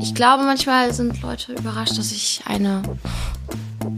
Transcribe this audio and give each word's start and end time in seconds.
Ich 0.00 0.14
glaube, 0.14 0.44
manchmal 0.44 0.92
sind 0.94 1.20
Leute 1.22 1.52
überrascht, 1.52 1.98
dass 1.98 2.12
ich 2.12 2.42
eine, 2.46 2.82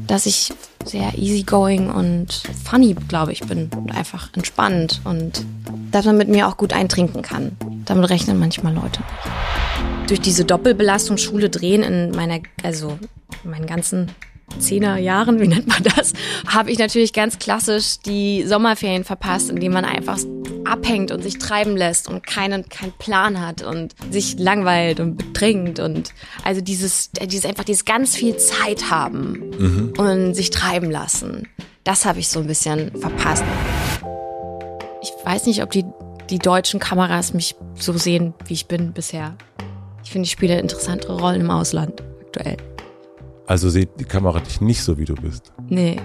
dass 0.07 0.27
ich 0.27 0.53
sehr 0.85 1.17
easygoing 1.19 1.91
und 1.91 2.43
funny, 2.65 2.95
glaube 3.09 3.33
ich, 3.33 3.41
bin 3.41 3.71
und 3.77 3.95
einfach 3.95 4.31
entspannt 4.35 5.01
und 5.05 5.45
dass 5.91 6.07
man 6.07 6.17
mit 6.17 6.29
mir 6.29 6.49
auch 6.49 6.57
gut 6.57 6.73
eintrinken 6.73 7.23
kann. 7.23 7.57
Damit 7.85 8.09
rechnen 8.09 8.39
manchmal 8.39 8.75
Leute 8.75 9.01
nicht. 9.01 10.09
Durch 10.09 10.21
diese 10.21 10.45
Doppelbelastung 10.45 11.19
Schule 11.19 11.51
drehen 11.51 11.83
in 11.83 12.13
meiner, 12.13 12.41
also 12.63 12.99
in 13.45 13.51
meinen 13.51 13.67
ganzen 13.67 14.11
Zehner 14.59 14.97
Jahren, 14.97 15.39
wie 15.39 15.49
nennt 15.49 15.69
man 15.69 15.83
das, 15.83 16.13
habe 16.47 16.71
ich 16.71 16.79
natürlich 16.79 17.13
ganz 17.13 17.39
klassisch 17.39 18.01
die 18.01 18.45
Sommerferien 18.47 19.05
verpasst, 19.05 19.51
indem 19.51 19.73
man 19.73 19.85
einfach 19.85 20.19
abhängt 20.71 21.11
und 21.11 21.23
sich 21.23 21.39
treiben 21.39 21.77
lässt 21.77 22.09
und 22.09 22.27
keinen, 22.27 22.69
keinen 22.69 22.93
Plan 22.93 23.41
hat 23.41 23.63
und 23.63 23.95
sich 24.11 24.39
langweilt 24.39 25.01
und 25.01 25.17
betrinkt 25.17 25.81
und 25.81 26.13
also 26.45 26.61
dieses, 26.61 27.11
dieses 27.13 27.45
einfach 27.45 27.65
dieses 27.65 27.85
ganz 27.85 28.15
viel 28.15 28.37
Zeit 28.37 28.91
haben 28.91 29.51
mhm. 29.59 29.93
und 29.99 30.35
sich 30.35 30.51
treiben 30.51 30.91
lassen. 30.91 31.49
Das 31.85 32.05
habe 32.05 32.21
ich 32.21 32.29
so 32.29 32.41
ein 32.41 32.47
bisschen 32.47 32.93
verpasst. 33.01 33.45
Ich 35.03 35.13
weiß 35.25 35.47
nicht, 35.47 35.63
ob 35.63 35.71
die, 35.71 35.85
die 36.29 36.39
deutschen 36.39 36.79
Kameras 36.79 37.35
mich 37.35 37.57
so 37.75 37.93
sehen, 37.97 38.35
wie 38.47 38.55
ich 38.55 38.67
bin 38.67 38.93
bisher. 38.93 39.37
Ich 40.05 40.11
finde, 40.11 40.27
ich 40.27 40.33
spiele 40.33 40.59
interessantere 40.61 41.19
Rollen 41.19 41.41
im 41.41 41.51
Ausland 41.51 42.03
aktuell. 42.21 42.57
Also 43.47 43.69
sieht 43.69 43.89
die 43.99 44.05
Kamera 44.05 44.39
dich 44.39 44.61
nicht 44.61 44.83
so, 44.83 44.99
wie 44.99 45.05
du 45.05 45.15
bist? 45.15 45.53
Nee, 45.69 45.97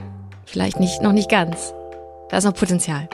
vielleicht 0.45 0.79
nicht, 0.79 1.02
noch 1.02 1.12
nicht 1.12 1.29
ganz. 1.29 1.73
Da 2.29 2.38
ist 2.38 2.45
noch 2.45 2.55
Potenzial. 2.55 3.07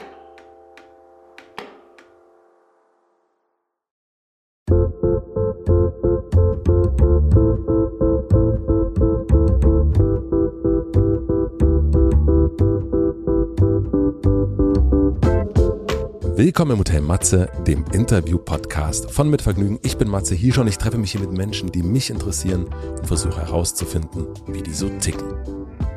Willkommen 16.52 16.72
im 16.72 16.80
Hotel 16.80 17.00
Matze, 17.00 17.48
dem 17.66 17.82
Interview-Podcast 17.92 19.10
von 19.10 19.30
Mit 19.30 19.40
Vergnügen. 19.40 19.78
Ich 19.82 19.96
bin 19.96 20.06
Matze 20.06 20.34
hier 20.34 20.52
schon. 20.52 20.68
Ich 20.68 20.76
treffe 20.76 20.98
mich 20.98 21.12
hier 21.12 21.22
mit 21.22 21.32
Menschen, 21.32 21.72
die 21.72 21.82
mich 21.82 22.10
interessieren 22.10 22.66
und 22.66 23.06
versuche 23.06 23.40
herauszufinden, 23.40 24.26
wie 24.48 24.60
die 24.60 24.74
so 24.74 24.90
ticken. 24.90 25.32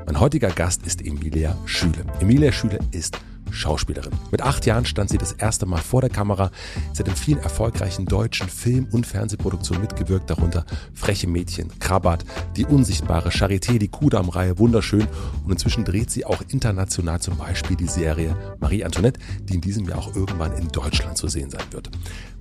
Mein 0.06 0.18
heutiger 0.18 0.48
Gast 0.48 0.88
ist 0.88 1.06
Emilia 1.06 1.58
Schüle. 1.66 2.06
Emilia 2.22 2.54
Schüle 2.54 2.80
ist 2.92 3.18
Schauspielerin. 3.56 4.14
Mit 4.32 4.42
acht 4.42 4.66
Jahren 4.66 4.86
stand 4.86 5.10
sie 5.10 5.18
das 5.18 5.32
erste 5.32 5.66
Mal 5.66 5.82
vor 5.82 6.02
der 6.02 6.10
Kamera. 6.10 6.52
Sie 6.94 7.00
hat 7.00 7.08
in 7.08 7.16
vielen 7.16 7.40
erfolgreichen 7.40 8.06
deutschen 8.06 8.50
Film- 8.50 8.88
und 8.92 9.08
Fernsehproduktionen 9.08 9.82
mitgewirkt, 9.82 10.30
darunter 10.30 10.66
Freche 10.94 11.28
Mädchen, 11.28 11.72
Krabat, 11.80 12.26
Die 12.56 12.66
Unsichtbare, 12.66 13.30
Charité, 13.30 13.78
die 13.78 13.88
Kudamm-Reihe, 13.88 14.60
wunderschön. 14.60 15.08
Und 15.44 15.52
inzwischen 15.52 15.86
dreht 15.86 16.12
sie 16.12 16.26
auch 16.26 16.42
international 16.50 17.20
zum 17.20 17.38
Beispiel 17.38 17.76
die 17.76 17.88
Serie 17.88 18.36
Marie 18.60 18.84
Antoinette, 18.84 19.20
die 19.44 19.56
in 19.56 19.62
diesem 19.62 19.88
Jahr 19.88 20.00
auch 20.00 20.16
irgendwann 20.16 20.54
in 20.54 20.68
Deutschland 20.70 21.18
zu 21.18 21.28
sehen 21.28 21.50
sein 21.50 21.66
wird. 21.72 21.90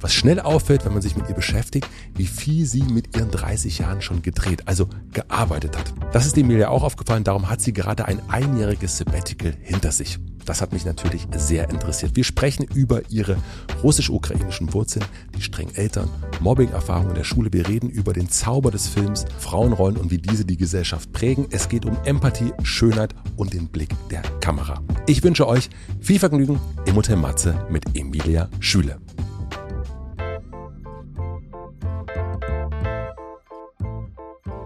Was 0.01 0.12
schnell 0.12 0.41
auffällt, 0.41 0.84
wenn 0.84 0.93
man 0.93 1.03
sich 1.03 1.17
mit 1.17 1.28
ihr 1.28 1.34
beschäftigt, 1.34 1.89
wie 2.15 2.27
viel 2.27 2.67
sie 2.67 2.83
mit 2.83 3.17
ihren 3.17 3.31
30 3.31 3.78
Jahren 3.78 4.03
schon 4.03 4.23
gedreht, 4.23 4.67
also 4.67 4.89
gearbeitet 5.12 5.78
hat. 5.78 5.95
Das 6.12 6.27
ist 6.27 6.37
Emilia 6.37 6.69
auch 6.69 6.83
aufgefallen, 6.83 7.25
darum 7.25 7.49
hat 7.49 7.61
sie 7.61 7.73
gerade 7.73 8.05
ein 8.06 8.21
einjähriges 8.28 8.99
Sabbatical 8.99 9.55
hinter 9.62 9.93
sich. 9.93 10.19
Das 10.45 10.61
hat 10.61 10.73
mich 10.73 10.84
natürlich 10.84 11.27
sehr 11.37 11.70
interessiert. 11.70 12.17
Wir 12.17 12.25
sprechen 12.25 12.67
über 12.75 13.03
ihre 13.11 13.37
russisch-ukrainischen 13.83 14.73
Wurzeln, 14.73 15.05
die 15.37 15.42
strengen 15.42 15.75
Eltern, 15.75 16.09
Mobbing-Erfahrungen 16.41 17.11
in 17.11 17.17
der 17.17 17.25
Schule. 17.25 17.53
Wir 17.53 17.69
reden 17.69 17.91
über 17.91 18.12
den 18.12 18.28
Zauber 18.28 18.70
des 18.70 18.89
Films, 18.89 19.25
Frauenrollen 19.39 19.97
und 19.97 20.11
wie 20.11 20.19
diese 20.19 20.45
die 20.45 20.56
Gesellschaft 20.56 21.12
prägen. 21.12 21.47
Es 21.50 21.69
geht 21.69 21.84
um 21.84 21.97
Empathie, 22.05 22.53
Schönheit 22.62 23.15
und 23.37 23.53
den 23.53 23.69
Blick 23.69 23.91
der 24.11 24.22
Kamera. 24.41 24.83
Ich 25.06 25.22
wünsche 25.22 25.49
euch 25.49 25.71
viel 26.00 26.19
Vergnügen 26.19 26.61
im 26.87 26.97
Hotel 26.97 27.16
Matze 27.16 27.66
mit 27.71 27.97
Emilia 27.97 28.49
Schüle. 28.61 28.99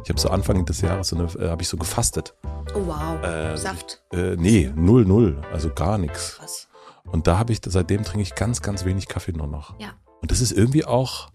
Ich 0.08 0.10
habe 0.10 0.20
so 0.20 0.30
Anfang 0.30 0.64
des 0.64 0.80
Jahres 0.80 1.08
so 1.08 1.16
eine, 1.16 1.26
äh, 1.34 1.50
habe 1.50 1.60
ich 1.60 1.68
so 1.68 1.76
gefastet. 1.76 2.32
Oh 2.74 2.86
wow. 2.86 3.22
Äh, 3.22 3.58
Saft? 3.58 4.02
Äh, 4.10 4.36
nee, 4.36 4.72
null, 4.74 5.04
null. 5.04 5.38
Also 5.52 5.68
gar 5.68 5.98
nichts. 5.98 6.38
Was? 6.40 6.66
Und 7.04 7.26
da 7.26 7.36
habe 7.36 7.52
ich, 7.52 7.60
seitdem 7.62 8.04
trinke 8.04 8.22
ich 8.22 8.34
ganz, 8.34 8.62
ganz 8.62 8.86
wenig 8.86 9.06
Kaffee 9.06 9.32
nur 9.32 9.48
noch. 9.48 9.78
Ja. 9.78 9.98
Und 10.22 10.30
das 10.30 10.40
ist 10.40 10.52
irgendwie 10.52 10.86
auch 10.86 11.28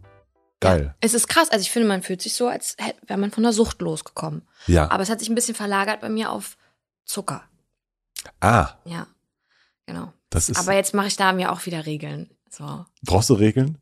geil. 0.59 0.85
Ja, 0.85 0.95
es 1.01 1.13
ist 1.13 1.27
krass. 1.27 1.51
Also 1.51 1.61
ich 1.61 1.69
finde, 1.69 1.87
man 1.87 2.01
fühlt 2.01 2.23
sich 2.23 2.33
so, 2.33 2.47
als 2.47 2.75
wäre 3.05 3.19
man 3.19 3.29
von 3.29 3.43
der 3.43 3.53
Sucht 3.53 3.79
losgekommen. 3.79 4.41
Ja. 4.65 4.89
Aber 4.89 5.03
es 5.03 5.11
hat 5.11 5.19
sich 5.19 5.29
ein 5.29 5.35
bisschen 5.35 5.53
verlagert 5.53 6.01
bei 6.01 6.09
mir 6.09 6.31
auf 6.31 6.57
Zucker. 7.05 7.43
Ah. 8.39 8.69
Ja. 8.85 9.05
Genau. 9.85 10.13
Das 10.31 10.49
ist 10.49 10.57
Aber 10.57 10.73
jetzt 10.73 10.95
mache 10.95 11.05
ich 11.05 11.15
da 11.15 11.31
mir 11.31 11.51
auch 11.51 11.63
wieder 11.67 11.85
Regeln. 11.85 12.31
So. 12.49 12.87
Brauchst 13.03 13.29
du 13.29 13.35
Regeln? 13.35 13.77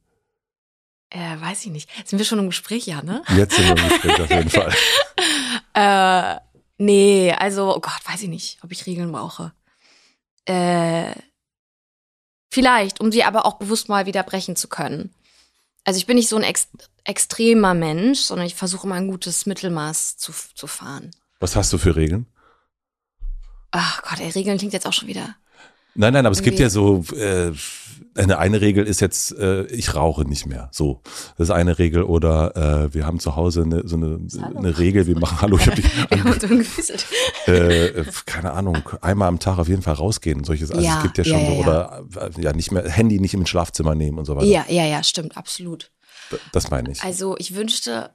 Äh, 1.12 1.40
weiß 1.40 1.66
ich 1.66 1.72
nicht. 1.72 1.90
Sind 2.08 2.18
wir 2.20 2.26
schon 2.26 2.40
im 2.40 2.48
Gespräch, 2.48 2.88
ja, 2.88 3.02
ne? 3.04 3.22
Jetzt 3.38 3.56
sind 3.56 3.68
wir 3.68 3.78
im 3.84 3.90
Gespräch 3.90 4.22
auf 4.22 4.30
jeden 4.30 4.50
Fall. 4.50 4.74
äh, 5.74 6.40
Nee, 6.84 7.32
also, 7.34 7.76
oh 7.76 7.80
Gott, 7.80 8.00
weiß 8.08 8.24
ich 8.24 8.28
nicht, 8.28 8.58
ob 8.64 8.72
ich 8.72 8.88
Regeln 8.88 9.12
brauche. 9.12 9.54
Äh, 10.46 11.14
vielleicht, 12.50 13.00
um 13.00 13.12
sie 13.12 13.24
aber 13.24 13.46
auch 13.46 13.60
bewusst 13.60 13.88
mal 13.88 14.08
wieder 14.08 14.24
brechen 14.24 14.56
zu 14.56 14.68
können. 14.68 15.14
Also 15.84 16.00
ich 16.00 16.08
bin 16.08 16.16
nicht 16.16 16.28
so 16.28 16.38
ein 16.38 16.44
ex 16.44 16.70
extremer 17.04 17.76
Mensch, 17.76 18.22
sondern 18.22 18.48
ich 18.48 18.56
versuche 18.56 18.88
mal 18.88 18.96
ein 18.96 19.10
gutes 19.10 19.46
Mittelmaß 19.46 20.18
zu, 20.18 20.32
zu 20.56 20.66
fahren. 20.66 21.12
Was 21.40 21.56
hast 21.56 21.72
du 21.72 21.78
für 21.78 21.96
Regeln? 21.96 22.26
Ach 23.70 24.02
Gott, 24.02 24.20
ey, 24.20 24.32
Regeln 24.32 24.58
klingt 24.58 24.74
jetzt 24.74 24.88
auch 24.88 24.94
schon 24.94 25.08
wieder. 25.08 25.36
Nein, 25.96 26.14
nein, 26.14 26.26
aber 26.26 26.34
es 26.34 26.42
gibt 26.42 26.60
ja 26.60 26.70
so, 26.70 27.04
äh, 27.16 27.52
eine, 28.16 28.40
eine 28.40 28.62
Regel 28.62 28.86
ist 28.86 29.00
jetzt, 29.00 29.38
äh, 29.38 29.66
ich 29.68 29.96
rauche 29.96 30.26
nicht 30.26 30.46
mehr. 30.46 30.70
So, 30.72 31.02
das 31.38 31.48
ist 31.48 31.52
eine 31.52 31.80
Regel. 31.80 32.04
Oder 32.04 32.56
äh, 32.86 32.94
wir 32.94 33.06
haben 33.06 33.20
zu 33.20 33.36
Hause 33.36 33.62
eine, 33.64 33.88
so 33.88 33.96
eine, 33.96 34.20
eine 34.56 34.78
Regel, 34.78 35.08
wir 35.08 35.18
machen, 35.18 35.42
hallo, 35.42 35.58
ich 35.58 35.68
hab 35.68 35.76
dich 35.76 35.86
äh, 37.48 37.88
äh, 37.88 38.06
keine 38.26 38.52
Ahnung, 38.52 38.78
einmal 39.02 39.28
am 39.28 39.40
Tag 39.40 39.60
auf 39.60 39.68
jeden 39.68 39.82
Fall 39.82 39.94
rausgehen. 39.94 40.44
Solches, 40.44 40.72
also 40.72 40.84
ja, 40.84 40.98
es 40.98 41.04
gibt 41.04 41.18
ja 41.18 41.24
schon 41.24 41.40
ja, 41.40 41.48
so, 41.48 41.54
oder 41.54 42.04
äh, 42.16 42.42
ja, 42.42 42.54
nicht 42.54 42.72
mehr, 42.72 42.90
Handy 42.90 43.20
nicht 43.20 43.34
im 43.34 43.46
Schlafzimmer 43.46 43.96
nehmen 43.96 44.20
und 44.20 44.26
so 44.26 44.36
weiter. 44.36 44.48
Ja, 44.48 44.66
ja, 44.68 44.86
ja, 44.86 45.04
stimmt, 45.04 45.38
absolut. 45.38 45.92
Das 46.52 46.70
meine 46.70 46.92
ich. 46.92 47.04
Also 47.04 47.36
ich 47.38 47.56
wünschte, 47.56 48.12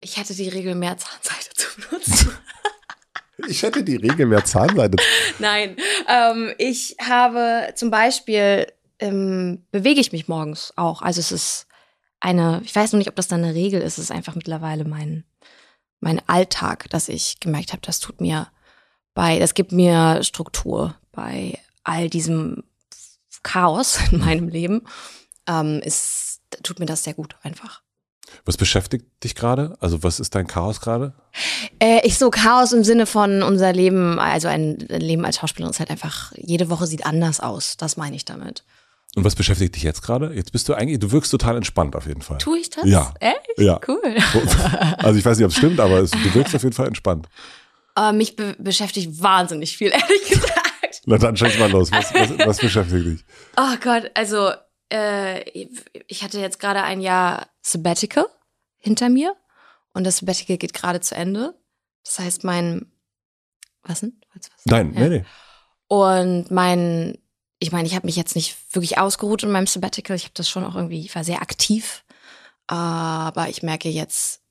ich 0.00 0.16
hätte 0.18 0.34
die 0.34 0.48
Regel 0.48 0.74
mehr 0.74 0.96
Zahnseide 0.98 1.54
zu 1.54 1.68
benutzen. 1.80 2.30
Ich 3.48 3.62
hätte 3.62 3.82
die 3.82 3.96
Regel 3.96 4.26
mehr 4.26 4.44
Zahnseide. 4.44 4.96
Nein, 5.38 5.76
ähm, 6.08 6.54
ich 6.58 6.96
habe 7.00 7.72
zum 7.74 7.90
Beispiel 7.90 8.66
ähm, 8.98 9.64
bewege 9.70 10.00
ich 10.00 10.12
mich 10.12 10.28
morgens 10.28 10.72
auch. 10.76 11.02
Also 11.02 11.20
es 11.20 11.32
ist 11.32 11.66
eine, 12.20 12.62
ich 12.64 12.74
weiß 12.74 12.92
noch 12.92 12.98
nicht, 12.98 13.08
ob 13.08 13.16
das 13.16 13.28
dann 13.28 13.44
eine 13.44 13.54
Regel 13.54 13.80
ist, 13.80 13.98
es 13.98 14.04
ist 14.04 14.10
einfach 14.10 14.34
mittlerweile 14.34 14.84
mein, 14.84 15.24
mein 16.00 16.20
Alltag, 16.28 16.88
dass 16.90 17.08
ich 17.08 17.40
gemerkt 17.40 17.72
habe, 17.72 17.82
das 17.82 18.00
tut 18.00 18.20
mir 18.20 18.48
bei, 19.14 19.38
das 19.38 19.54
gibt 19.54 19.72
mir 19.72 20.22
Struktur 20.22 20.96
bei 21.12 21.58
all 21.84 22.08
diesem 22.08 22.64
Chaos 23.42 23.98
in 24.10 24.20
meinem 24.20 24.48
Leben. 24.48 24.82
Ähm, 25.46 25.80
ist, 25.82 26.40
tut 26.62 26.80
mir 26.80 26.86
das 26.86 27.04
sehr 27.04 27.14
gut 27.14 27.36
einfach. 27.42 27.82
Was 28.44 28.56
beschäftigt 28.56 29.06
dich 29.24 29.34
gerade? 29.34 29.76
Also 29.80 30.02
was 30.02 30.20
ist 30.20 30.34
dein 30.34 30.46
Chaos 30.46 30.80
gerade? 30.80 31.14
Äh, 31.78 32.06
ich 32.06 32.18
so 32.18 32.30
Chaos 32.30 32.72
im 32.72 32.84
Sinne 32.84 33.06
von 33.06 33.42
unser 33.42 33.72
Leben, 33.72 34.18
also 34.18 34.48
ein 34.48 34.76
Leben 34.88 35.24
als 35.24 35.36
Schauspielerin 35.36 35.70
ist 35.70 35.80
halt 35.80 35.90
einfach, 35.90 36.32
jede 36.36 36.70
Woche 36.70 36.86
sieht 36.86 37.06
anders 37.06 37.40
aus. 37.40 37.76
Das 37.76 37.96
meine 37.96 38.16
ich 38.16 38.24
damit. 38.24 38.64
Und 39.14 39.24
was 39.24 39.34
beschäftigt 39.34 39.74
dich 39.74 39.82
jetzt 39.82 40.02
gerade? 40.02 40.32
Jetzt 40.34 40.52
bist 40.52 40.68
du 40.68 40.74
eigentlich, 40.74 40.98
du 40.98 41.10
wirkst 41.10 41.30
total 41.30 41.56
entspannt 41.56 41.96
auf 41.96 42.06
jeden 42.06 42.20
Fall. 42.20 42.38
Tue 42.38 42.58
ich 42.58 42.70
das? 42.70 42.84
Ja. 42.84 43.14
Echt? 43.18 43.58
Ja. 43.58 43.80
Cool. 43.88 44.00
Also 44.98 45.18
ich 45.18 45.24
weiß 45.24 45.38
nicht, 45.38 45.46
ob 45.46 45.52
es 45.52 45.56
stimmt, 45.56 45.80
aber 45.80 46.00
es, 46.00 46.10
du 46.10 46.34
wirkst 46.34 46.54
auf 46.54 46.62
jeden 46.62 46.74
Fall 46.74 46.86
entspannt. 46.86 47.28
Uh, 47.98 48.12
mich 48.12 48.36
be 48.36 48.54
beschäftigt 48.58 49.22
wahnsinnig 49.22 49.74
viel, 49.76 49.88
ehrlich 49.88 50.22
gesagt. 50.28 51.00
Na 51.06 51.16
dann 51.16 51.36
schieß 51.36 51.58
mal 51.58 51.70
los. 51.70 51.90
Was, 51.92 52.12
was, 52.12 52.38
was 52.46 52.58
beschäftigt 52.58 53.06
dich? 53.06 53.24
Oh 53.56 53.76
Gott, 53.82 54.10
also 54.12 54.50
äh, 54.92 55.48
ich 56.06 56.22
hatte 56.22 56.40
jetzt 56.40 56.58
gerade 56.58 56.82
ein 56.82 57.00
Jahr 57.00 57.48
Sabbatical 57.62 58.26
hinter 58.78 59.08
mir 59.08 59.34
und 59.92 60.04
das 60.04 60.18
Sabbatical 60.18 60.56
geht 60.56 60.74
gerade 60.74 61.00
zu 61.00 61.14
Ende. 61.14 61.54
Das 62.04 62.18
heißt, 62.18 62.44
mein 62.44 62.90
was 63.82 64.00
denn? 64.00 64.20
Was? 64.34 64.50
Nein, 64.64 64.92
ja. 64.94 65.00
nee, 65.00 65.08
nee. 65.08 65.24
Und 65.88 66.50
mein 66.50 67.18
ich 67.58 67.72
meine, 67.72 67.88
ich 67.88 67.94
habe 67.94 68.06
mich 68.06 68.16
jetzt 68.16 68.36
nicht 68.36 68.56
wirklich 68.74 68.98
ausgeruht 68.98 69.42
in 69.42 69.50
meinem 69.50 69.66
Sabbatical. 69.66 70.16
Ich 70.16 70.24
habe 70.24 70.34
das 70.34 70.48
schon 70.48 70.64
auch 70.64 70.74
irgendwie, 70.74 71.00
ich 71.00 71.14
war 71.14 71.24
sehr 71.24 71.40
aktiv. 71.40 72.04
Aber 72.66 73.48
ich 73.48 73.62
merke 73.62 73.88
jetzt, 73.88 74.42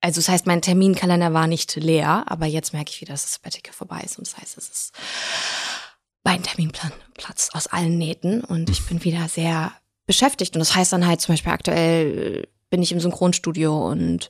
also 0.00 0.20
das 0.20 0.28
heißt, 0.28 0.46
mein 0.46 0.62
Terminkalender 0.62 1.34
war 1.34 1.46
nicht 1.46 1.74
leer, 1.76 2.24
aber 2.26 2.46
jetzt 2.46 2.72
merke 2.72 2.90
ich 2.90 3.00
wieder, 3.00 3.12
dass 3.12 3.22
das 3.22 3.34
Sabbatical 3.34 3.74
vorbei 3.74 4.00
ist. 4.04 4.18
Und 4.18 4.26
das 4.26 4.38
heißt, 4.38 4.56
es 4.56 4.68
ist 4.68 4.92
mein 6.26 6.42
Terminplan 6.42 6.90
platzt 7.14 7.54
aus 7.54 7.68
allen 7.68 7.96
Nähten 7.98 8.42
und 8.42 8.68
ich 8.68 8.84
bin 8.86 9.04
wieder 9.04 9.28
sehr 9.28 9.72
beschäftigt. 10.06 10.56
Und 10.56 10.58
das 10.58 10.74
heißt 10.74 10.92
dann 10.92 11.06
halt 11.06 11.20
zum 11.20 11.32
Beispiel 11.34 11.52
aktuell 11.52 12.48
bin 12.68 12.82
ich 12.82 12.90
im 12.90 12.98
Synchronstudio 12.98 13.88
und 13.88 14.28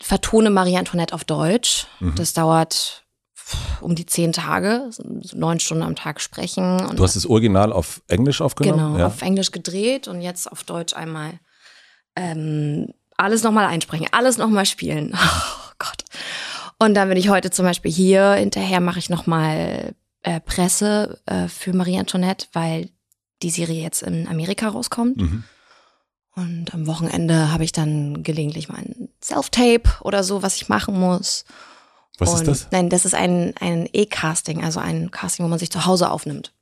vertone 0.00 0.48
Marie 0.48 0.78
Antoinette 0.78 1.14
auf 1.14 1.24
Deutsch. 1.24 1.86
Mhm. 2.00 2.14
Das 2.14 2.32
dauert 2.32 3.04
um 3.82 3.94
die 3.94 4.06
zehn 4.06 4.32
Tage, 4.32 4.88
neun 5.34 5.60
Stunden 5.60 5.82
am 5.82 5.94
Tag 5.94 6.22
sprechen. 6.22 6.78
du 6.96 7.04
hast 7.04 7.16
das 7.16 7.26
Original 7.26 7.74
auf 7.74 8.00
Englisch 8.08 8.40
aufgenommen? 8.40 8.94
Genau, 8.94 8.98
ja. 8.98 9.06
auf 9.08 9.20
Englisch 9.20 9.50
gedreht 9.50 10.08
und 10.08 10.22
jetzt 10.22 10.50
auf 10.50 10.64
Deutsch 10.64 10.94
einmal 10.96 11.38
ähm, 12.16 12.88
alles 13.18 13.42
nochmal 13.42 13.66
einsprechen, 13.66 14.06
alles 14.10 14.38
nochmal 14.38 14.64
spielen. 14.64 15.14
Oh 15.76 15.76
Gott. 15.86 16.04
Und 16.78 16.94
dann 16.94 17.08
bin 17.08 17.18
ich 17.18 17.28
heute 17.28 17.50
zum 17.50 17.64
Beispiel 17.64 17.90
hier, 17.90 18.34
hinterher 18.34 18.78
mache 18.78 19.00
ich 19.00 19.10
nochmal 19.10 19.96
äh, 20.24 20.40
Presse 20.40 21.20
äh, 21.26 21.48
für 21.48 21.72
Marie 21.72 21.98
Antoinette, 21.98 22.48
weil 22.52 22.90
die 23.42 23.50
Serie 23.50 23.82
jetzt 23.82 24.02
in 24.02 24.26
Amerika 24.26 24.68
rauskommt. 24.68 25.18
Mhm. 25.18 25.44
Und 26.34 26.74
am 26.74 26.86
Wochenende 26.86 27.52
habe 27.52 27.62
ich 27.62 27.70
dann 27.70 28.24
gelegentlich 28.24 28.68
mal 28.68 28.78
ein 28.78 29.08
Self-Tape 29.22 30.00
oder 30.00 30.24
so, 30.24 30.42
was 30.42 30.56
ich 30.56 30.68
machen 30.68 30.98
muss. 30.98 31.44
Was 32.18 32.30
und, 32.30 32.36
ist 32.36 32.48
das? 32.48 32.68
Nein, 32.72 32.88
das 32.88 33.04
ist 33.04 33.14
ein, 33.14 33.54
ein 33.60 33.88
E-Casting, 33.92 34.64
also 34.64 34.80
ein 34.80 35.10
Casting, 35.10 35.44
wo 35.44 35.48
man 35.48 35.58
sich 35.58 35.70
zu 35.70 35.84
Hause 35.84 36.10
aufnimmt. 36.10 36.52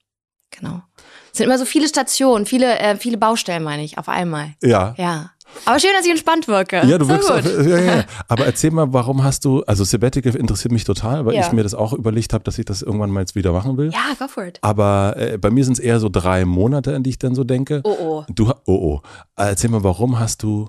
Genau. 0.50 0.82
Es 1.31 1.38
sind 1.38 1.47
immer 1.47 1.58
so 1.58 1.65
viele 1.65 1.88
Stationen, 1.88 2.44
viele, 2.44 2.79
äh, 2.79 2.97
viele 2.97 3.17
Baustellen, 3.17 3.62
meine 3.62 3.82
ich, 3.82 3.97
auf 3.97 4.08
einmal. 4.08 4.55
Ja. 4.62 4.94
Ja. 4.99 5.31
Aber 5.64 5.78
schön, 5.78 5.90
dass 5.96 6.04
ich 6.04 6.10
entspannt 6.10 6.49
wirke. 6.49 6.84
Ja, 6.87 6.99
du 6.99 7.08
wirkst 7.08 7.31
auch, 7.31 7.44
ja, 7.44 7.78
ja. 7.78 8.04
Aber 8.28 8.46
erzähl 8.46 8.70
mal, 8.70 8.93
warum 8.93 9.22
hast 9.22 9.44
du, 9.44 9.62
also 9.62 9.84
Sabbatical 9.84 10.34
interessiert 10.34 10.72
mich 10.72 10.84
total, 10.84 11.26
weil 11.26 11.34
ja. 11.34 11.46
ich 11.46 11.52
mir 11.52 11.62
das 11.62 11.75
auch 11.75 11.93
überlegt 11.93 12.32
habe, 12.32 12.44
dass 12.44 12.58
ich 12.58 12.64
das 12.64 12.82
irgendwann 12.82 13.10
mal 13.10 13.20
jetzt 13.20 13.34
wieder 13.34 13.52
machen 13.52 13.76
will. 13.76 13.90
Ja, 13.93 14.14
go 14.19 14.28
for 14.28 14.44
it. 14.44 14.58
Aber 14.62 15.14
äh, 15.16 15.38
bei 15.38 15.50
mir 15.50 15.64
sind 15.64 15.75
es 15.75 15.78
eher 15.78 16.00
so 16.00 16.08
drei 16.08 16.44
Monate, 16.44 16.94
an 16.94 17.02
die 17.02 17.10
ich 17.10 17.19
dann 17.19 17.34
so 17.34 17.44
denke. 17.44 17.81
Oh 17.84 17.96
oh. 17.99 18.25
Du, 18.28 18.50
oh 18.50 18.54
oh. 18.66 19.00
Erzähl 19.37 19.70
mal, 19.70 19.84
warum 19.84 20.19
hast 20.19 20.43
du 20.43 20.69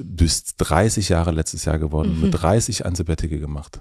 Du 0.00 0.24
bist 0.24 0.54
30 0.56 1.10
Jahre 1.10 1.30
letztes 1.30 1.66
Jahr 1.66 1.78
geworden, 1.78 2.16
mhm. 2.16 2.22
mit 2.22 2.42
30 2.42 2.86
ein 2.86 2.94
Sabbatical 2.94 3.38
gemacht. 3.38 3.80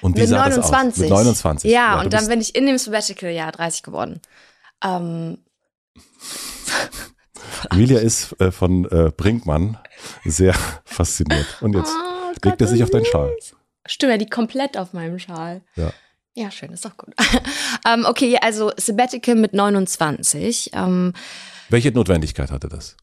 Und 0.00 0.16
wie 0.16 0.20
mit 0.20 0.28
sah 0.28 0.48
29. 0.48 0.62
Das 0.62 0.72
aus? 0.72 0.98
Mit 0.98 1.10
29. 1.10 1.70
Ja, 1.70 1.80
ja 1.96 2.00
und 2.00 2.12
dann 2.12 2.28
bin 2.28 2.40
ich 2.40 2.54
in 2.54 2.66
dem 2.66 2.78
Sabbatical-Jahr 2.78 3.50
30 3.50 3.82
geworden. 3.82 4.20
Ähm. 4.84 5.38
Emilia 7.70 7.98
ist 7.98 8.38
äh, 8.40 8.50
von 8.50 8.84
äh, 8.90 9.10
Brinkmann 9.16 9.78
sehr 10.24 10.54
fasziniert. 10.84 11.46
Und 11.60 11.74
jetzt 11.74 11.92
oh, 11.94 12.32
legt 12.44 12.60
er 12.60 12.66
sich 12.66 12.82
auf 12.82 12.90
deinen 12.90 13.04
Schal. 13.04 13.34
Stimmt, 13.86 14.12
er 14.12 14.18
liegt 14.18 14.32
komplett 14.32 14.76
auf 14.76 14.92
meinem 14.92 15.18
Schal. 15.18 15.62
Ja. 15.76 15.92
Ja, 16.34 16.50
schön, 16.50 16.70
ist 16.70 16.84
doch 16.84 16.98
gut. 16.98 17.14
ähm, 17.88 18.04
okay, 18.06 18.36
also 18.42 18.70
Sabbatical 18.76 19.36
mit 19.36 19.54
29. 19.54 20.70
Ähm, 20.74 21.14
Welche 21.70 21.92
Notwendigkeit 21.92 22.50
hatte 22.50 22.68
das? 22.68 22.96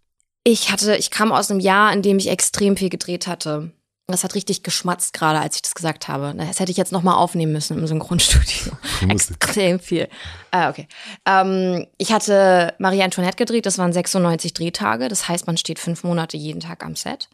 Ich 0.43 0.71
hatte, 0.71 0.95
ich 0.97 1.09
kam 1.09 1.31
aus 1.31 1.49
einem 1.49 1.59
Jahr, 1.59 1.91
in 1.93 2.03
dem 2.03 2.19
ich 2.19 2.29
extrem 2.29 2.77
viel 2.77 2.89
gedreht 2.89 3.25
hatte. 3.25 3.71
Das 4.07 4.25
hat 4.25 4.35
richtig 4.35 4.63
geschmatzt 4.63 5.13
gerade, 5.13 5.39
als 5.39 5.55
ich 5.55 5.61
das 5.61 5.75
gesagt 5.75 6.09
habe. 6.09 6.33
Das 6.35 6.59
hätte 6.59 6.71
ich 6.71 6.77
jetzt 6.77 6.91
nochmal 6.91 7.15
aufnehmen 7.15 7.53
müssen 7.53 7.77
im 7.77 7.87
Synchronstudio. 7.87 8.73
Extrem 9.07 9.79
viel. 9.79 10.09
Ah, 10.51 10.69
okay. 10.69 10.89
Ähm, 11.25 11.87
ich 11.97 12.11
hatte 12.11 12.73
Marie 12.79 13.01
Antoinette 13.01 13.37
gedreht, 13.37 13.65
das 13.65 13.77
waren 13.77 13.93
96 13.93 14.53
Drehtage. 14.53 15.07
Das 15.07 15.29
heißt, 15.29 15.47
man 15.47 15.55
steht 15.55 15.79
fünf 15.79 16.03
Monate 16.03 16.35
jeden 16.35 16.59
Tag 16.59 16.83
am 16.83 16.97
Set. 16.97 17.29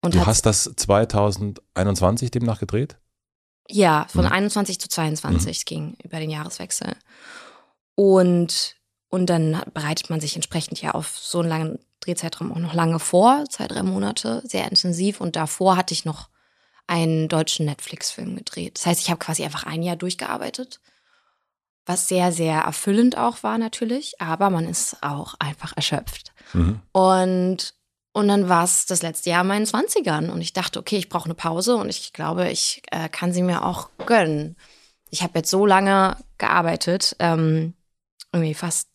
Und 0.00 0.14
du 0.14 0.26
hast 0.26 0.44
das 0.46 0.70
2021 0.74 2.30
demnach 2.30 2.58
gedreht? 2.58 2.96
Ja, 3.68 4.06
von 4.08 4.24
mhm. 4.24 4.32
21 4.32 4.80
zu 4.80 4.88
22. 4.88 5.44
Mhm. 5.44 5.50
Es 5.50 5.64
ging 5.64 5.96
über 6.02 6.18
den 6.18 6.30
Jahreswechsel. 6.30 6.96
Und, 7.94 8.76
und 9.08 9.26
dann 9.26 9.62
bereitet 9.72 10.10
man 10.10 10.20
sich 10.20 10.36
entsprechend 10.36 10.82
ja 10.82 10.92
auf 10.92 11.16
so 11.18 11.40
einen 11.40 11.48
langen 11.48 11.78
Drehzeitraum 12.00 12.52
auch 12.52 12.58
noch 12.58 12.74
lange 12.74 12.98
vor, 12.98 13.44
zwei, 13.48 13.66
drei 13.66 13.82
Monate, 13.82 14.42
sehr 14.44 14.68
intensiv. 14.68 15.20
Und 15.20 15.36
davor 15.36 15.76
hatte 15.76 15.94
ich 15.94 16.04
noch 16.04 16.28
einen 16.86 17.28
deutschen 17.28 17.66
Netflix-Film 17.66 18.36
gedreht. 18.36 18.78
Das 18.78 18.86
heißt, 18.86 19.00
ich 19.00 19.10
habe 19.10 19.18
quasi 19.18 19.44
einfach 19.44 19.64
ein 19.64 19.82
Jahr 19.82 19.96
durchgearbeitet, 19.96 20.80
was 21.86 22.08
sehr, 22.08 22.32
sehr 22.32 22.60
erfüllend 22.60 23.16
auch 23.16 23.42
war 23.42 23.58
natürlich, 23.58 24.20
aber 24.20 24.50
man 24.50 24.68
ist 24.68 25.02
auch 25.02 25.34
einfach 25.38 25.74
erschöpft. 25.76 26.32
Mhm. 26.52 26.80
Und, 26.92 27.74
und 28.12 28.28
dann 28.28 28.48
war 28.48 28.64
es 28.64 28.86
das 28.86 29.02
letzte 29.02 29.30
Jahr 29.30 29.42
in 29.42 29.48
meinen 29.48 29.66
20ern 29.66 30.30
und 30.30 30.40
ich 30.40 30.52
dachte, 30.52 30.78
okay, 30.78 30.96
ich 30.96 31.08
brauche 31.08 31.26
eine 31.26 31.34
Pause 31.34 31.76
und 31.76 31.88
ich 31.88 32.12
glaube, 32.12 32.50
ich 32.50 32.82
äh, 32.90 33.08
kann 33.08 33.32
sie 33.32 33.42
mir 33.42 33.64
auch 33.64 33.90
gönnen. 34.06 34.56
Ich 35.10 35.22
habe 35.22 35.38
jetzt 35.38 35.50
so 35.50 35.64
lange 35.64 36.16
gearbeitet, 36.36 37.16
ähm, 37.18 37.74
irgendwie 38.32 38.54
fast 38.54 38.87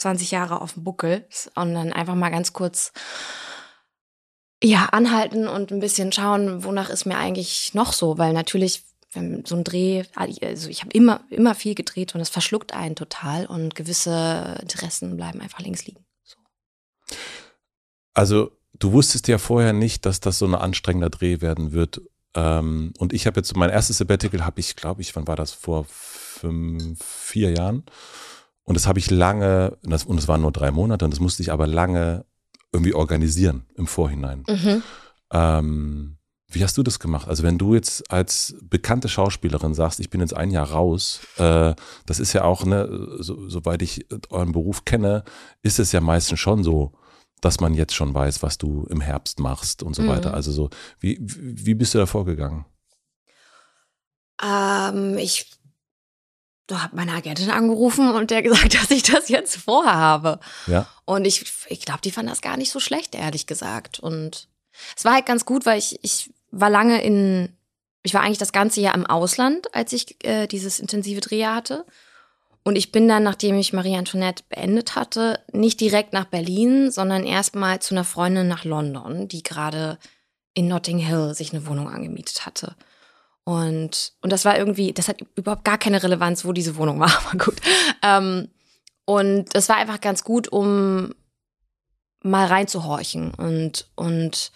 20 0.00 0.30
Jahre 0.30 0.60
auf 0.60 0.74
dem 0.74 0.84
Buckel 0.84 1.26
und 1.54 1.74
dann 1.74 1.92
einfach 1.92 2.14
mal 2.14 2.30
ganz 2.30 2.52
kurz 2.52 2.92
ja, 4.62 4.86
anhalten 4.86 5.48
und 5.48 5.70
ein 5.72 5.80
bisschen 5.80 6.12
schauen, 6.12 6.64
wonach 6.64 6.90
ist 6.90 7.06
mir 7.06 7.16
eigentlich 7.16 7.72
noch 7.74 7.92
so, 7.92 8.18
weil 8.18 8.32
natürlich 8.32 8.82
wenn 9.12 9.44
so 9.44 9.56
ein 9.56 9.64
Dreh, 9.64 10.04
also 10.14 10.68
ich 10.68 10.82
habe 10.82 10.92
immer 10.92 11.24
immer 11.30 11.54
viel 11.54 11.74
gedreht 11.74 12.14
und 12.14 12.20
es 12.20 12.28
verschluckt 12.28 12.72
einen 12.72 12.94
total 12.94 13.46
und 13.46 13.74
gewisse 13.74 14.56
Interessen 14.62 15.16
bleiben 15.16 15.40
einfach 15.40 15.58
links 15.58 15.84
liegen. 15.86 16.04
So. 16.22 16.36
Also 18.14 18.52
du 18.78 18.92
wusstest 18.92 19.28
ja 19.28 19.38
vorher 19.38 19.72
nicht, 19.72 20.06
dass 20.06 20.20
das 20.20 20.38
so 20.38 20.46
ein 20.46 20.54
anstrengender 20.54 21.10
Dreh 21.10 21.40
werden 21.40 21.72
wird. 21.72 22.02
Ähm, 22.34 22.92
und 22.98 23.12
ich 23.12 23.26
habe 23.26 23.40
jetzt 23.40 23.56
mein 23.56 23.70
erstes 23.70 23.98
Sabbatical 23.98 24.44
habe 24.44 24.60
ich, 24.60 24.76
glaube 24.76 25.02
ich, 25.02 25.14
wann 25.16 25.26
war 25.26 25.36
das 25.36 25.52
vor 25.52 25.86
fünf, 25.88 27.04
vier 27.04 27.50
Jahren? 27.50 27.84
Und 28.70 28.74
das 28.74 28.86
habe 28.86 29.00
ich 29.00 29.10
lange, 29.10 29.76
und 29.82 29.90
das, 29.90 30.04
und 30.04 30.14
das 30.14 30.28
waren 30.28 30.42
nur 30.42 30.52
drei 30.52 30.70
Monate, 30.70 31.04
und 31.04 31.10
das 31.10 31.18
musste 31.18 31.42
ich 31.42 31.50
aber 31.50 31.66
lange 31.66 32.24
irgendwie 32.70 32.94
organisieren 32.94 33.66
im 33.74 33.88
Vorhinein. 33.88 34.44
Mhm. 34.46 34.82
Ähm, 35.32 36.18
wie 36.46 36.62
hast 36.62 36.78
du 36.78 36.84
das 36.84 37.00
gemacht? 37.00 37.26
Also 37.26 37.42
wenn 37.42 37.58
du 37.58 37.74
jetzt 37.74 38.08
als 38.12 38.54
bekannte 38.62 39.08
Schauspielerin 39.08 39.74
sagst, 39.74 39.98
ich 39.98 40.08
bin 40.08 40.20
jetzt 40.20 40.36
ein 40.36 40.52
Jahr 40.52 40.70
raus, 40.70 41.18
äh, 41.38 41.74
das 42.06 42.20
ist 42.20 42.32
ja 42.32 42.44
auch, 42.44 42.64
ne, 42.64 43.08
so, 43.18 43.48
soweit 43.48 43.82
ich 43.82 44.06
euren 44.30 44.52
Beruf 44.52 44.84
kenne, 44.84 45.24
ist 45.62 45.80
es 45.80 45.90
ja 45.90 46.00
meistens 46.00 46.38
schon 46.38 46.62
so, 46.62 46.92
dass 47.40 47.58
man 47.58 47.74
jetzt 47.74 47.96
schon 47.96 48.14
weiß, 48.14 48.40
was 48.44 48.56
du 48.56 48.86
im 48.88 49.00
Herbst 49.00 49.40
machst 49.40 49.82
und 49.82 49.96
so 49.96 50.02
mhm. 50.02 50.08
weiter. 50.10 50.32
Also 50.32 50.52
so, 50.52 50.70
wie, 51.00 51.18
wie 51.20 51.74
bist 51.74 51.94
du 51.94 51.98
da 51.98 52.06
vorgegangen? 52.06 52.66
Ähm, 54.40 55.18
ich 55.18 55.50
da 56.70 56.82
hat 56.82 56.92
meine 56.92 57.12
Agentin 57.12 57.50
angerufen 57.50 58.10
und 58.10 58.30
der 58.30 58.42
gesagt, 58.42 58.74
dass 58.80 58.90
ich 58.90 59.02
das 59.02 59.28
jetzt 59.28 59.56
vorhabe. 59.56 60.40
Ja. 60.66 60.86
Und 61.04 61.24
ich, 61.24 61.44
ich 61.68 61.80
glaube, 61.80 62.00
die 62.02 62.10
fand 62.10 62.28
das 62.28 62.42
gar 62.42 62.56
nicht 62.56 62.70
so 62.70 62.80
schlecht, 62.80 63.14
ehrlich 63.14 63.46
gesagt. 63.46 63.98
Und 63.98 64.48
es 64.96 65.04
war 65.04 65.14
halt 65.14 65.26
ganz 65.26 65.44
gut, 65.44 65.66
weil 65.66 65.78
ich, 65.78 65.98
ich 66.02 66.32
war 66.50 66.70
lange 66.70 67.02
in, 67.02 67.56
ich 68.02 68.14
war 68.14 68.22
eigentlich 68.22 68.38
das 68.38 68.52
ganze 68.52 68.80
Jahr 68.80 68.94
im 68.94 69.06
Ausland, 69.06 69.74
als 69.74 69.92
ich 69.92 70.24
äh, 70.24 70.46
dieses 70.46 70.78
intensive 70.78 71.20
Drehjahr 71.20 71.56
hatte. 71.56 71.84
Und 72.62 72.76
ich 72.76 72.92
bin 72.92 73.08
dann, 73.08 73.22
nachdem 73.22 73.56
ich 73.56 73.72
Marie 73.72 73.96
Antoinette 73.96 74.44
beendet 74.48 74.94
hatte, 74.94 75.40
nicht 75.52 75.80
direkt 75.80 76.12
nach 76.12 76.26
Berlin, 76.26 76.90
sondern 76.90 77.24
erstmal 77.24 77.80
zu 77.80 77.94
einer 77.94 78.04
Freundin 78.04 78.48
nach 78.48 78.64
London, 78.64 79.28
die 79.28 79.42
gerade 79.42 79.98
in 80.52 80.68
Notting 80.68 80.98
Hill 80.98 81.34
sich 81.34 81.52
eine 81.52 81.66
Wohnung 81.66 81.88
angemietet 81.88 82.44
hatte. 82.44 82.76
Und, 83.44 84.12
und 84.20 84.30
das 84.32 84.44
war 84.44 84.56
irgendwie, 84.58 84.92
das 84.92 85.08
hat 85.08 85.22
überhaupt 85.34 85.64
gar 85.64 85.78
keine 85.78 86.02
Relevanz, 86.02 86.44
wo 86.44 86.52
diese 86.52 86.76
Wohnung 86.76 87.00
war, 87.00 87.10
aber 87.26 87.44
gut. 87.44 87.56
Ähm, 88.02 88.48
und 89.04 89.46
das 89.54 89.68
war 89.68 89.76
einfach 89.76 90.00
ganz 90.00 90.22
gut, 90.22 90.48
um 90.48 91.14
mal 92.22 92.46
reinzuhorchen 92.46 93.32
und, 93.34 93.88
und 93.96 94.52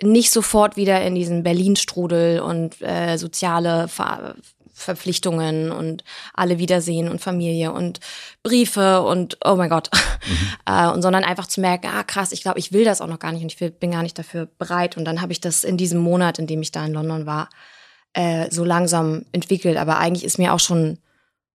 nicht 0.00 0.30
sofort 0.30 0.76
wieder 0.76 1.02
in 1.02 1.14
diesen 1.14 1.42
Berlin-Strudel 1.42 2.40
und 2.40 2.80
äh, 2.80 3.16
soziale 3.16 3.88
Ver 3.88 4.36
Verpflichtungen 4.78 5.72
und 5.72 6.04
alle 6.34 6.58
Wiedersehen 6.58 7.08
und 7.08 7.20
Familie 7.20 7.72
und 7.72 7.98
Briefe 8.44 9.02
und 9.02 9.36
oh 9.44 9.56
mein 9.56 9.70
Gott. 9.70 9.90
Mhm. 9.92 10.36
äh, 10.72 10.88
und 10.88 11.02
sondern 11.02 11.24
einfach 11.24 11.48
zu 11.48 11.60
merken, 11.60 11.88
ah 11.88 12.04
krass, 12.04 12.30
ich 12.30 12.42
glaube, 12.42 12.60
ich 12.60 12.72
will 12.72 12.84
das 12.84 13.00
auch 13.00 13.08
noch 13.08 13.18
gar 13.18 13.32
nicht 13.32 13.42
und 13.42 13.52
ich 13.52 13.60
will, 13.60 13.70
bin 13.70 13.90
gar 13.90 14.04
nicht 14.04 14.18
dafür 14.18 14.46
bereit. 14.46 14.96
Und 14.96 15.04
dann 15.04 15.20
habe 15.20 15.32
ich 15.32 15.40
das 15.40 15.64
in 15.64 15.76
diesem 15.76 15.98
Monat, 16.00 16.38
in 16.38 16.46
dem 16.46 16.62
ich 16.62 16.70
da 16.70 16.86
in 16.86 16.92
London 16.92 17.26
war, 17.26 17.48
äh, 18.12 18.50
so 18.50 18.64
langsam 18.64 19.24
entwickelt. 19.32 19.76
Aber 19.76 19.98
eigentlich 19.98 20.24
ist 20.24 20.38
mir 20.38 20.52
auch 20.52 20.60
schon, 20.60 20.98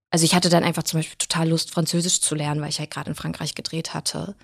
also 0.10 0.26
ich 0.26 0.36
hatte 0.36 0.50
dann 0.50 0.64
einfach 0.64 0.84
zum 0.84 1.00
Beispiel 1.00 1.18
total 1.18 1.50
Lust, 1.50 1.72
Französisch 1.72 2.22
zu 2.22 2.36
lernen, 2.36 2.62
weil 2.62 2.70
ich 2.70 2.80
halt 2.80 2.92
gerade 2.92 3.10
in 3.10 3.16
Frankreich 3.16 3.56
gedreht 3.56 3.94
hatte. 3.94 4.36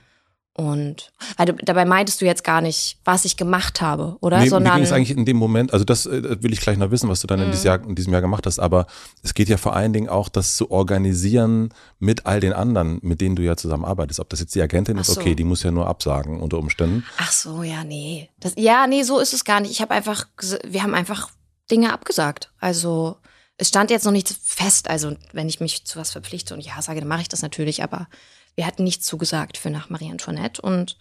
Und 0.60 1.14
weil 1.38 1.46
du, 1.46 1.54
dabei 1.54 1.86
meintest 1.86 2.20
du 2.20 2.26
jetzt 2.26 2.44
gar 2.44 2.60
nicht, 2.60 2.98
was 3.06 3.24
ich 3.24 3.38
gemacht 3.38 3.80
habe, 3.80 4.18
oder? 4.20 4.40
Nee, 4.40 4.50
Sondern 4.50 4.74
mir 4.74 4.80
ging 4.80 4.86
es 4.88 4.92
eigentlich 4.92 5.18
in 5.18 5.24
dem 5.24 5.38
Moment, 5.38 5.72
also 5.72 5.86
das 5.86 6.06
äh, 6.06 6.44
will 6.44 6.52
ich 6.52 6.60
gleich 6.60 6.78
noch 6.78 6.92
wissen, 6.92 7.08
was 7.08 7.22
du 7.22 7.28
dann 7.28 7.40
in, 7.40 7.48
mhm. 7.48 7.52
diesem 7.52 7.68
Jahr, 7.68 7.84
in 7.86 7.96
diesem 7.96 8.12
Jahr 8.12 8.22
gemacht 8.22 8.46
hast, 8.46 8.60
aber 8.60 8.86
es 9.24 9.34
geht 9.34 9.48
ja 9.48 9.56
vor 9.56 9.74
allen 9.74 9.94
Dingen 9.94 10.10
auch, 10.10 10.28
das 10.28 10.58
zu 10.58 10.70
organisieren 10.70 11.70
mit 12.00 12.26
all 12.26 12.42
den 12.42 12.52
anderen, 12.52 13.00
mit 13.02 13.22
denen 13.22 13.38
du 13.38 13.42
ja 13.42 13.56
zusammenarbeitest. 13.56 14.20
Ob 14.20 14.28
das 14.28 14.42
jetzt 14.42 14.54
die 14.54 14.62
Agentin 14.62 14.98
Ach 14.98 15.02
ist, 15.02 15.18
okay, 15.18 15.34
die 15.34 15.46
muss 15.46 15.64
ja 15.64 15.72
nur 15.72 15.88
absagen 15.88 16.42
unter 16.42 16.58
Umständen. 16.58 17.06
Ach 17.18 17.32
so, 17.32 17.64
ja, 17.64 17.86
nee. 17.86 18.30
Das, 18.42 18.56
ja, 18.58 18.86
nee, 18.86 19.04
so 19.04 19.20
ist 19.20 19.34
es 19.34 19.46
gar 19.46 19.62
nicht. 19.62 19.72
Ich 19.72 19.82
habe 19.82 19.94
einfach, 19.94 20.28
wir 20.68 20.84
haben 20.84 20.94
einfach 20.94 21.30
Dinge 21.72 21.94
abgesagt. 21.94 22.52
Also 22.60 23.18
es 23.58 23.68
stand 23.68 23.92
jetzt 23.92 24.06
noch 24.06 24.12
nichts 24.12 24.36
fest. 24.42 24.90
Also 24.90 25.16
wenn 25.34 25.50
ich 25.50 25.60
mich 25.60 25.86
zu 25.86 26.00
was 26.00 26.12
verpflichte 26.12 26.54
und 26.54 26.62
ja 26.62 26.82
sage, 26.82 27.00
dann 27.00 27.10
mache 27.10 27.22
ich 27.22 27.28
das 27.28 27.42
natürlich. 27.42 27.84
Aber 27.84 28.08
wir 28.56 28.66
hatten 28.66 28.84
nichts 28.84 29.06
zugesagt 29.06 29.58
für 29.58 29.70
nach 29.70 29.90
Marie 29.90 30.12
Antoinette 30.12 30.62
und 30.62 30.98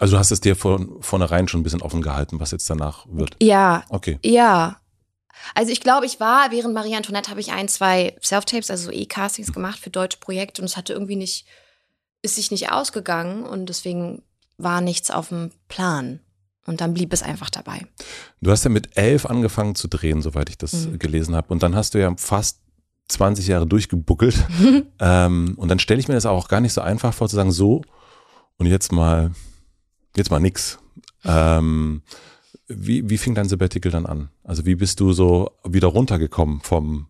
Also 0.00 0.14
du 0.14 0.18
hast 0.18 0.30
es 0.30 0.40
dir 0.40 0.56
von 0.56 1.02
vornherein 1.02 1.48
schon 1.48 1.60
ein 1.60 1.64
bisschen 1.64 1.82
offen 1.82 2.02
gehalten, 2.02 2.40
was 2.40 2.50
jetzt 2.50 2.68
danach 2.68 3.06
wird. 3.08 3.36
Ja. 3.42 3.84
Okay. 3.88 4.18
Ja. 4.22 4.80
Also 5.54 5.70
ich 5.70 5.80
glaube, 5.80 6.06
ich 6.06 6.18
war, 6.20 6.50
während 6.50 6.74
Marie 6.74 6.96
Antoinette 6.96 7.30
habe 7.30 7.40
ich 7.40 7.52
ein, 7.52 7.68
zwei 7.68 8.16
Self-Tapes, 8.22 8.70
also 8.70 8.90
E-Castings 8.90 9.52
gemacht 9.52 9.78
für 9.78 9.90
deutsche 9.90 10.18
Projekte 10.18 10.62
und 10.62 10.66
es 10.66 10.76
hatte 10.76 10.92
irgendwie 10.92 11.16
nicht, 11.16 11.46
ist 12.22 12.34
sich 12.34 12.50
nicht 12.50 12.72
ausgegangen 12.72 13.44
und 13.44 13.66
deswegen 13.66 14.22
war 14.56 14.80
nichts 14.80 15.10
auf 15.10 15.28
dem 15.28 15.52
Plan. 15.68 16.20
Und 16.68 16.82
dann 16.82 16.92
blieb 16.92 17.14
es 17.14 17.22
einfach 17.22 17.48
dabei. 17.48 17.86
Du 18.42 18.50
hast 18.50 18.62
ja 18.64 18.70
mit 18.70 18.96
elf 18.96 19.24
angefangen 19.24 19.74
zu 19.74 19.88
drehen, 19.88 20.20
soweit 20.20 20.50
ich 20.50 20.58
das 20.58 20.86
mhm. 20.86 20.98
gelesen 20.98 21.34
habe. 21.34 21.48
Und 21.50 21.62
dann 21.62 21.74
hast 21.74 21.94
du 21.94 21.98
ja 21.98 22.14
fast 22.16 22.60
20 23.08 23.46
Jahre 23.46 23.66
durchgebuckelt. 23.66 24.36
ähm, 25.00 25.54
und 25.56 25.68
dann 25.68 25.78
stelle 25.78 25.98
ich 25.98 26.08
mir 26.08 26.14
das 26.14 26.26
auch 26.26 26.48
gar 26.48 26.60
nicht 26.60 26.74
so 26.74 26.82
einfach 26.82 27.14
vor 27.14 27.28
zu 27.28 27.36
sagen, 27.36 27.52
so 27.52 27.82
und 28.58 28.66
jetzt 28.66 28.92
mal, 28.92 29.30
jetzt 30.14 30.30
mal 30.30 30.40
nix. 30.40 30.78
Ähm, 31.24 32.02
wie, 32.66 33.08
wie 33.08 33.16
fing 33.18 33.34
dein 33.34 33.48
Sabbatical 33.48 33.90
dann 33.90 34.04
an? 34.04 34.28
Also 34.44 34.66
wie 34.66 34.74
bist 34.74 35.00
du 35.00 35.12
so 35.12 35.50
wieder 35.64 35.88
runtergekommen 35.88 36.60
vom, 36.60 37.06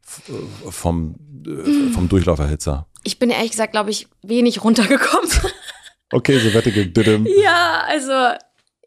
vom, 0.00 1.16
äh, 1.46 1.92
vom 1.92 2.08
Durchlauferhitzer? 2.08 2.86
Ich 3.02 3.18
bin 3.18 3.30
ehrlich 3.30 3.50
gesagt, 3.50 3.72
glaube 3.72 3.90
ich, 3.90 4.06
wenig 4.22 4.62
runtergekommen. 4.62 5.30
okay, 6.12 6.38
Sabbatical. 6.38 7.26
Ja, 7.42 7.82
also 7.88 8.12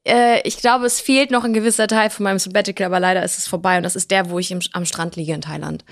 äh, 0.05 0.41
ich 0.47 0.57
glaube, 0.57 0.85
es 0.85 0.99
fehlt 0.99 1.31
noch 1.31 1.43
ein 1.43 1.53
gewisser 1.53 1.87
Teil 1.87 2.09
von 2.09 2.23
meinem 2.23 2.39
Sabbatical, 2.39 2.87
aber 2.87 2.99
leider 2.99 3.23
ist 3.23 3.37
es 3.37 3.47
vorbei 3.47 3.77
und 3.77 3.83
das 3.83 3.95
ist 3.95 4.11
der, 4.11 4.29
wo 4.29 4.39
ich 4.39 4.51
im, 4.51 4.59
am 4.73 4.85
Strand 4.85 5.15
liege 5.15 5.33
in 5.33 5.41
Thailand. 5.41 5.85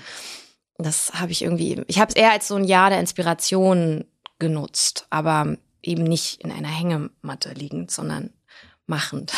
Das 0.78 1.12
habe 1.14 1.32
ich 1.32 1.42
irgendwie, 1.42 1.82
ich 1.86 1.98
habe 1.98 2.08
es 2.08 2.16
eher 2.16 2.32
als 2.32 2.48
so 2.48 2.56
ein 2.56 2.64
Jahr 2.64 2.90
der 2.90 3.00
Inspiration 3.00 4.04
genutzt, 4.38 5.06
aber 5.10 5.56
eben 5.82 6.04
nicht 6.04 6.42
in 6.42 6.50
einer 6.50 6.68
Hängematte 6.68 7.52
liegend, 7.52 7.90
sondern 7.90 8.30
machend. 8.86 9.32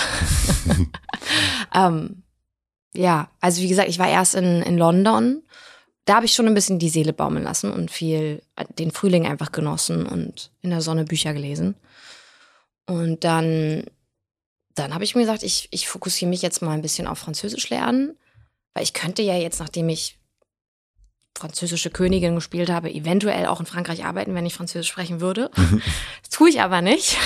ähm, 1.75 2.23
ja, 2.95 3.28
also 3.40 3.62
wie 3.62 3.69
gesagt, 3.69 3.88
ich 3.88 3.99
war 3.99 4.09
erst 4.09 4.35
in, 4.35 4.62
in 4.62 4.78
London. 4.78 5.43
Da 6.04 6.16
habe 6.16 6.26
ich 6.26 6.33
schon 6.33 6.47
ein 6.47 6.54
bisschen 6.54 6.78
die 6.78 6.90
Seele 6.90 7.12
baumeln 7.12 7.45
lassen 7.45 7.73
und 7.73 7.90
viel 7.90 8.43
den 8.78 8.90
Frühling 8.90 9.26
einfach 9.26 9.52
genossen 9.52 10.07
und 10.07 10.50
in 10.61 10.71
der 10.71 10.81
Sonne 10.81 11.04
Bücher 11.04 11.33
gelesen. 11.33 11.75
Und 12.87 13.25
dann, 13.25 13.85
dann 14.75 14.95
habe 14.95 15.04
ich 15.04 15.14
mir 15.14 15.23
gesagt, 15.23 15.43
ich, 15.43 15.69
ich 15.71 15.88
fokussiere 15.88 16.28
mich 16.28 16.43
jetzt 16.43 16.62
mal 16.62 16.73
ein 16.73 16.83
bisschen 16.83 17.07
auf 17.07 17.19
Französisch 17.19 17.71
lernen, 17.71 18.16
weil 18.73 18.83
ich 18.83 18.93
könnte 18.93 19.23
ja 19.23 19.37
jetzt, 19.37 19.61
nachdem 19.61 19.88
ich 19.88 20.19
französische 21.37 21.90
Königin 21.90 22.35
gespielt 22.35 22.71
habe, 22.71 22.93
eventuell 22.93 23.47
auch 23.47 23.61
in 23.61 23.66
Frankreich 23.66 24.04
arbeiten, 24.04 24.35
wenn 24.35 24.47
ich 24.47 24.54
Französisch 24.54 24.88
sprechen 24.88 25.21
würde. 25.21 25.50
Das 26.23 26.31
tue 26.31 26.49
ich 26.49 26.61
aber 26.61 26.81
nicht. 26.81 27.16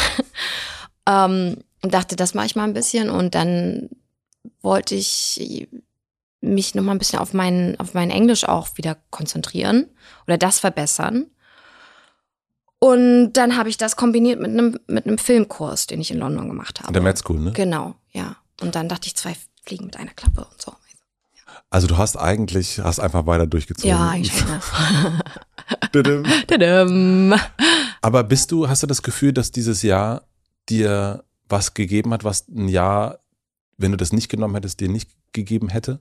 ähm, 1.06 1.58
und 1.82 1.94
dachte, 1.94 2.16
das 2.16 2.34
mache 2.34 2.46
ich 2.46 2.56
mal 2.56 2.64
ein 2.64 2.72
bisschen. 2.72 3.10
Und 3.10 3.34
dann 3.34 3.90
wollte 4.62 4.94
ich 4.94 5.68
mich 6.40 6.74
noch 6.74 6.82
mal 6.82 6.92
ein 6.92 6.98
bisschen 6.98 7.18
auf 7.18 7.34
mein, 7.34 7.78
auf 7.80 7.94
mein 7.94 8.10
Englisch 8.10 8.44
auch 8.44 8.68
wieder 8.76 8.96
konzentrieren 9.10 9.86
oder 10.26 10.38
das 10.38 10.58
verbessern. 10.58 11.26
Und 12.80 13.32
dann 13.32 13.56
habe 13.56 13.68
ich 13.68 13.76
das 13.76 13.96
kombiniert 13.96 14.40
mit 14.40 14.50
einem, 14.50 14.78
mit 14.86 15.06
einem 15.06 15.18
Filmkurs, 15.18 15.86
den 15.86 16.00
ich 16.00 16.10
in 16.10 16.18
London 16.18 16.48
gemacht 16.48 16.80
habe. 16.80 16.92
Der 16.92 17.02
Med 17.02 17.18
School, 17.18 17.40
ne? 17.40 17.52
Genau, 17.52 17.96
ja. 18.12 18.36
Und 18.60 18.74
dann 18.74 18.88
dachte 18.88 19.06
ich, 19.06 19.16
zwei 19.16 19.34
Fliegen 19.64 19.86
mit 19.86 19.96
einer 19.96 20.12
Klappe 20.12 20.44
und 20.44 20.62
so. 20.62 20.72
Also 21.70 21.86
du 21.86 21.98
hast 21.98 22.16
eigentlich, 22.16 22.78
hast 22.78 22.98
einfach 22.98 23.26
weiter 23.26 23.46
durchgezogen. 23.46 23.90
Ja, 23.90 24.08
eigentlich 24.08 24.32
schon. 24.32 24.48
Aber 28.00 28.24
bist 28.24 28.52
du, 28.52 28.68
hast 28.68 28.82
du 28.82 28.86
das 28.86 29.02
Gefühl, 29.02 29.32
dass 29.32 29.50
dieses 29.50 29.82
Jahr 29.82 30.22
dir 30.68 31.24
was 31.48 31.74
gegeben 31.74 32.12
hat, 32.14 32.24
was 32.24 32.48
ein 32.48 32.68
Jahr, 32.68 33.18
wenn 33.76 33.90
du 33.90 33.98
das 33.98 34.12
nicht 34.12 34.28
genommen 34.28 34.54
hättest, 34.54 34.80
dir 34.80 34.88
nicht 34.88 35.10
gegeben 35.32 35.68
hätte? 35.68 36.00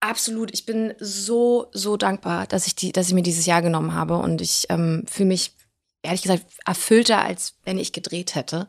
Absolut. 0.00 0.52
Ich 0.54 0.64
bin 0.64 0.94
so, 1.00 1.66
so 1.72 1.96
dankbar, 1.96 2.46
dass 2.46 2.66
ich, 2.66 2.74
die, 2.74 2.92
dass 2.92 3.08
ich 3.08 3.14
mir 3.14 3.22
dieses 3.22 3.44
Jahr 3.44 3.60
genommen 3.60 3.92
habe. 3.94 4.16
Und 4.16 4.40
ich 4.40 4.66
ähm, 4.68 5.04
fühle 5.06 5.28
mich, 5.28 5.55
ehrlich 6.02 6.22
gesagt, 6.22 6.44
erfüllter, 6.64 7.22
als 7.22 7.54
wenn 7.64 7.78
ich 7.78 7.92
gedreht 7.92 8.34
hätte 8.34 8.68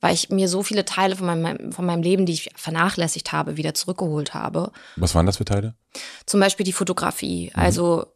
weil 0.00 0.14
ich 0.14 0.30
mir 0.30 0.48
so 0.48 0.62
viele 0.62 0.84
Teile 0.84 1.16
von 1.16 1.26
meinem, 1.26 1.72
von 1.72 1.84
meinem 1.84 2.02
Leben, 2.02 2.26
die 2.26 2.32
ich 2.32 2.50
vernachlässigt 2.54 3.32
habe, 3.32 3.56
wieder 3.56 3.74
zurückgeholt 3.74 4.34
habe. 4.34 4.70
Was 4.96 5.14
waren 5.14 5.26
das 5.26 5.38
für 5.38 5.44
Teile? 5.44 5.74
Zum 6.26 6.40
Beispiel 6.40 6.64
die 6.64 6.72
Fotografie. 6.72 7.50
Mhm. 7.54 7.60
Also 7.60 8.06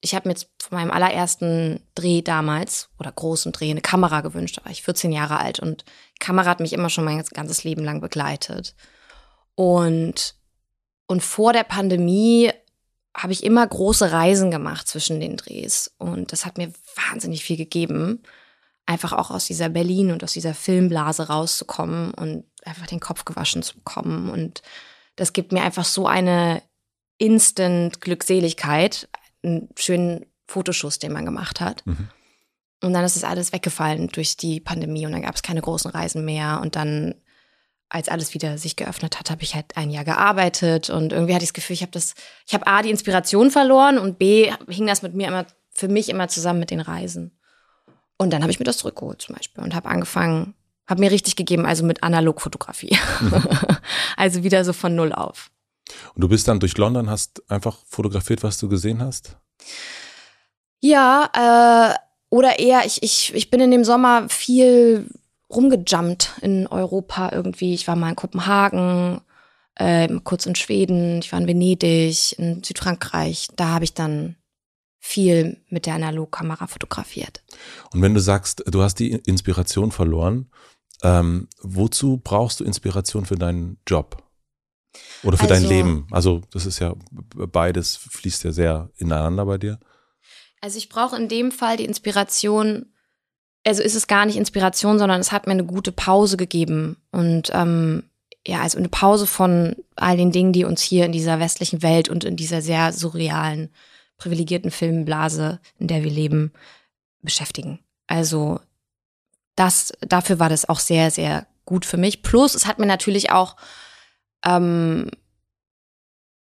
ich 0.00 0.14
habe 0.14 0.28
mir 0.28 0.34
jetzt 0.34 0.48
von 0.62 0.76
meinem 0.78 0.90
allerersten 0.90 1.80
Dreh 1.94 2.20
damals 2.20 2.90
oder 2.98 3.10
großen 3.10 3.52
Dreh 3.52 3.70
eine 3.70 3.80
Kamera 3.80 4.20
gewünscht. 4.20 4.58
Da 4.58 4.64
war 4.64 4.72
ich 4.72 4.82
14 4.82 5.12
Jahre 5.12 5.38
alt 5.38 5.60
und 5.60 5.84
Kamera 6.20 6.50
hat 6.50 6.60
mich 6.60 6.74
immer 6.74 6.90
schon 6.90 7.04
mein 7.04 7.22
ganzes 7.32 7.64
Leben 7.64 7.84
lang 7.84 8.02
begleitet. 8.02 8.74
Und, 9.54 10.34
und 11.06 11.22
vor 11.22 11.54
der 11.54 11.64
Pandemie 11.64 12.50
habe 13.16 13.32
ich 13.32 13.44
immer 13.44 13.66
große 13.66 14.10
Reisen 14.10 14.50
gemacht 14.50 14.88
zwischen 14.88 15.20
den 15.20 15.36
Drehs. 15.36 15.94
Und 15.98 16.32
das 16.32 16.44
hat 16.44 16.58
mir 16.58 16.72
wahnsinnig 16.96 17.44
viel 17.44 17.56
gegeben 17.56 18.22
einfach 18.86 19.12
auch 19.12 19.30
aus 19.30 19.46
dieser 19.46 19.68
Berlin 19.68 20.10
und 20.10 20.22
aus 20.22 20.32
dieser 20.32 20.54
Filmblase 20.54 21.28
rauszukommen 21.28 22.12
und 22.14 22.44
einfach 22.64 22.86
den 22.86 23.00
Kopf 23.00 23.24
gewaschen 23.24 23.62
zu 23.62 23.76
bekommen. 23.76 24.30
Und 24.30 24.62
das 25.16 25.32
gibt 25.32 25.52
mir 25.52 25.62
einfach 25.62 25.84
so 25.84 26.06
eine 26.06 26.62
instant 27.18 28.00
Glückseligkeit, 28.00 29.08
einen 29.42 29.68
schönen 29.76 30.26
Fotoschuss, 30.46 30.98
den 30.98 31.12
man 31.12 31.24
gemacht 31.24 31.60
hat. 31.60 31.86
Mhm. 31.86 32.08
Und 32.82 32.92
dann 32.92 33.04
ist 33.04 33.16
es 33.16 33.24
alles 33.24 33.52
weggefallen 33.52 34.08
durch 34.08 34.36
die 34.36 34.60
Pandemie 34.60 35.06
und 35.06 35.12
dann 35.12 35.22
gab 35.22 35.34
es 35.34 35.42
keine 35.42 35.62
großen 35.62 35.90
Reisen 35.90 36.24
mehr. 36.24 36.60
Und 36.60 36.76
dann, 36.76 37.14
als 37.88 38.08
alles 38.08 38.34
wieder 38.34 38.58
sich 38.58 38.76
geöffnet 38.76 39.18
hat, 39.18 39.30
habe 39.30 39.42
ich 39.42 39.54
halt 39.54 39.76
ein 39.76 39.90
Jahr 39.90 40.04
gearbeitet 40.04 40.90
und 40.90 41.12
irgendwie 41.12 41.34
hatte 41.34 41.44
ich 41.44 41.50
das 41.50 41.54
Gefühl, 41.54 41.74
ich 41.74 41.82
habe 41.82 41.92
das, 41.92 42.14
ich 42.46 42.54
habe 42.54 42.66
A, 42.66 42.82
die 42.82 42.90
Inspiration 42.90 43.50
verloren 43.50 43.98
und 43.98 44.18
B, 44.18 44.50
hing 44.68 44.86
das 44.86 45.02
mit 45.02 45.14
mir 45.14 45.28
immer, 45.28 45.46
für 45.70 45.88
mich 45.88 46.08
immer 46.08 46.28
zusammen 46.28 46.60
mit 46.60 46.70
den 46.70 46.80
Reisen. 46.80 47.38
Und 48.16 48.32
dann 48.32 48.42
habe 48.42 48.50
ich 48.50 48.58
mir 48.58 48.64
das 48.64 48.78
zurückgeholt 48.78 49.22
zum 49.22 49.34
Beispiel 49.34 49.62
und 49.62 49.74
habe 49.74 49.88
angefangen, 49.88 50.54
habe 50.86 51.00
mir 51.00 51.10
richtig 51.10 51.36
gegeben, 51.36 51.66
also 51.66 51.84
mit 51.84 52.02
Analogfotografie. 52.02 52.96
Mhm. 53.20 53.42
also 54.16 54.42
wieder 54.42 54.64
so 54.64 54.72
von 54.72 54.94
null 54.94 55.12
auf. 55.12 55.50
Und 56.14 56.22
du 56.22 56.28
bist 56.28 56.48
dann 56.48 56.60
durch 56.60 56.76
London, 56.76 57.10
hast 57.10 57.42
einfach 57.50 57.76
fotografiert, 57.86 58.42
was 58.42 58.58
du 58.58 58.68
gesehen 58.68 59.02
hast? 59.02 59.36
Ja, 60.80 61.30
äh, 61.92 61.98
oder 62.30 62.58
eher, 62.58 62.84
ich, 62.84 63.02
ich, 63.02 63.34
ich 63.34 63.50
bin 63.50 63.60
in 63.60 63.70
dem 63.70 63.84
Sommer 63.84 64.28
viel 64.28 65.08
rumgejumpt 65.54 66.38
in 66.42 66.66
Europa 66.66 67.30
irgendwie. 67.32 67.74
Ich 67.74 67.86
war 67.88 67.96
mal 67.96 68.10
in 68.10 68.16
Kopenhagen, 68.16 69.20
äh, 69.76 70.08
kurz 70.24 70.46
in 70.46 70.54
Schweden, 70.54 71.18
ich 71.18 71.32
war 71.32 71.40
in 71.40 71.46
Venedig, 71.46 72.38
in 72.38 72.62
Südfrankreich. 72.62 73.48
Da 73.56 73.68
habe 73.68 73.84
ich 73.84 73.94
dann 73.94 74.36
viel 74.98 75.62
mit 75.68 75.86
der 75.86 75.94
Analogkamera 75.94 76.66
fotografiert. 76.66 77.42
Und 77.92 78.00
wenn 78.00 78.14
du 78.14 78.20
sagst, 78.20 78.64
du 78.66 78.82
hast 78.82 78.94
die 78.96 79.12
Inspiration 79.12 79.92
verloren, 79.92 80.50
ähm, 81.02 81.48
wozu 81.60 82.20
brauchst 82.22 82.60
du 82.60 82.64
Inspiration 82.64 83.26
für 83.26 83.36
deinen 83.36 83.78
Job? 83.86 84.22
Oder 85.22 85.36
für 85.36 85.44
also, 85.44 85.54
dein 85.54 85.64
Leben? 85.64 86.06
Also 86.10 86.40
das 86.52 86.66
ist 86.66 86.78
ja 86.78 86.94
beides 87.12 87.96
fließt 87.96 88.44
ja 88.44 88.52
sehr 88.52 88.90
ineinander 88.96 89.44
bei 89.44 89.58
dir. 89.58 89.78
Also 90.60 90.78
ich 90.78 90.88
brauche 90.88 91.16
in 91.16 91.28
dem 91.28 91.52
Fall 91.52 91.76
die 91.76 91.84
Inspiration, 91.84 92.93
also 93.66 93.82
ist 93.82 93.94
es 93.94 94.06
gar 94.06 94.26
nicht 94.26 94.36
Inspiration, 94.36 94.98
sondern 94.98 95.20
es 95.20 95.32
hat 95.32 95.46
mir 95.46 95.52
eine 95.52 95.64
gute 95.64 95.92
Pause 95.92 96.36
gegeben. 96.36 96.96
Und 97.10 97.50
ähm, 97.52 98.04
ja, 98.46 98.60
also 98.60 98.78
eine 98.78 98.88
Pause 98.88 99.26
von 99.26 99.76
all 99.96 100.16
den 100.16 100.32
Dingen, 100.32 100.52
die 100.52 100.64
uns 100.64 100.82
hier 100.82 101.06
in 101.06 101.12
dieser 101.12 101.40
westlichen 101.40 101.82
Welt 101.82 102.08
und 102.08 102.24
in 102.24 102.36
dieser 102.36 102.60
sehr 102.60 102.92
surrealen 102.92 103.70
privilegierten 104.18 104.70
Filmblase, 104.70 105.60
in 105.78 105.88
der 105.88 106.04
wir 106.04 106.10
leben, 106.10 106.52
beschäftigen. 107.22 107.80
Also 108.06 108.60
das, 109.56 109.92
dafür 110.00 110.38
war 110.38 110.48
das 110.50 110.68
auch 110.68 110.78
sehr, 110.78 111.10
sehr 111.10 111.46
gut 111.64 111.86
für 111.86 111.96
mich. 111.96 112.22
Plus, 112.22 112.54
es 112.54 112.66
hat 112.66 112.78
mir 112.78 112.86
natürlich 112.86 113.30
auch, 113.30 113.56
ähm, 114.44 115.10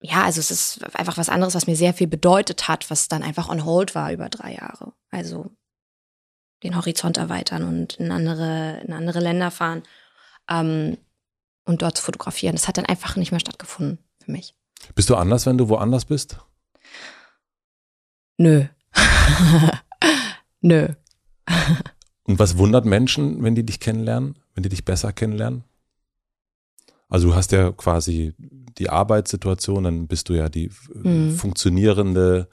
ja, 0.00 0.24
also 0.24 0.38
es 0.40 0.50
ist 0.50 0.84
einfach 0.94 1.16
was 1.16 1.30
anderes, 1.30 1.54
was 1.54 1.66
mir 1.66 1.76
sehr 1.76 1.94
viel 1.94 2.06
bedeutet 2.06 2.68
hat, 2.68 2.90
was 2.90 3.08
dann 3.08 3.22
einfach 3.22 3.48
on 3.48 3.64
hold 3.64 3.94
war 3.94 4.12
über 4.12 4.28
drei 4.28 4.54
Jahre. 4.54 4.92
Also 5.10 5.50
den 6.66 6.76
Horizont 6.76 7.16
erweitern 7.16 7.62
und 7.62 7.94
in 7.94 8.10
andere, 8.10 8.80
in 8.86 8.92
andere 8.92 9.20
Länder 9.20 9.50
fahren 9.50 9.82
ähm, 10.50 10.98
und 11.64 11.82
dort 11.82 11.96
zu 11.96 12.02
fotografieren. 12.02 12.56
Das 12.56 12.68
hat 12.68 12.76
dann 12.76 12.86
einfach 12.86 13.16
nicht 13.16 13.30
mehr 13.30 13.40
stattgefunden 13.40 13.98
für 14.22 14.32
mich. 14.32 14.54
Bist 14.94 15.08
du 15.08 15.16
anders, 15.16 15.46
wenn 15.46 15.58
du 15.58 15.68
woanders 15.68 16.04
bist? 16.04 16.38
Nö. 18.38 18.64
Nö. 20.60 20.88
Und 22.24 22.38
was 22.38 22.58
wundert 22.58 22.84
Menschen, 22.84 23.42
wenn 23.42 23.54
die 23.54 23.64
dich 23.64 23.80
kennenlernen, 23.80 24.36
wenn 24.54 24.62
die 24.62 24.68
dich 24.68 24.84
besser 24.84 25.12
kennenlernen? 25.12 25.64
Also 27.08 27.28
du 27.28 27.34
hast 27.36 27.52
ja 27.52 27.70
quasi 27.70 28.34
die 28.38 28.90
Arbeitssituation, 28.90 29.84
dann 29.84 30.08
bist 30.08 30.28
du 30.28 30.34
ja 30.34 30.48
die 30.48 30.70
mhm. 30.92 31.36
funktionierende 31.36 32.48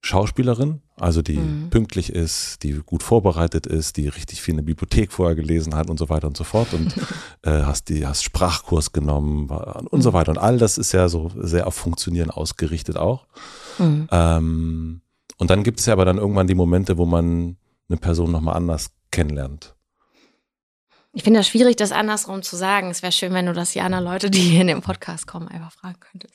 Schauspielerin 0.00 0.80
Also 0.98 1.20
die 1.20 1.36
mhm. 1.36 1.68
pünktlich 1.68 2.10
ist, 2.10 2.62
die 2.62 2.72
gut 2.72 3.02
vorbereitet 3.02 3.66
ist, 3.66 3.98
die 3.98 4.08
richtig 4.08 4.40
viel 4.40 4.52
in 4.52 4.58
der 4.58 4.64
Bibliothek 4.64 5.12
vorher 5.12 5.36
gelesen 5.36 5.74
hat 5.74 5.90
und 5.90 5.98
so 5.98 6.08
weiter 6.08 6.26
und 6.26 6.36
so 6.36 6.44
fort 6.44 6.72
und 6.72 6.96
äh, 7.42 7.64
hast 7.64 7.90
die 7.90 8.06
hast 8.06 8.24
Sprachkurs 8.24 8.92
genommen 8.92 9.50
und 9.50 9.92
mhm. 9.92 10.02
so 10.02 10.14
weiter 10.14 10.30
und 10.30 10.38
all 10.38 10.56
das 10.56 10.78
ist 10.78 10.92
ja 10.92 11.08
so 11.08 11.30
sehr 11.36 11.66
auf 11.66 11.74
Funktionieren 11.74 12.30
ausgerichtet 12.30 12.96
auch. 12.96 13.26
Mhm. 13.78 14.08
Ähm, 14.10 15.00
und 15.36 15.50
dann 15.50 15.64
gibt 15.64 15.80
es 15.80 15.86
ja 15.86 15.92
aber 15.92 16.06
dann 16.06 16.16
irgendwann 16.16 16.46
die 16.46 16.54
Momente, 16.54 16.96
wo 16.96 17.04
man 17.04 17.56
eine 17.88 17.98
Person 17.98 18.30
nochmal 18.30 18.56
anders 18.56 18.90
kennenlernt. 19.10 19.74
Ich 21.12 21.24
finde 21.24 21.40
das 21.40 21.48
schwierig, 21.48 21.76
das 21.76 21.92
andersrum 21.92 22.42
zu 22.42 22.56
sagen. 22.56 22.90
Es 22.90 23.02
wäre 23.02 23.12
schön, 23.12 23.32
wenn 23.34 23.46
du 23.46 23.52
das 23.52 23.72
die 23.72 23.80
anderen 23.80 24.04
Leute, 24.04 24.30
die 24.30 24.40
hier 24.40 24.62
in 24.62 24.66
den 24.66 24.82
Podcast 24.82 25.26
kommen, 25.26 25.48
einfach 25.48 25.72
fragen 25.72 26.00
könntest. 26.00 26.34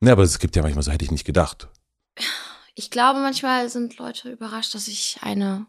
Ja, 0.00 0.12
aber 0.12 0.22
es 0.22 0.38
gibt 0.38 0.56
ja 0.56 0.62
manchmal 0.62 0.82
so, 0.82 0.90
hätte 0.90 1.04
ich 1.04 1.10
nicht 1.10 1.24
gedacht. 1.24 1.68
Ich 2.78 2.92
glaube, 2.92 3.18
manchmal 3.18 3.68
sind 3.68 3.98
Leute 3.98 4.30
überrascht, 4.30 4.72
dass 4.72 4.86
ich 4.86 5.18
eine, 5.20 5.66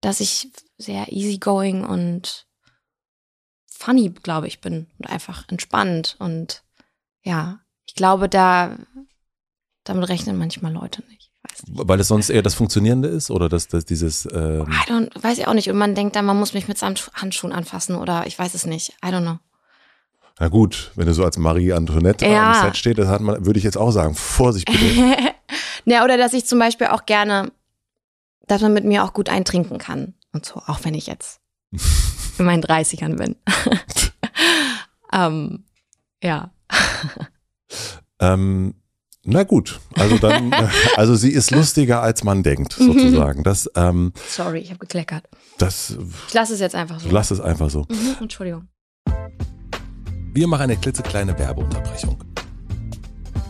dass 0.00 0.20
ich 0.20 0.48
sehr 0.76 1.10
easygoing 1.10 1.84
und 1.84 2.46
funny, 3.66 4.10
glaube 4.10 4.46
ich, 4.46 4.60
bin 4.60 4.86
und 4.98 5.10
einfach 5.10 5.48
entspannt. 5.48 6.14
Und 6.20 6.62
ja, 7.24 7.58
ich 7.84 7.96
glaube, 7.96 8.28
da, 8.28 8.78
damit 9.82 10.08
rechnen 10.08 10.38
manchmal 10.38 10.72
Leute 10.72 11.02
nicht. 11.10 11.32
Weil 11.66 11.98
es 11.98 12.06
sonst 12.06 12.30
eher 12.30 12.42
das 12.42 12.54
Funktionierende 12.54 13.08
ist 13.08 13.32
oder 13.32 13.48
dass 13.48 13.66
das 13.66 13.84
dieses. 13.84 14.24
Ähm 14.26 14.70
I 14.70 14.88
don't, 14.88 15.10
weiß 15.20 15.38
ich 15.38 15.48
auch 15.48 15.54
nicht. 15.54 15.68
Und 15.68 15.78
man 15.78 15.96
denkt 15.96 16.14
dann, 16.14 16.26
man 16.26 16.38
muss 16.38 16.54
mich 16.54 16.68
mit 16.68 16.78
seinen 16.78 16.96
Handschuhen 17.14 17.52
anfassen 17.52 17.96
oder 17.96 18.24
ich 18.28 18.38
weiß 18.38 18.54
es 18.54 18.66
nicht. 18.66 18.90
I 19.04 19.08
don't 19.08 19.22
know. 19.22 19.38
Na 20.38 20.46
gut, 20.46 20.92
wenn 20.94 21.06
du 21.06 21.14
so 21.14 21.24
als 21.24 21.38
Marie 21.38 21.72
Antoinette 21.72 22.24
ja. 22.24 22.52
am 22.52 22.66
Set 22.66 22.76
steht, 22.76 22.98
das 22.98 23.08
hat 23.08 23.20
man, 23.20 23.44
würde 23.44 23.58
ich 23.58 23.64
jetzt 23.64 23.76
auch 23.76 23.90
sagen, 23.90 24.14
Vorsicht 24.14 24.70
bitte. 24.70 25.16
ja, 25.90 26.04
oder 26.04 26.16
dass 26.16 26.32
ich 26.32 26.46
zum 26.46 26.58
Beispiel 26.58 26.88
auch 26.88 27.06
gerne, 27.06 27.50
dass 28.46 28.62
man 28.62 28.72
mit 28.72 28.84
mir 28.84 29.04
auch 29.04 29.12
gut 29.12 29.28
eintrinken 29.28 29.78
kann 29.78 30.14
und 30.32 30.44
so, 30.44 30.56
auch 30.66 30.80
wenn 30.84 30.94
ich 30.94 31.06
jetzt 31.06 31.40
in 32.38 32.44
meinen 32.44 32.62
30ern 32.62 33.16
bin. 33.16 33.36
ähm, 35.12 35.64
ja. 36.22 36.50
ähm, 38.20 38.74
na 39.24 39.42
gut, 39.42 39.80
also 39.94 40.16
dann, 40.18 40.54
also 40.96 41.14
sie 41.14 41.30
ist 41.30 41.50
lustiger 41.50 42.02
als 42.02 42.24
man 42.24 42.42
denkt, 42.42 42.78
mhm. 42.80 42.86
sozusagen. 42.86 43.42
Das, 43.42 43.70
ähm, 43.74 44.12
Sorry, 44.28 44.60
ich 44.60 44.70
habe 44.70 44.78
gekleckert. 44.78 45.24
Das, 45.58 45.96
ich 46.28 46.34
lasse 46.34 46.54
es 46.54 46.60
jetzt 46.60 46.74
einfach 46.74 47.00
so. 47.00 47.08
Lass 47.10 47.30
es 47.30 47.40
einfach 47.40 47.70
so. 47.70 47.86
Mhm, 47.90 48.16
Entschuldigung. 48.20 48.68
Wir 50.32 50.46
machen 50.46 50.62
eine 50.62 50.76
klitzekleine 50.76 51.38
Werbeunterbrechung. 51.38 52.22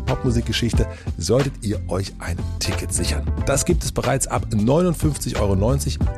Popmusikgeschichte, 0.00 0.86
solltet 1.16 1.64
ihr 1.64 1.80
euch 1.88 2.12
ein 2.18 2.36
Ticket 2.58 2.92
sichern. 2.92 3.30
Das 3.46 3.64
gibt 3.64 3.84
es 3.84 3.92
bereits 3.92 4.26
ab 4.26 4.46
59,90 4.50 5.40
Euro 5.40 5.52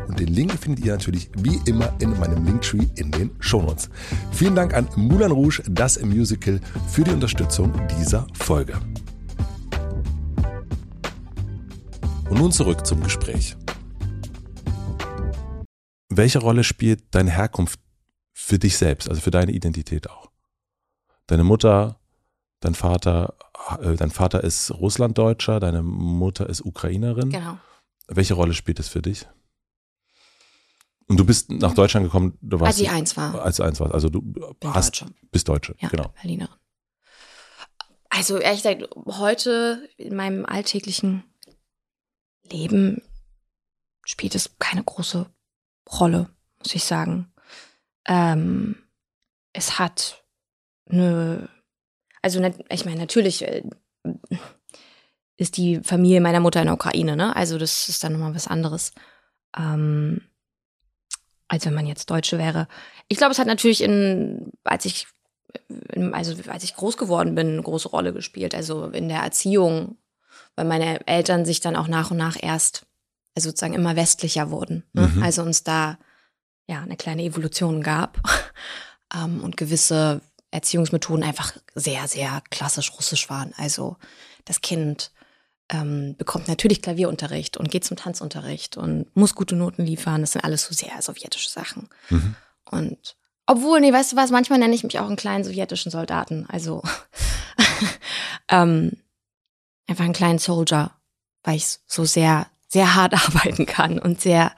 und 0.09 0.21
den 0.21 0.29
Link 0.29 0.53
findet 0.53 0.85
ihr 0.85 0.93
natürlich 0.93 1.31
wie 1.37 1.61
immer 1.67 1.93
in 2.01 2.19
meinem 2.19 2.45
Linktree 2.45 2.87
in 2.97 3.11
den 3.11 3.31
Shownotes. 3.41 3.91
Vielen 4.33 4.55
Dank 4.55 4.75
an 4.75 4.89
Moulin 4.97 5.33
Rouge, 5.33 5.63
das 5.69 6.01
Musical, 6.03 6.61
für 6.89 7.05
die 7.05 7.13
Unterstützung 7.13 7.73
dieser 7.99 8.27
Folge. 8.35 8.75
Und 12.29 12.39
nun 12.39 12.53
zurück 12.53 12.87
zum 12.87 13.03
Gespräch. 13.03 13.57
Welche 16.09 16.39
Rolle 16.41 16.65
spielt 16.65 17.15
deine 17.15 17.31
Herkunft 17.31 17.81
für 18.33 18.59
dich 18.59 18.77
selbst, 18.77 19.09
also 19.09 19.21
für 19.21 19.31
deine 19.31 19.53
Identität 19.53 20.11
auch? 20.11 20.31
Deine 21.27 21.45
Mutter, 21.45 22.01
dein 22.61 22.75
Vater 22.75 23.35
äh, 23.81 23.97
dein 23.97 24.11
Vater 24.11 24.45
ist 24.45 24.71
Russlanddeutscher, 24.71 25.61
deine 25.61 25.83
Mutter 25.83 26.49
ist 26.49 26.65
Ukrainerin. 26.65 27.31
Genau. 27.31 27.59
Welche 28.09 28.35
Rolle 28.35 28.55
spielt 28.55 28.81
es 28.81 28.89
für 28.89 29.03
dich? 29.03 29.27
Und 31.09 31.19
du 31.19 31.27
bist 31.27 31.51
nach 31.51 31.75
Deutschland 31.75 32.07
gekommen, 32.07 32.39
du 32.41 32.61
warst. 32.61 32.79
Als 32.79 32.81
ich 32.81 32.91
eins 32.91 33.17
war. 33.17 33.43
Als 33.43 33.57
du 33.57 33.63
eins 33.63 33.81
warst. 33.81 33.93
Also 33.93 34.09
du 34.09 34.23
Bin 34.23 34.57
hast, 34.63 35.03
Deutsche. 35.03 35.15
bist 35.31 35.49
Deutsche, 35.49 35.75
ja, 35.79 35.89
genau. 35.89 36.09
Berlinerin. 36.21 36.55
Also 38.09 38.39
ehrlich 38.39 38.63
gesagt, 38.63 38.89
heute 39.07 39.89
in 39.97 40.15
meinem 40.15 40.45
alltäglichen 40.45 41.25
Leben 42.51 43.03
spielt 44.05 44.35
es 44.35 44.59
keine 44.59 44.85
große 44.85 45.27
Rolle, 45.91 46.29
muss 46.59 46.75
ich 46.75 46.85
sagen. 46.85 47.33
Ähm, 48.07 48.77
es 49.53 49.79
hat 49.79 50.25
eine 50.89 51.49
also 52.23 52.41
ich 52.69 52.85
meine, 52.85 53.01
natürlich 53.01 53.43
äh, 53.43 53.63
ist 55.37 55.57
die 55.57 55.81
Familie 55.83 56.21
meiner 56.21 56.41
Mutter 56.41 56.61
in 56.61 56.67
der 56.67 56.75
Ukraine, 56.75 57.17
ne? 57.17 57.35
Also 57.37 57.59
das 57.59 57.89
ist 57.89 58.03
dann 58.03 58.13
nochmal 58.13 58.35
was 58.35 58.47
anderes. 58.47 58.93
Ähm, 59.57 60.23
als 61.53 61.67
wenn 61.67 61.75
man 61.75 61.87
jetzt 61.87 62.09
Deutsche 62.09 62.39
wäre. 62.39 62.67
Ich 63.09 63.19
glaube, 63.19 63.33
es 63.33 63.39
hat 63.39 63.47
natürlich 63.47 63.83
in, 63.83 64.53
als 64.65 64.87
ich, 64.87 65.07
also 66.13 66.35
als 66.51 66.65
ich 66.65 66.75
groß 66.75 66.97
geworden 66.97 67.35
bin, 67.35 67.49
eine 67.49 67.63
große 67.63 67.91
Rolle 67.91 68.15
gespielt. 68.15 68.55
Also 68.55 68.87
in 68.87 69.09
der 69.11 69.21
Erziehung, 69.21 69.99
weil 70.57 70.65
meine 70.65 71.07
Eltern 71.07 71.45
sich 71.45 71.61
dann 71.61 71.77
auch 71.77 71.89
nach 71.89 72.11
und 72.11 72.17
nach 72.17 72.39
erst, 72.41 72.87
also 73.35 73.51
sozusagen 73.51 73.75
immer 73.75 73.97
westlicher 73.97 74.51
wurden. 74.51 74.85
Ne? 74.95 75.09
Mhm. 75.09 75.23
Also 75.23 75.43
uns 75.43 75.63
da 75.63 75.99
ja 76.69 76.81
eine 76.81 76.97
kleine 76.97 77.23
Evolution 77.23 77.83
gab 77.83 78.19
ähm, 79.15 79.45
und 79.45 79.59
gewisse 79.59 80.23
Erziehungsmethoden 80.53 81.25
einfach 81.25 81.57
sehr, 81.75 82.07
sehr 82.07 82.43
klassisch 82.51 82.93
russisch 82.93 83.29
waren. 83.29 83.53
Also 83.57 83.97
das 84.45 84.61
Kind 84.61 85.11
ähm, 85.71 86.15
bekommt 86.17 86.47
natürlich 86.47 86.83
Klavierunterricht 86.83 87.57
und 87.57 87.71
geht 87.71 87.85
zum 87.85 87.97
Tanzunterricht 87.97 88.77
und 88.77 89.15
muss 89.17 89.35
gute 89.35 89.57
Noten 89.57 89.85
liefern. 89.85 90.21
Das 90.21 90.33
sind 90.33 90.45
alles 90.45 90.65
so 90.65 90.75
sehr 90.75 91.01
sowjetische 91.01 91.49
Sachen. 91.49 91.89
Mhm. 92.11 92.37
Und 92.71 93.17
obwohl, 93.47 93.81
nee, 93.81 93.93
weißt 93.93 94.13
du 94.13 94.17
was, 94.17 94.31
manchmal 94.31 94.59
nenne 94.59 94.75
ich 94.75 94.85
mich 94.85 94.99
auch 94.99 95.07
einen 95.07 95.17
kleinen 95.17 95.45
sowjetischen 95.45 95.91
Soldaten. 95.91 96.47
Also 96.49 96.83
ähm, 98.49 98.93
einfach 99.87 100.05
einen 100.05 100.13
kleinen 100.13 100.39
Soldier, 100.39 100.93
weil 101.43 101.57
ich 101.57 101.79
so 101.87 102.05
sehr, 102.05 102.47
sehr 102.69 102.95
hart 102.95 103.15
arbeiten 103.27 103.67
kann 103.67 103.99
und 103.99 104.21
sehr 104.21 104.53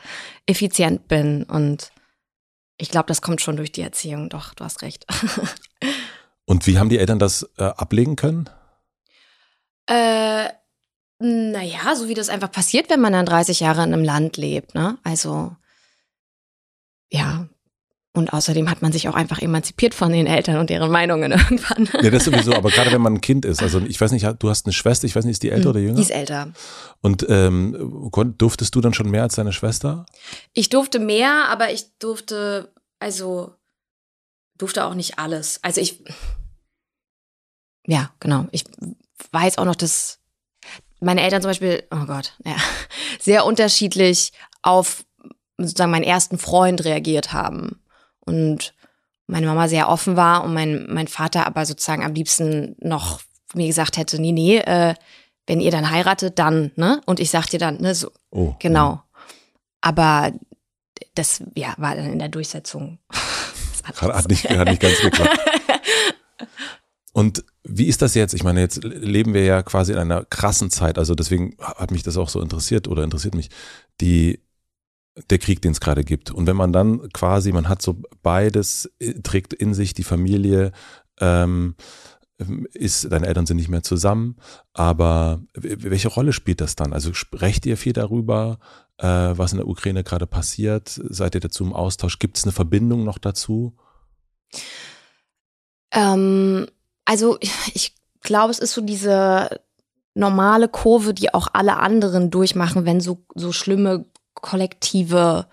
effizient 0.46 1.08
bin 1.08 1.44
und 1.44 1.92
ich 2.76 2.90
glaube, 2.90 3.06
das 3.06 3.22
kommt 3.22 3.40
schon 3.40 3.56
durch 3.56 3.72
die 3.72 3.82
Erziehung. 3.82 4.28
Doch, 4.28 4.54
du 4.54 4.64
hast 4.64 4.82
recht. 4.82 5.06
Und 6.44 6.66
wie 6.66 6.78
haben 6.78 6.88
die 6.88 6.98
Eltern 6.98 7.18
das 7.18 7.48
äh, 7.56 7.64
ablegen 7.64 8.16
können? 8.16 8.50
Äh, 9.86 10.48
naja, 11.18 11.94
so 11.96 12.08
wie 12.08 12.14
das 12.14 12.28
einfach 12.28 12.50
passiert, 12.50 12.90
wenn 12.90 13.00
man 13.00 13.12
dann 13.12 13.26
30 13.26 13.60
Jahre 13.60 13.84
in 13.84 13.92
einem 13.92 14.04
Land 14.04 14.36
lebt. 14.36 14.74
Ne? 14.74 14.98
Also, 15.04 15.56
ja, 17.10 17.48
und 18.16 18.32
außerdem 18.32 18.70
hat 18.70 18.80
man 18.80 18.92
sich 18.92 19.08
auch 19.08 19.14
einfach 19.14 19.40
emanzipiert 19.40 19.92
von 19.92 20.12
den 20.12 20.28
Eltern 20.28 20.58
und 20.58 20.70
deren 20.70 20.90
Meinungen 20.90 21.32
irgendwann. 21.32 21.88
Ja, 22.00 22.10
das 22.10 22.24
sowieso, 22.24 22.54
aber 22.54 22.70
gerade 22.70 22.92
wenn 22.92 23.00
man 23.00 23.14
ein 23.14 23.20
Kind 23.20 23.44
ist, 23.44 23.60
also 23.60 23.80
ich 23.80 24.00
weiß 24.00 24.12
nicht, 24.12 24.24
du 24.38 24.48
hast 24.48 24.66
eine 24.66 24.72
Schwester, 24.72 25.06
ich 25.06 25.16
weiß 25.16 25.24
nicht, 25.24 25.34
ist 25.34 25.42
die 25.42 25.50
älter 25.50 25.70
oder 25.70 25.80
jünger? 25.80 25.96
Die 25.96 26.02
ist 26.02 26.12
älter. 26.12 26.52
Und 27.02 27.26
ähm, 27.28 28.10
durftest 28.38 28.72
du 28.74 28.80
dann 28.80 28.94
schon 28.94 29.10
mehr 29.10 29.22
als 29.22 29.34
deine 29.34 29.52
Schwester? 29.52 30.06
Ich 30.52 30.68
durfte 30.68 31.00
mehr, 31.00 31.48
aber 31.48 31.72
ich 31.72 31.86
durfte, 31.98 32.72
also 33.00 33.52
durfte 34.58 34.84
auch 34.84 34.94
nicht 34.94 35.18
alles. 35.18 35.58
Also 35.62 35.80
ich, 35.80 36.04
ja, 37.84 38.12
genau. 38.20 38.46
Ich 38.52 38.64
weiß 39.32 39.58
auch 39.58 39.64
noch, 39.64 39.74
dass 39.74 40.20
meine 41.00 41.20
Eltern 41.20 41.42
zum 41.42 41.50
Beispiel, 41.50 41.82
oh 41.90 42.06
Gott, 42.06 42.34
ja, 42.44 42.56
sehr 43.18 43.44
unterschiedlich 43.44 44.32
auf 44.62 45.04
sozusagen 45.58 45.90
meinen 45.90 46.04
ersten 46.04 46.38
Freund 46.38 46.84
reagiert 46.84 47.32
haben 47.32 47.80
und 48.24 48.74
meine 49.26 49.46
Mama 49.46 49.68
sehr 49.68 49.88
offen 49.88 50.16
war 50.16 50.44
und 50.44 50.52
mein, 50.52 50.86
mein 50.88 51.08
Vater 51.08 51.46
aber 51.46 51.64
sozusagen 51.66 52.04
am 52.04 52.14
liebsten 52.14 52.76
noch 52.80 53.20
mir 53.54 53.66
gesagt 53.66 53.96
hätte, 53.96 54.20
nee, 54.20 54.32
nee, 54.32 54.58
äh, 54.58 54.94
wenn 55.46 55.60
ihr 55.60 55.70
dann 55.70 55.90
heiratet, 55.90 56.38
dann, 56.38 56.72
ne? 56.76 57.00
Und 57.06 57.20
ich 57.20 57.30
sag 57.30 57.46
dir 57.46 57.58
dann, 57.58 57.80
ne, 57.80 57.94
so. 57.94 58.10
Oh. 58.30 58.54
Genau. 58.58 59.02
Aber 59.80 60.32
das, 61.14 61.42
ja, 61.54 61.74
war 61.76 61.94
dann 61.94 62.12
in 62.12 62.18
der 62.18 62.28
Durchsetzung. 62.28 62.98
Hat, 63.84 64.00
hat, 64.00 64.28
nicht, 64.30 64.48
hat 64.48 64.66
nicht 64.66 64.80
ganz 64.80 64.98
geklappt. 64.98 65.38
Und 67.12 67.44
wie 67.64 67.86
ist 67.86 68.00
das 68.00 68.14
jetzt? 68.14 68.32
Ich 68.32 68.42
meine, 68.42 68.60
jetzt 68.60 68.82
leben 68.82 69.34
wir 69.34 69.44
ja 69.44 69.62
quasi 69.62 69.92
in 69.92 69.98
einer 69.98 70.24
krassen 70.24 70.70
Zeit. 70.70 70.96
Also 70.96 71.14
deswegen 71.14 71.54
hat 71.60 71.90
mich 71.90 72.02
das 72.02 72.16
auch 72.16 72.30
so 72.30 72.40
interessiert 72.40 72.88
oder 72.88 73.04
interessiert 73.04 73.34
mich, 73.34 73.50
die, 74.00 74.40
der 75.30 75.38
Krieg, 75.38 75.62
den 75.62 75.72
es 75.72 75.80
gerade 75.80 76.04
gibt. 76.04 76.30
Und 76.30 76.46
wenn 76.46 76.56
man 76.56 76.72
dann 76.72 77.08
quasi, 77.12 77.52
man 77.52 77.68
hat 77.68 77.82
so 77.82 78.02
beides, 78.22 78.90
äh, 78.98 79.14
trägt 79.14 79.52
in 79.52 79.74
sich 79.74 79.94
die 79.94 80.02
Familie, 80.02 80.72
ähm, 81.20 81.76
ist, 82.72 83.10
deine 83.12 83.26
Eltern 83.26 83.46
sind 83.46 83.58
nicht 83.58 83.68
mehr 83.68 83.84
zusammen, 83.84 84.36
aber 84.72 85.40
welche 85.54 86.08
Rolle 86.08 86.32
spielt 86.32 86.60
das 86.60 86.74
dann? 86.74 86.92
Also 86.92 87.14
sprecht 87.14 87.64
ihr 87.64 87.76
viel 87.76 87.92
darüber, 87.92 88.58
äh, 88.98 89.06
was 89.06 89.52
in 89.52 89.58
der 89.58 89.68
Ukraine 89.68 90.02
gerade 90.02 90.26
passiert? 90.26 91.00
Seid 91.08 91.36
ihr 91.36 91.40
dazu 91.40 91.62
im 91.62 91.72
Austausch? 91.72 92.18
Gibt 92.18 92.36
es 92.36 92.44
eine 92.44 92.52
Verbindung 92.52 93.04
noch 93.04 93.18
dazu? 93.18 93.76
Ähm, 95.92 96.66
also 97.04 97.38
ich 97.72 97.94
glaube, 98.20 98.50
es 98.50 98.58
ist 98.58 98.72
so 98.72 98.80
diese 98.80 99.60
normale 100.14 100.68
Kurve, 100.68 101.14
die 101.14 101.32
auch 101.34 101.48
alle 101.52 101.76
anderen 101.76 102.30
durchmachen, 102.30 102.84
wenn 102.84 103.00
so, 103.00 103.24
so 103.34 103.52
schlimme 103.52 104.06
kollektive 104.34 105.46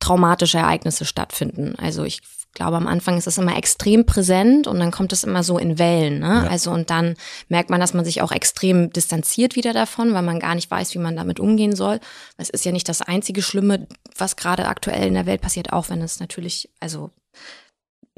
traumatische 0.00 0.58
Ereignisse 0.58 1.04
stattfinden. 1.04 1.76
Also 1.78 2.04
ich 2.04 2.22
glaube, 2.54 2.76
am 2.76 2.86
Anfang 2.86 3.16
ist 3.16 3.26
es 3.26 3.38
immer 3.38 3.56
extrem 3.56 4.04
präsent 4.04 4.66
und 4.66 4.78
dann 4.78 4.90
kommt 4.90 5.12
es 5.12 5.24
immer 5.24 5.42
so 5.42 5.58
in 5.58 5.78
Wellen. 5.78 6.18
Ne? 6.18 6.42
Ja. 6.44 6.50
Also 6.50 6.70
und 6.70 6.90
dann 6.90 7.14
merkt 7.48 7.70
man, 7.70 7.80
dass 7.80 7.94
man 7.94 8.04
sich 8.04 8.20
auch 8.20 8.32
extrem 8.32 8.90
distanziert 8.90 9.56
wieder 9.56 9.72
davon, 9.72 10.12
weil 10.12 10.22
man 10.22 10.40
gar 10.40 10.54
nicht 10.54 10.70
weiß, 10.70 10.94
wie 10.94 10.98
man 10.98 11.16
damit 11.16 11.40
umgehen 11.40 11.74
soll. 11.74 12.00
Es 12.36 12.50
ist 12.50 12.64
ja 12.64 12.72
nicht 12.72 12.88
das 12.88 13.00
einzige 13.00 13.42
Schlimme, 13.42 13.86
was 14.16 14.36
gerade 14.36 14.66
aktuell 14.66 15.06
in 15.06 15.14
der 15.14 15.26
Welt 15.26 15.40
passiert, 15.40 15.72
auch 15.72 15.88
wenn 15.88 16.02
es 16.02 16.20
natürlich, 16.20 16.70
also 16.80 17.10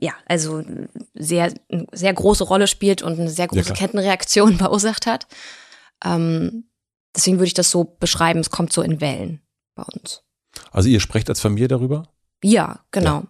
ja, 0.00 0.12
also 0.26 0.62
sehr, 1.14 1.52
sehr 1.92 2.12
große 2.12 2.44
Rolle 2.44 2.66
spielt 2.66 3.02
und 3.02 3.20
eine 3.20 3.30
sehr 3.30 3.46
große 3.46 3.68
ja, 3.68 3.74
Kettenreaktion 3.74 4.54
verursacht 4.58 5.06
hat. 5.06 5.28
Ähm, 6.04 6.64
deswegen 7.14 7.37
würde 7.37 7.46
ich 7.46 7.54
das 7.54 7.70
so 7.70 7.84
beschreiben, 7.84 8.40
es 8.40 8.50
kommt 8.50 8.72
so 8.72 8.82
in 8.82 9.00
Wellen 9.00 9.43
bei 9.74 9.82
uns. 9.82 10.22
Also 10.70 10.88
ihr 10.88 11.00
sprecht 11.00 11.28
als 11.28 11.40
Familie 11.40 11.68
darüber? 11.68 12.08
Ja, 12.42 12.80
genau. 12.90 13.20
Ja. 13.20 13.26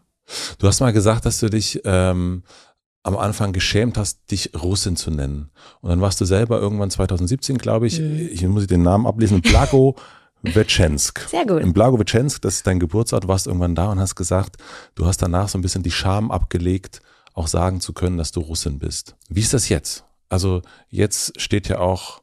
Du 0.58 0.66
hast 0.66 0.80
mal 0.80 0.92
gesagt, 0.92 1.26
dass 1.26 1.40
du 1.40 1.48
dich 1.48 1.80
ähm, 1.84 2.42
am 3.02 3.16
Anfang 3.16 3.52
geschämt 3.52 3.98
hast, 3.98 4.30
dich 4.30 4.50
Russin 4.54 4.96
zu 4.96 5.10
nennen. 5.10 5.50
Und 5.80 5.90
dann 5.90 6.00
warst 6.00 6.20
du 6.20 6.24
selber 6.24 6.58
irgendwann 6.58 6.90
2017, 6.90 7.58
glaube 7.58 7.86
ich, 7.86 8.00
mhm. 8.00 8.28
ich 8.32 8.42
muss 8.46 8.66
den 8.66 8.82
Namen 8.82 9.06
ablesen, 9.06 9.42
Blago 9.42 9.96
Wetschensk. 10.44 11.20
Sehr 11.30 11.46
gut. 11.46 11.62
In 11.62 11.72
Blagowetschensk, 11.72 12.42
das 12.42 12.56
ist 12.56 12.66
dein 12.66 12.78
Geburtsort, 12.78 13.28
warst 13.28 13.46
irgendwann 13.46 13.74
da 13.74 13.90
und 13.90 13.98
hast 13.98 14.14
gesagt, 14.14 14.56
du 14.94 15.06
hast 15.06 15.22
danach 15.22 15.48
so 15.48 15.58
ein 15.58 15.62
bisschen 15.62 15.82
die 15.82 15.90
Scham 15.90 16.30
abgelegt, 16.30 17.00
auch 17.32 17.46
sagen 17.46 17.80
zu 17.80 17.92
können, 17.92 18.18
dass 18.18 18.32
du 18.32 18.40
Russin 18.40 18.78
bist. 18.78 19.16
Wie 19.28 19.40
ist 19.40 19.54
das 19.54 19.68
jetzt? 19.68 20.04
Also 20.28 20.62
jetzt 20.88 21.40
steht 21.40 21.68
ja 21.68 21.78
auch, 21.78 22.22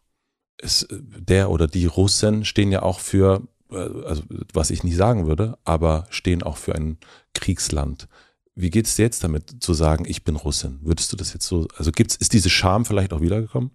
es, 0.57 0.87
der 0.89 1.49
oder 1.49 1.67
die 1.67 1.87
Russen 1.87 2.45
stehen 2.45 2.71
ja 2.71 2.83
auch 2.83 2.99
für, 2.99 3.41
also 3.71 4.23
was 4.53 4.69
ich 4.69 4.83
nicht 4.83 4.95
sagen 4.95 5.27
würde, 5.27 5.57
aber 5.63 6.05
stehen 6.09 6.43
auch 6.43 6.57
für 6.57 6.75
ein 6.75 6.97
Kriegsland. 7.33 8.07
Wie 8.55 8.69
geht 8.69 8.85
es 8.85 8.95
dir 8.95 9.03
jetzt 9.03 9.23
damit 9.23 9.63
zu 9.63 9.73
sagen, 9.73 10.05
ich 10.07 10.23
bin 10.23 10.35
Russin? 10.35 10.79
Würdest 10.83 11.11
du 11.11 11.17
das 11.17 11.33
jetzt 11.33 11.47
so, 11.47 11.67
also 11.77 11.91
gibt's, 11.91 12.15
ist 12.15 12.33
diese 12.33 12.49
Scham 12.49 12.85
vielleicht 12.85 13.13
auch 13.13 13.21
wiedergekommen? 13.21 13.71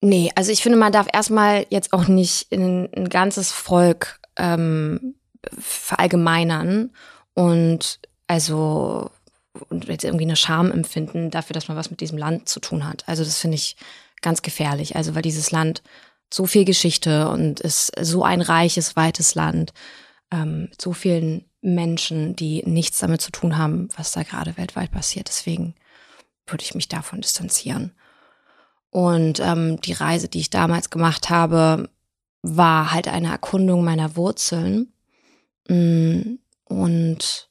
Nee, 0.00 0.30
also 0.34 0.50
ich 0.50 0.62
finde, 0.62 0.78
man 0.78 0.92
darf 0.92 1.06
erstmal 1.12 1.66
jetzt 1.70 1.92
auch 1.92 2.08
nicht 2.08 2.50
in 2.50 2.88
ein 2.94 3.08
ganzes 3.08 3.52
Volk 3.52 4.20
ähm, 4.36 5.14
verallgemeinern 5.58 6.90
und 7.34 8.00
also 8.26 9.10
und 9.68 9.86
jetzt 9.86 10.04
irgendwie 10.04 10.24
eine 10.24 10.36
Scham 10.36 10.72
empfinden 10.72 11.30
dafür, 11.30 11.54
dass 11.54 11.68
man 11.68 11.76
was 11.76 11.90
mit 11.90 12.00
diesem 12.00 12.18
Land 12.18 12.48
zu 12.48 12.60
tun 12.60 12.86
hat. 12.86 13.04
Also 13.06 13.24
das 13.24 13.38
finde 13.38 13.54
ich 13.54 13.76
ganz 14.20 14.42
gefährlich. 14.42 14.96
Also 14.96 15.14
weil 15.14 15.22
dieses 15.22 15.52
Land 15.52 15.82
so 16.34 16.46
viel 16.46 16.64
Geschichte 16.64 17.28
und 17.28 17.60
ist 17.60 17.92
so 18.00 18.24
ein 18.24 18.40
reiches, 18.40 18.96
weites 18.96 19.36
Land 19.36 19.72
ähm, 20.32 20.62
mit 20.70 20.82
so 20.82 20.92
vielen 20.92 21.44
Menschen, 21.60 22.34
die 22.34 22.64
nichts 22.66 22.98
damit 22.98 23.22
zu 23.22 23.30
tun 23.30 23.56
haben, 23.56 23.88
was 23.96 24.10
da 24.10 24.24
gerade 24.24 24.56
weltweit 24.56 24.90
passiert. 24.90 25.28
Deswegen 25.28 25.76
würde 26.46 26.64
ich 26.64 26.74
mich 26.74 26.88
davon 26.88 27.20
distanzieren. 27.20 27.92
Und 28.90 29.38
ähm, 29.38 29.80
die 29.80 29.92
Reise, 29.92 30.28
die 30.28 30.40
ich 30.40 30.50
damals 30.50 30.90
gemacht 30.90 31.30
habe, 31.30 31.88
war 32.42 32.90
halt 32.90 33.06
eine 33.06 33.28
Erkundung 33.28 33.84
meiner 33.84 34.16
Wurzeln. 34.16 34.92
Mm, 35.68 36.38
und 36.64 37.48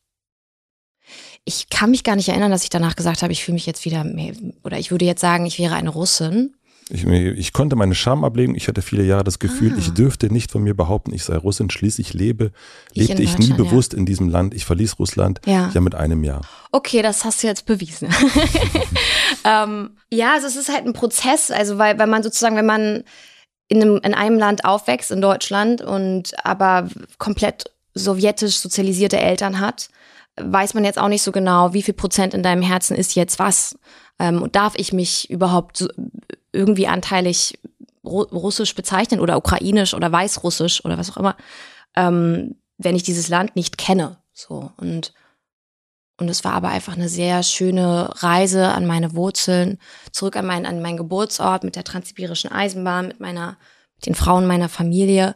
ich 1.45 1.69
kann 1.69 1.91
mich 1.91 2.03
gar 2.03 2.17
nicht 2.17 2.27
erinnern, 2.27 2.51
dass 2.51 2.63
ich 2.63 2.69
danach 2.69 2.97
gesagt 2.97 3.23
habe, 3.23 3.31
ich 3.31 3.45
fühle 3.45 3.55
mich 3.55 3.65
jetzt 3.65 3.85
wieder 3.85 4.03
mehr, 4.03 4.33
oder 4.63 4.77
ich 4.77 4.91
würde 4.91 5.05
jetzt 5.05 5.21
sagen, 5.21 5.45
ich 5.45 5.57
wäre 5.57 5.75
eine 5.75 5.89
Russin. 5.89 6.55
Ich, 6.89 7.05
ich, 7.05 7.53
konnte 7.53 7.75
meine 7.75 7.95
Scham 7.95 8.23
ablegen. 8.23 8.55
Ich 8.55 8.67
hatte 8.67 8.81
viele 8.81 9.03
Jahre 9.03 9.23
das 9.23 9.39
Gefühl, 9.39 9.73
ah. 9.73 9.79
ich 9.79 9.93
dürfte 9.93 10.31
nicht 10.31 10.51
von 10.51 10.63
mir 10.63 10.75
behaupten, 10.75 11.13
ich 11.13 11.23
sei 11.23 11.37
Russin. 11.37 11.69
Schließlich 11.69 12.13
lebe, 12.13 12.51
ich 12.91 13.07
lebte 13.07 13.23
ich 13.23 13.37
nie 13.37 13.53
bewusst 13.53 13.93
ja. 13.93 13.99
in 13.99 14.05
diesem 14.05 14.29
Land. 14.29 14.53
Ich 14.53 14.65
verließ 14.65 14.99
Russland 14.99 15.39
ja. 15.45 15.69
ja 15.73 15.81
mit 15.81 15.95
einem 15.95 16.23
Jahr. 16.23 16.41
Okay, 16.71 17.01
das 17.01 17.23
hast 17.23 17.43
du 17.43 17.47
jetzt 17.47 17.65
bewiesen. 17.65 18.09
ähm, 19.45 19.91
ja, 20.11 20.33
also 20.33 20.47
es 20.47 20.55
ist 20.55 20.71
halt 20.71 20.85
ein 20.85 20.93
Prozess. 20.93 21.51
Also 21.51 21.77
weil, 21.77 21.97
weil 21.99 22.07
man 22.07 22.23
sozusagen, 22.23 22.55
wenn 22.55 22.65
man 22.65 23.03
in 23.67 23.81
einem, 23.81 23.99
in 24.03 24.13
einem 24.13 24.37
Land 24.37 24.65
aufwächst, 24.65 25.11
in 25.11 25.21
Deutschland, 25.21 25.81
und 25.81 26.33
aber 26.45 26.89
komplett 27.17 27.71
sowjetisch 27.93 28.57
sozialisierte 28.57 29.19
Eltern 29.19 29.59
hat, 29.59 29.89
weiß 30.35 30.73
man 30.73 30.83
jetzt 30.83 30.99
auch 30.99 31.07
nicht 31.07 31.21
so 31.21 31.31
genau, 31.31 31.73
wie 31.73 31.83
viel 31.83 31.93
Prozent 31.93 32.33
in 32.33 32.43
deinem 32.43 32.61
Herzen 32.61 32.95
ist 32.95 33.15
jetzt 33.15 33.39
was. 33.39 33.77
Ähm, 34.23 34.49
darf 34.53 34.73
ich 34.77 34.93
mich 34.93 35.29
überhaupt 35.29 35.85
irgendwie 36.53 36.87
anteilig 36.87 37.59
russisch 38.05 38.73
bezeichnen 38.73 39.19
oder 39.19 39.35
ukrainisch 39.35 39.93
oder 39.93 40.09
weißrussisch 40.09 40.85
oder 40.85 40.97
was 40.97 41.11
auch 41.11 41.17
immer, 41.17 41.35
ähm, 41.95 42.55
wenn 42.77 42.95
ich 42.95 43.03
dieses 43.03 43.27
Land 43.27 43.57
nicht 43.57 43.77
kenne. 43.77 44.17
So 44.31 44.71
und 44.77 45.13
und 46.17 46.29
es 46.29 46.45
war 46.45 46.53
aber 46.53 46.69
einfach 46.69 46.93
eine 46.93 47.09
sehr 47.09 47.43
schöne 47.43 48.09
Reise 48.21 48.69
an 48.69 48.85
meine 48.85 49.13
Wurzeln, 49.13 49.77
zurück 50.11 50.37
an, 50.37 50.45
mein, 50.45 50.65
an 50.65 50.81
meinen 50.81 50.95
Geburtsort 50.95 51.65
mit 51.65 51.75
der 51.75 51.83
transsibirischen 51.83 52.51
Eisenbahn, 52.51 53.07
mit 53.07 53.19
meiner, 53.19 53.57
mit 53.95 54.05
den 54.05 54.15
Frauen 54.15 54.45
meiner 54.45 54.69
Familie 54.69 55.35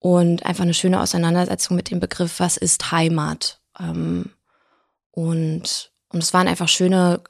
und 0.00 0.44
einfach 0.44 0.64
eine 0.64 0.74
schöne 0.74 1.00
Auseinandersetzung 1.00 1.76
mit 1.76 1.90
dem 1.90 2.00
Begriff, 2.00 2.40
was 2.40 2.56
ist 2.56 2.90
Heimat? 2.90 3.60
Ähm, 3.78 4.30
und, 5.12 5.92
und 6.08 6.22
es 6.22 6.32
waren 6.32 6.48
einfach 6.48 6.68
schöne 6.68 7.20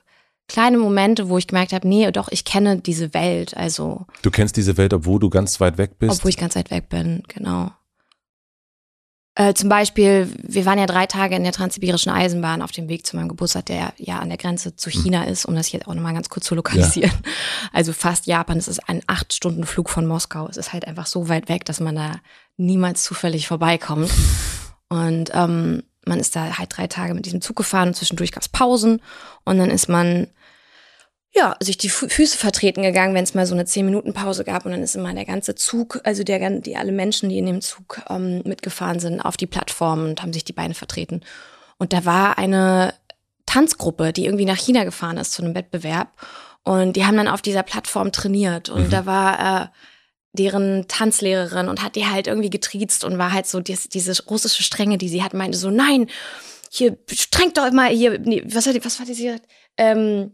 kleine 0.49 0.79
Momente, 0.79 1.29
wo 1.29 1.39
ich 1.39 1.47
gemerkt 1.47 1.73
habe, 1.73 1.89
nee, 1.89 2.11
doch, 2.13 2.29
ich 2.31 2.45
kenne 2.45 2.79
diese 2.79 3.15
Welt. 3.15 3.57
Also. 3.57 4.07
Du 4.23 4.31
kennst 4.31 4.57
diese 4.57 4.77
Welt, 4.77 4.93
obwohl 4.95 5.21
du 5.21 5.31
ganz 5.31 5.61
weit 5.61 5.79
weg 5.79 5.99
bist? 5.99 6.13
Obwohl 6.13 6.31
ich 6.31 6.37
ganz 6.37 6.57
weit 6.57 6.71
weg 6.71 6.89
bin, 6.89 7.23
genau. 7.29 7.71
Äh, 9.39 9.53
zum 9.53 9.69
Beispiel, 9.69 10.33
wir 10.43 10.65
waren 10.65 10.79
ja 10.79 10.87
drei 10.87 11.05
Tage 11.05 11.37
in 11.37 11.43
der 11.43 11.53
Transsibirischen 11.53 12.11
Eisenbahn 12.11 12.63
auf 12.63 12.73
dem 12.73 12.89
Weg 12.89 13.07
zu 13.07 13.17
meinem 13.17 13.29
Geburtstag, 13.29 13.67
der 13.67 13.93
ja 13.99 14.19
an 14.19 14.31
der 14.31 14.39
Grenze 14.39 14.77
zu 14.77 14.91
hm. 14.91 15.03
China 15.03 15.25
ist, 15.25 15.45
um 15.45 15.55
das 15.55 15.71
jetzt 15.71 15.87
auch 15.87 15.95
nochmal 15.95 16.15
ganz 16.15 16.31
kurz 16.31 16.47
zu 16.47 16.55
lokalisieren. 16.55 17.13
Ja. 17.13 17.31
Also 17.71 17.93
fast 17.93 18.27
Japan, 18.27 18.57
es 18.57 18.67
ist 18.67 18.89
ein 18.89 19.03
acht 19.07 19.35
Stunden 19.35 19.67
Flug 19.67 19.91
von 19.91 20.07
Moskau. 20.07 20.49
Es 20.49 20.57
ist 20.57 20.73
halt 20.73 20.87
einfach 20.87 21.05
so 21.05 21.29
weit 21.29 21.51
weg, 21.51 21.67
dass 21.67 21.81
man 21.81 21.97
da 21.97 22.13
niemals 22.57 23.03
zufällig 23.03 23.47
vorbeikommt. 23.47 24.11
Und 24.89 25.31
ähm, 25.35 25.83
man 26.07 26.21
ist 26.21 26.37
da 26.37 26.59
halt 26.59 26.77
drei 26.77 26.87
Tage 26.87 27.15
mit 27.15 27.27
diesem 27.27 27.41
Zug 27.41 27.57
gefahren 27.57 27.89
und 27.89 27.95
zwischendurch 27.95 28.33
gab 28.33 28.43
es 28.43 28.49
Pausen 28.49 29.03
und 29.45 29.59
dann 29.59 29.71
ist 29.71 29.89
man 29.89 30.29
ja, 31.37 31.55
sich 31.61 31.77
die 31.77 31.91
Füße 31.91 32.39
vertreten 32.39 32.83
gegangen, 32.83 33.15
wenn 33.15 33.25
es 33.25 33.35
mal 33.35 33.47
so 33.47 33.55
eine 33.55 33.67
zehn 33.67 33.85
Minuten 33.85 34.15
Pause 34.15 34.43
gab 34.43 34.65
und 34.65 34.73
dann 34.73 34.83
ist 34.83 34.97
immer 34.97 35.13
der 35.13 35.27
ganze 35.27 35.55
Zug, 35.55 36.01
also 36.03 36.25
der 36.25 36.61
die 36.61 36.77
alle 36.77 36.93
Menschen, 36.93 37.29
die 37.29 37.37
in 37.37 37.45
dem 37.45 37.61
Zug 37.61 38.01
ähm, 38.09 38.41
mitgefahren 38.47 39.01
sind, 39.01 39.21
auf 39.21 39.37
die 39.37 39.47
Plattform 39.47 40.07
und 40.07 40.23
haben 40.23 40.33
sich 40.33 40.45
die 40.45 40.55
Beine 40.55 40.73
vertreten. 40.73 41.21
Und 41.77 41.93
da 41.93 42.07
war 42.07 42.39
eine 42.39 42.95
Tanzgruppe, 43.45 44.15
die 44.15 44.25
irgendwie 44.25 44.47
nach 44.47 44.57
China 44.57 44.85
gefahren 44.85 45.19
ist 45.19 45.33
zu 45.33 45.43
einem 45.43 45.55
Wettbewerb 45.55 46.09
und 46.63 46.97
die 46.97 47.05
haben 47.05 47.19
dann 47.19 47.29
auf 47.29 47.43
dieser 47.43 47.63
Plattform 47.63 48.13
trainiert 48.13 48.71
und 48.71 48.87
mhm. 48.87 48.91
da 48.91 49.05
war 49.05 49.63
äh, 49.63 49.67
deren 50.37 50.87
Tanzlehrerin 50.89 51.69
und 51.69 51.83
hat 51.83 51.97
die 51.97 52.07
halt 52.07 52.27
irgendwie 52.27 52.51
getriezt 52.51 53.05
und 53.05 53.19
war 53.19 53.33
halt 53.33 53.47
so 53.47 53.61
dies, 53.61 53.89
diese 53.89 54.25
russische 54.27 54.63
Strenge, 54.63 54.99
die 54.99 55.09
sie 55.09 55.23
hat, 55.23 55.35
meinte 55.35 55.59
so, 55.59 55.71
nein, 55.71 56.09
hier 56.71 56.97
strengt 57.11 57.59
doch 57.59 57.71
mal 57.73 57.89
hier, 57.89 58.19
nee, 58.19 58.43
was 58.47 58.67
hat 58.67 58.75
die, 58.75 58.85
was 58.85 58.99
war 58.99 59.07
die 59.07 59.15
sie 59.15 59.37
ähm, 59.77 60.33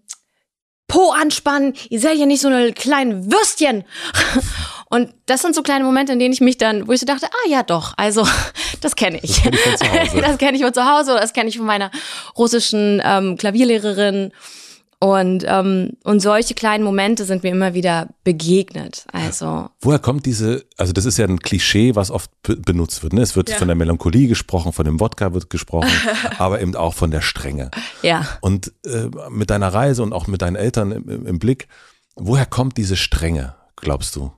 Po 0.92 1.10
anspannen, 1.10 1.72
ihr 1.88 2.00
seid 2.00 2.18
ja 2.18 2.26
nicht 2.26 2.42
so 2.42 2.48
eine 2.48 2.72
kleinen 2.74 3.32
Würstchen. 3.32 3.84
Und 4.90 5.14
das 5.24 5.40
sind 5.40 5.54
so 5.54 5.62
kleine 5.62 5.84
Momente, 5.84 6.12
in 6.12 6.18
denen 6.18 6.34
ich 6.34 6.42
mich 6.42 6.58
dann, 6.58 6.86
wo 6.86 6.92
ich 6.92 7.00
so 7.00 7.06
dachte, 7.06 7.26
ah 7.26 7.48
ja 7.48 7.62
doch, 7.62 7.94
also 7.96 8.28
das 8.82 8.94
kenne 8.94 9.18
ich. 9.22 9.40
Das 9.40 9.80
kenne 9.80 10.02
ich 10.04 10.10
von 10.10 10.14
zu 10.14 10.20
Hause. 10.20 10.20
das 10.20 10.38
kenne 10.38 10.56
ich 10.58 10.62
von 10.62 10.74
zu 10.74 10.84
Hause, 10.84 11.14
das 11.18 11.32
kenne 11.32 11.48
ich 11.48 11.56
von 11.56 11.64
meiner 11.64 11.90
russischen 12.36 13.00
ähm, 13.02 13.38
Klavierlehrerin. 13.38 14.32
Und, 15.02 15.44
ähm, 15.48 15.96
und 16.04 16.20
solche 16.20 16.54
kleinen 16.54 16.84
Momente 16.84 17.24
sind 17.24 17.42
mir 17.42 17.48
immer 17.48 17.74
wieder 17.74 18.10
begegnet. 18.22 19.04
Also. 19.12 19.68
Woher 19.80 19.98
kommt 19.98 20.26
diese, 20.26 20.64
also 20.76 20.92
das 20.92 21.06
ist 21.06 21.18
ja 21.18 21.26
ein 21.26 21.40
Klischee, 21.40 21.96
was 21.96 22.12
oft 22.12 22.30
benutzt 22.42 23.02
wird. 23.02 23.12
Ne? 23.12 23.20
Es 23.20 23.34
wird 23.34 23.50
ja. 23.50 23.56
von 23.56 23.66
der 23.66 23.74
Melancholie 23.74 24.28
gesprochen, 24.28 24.72
von 24.72 24.84
dem 24.84 25.00
Wodka 25.00 25.34
wird 25.34 25.50
gesprochen, 25.50 25.90
aber 26.38 26.60
eben 26.60 26.76
auch 26.76 26.94
von 26.94 27.10
der 27.10 27.20
Strenge. 27.20 27.72
Ja. 28.02 28.38
Und 28.42 28.72
äh, 28.86 29.08
mit 29.28 29.50
deiner 29.50 29.74
Reise 29.74 30.04
und 30.04 30.12
auch 30.12 30.28
mit 30.28 30.40
deinen 30.40 30.54
Eltern 30.54 30.92
im, 30.92 31.26
im 31.26 31.38
Blick, 31.40 31.66
woher 32.14 32.46
kommt 32.46 32.76
diese 32.76 32.94
Strenge, 32.94 33.56
glaubst 33.74 34.14
du? 34.14 34.30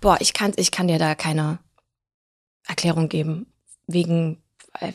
Boah, 0.00 0.18
ich 0.20 0.32
kann, 0.32 0.52
ich 0.54 0.70
kann 0.70 0.86
dir 0.86 1.00
da 1.00 1.16
keine 1.16 1.58
Erklärung 2.68 3.08
geben. 3.08 3.46
Wegen, 3.88 4.40
äh, 4.78 4.92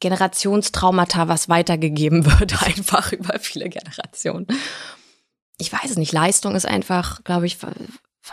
Generationstraumata, 0.00 1.28
was 1.28 1.48
weitergegeben 1.48 2.26
wird, 2.26 2.62
einfach 2.66 3.12
über 3.12 3.38
viele 3.38 3.68
Generationen. 3.68 4.46
Ich 5.58 5.72
weiß 5.72 5.90
es 5.90 5.96
nicht. 5.96 6.12
Leistung 6.12 6.54
ist 6.54 6.66
einfach, 6.66 7.22
glaube 7.24 7.46
ich, 7.46 7.58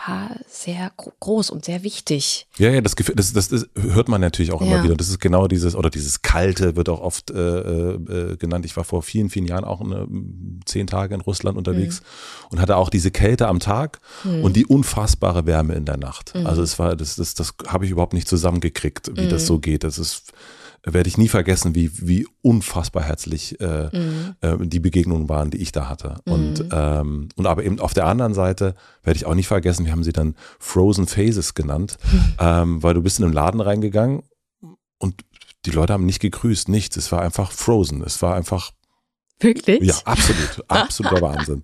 war 0.06 0.36
sehr 0.48 0.90
groß 0.96 1.50
und 1.50 1.64
sehr 1.64 1.82
wichtig. 1.82 2.46
Ja, 2.58 2.70
ja, 2.70 2.80
das, 2.80 2.94
das, 2.94 3.32
das, 3.32 3.48
das 3.48 3.68
hört 3.74 4.08
man 4.08 4.20
natürlich 4.20 4.52
auch 4.52 4.60
ja. 4.60 4.68
immer 4.68 4.84
wieder. 4.84 4.96
Das 4.96 5.08
ist 5.08 5.18
genau 5.18 5.48
dieses, 5.48 5.74
oder 5.74 5.90
dieses 5.90 6.22
Kalte 6.22 6.76
wird 6.76 6.88
auch 6.88 7.00
oft 7.00 7.30
äh, 7.30 7.92
äh, 7.94 8.36
genannt. 8.36 8.64
Ich 8.64 8.76
war 8.76 8.84
vor 8.84 9.02
vielen, 9.02 9.30
vielen 9.30 9.46
Jahren 9.46 9.64
auch 9.64 9.80
eine, 9.80 10.06
zehn 10.66 10.86
Tage 10.86 11.14
in 11.14 11.20
Russland 11.20 11.56
unterwegs 11.56 12.00
mhm. 12.00 12.48
und 12.50 12.60
hatte 12.60 12.76
auch 12.76 12.90
diese 12.90 13.10
Kälte 13.10 13.48
am 13.48 13.60
Tag 13.60 14.00
mhm. 14.24 14.44
und 14.44 14.56
die 14.56 14.66
unfassbare 14.66 15.46
Wärme 15.46 15.74
in 15.74 15.84
der 15.84 15.96
Nacht. 15.96 16.34
Mhm. 16.34 16.46
Also 16.46 16.62
es 16.62 16.78
war, 16.78 16.94
das, 16.94 17.16
das, 17.16 17.34
das 17.34 17.54
habe 17.66 17.84
ich 17.84 17.90
überhaupt 17.90 18.14
nicht 18.14 18.28
zusammengekriegt, 18.28 19.16
wie 19.16 19.28
das 19.28 19.42
mhm. 19.42 19.46
so 19.46 19.58
geht. 19.58 19.84
Das 19.84 19.98
ist 19.98 20.32
werde 20.84 21.08
ich 21.08 21.18
nie 21.18 21.28
vergessen, 21.28 21.74
wie, 21.74 21.90
wie 22.06 22.26
unfassbar 22.42 23.02
herzlich 23.02 23.60
äh, 23.60 23.90
mhm. 23.96 24.34
äh, 24.40 24.56
die 24.60 24.80
Begegnungen 24.80 25.28
waren, 25.28 25.50
die 25.50 25.58
ich 25.58 25.72
da 25.72 25.88
hatte. 25.88 26.16
Mhm. 26.24 26.32
Und, 26.32 26.64
ähm, 26.72 27.28
und 27.36 27.46
aber 27.46 27.64
eben 27.64 27.80
auf 27.80 27.94
der 27.94 28.06
anderen 28.06 28.34
Seite 28.34 28.74
werde 29.02 29.16
ich 29.16 29.26
auch 29.26 29.34
nicht 29.34 29.48
vergessen, 29.48 29.84
wir 29.84 29.92
haben 29.92 30.04
sie 30.04 30.12
dann 30.12 30.34
Frozen 30.58 31.06
Phases 31.06 31.54
genannt, 31.54 31.98
ähm, 32.40 32.82
weil 32.82 32.94
du 32.94 33.02
bist 33.02 33.18
in 33.18 33.24
den 33.24 33.32
Laden 33.32 33.60
reingegangen 33.60 34.22
und 34.98 35.22
die 35.64 35.70
Leute 35.70 35.92
haben 35.92 36.06
nicht 36.06 36.20
gegrüßt, 36.20 36.68
nichts. 36.68 36.96
Es 36.96 37.12
war 37.12 37.22
einfach 37.22 37.52
frozen. 37.52 38.02
Es 38.02 38.22
war 38.22 38.34
einfach. 38.34 38.72
Wirklich? 39.40 39.82
Ja, 39.82 39.94
absolut. 40.04 40.64
Absoluter 40.68 41.20
Wahnsinn. 41.22 41.62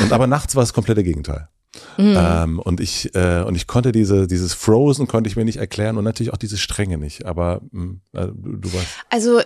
Und 0.00 0.12
aber 0.12 0.26
nachts 0.26 0.56
war 0.56 0.62
es 0.62 0.72
komplette 0.72 1.04
Gegenteil. 1.04 1.48
Mhm. 1.96 2.16
Ähm, 2.18 2.58
und 2.58 2.80
ich 2.80 3.14
äh, 3.14 3.42
und 3.42 3.54
ich 3.54 3.66
konnte 3.66 3.92
diese 3.92 4.26
dieses 4.26 4.52
Frozen 4.52 5.08
konnte 5.08 5.28
ich 5.28 5.36
mir 5.36 5.44
nicht 5.44 5.56
erklären 5.56 5.96
und 5.96 6.04
natürlich 6.04 6.32
auch 6.32 6.38
diese 6.38 6.58
Strenge 6.58 6.98
nicht. 6.98 7.24
Aber 7.24 7.62
hm, 7.72 8.02
äh, 8.12 8.26
du, 8.34 8.56
du 8.58 8.72
weißt. 8.72 8.86
Also 9.08 9.40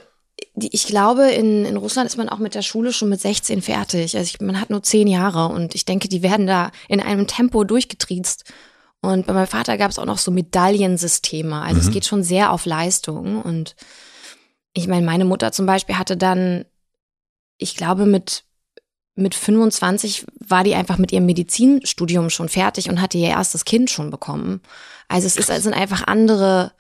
ich 0.54 0.86
glaube, 0.86 1.30
in, 1.30 1.64
in 1.64 1.76
Russland 1.76 2.08
ist 2.08 2.16
man 2.16 2.28
auch 2.28 2.38
mit 2.38 2.54
der 2.54 2.62
Schule 2.62 2.92
schon 2.92 3.08
mit 3.08 3.20
16 3.20 3.62
fertig. 3.62 4.16
Also 4.16 4.26
ich, 4.34 4.40
man 4.40 4.60
hat 4.60 4.70
nur 4.70 4.82
zehn 4.82 5.06
Jahre 5.06 5.48
und 5.48 5.74
ich 5.74 5.84
denke, 5.84 6.08
die 6.08 6.22
werden 6.22 6.46
da 6.46 6.70
in 6.88 7.00
einem 7.00 7.26
Tempo 7.26 7.64
durchgetriezt. 7.64 8.44
Und 9.02 9.26
bei 9.26 9.32
meinem 9.32 9.46
Vater 9.46 9.76
gab 9.76 9.90
es 9.90 9.98
auch 9.98 10.06
noch 10.06 10.18
so 10.18 10.30
Medaillensysteme. 10.30 11.60
Also 11.60 11.80
mhm. 11.80 11.86
es 11.86 11.90
geht 11.92 12.06
schon 12.06 12.22
sehr 12.22 12.52
auf 12.52 12.64
Leistung. 12.66 13.42
Und 13.42 13.76
ich 14.72 14.88
meine, 14.88 15.04
meine 15.04 15.24
Mutter 15.24 15.52
zum 15.52 15.66
Beispiel 15.66 15.98
hatte 15.98 16.16
dann, 16.16 16.64
ich 17.58 17.76
glaube, 17.76 18.06
mit 18.06 18.44
mit 19.16 19.34
25 19.34 20.26
war 20.46 20.62
die 20.62 20.74
einfach 20.74 20.98
mit 20.98 21.10
ihrem 21.10 21.26
Medizinstudium 21.26 22.30
schon 22.30 22.48
fertig 22.48 22.88
und 22.88 23.00
hatte 23.00 23.18
ihr 23.18 23.28
erstes 23.28 23.64
Kind 23.64 23.90
schon 23.90 24.10
bekommen. 24.10 24.60
Also 25.08 25.26
es, 25.26 25.36
ist, 25.36 25.48
es 25.48 25.62
sind 25.62 25.72
einfach 25.72 26.06
andere, 26.06 26.72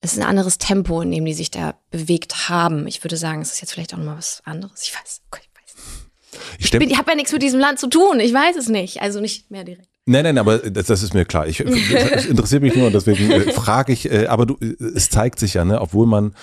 es 0.00 0.12
ist 0.12 0.18
ein 0.18 0.26
anderes 0.26 0.58
Tempo, 0.58 1.02
in 1.02 1.10
dem 1.10 1.24
die 1.24 1.34
sich 1.34 1.50
da 1.50 1.74
bewegt 1.90 2.48
haben. 2.48 2.86
Ich 2.86 3.04
würde 3.04 3.16
sagen, 3.16 3.42
es 3.42 3.52
ist 3.52 3.60
jetzt 3.60 3.72
vielleicht 3.72 3.92
auch 3.92 3.98
nochmal 3.98 4.16
was 4.16 4.42
anderes. 4.44 4.82
Ich 4.82 4.94
weiß, 4.94 5.20
okay, 5.30 5.42
ich 5.42 5.62
weiß 5.62 5.76
nicht. 5.76 6.74
Ich, 6.74 6.74
ich, 6.74 6.90
ich 6.92 6.98
habe 6.98 7.10
ja 7.10 7.16
nichts 7.16 7.32
mit 7.32 7.42
diesem 7.42 7.60
Land 7.60 7.78
zu 7.78 7.88
tun. 7.88 8.20
Ich 8.20 8.32
weiß 8.32 8.56
es 8.56 8.68
nicht. 8.68 9.02
Also 9.02 9.20
nicht 9.20 9.50
mehr 9.50 9.64
direkt. 9.64 9.88
Nein, 10.06 10.22
nein, 10.22 10.38
aber 10.38 10.58
das, 10.58 10.86
das 10.86 11.02
ist 11.02 11.14
mir 11.14 11.24
klar. 11.24 11.46
Ich, 11.48 11.58
das 11.92 12.26
interessiert 12.26 12.62
mich 12.62 12.76
nur, 12.76 12.90
deswegen 12.90 13.30
äh, 13.30 13.52
frage 13.52 13.92
ich, 13.92 14.10
äh, 14.10 14.26
aber 14.26 14.46
du, 14.46 14.56
es 14.94 15.10
zeigt 15.10 15.40
sich 15.40 15.54
ja, 15.54 15.64
ne, 15.64 15.80
obwohl 15.80 16.06
man 16.06 16.34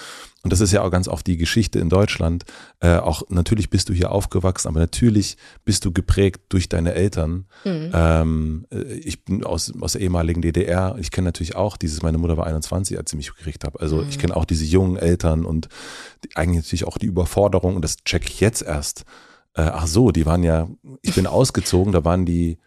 und 0.44 0.52
das 0.52 0.60
ist 0.60 0.74
ja 0.74 0.82
auch 0.82 0.92
ganz 0.92 1.08
oft 1.08 1.26
die 1.26 1.38
Geschichte 1.38 1.80
in 1.80 1.88
Deutschland. 1.88 2.44
Äh, 2.82 2.98
auch 2.98 3.24
natürlich 3.30 3.70
bist 3.70 3.88
du 3.88 3.94
hier 3.94 4.12
aufgewachsen, 4.12 4.68
aber 4.68 4.82
natürlich 4.82 5.38
bist 5.64 5.86
du 5.86 5.94
geprägt 5.94 6.42
durch 6.50 6.68
deine 6.68 6.94
Eltern. 6.94 7.46
Mhm. 7.64 7.92
Ähm, 7.94 8.66
äh, 8.70 8.84
ich 8.96 9.24
bin 9.24 9.46
aus, 9.46 9.72
aus 9.80 9.94
der 9.94 10.02
ehemaligen 10.02 10.42
DDR. 10.42 10.98
Ich 11.00 11.12
kenne 11.12 11.30
natürlich 11.30 11.56
auch 11.56 11.78
dieses, 11.78 12.02
meine 12.02 12.18
Mutter 12.18 12.36
war 12.36 12.46
21, 12.46 12.98
als 12.98 13.12
sie 13.12 13.16
mich 13.16 13.34
gekriegt 13.34 13.64
hat. 13.64 13.80
Also 13.80 14.02
mhm. 14.02 14.10
ich 14.10 14.20
kenne 14.20 14.36
auch 14.36 14.44
diese 14.44 14.66
jungen 14.66 14.98
Eltern 14.98 15.46
und 15.46 15.70
die, 16.26 16.36
eigentlich 16.36 16.66
natürlich 16.66 16.86
auch 16.86 16.98
die 16.98 17.06
Überforderung. 17.06 17.78
Und 17.78 17.82
das 17.82 18.04
check 18.04 18.26
ich 18.28 18.42
jetzt 18.42 18.64
erst. 18.64 19.06
Äh, 19.56 19.62
ach 19.62 19.88
so, 19.88 20.12
die 20.12 20.26
waren 20.26 20.44
ja, 20.44 20.68
ich 21.02 21.16
bin 21.16 21.26
ausgezogen, 21.28 21.94
da 21.94 22.04
waren 22.04 22.26
die 22.26 22.60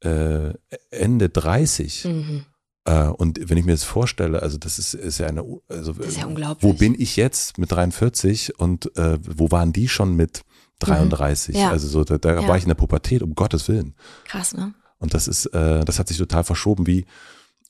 äh, 0.00 0.52
Ende 0.90 1.28
30. 1.28 2.06
Mhm. 2.06 2.44
Äh, 2.84 3.08
und 3.08 3.38
wenn 3.48 3.58
ich 3.58 3.64
mir 3.64 3.72
das 3.72 3.84
vorstelle, 3.84 4.42
also 4.42 4.58
das 4.58 4.78
ist, 4.78 4.94
ist 4.94 5.18
ja 5.18 5.26
eine, 5.26 5.44
also 5.68 5.92
das 5.92 6.08
ist 6.08 6.18
ja 6.18 6.26
unglaublich. 6.26 6.62
wo 6.62 6.72
bin 6.72 6.94
ich 6.98 7.16
jetzt 7.16 7.58
mit 7.58 7.72
43 7.72 8.58
und 8.58 8.96
äh, 8.96 9.18
wo 9.22 9.50
waren 9.50 9.72
die 9.72 9.88
schon 9.88 10.16
mit 10.16 10.42
33? 10.80 11.54
Mhm. 11.54 11.60
Ja. 11.60 11.70
Also 11.70 11.88
so, 11.88 12.04
da, 12.04 12.18
da 12.18 12.40
ja. 12.40 12.48
war 12.48 12.56
ich 12.56 12.64
in 12.64 12.68
der 12.68 12.74
Pubertät, 12.74 13.22
um 13.22 13.34
Gottes 13.34 13.68
Willen. 13.68 13.94
Krass, 14.24 14.54
ne? 14.54 14.74
Und 14.98 15.14
das 15.14 15.28
ist, 15.28 15.46
äh, 15.46 15.84
das 15.84 15.98
hat 15.98 16.08
sich 16.08 16.18
total 16.18 16.44
verschoben, 16.44 16.86
wie, 16.86 17.06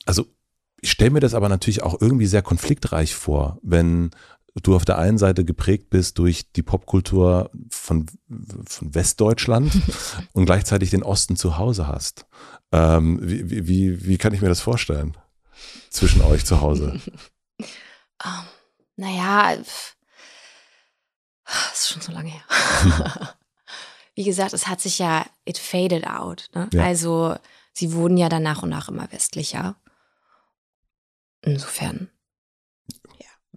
also 0.05 0.27
ich 0.81 0.91
stelle 0.91 1.11
mir 1.11 1.21
das 1.21 1.35
aber 1.35 1.49
natürlich 1.49 1.83
auch 1.83 2.01
irgendwie 2.01 2.27
sehr 2.27 2.43
konfliktreich 2.43 3.15
vor, 3.15 3.59
wenn 3.63 4.11
du 4.55 4.75
auf 4.75 4.85
der 4.85 4.99
einen 4.99 5.19
Seite 5.19 5.45
geprägt 5.45 5.91
bist 5.91 6.19
durch 6.19 6.51
die 6.53 6.63
Popkultur 6.63 7.51
von, 7.71 8.07
von 8.67 8.95
Westdeutschland 8.95 9.73
und 10.33 10.47
gleichzeitig 10.47 10.91
den 10.91 11.03
Osten 11.03 11.37
zu 11.37 11.59
Hause 11.59 11.87
hast. 11.87 12.27
Ähm, 12.73 13.19
wie, 13.23 13.69
wie, 13.69 14.07
wie 14.07 14.19
kann 14.19 14.35
ich 14.35 14.43
mir 14.43 14.49
das 14.49 14.61
vorstellen? 14.61 15.17
Zwischen 15.91 16.23
euch 16.23 16.45
zu 16.45 16.61
Hause? 16.61 17.01
um, 17.59 18.45
naja, 18.97 19.57
das 19.57 19.95
ist 21.75 21.89
schon 21.89 22.03
so 22.03 22.13
lange 22.13 22.31
her. 22.31 22.45
wie 24.15 24.25
gesagt, 24.25 24.53
es 24.53 24.67
hat 24.67 24.81
sich 24.81 24.99
ja, 24.99 25.27
it 25.45 25.59
faded 25.59 26.07
out. 26.07 26.49
Ne? 26.55 26.69
Ja. 26.73 26.85
Also 26.85 27.37
sie 27.73 27.93
wurden 27.93 28.17
ja 28.17 28.29
dann 28.29 28.43
nach 28.43 28.63
und 28.63 28.69
nach 28.69 28.89
immer 28.89 29.11
westlicher. 29.13 29.77
Insofern 31.43 32.11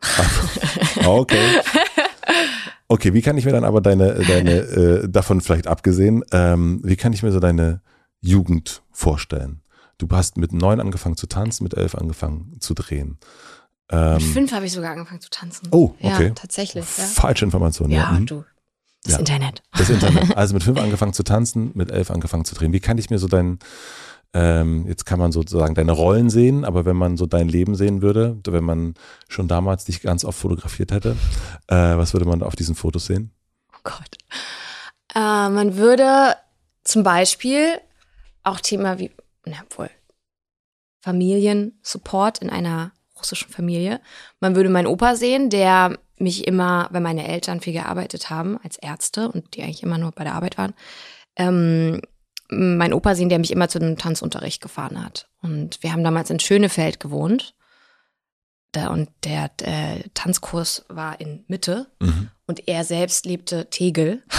okay. 1.05 1.61
Okay, 2.87 3.13
wie 3.13 3.21
kann 3.21 3.37
ich 3.37 3.45
mir 3.45 3.51
dann 3.51 3.63
aber 3.63 3.81
deine, 3.81 4.13
deine 4.15 4.51
äh, 4.51 5.09
davon 5.09 5.41
vielleicht 5.41 5.67
abgesehen, 5.67 6.23
ähm, 6.31 6.81
wie 6.83 6.95
kann 6.95 7.13
ich 7.13 7.23
mir 7.23 7.31
so 7.31 7.39
deine 7.39 7.81
Jugend 8.21 8.83
vorstellen? 8.91 9.61
Du 9.97 10.07
hast 10.11 10.37
mit 10.37 10.53
neun 10.53 10.79
angefangen 10.79 11.17
zu 11.17 11.27
tanzen, 11.27 11.63
mit 11.63 11.75
elf 11.75 11.95
angefangen 11.95 12.57
zu 12.59 12.73
drehen. 12.73 13.17
Ähm, 13.89 14.13
mit 14.15 14.23
fünf 14.23 14.51
habe 14.51 14.65
ich 14.65 14.71
sogar 14.71 14.91
angefangen 14.91 15.21
zu 15.21 15.29
tanzen. 15.29 15.67
Oh, 15.71 15.93
okay. 16.01 16.27
Ja, 16.27 16.33
tatsächlich. 16.33 16.85
Ja. 16.97 17.03
Falsche 17.03 17.45
Information. 17.45 17.89
Ja, 17.89 18.11
ja. 18.11 18.19
Mhm. 18.19 18.25
du. 18.25 18.43
Das 19.03 19.13
ja. 19.13 19.19
Internet. 19.19 19.63
Das 19.77 19.89
Internet. 19.89 20.35
Also 20.37 20.53
mit 20.53 20.63
fünf 20.63 20.79
angefangen 20.79 21.13
zu 21.13 21.23
tanzen, 21.23 21.71
mit 21.73 21.91
elf 21.91 22.09
angefangen 22.09 22.45
zu 22.45 22.55
drehen. 22.55 22.73
Wie 22.73 22.79
kann 22.79 22.97
ich 22.97 23.09
mir 23.09 23.19
so 23.19 23.27
deinen 23.27 23.59
ähm, 24.33 24.85
jetzt 24.87 25.05
kann 25.05 25.19
man 25.19 25.31
sozusagen 25.31 25.75
deine 25.75 25.91
Rollen 25.91 26.29
sehen, 26.29 26.65
aber 26.65 26.85
wenn 26.85 26.95
man 26.95 27.17
so 27.17 27.25
dein 27.25 27.47
Leben 27.47 27.75
sehen 27.75 28.01
würde, 28.01 28.39
wenn 28.47 28.63
man 28.63 28.95
schon 29.27 29.47
damals 29.47 29.85
dich 29.85 30.01
ganz 30.01 30.25
oft 30.25 30.39
fotografiert 30.39 30.91
hätte, 30.91 31.15
äh, 31.67 31.75
was 31.75 32.13
würde 32.13 32.25
man 32.25 32.41
auf 32.41 32.55
diesen 32.55 32.75
Fotos 32.75 33.05
sehen? 33.05 33.31
Oh 33.73 33.79
Gott. 33.83 34.17
Äh, 35.13 35.49
man 35.49 35.77
würde 35.77 36.35
zum 36.83 37.03
Beispiel 37.03 37.79
auch 38.43 38.59
Thema 38.59 38.97
wie, 38.97 39.11
na 39.45 39.57
wohl, 39.77 39.89
Familiensupport 41.01 42.39
in 42.39 42.49
einer 42.49 42.91
russischen 43.17 43.51
Familie. 43.51 44.01
Man 44.39 44.55
würde 44.55 44.69
meinen 44.69 44.87
Opa 44.87 45.15
sehen, 45.15 45.49
der 45.49 45.97
mich 46.17 46.47
immer, 46.47 46.87
wenn 46.91 47.03
meine 47.03 47.27
Eltern 47.27 47.61
viel 47.61 47.73
gearbeitet 47.73 48.29
haben 48.29 48.57
als 48.63 48.77
Ärzte 48.77 49.29
und 49.29 49.55
die 49.55 49.63
eigentlich 49.63 49.83
immer 49.83 49.97
nur 49.97 50.11
bei 50.11 50.23
der 50.23 50.33
Arbeit 50.33 50.57
waren, 50.57 50.73
ähm, 51.35 52.01
mein 52.49 52.93
Opa 52.93 53.15
sehen, 53.15 53.29
der 53.29 53.39
mich 53.39 53.51
immer 53.51 53.69
zu 53.69 53.79
einem 53.79 53.97
Tanzunterricht 53.97 54.61
gefahren 54.61 55.03
hat. 55.03 55.27
Und 55.41 55.81
wir 55.81 55.91
haben 55.91 56.03
damals 56.03 56.29
in 56.29 56.39
Schönefeld 56.39 56.99
gewohnt. 56.99 57.55
Da, 58.71 58.87
und 58.87 59.09
der 59.23 59.51
äh, 59.61 60.03
Tanzkurs 60.13 60.85
war 60.87 61.21
in 61.21 61.45
Mitte 61.47 61.87
mhm. 61.99 62.29
und 62.47 62.67
er 62.67 62.83
selbst 62.83 63.25
lebte 63.25 63.69
Tegel. 63.69 64.23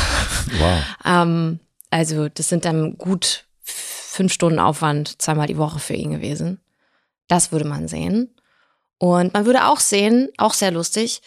Wow. 0.58 0.82
ähm, 1.06 1.60
also 1.88 2.28
das 2.28 2.50
sind 2.50 2.66
dann 2.66 2.98
gut 2.98 3.46
fünf 3.62 4.32
Stunden 4.32 4.58
Aufwand 4.58 5.22
zweimal 5.22 5.46
die 5.46 5.56
Woche 5.56 5.78
für 5.78 5.94
ihn 5.94 6.10
gewesen. 6.10 6.60
Das 7.28 7.50
würde 7.50 7.64
man 7.64 7.88
sehen. 7.88 8.34
Und 8.98 9.32
man 9.32 9.46
würde 9.46 9.66
auch 9.66 9.80
sehen, 9.80 10.28
auch 10.36 10.52
sehr 10.52 10.70
lustig, 10.70 11.22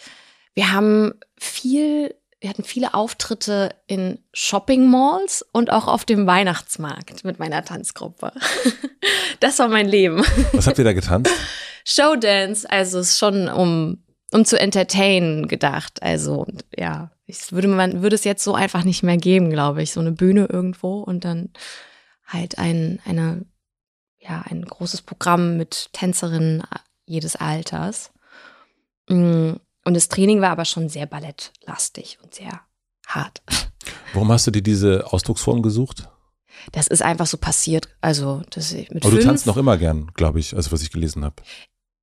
wir 0.54 0.72
haben 0.72 1.14
viel 1.36 2.14
wir 2.40 2.50
hatten 2.50 2.64
viele 2.64 2.94
Auftritte 2.94 3.74
in 3.86 4.18
Shopping 4.32 4.88
Malls 4.88 5.44
und 5.52 5.72
auch 5.72 5.88
auf 5.88 6.04
dem 6.04 6.26
Weihnachtsmarkt 6.26 7.24
mit 7.24 7.38
meiner 7.38 7.64
Tanzgruppe. 7.64 8.32
Das 9.40 9.60
war 9.60 9.68
mein 9.68 9.86
Leben. 9.86 10.24
Was 10.52 10.66
habt 10.66 10.78
ihr 10.78 10.84
da 10.84 10.92
getanzt? 10.92 11.32
Showdance, 11.84 12.68
also 12.68 12.98
ist 12.98 13.18
schon 13.18 13.48
um, 13.48 14.02
um 14.32 14.44
zu 14.44 14.58
entertainen 14.58 15.46
gedacht. 15.46 16.02
Also, 16.02 16.44
ja, 16.76 17.12
Es 17.28 17.52
würde 17.52 17.68
man 17.68 18.02
würde 18.02 18.16
es 18.16 18.24
jetzt 18.24 18.42
so 18.42 18.56
einfach 18.56 18.82
nicht 18.82 19.04
mehr 19.04 19.16
geben, 19.16 19.50
glaube 19.50 19.80
ich. 19.82 19.92
So 19.92 20.00
eine 20.00 20.10
Bühne 20.10 20.46
irgendwo 20.46 21.02
und 21.02 21.24
dann 21.24 21.50
halt 22.26 22.58
ein 22.58 22.98
eine 23.04 23.46
ja 24.18 24.42
ein 24.50 24.64
großes 24.64 25.02
Programm 25.02 25.56
mit 25.56 25.90
Tänzerinnen 25.92 26.64
jedes 27.06 27.36
Alters. 27.36 28.10
Mm, 29.08 29.52
und 29.88 29.94
das 29.94 30.08
Training 30.08 30.42
war 30.42 30.50
aber 30.50 30.66
schon 30.66 30.90
sehr 30.90 31.06
ballettlastig 31.06 32.18
und 32.22 32.34
sehr 32.34 32.60
hart. 33.06 33.42
Warum 34.12 34.30
hast 34.30 34.46
du 34.46 34.50
dir 34.50 34.62
diese 34.62 35.10
Ausdrucksform 35.10 35.62
gesucht? 35.62 36.10
Das 36.72 36.88
ist 36.88 37.02
einfach 37.02 37.26
so 37.26 37.38
passiert. 37.38 37.88
Also 38.02 38.42
das 38.50 38.72
mit 38.72 38.90
aber 38.90 39.08
fünf, 39.08 39.22
du 39.22 39.24
tanzt 39.24 39.46
noch 39.46 39.56
immer 39.56 39.78
gern, 39.78 40.10
glaube 40.12 40.40
ich, 40.40 40.54
also 40.54 40.72
was 40.72 40.82
ich 40.82 40.92
gelesen 40.92 41.24
habe. 41.24 41.36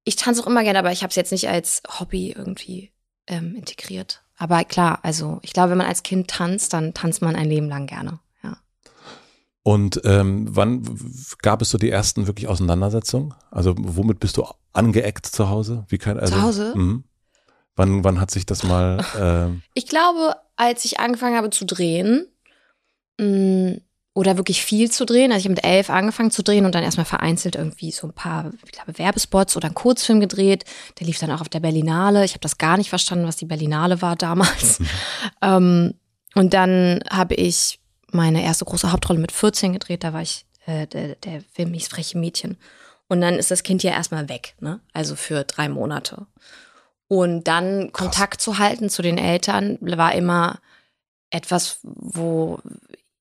Ich 0.03 0.15
tanze 0.15 0.41
auch 0.41 0.47
immer 0.47 0.63
gern, 0.63 0.77
aber 0.77 0.91
ich 0.91 1.03
habe 1.03 1.11
es 1.11 1.15
jetzt 1.15 1.31
nicht 1.31 1.47
als 1.47 1.83
Hobby 1.99 2.31
irgendwie 2.31 2.91
ähm, 3.27 3.55
integriert. 3.55 4.23
Aber 4.35 4.63
klar, 4.63 4.99
also 5.03 5.37
ich 5.43 5.53
glaube, 5.53 5.69
wenn 5.69 5.77
man 5.77 5.87
als 5.87 6.01
Kind 6.01 6.27
tanzt, 6.27 6.73
dann 6.73 6.95
tanzt 6.95 7.21
man 7.21 7.35
ein 7.35 7.49
Leben 7.49 7.69
lang 7.69 7.85
gerne. 7.85 8.19
Ja. 8.43 8.57
Und 9.61 10.01
ähm, 10.05 10.47
wann 10.49 10.83
gab 11.43 11.61
es 11.61 11.69
so 11.69 11.77
die 11.77 11.91
ersten 11.91 12.25
wirklich 12.25 12.47
Auseinandersetzungen? 12.47 13.35
Also 13.51 13.75
womit 13.77 14.19
bist 14.19 14.37
du 14.37 14.45
angeeckt 14.73 15.27
zu 15.27 15.49
Hause? 15.49 15.85
Wie 15.87 15.99
kann, 15.99 16.19
also, 16.19 16.33
zu 16.33 16.41
Hause? 16.41 16.73
Mh. 16.75 17.03
Wann, 17.75 18.03
wann 18.03 18.19
hat 18.19 18.31
sich 18.31 18.45
das 18.45 18.63
mal? 18.63 19.03
Äh 19.15 19.59
ich 19.73 19.87
glaube, 19.87 20.35
als 20.55 20.85
ich 20.85 20.99
angefangen 20.99 21.37
habe 21.37 21.49
zu 21.49 21.65
drehen, 21.65 22.27
mh, 23.19 23.25
mm, 23.27 23.81
oder 24.15 24.37
wirklich 24.37 24.63
viel 24.63 24.89
zu 24.89 25.05
drehen. 25.05 25.31
Also 25.31 25.39
ich 25.41 25.45
habe 25.45 25.55
mit 25.55 25.65
elf 25.65 25.89
angefangen 25.89 26.31
zu 26.31 26.41
drehen 26.41 26.65
und 26.65 26.73
dann 26.73 26.83
erstmal 26.83 27.05
vereinzelt 27.05 27.55
irgendwie 27.55 27.91
so 27.91 28.07
ein 28.07 28.13
paar, 28.13 28.51
ich 28.63 28.71
glaube, 28.71 28.97
Werbespots 28.97 29.57
oder 29.57 29.65
einen 29.65 29.75
Kurzfilm 29.75 30.21
gedreht. 30.21 30.63
Der 30.99 31.05
lief 31.05 31.19
dann 31.19 31.31
auch 31.31 31.41
auf 31.41 31.49
der 31.49 31.59
Berlinale. 31.59 32.23
Ich 32.23 32.31
habe 32.31 32.39
das 32.39 32.57
gar 32.57 32.77
nicht 32.77 32.89
verstanden, 32.89 33.27
was 33.27 33.35
die 33.35 33.45
Berlinale 33.45 34.01
war 34.01 34.15
damals. 34.15 34.79
ähm, 35.41 35.95
und 36.33 36.53
dann 36.53 37.01
habe 37.09 37.35
ich 37.35 37.79
meine 38.09 38.41
erste 38.41 38.63
große 38.63 38.93
Hauptrolle 38.93 39.19
mit 39.19 39.33
14 39.33 39.73
gedreht. 39.73 40.05
Da 40.05 40.13
war 40.13 40.21
ich, 40.21 40.45
äh, 40.65 40.87
der, 40.87 41.15
der 41.15 41.41
Film 41.53 41.73
hieß 41.73 41.89
Freche 41.89 42.17
Mädchen. 42.17 42.57
Und 43.09 43.19
dann 43.19 43.35
ist 43.35 43.51
das 43.51 43.63
Kind 43.63 43.83
ja 43.83 43.91
erstmal 43.91 44.29
weg, 44.29 44.55
ne? 44.61 44.79
Also 44.93 45.17
für 45.17 45.43
drei 45.43 45.67
Monate. 45.67 46.25
Und 47.07 47.45
dann 47.45 47.91
Krass. 47.91 48.07
Kontakt 48.07 48.41
zu 48.41 48.57
halten 48.57 48.89
zu 48.89 49.01
den 49.01 49.17
Eltern 49.17 49.77
war 49.81 50.13
immer 50.13 50.59
etwas, 51.29 51.79
wo 51.83 52.59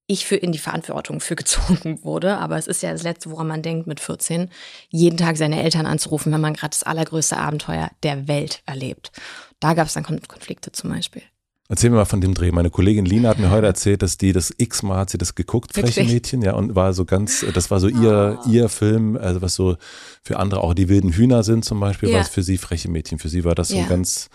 ich 0.06 0.26
für 0.26 0.36
in 0.36 0.52
die 0.52 0.58
Verantwortung 0.58 1.20
für 1.20 1.36
gezogen 1.36 2.02
wurde. 2.02 2.38
Aber 2.38 2.56
es 2.56 2.66
ist 2.66 2.82
ja 2.82 2.92
das 2.92 3.02
Letzte, 3.02 3.30
woran 3.30 3.46
man 3.46 3.62
denkt 3.62 3.86
mit 3.86 4.00
14, 4.00 4.50
jeden 4.88 5.16
Tag 5.16 5.36
seine 5.36 5.62
Eltern 5.62 5.86
anzurufen, 5.86 6.32
wenn 6.32 6.40
man 6.40 6.54
gerade 6.54 6.70
das 6.70 6.82
allergrößte 6.82 7.36
Abenteuer 7.36 7.90
der 8.02 8.28
Welt 8.28 8.62
erlebt. 8.66 9.12
Da 9.60 9.74
gab 9.74 9.86
es 9.86 9.94
dann 9.94 10.04
Konflikte 10.04 10.72
zum 10.72 10.90
Beispiel. 10.90 11.22
Erzähl 11.66 11.88
mir 11.88 11.96
mal 11.96 12.04
von 12.04 12.20
dem 12.20 12.34
Dreh. 12.34 12.52
Meine 12.52 12.68
Kollegin 12.68 13.06
Lina 13.06 13.30
hat 13.30 13.38
mir 13.38 13.50
heute 13.50 13.66
erzählt, 13.66 14.02
dass 14.02 14.18
die 14.18 14.34
das 14.34 14.52
x-mal 14.58 14.98
hat 14.98 15.10
sie 15.10 15.16
das 15.16 15.34
geguckt, 15.34 15.72
Freche 15.72 16.04
Mädchen, 16.04 16.42
ja, 16.42 16.52
und 16.52 16.74
war 16.74 16.92
so 16.92 17.06
ganz, 17.06 17.44
das 17.54 17.70
war 17.70 17.80
so 17.80 17.88
ihr, 17.88 18.38
oh. 18.44 18.50
ihr 18.50 18.68
Film, 18.68 19.16
also 19.16 19.40
was 19.40 19.54
so 19.54 19.76
für 20.22 20.38
andere 20.38 20.60
auch 20.60 20.74
die 20.74 20.90
wilden 20.90 21.12
Hühner 21.12 21.42
sind 21.42 21.64
zum 21.64 21.80
Beispiel, 21.80 22.10
ja. 22.10 22.16
war 22.16 22.22
es 22.22 22.28
für 22.28 22.42
sie 22.42 22.58
Freche 22.58 22.90
Mädchen. 22.90 23.18
Für 23.18 23.30
sie 23.30 23.44
war 23.44 23.54
das 23.54 23.68
so 23.68 23.78
ein 23.78 23.88
ganz, 23.88 24.28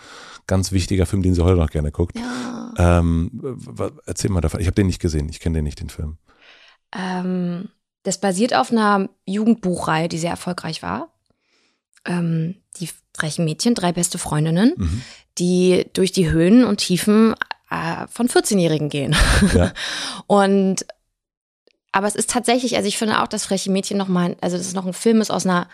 ganz 0.48 0.72
wichtiger 0.72 1.06
Film, 1.06 1.22
den 1.22 1.34
sie 1.34 1.44
heute 1.44 1.58
noch 1.58 1.70
gerne 1.70 1.92
guckt. 1.92 2.18
Ja. 2.18 2.98
Ähm, 2.98 3.30
erzähl 4.06 4.30
mal 4.30 4.40
davon. 4.40 4.60
Ich 4.60 4.66
habe 4.66 4.74
den 4.74 4.88
nicht 4.88 5.00
gesehen, 5.00 5.28
ich 5.28 5.38
kenne 5.38 5.58
den 5.58 5.64
nicht, 5.64 5.78
den 5.78 5.90
Film. 5.90 6.18
Ähm, 6.92 7.68
das 8.02 8.18
basiert 8.18 8.54
auf 8.54 8.72
einer 8.72 9.08
Jugendbuchreihe, 9.24 10.08
die 10.08 10.18
sehr 10.18 10.30
erfolgreich 10.30 10.82
war. 10.82 11.14
Ähm, 12.04 12.56
die 12.80 12.88
frechen 13.16 13.44
Mädchen, 13.44 13.76
drei 13.76 13.92
beste 13.92 14.18
Freundinnen. 14.18 14.74
Mhm 14.76 15.02
die 15.40 15.86
durch 15.92 16.12
die 16.12 16.30
Höhen 16.30 16.64
und 16.64 16.76
Tiefen 16.76 17.34
äh, 17.70 18.06
von 18.08 18.28
14-Jährigen 18.28 18.88
gehen. 18.88 19.16
Ja. 19.54 19.72
und 20.26 20.86
aber 21.92 22.06
es 22.06 22.14
ist 22.14 22.30
tatsächlich, 22.30 22.76
also 22.76 22.86
ich 22.86 22.98
finde 22.98 23.20
auch, 23.20 23.26
dass 23.26 23.46
Freche 23.46 23.70
Mädchen 23.70 23.98
nochmal, 23.98 24.36
also 24.40 24.56
das 24.56 24.66
ist 24.66 24.76
noch 24.76 24.86
ein 24.86 24.92
Film 24.92 25.20
ist 25.20 25.30
aus 25.30 25.44
einer 25.44 25.68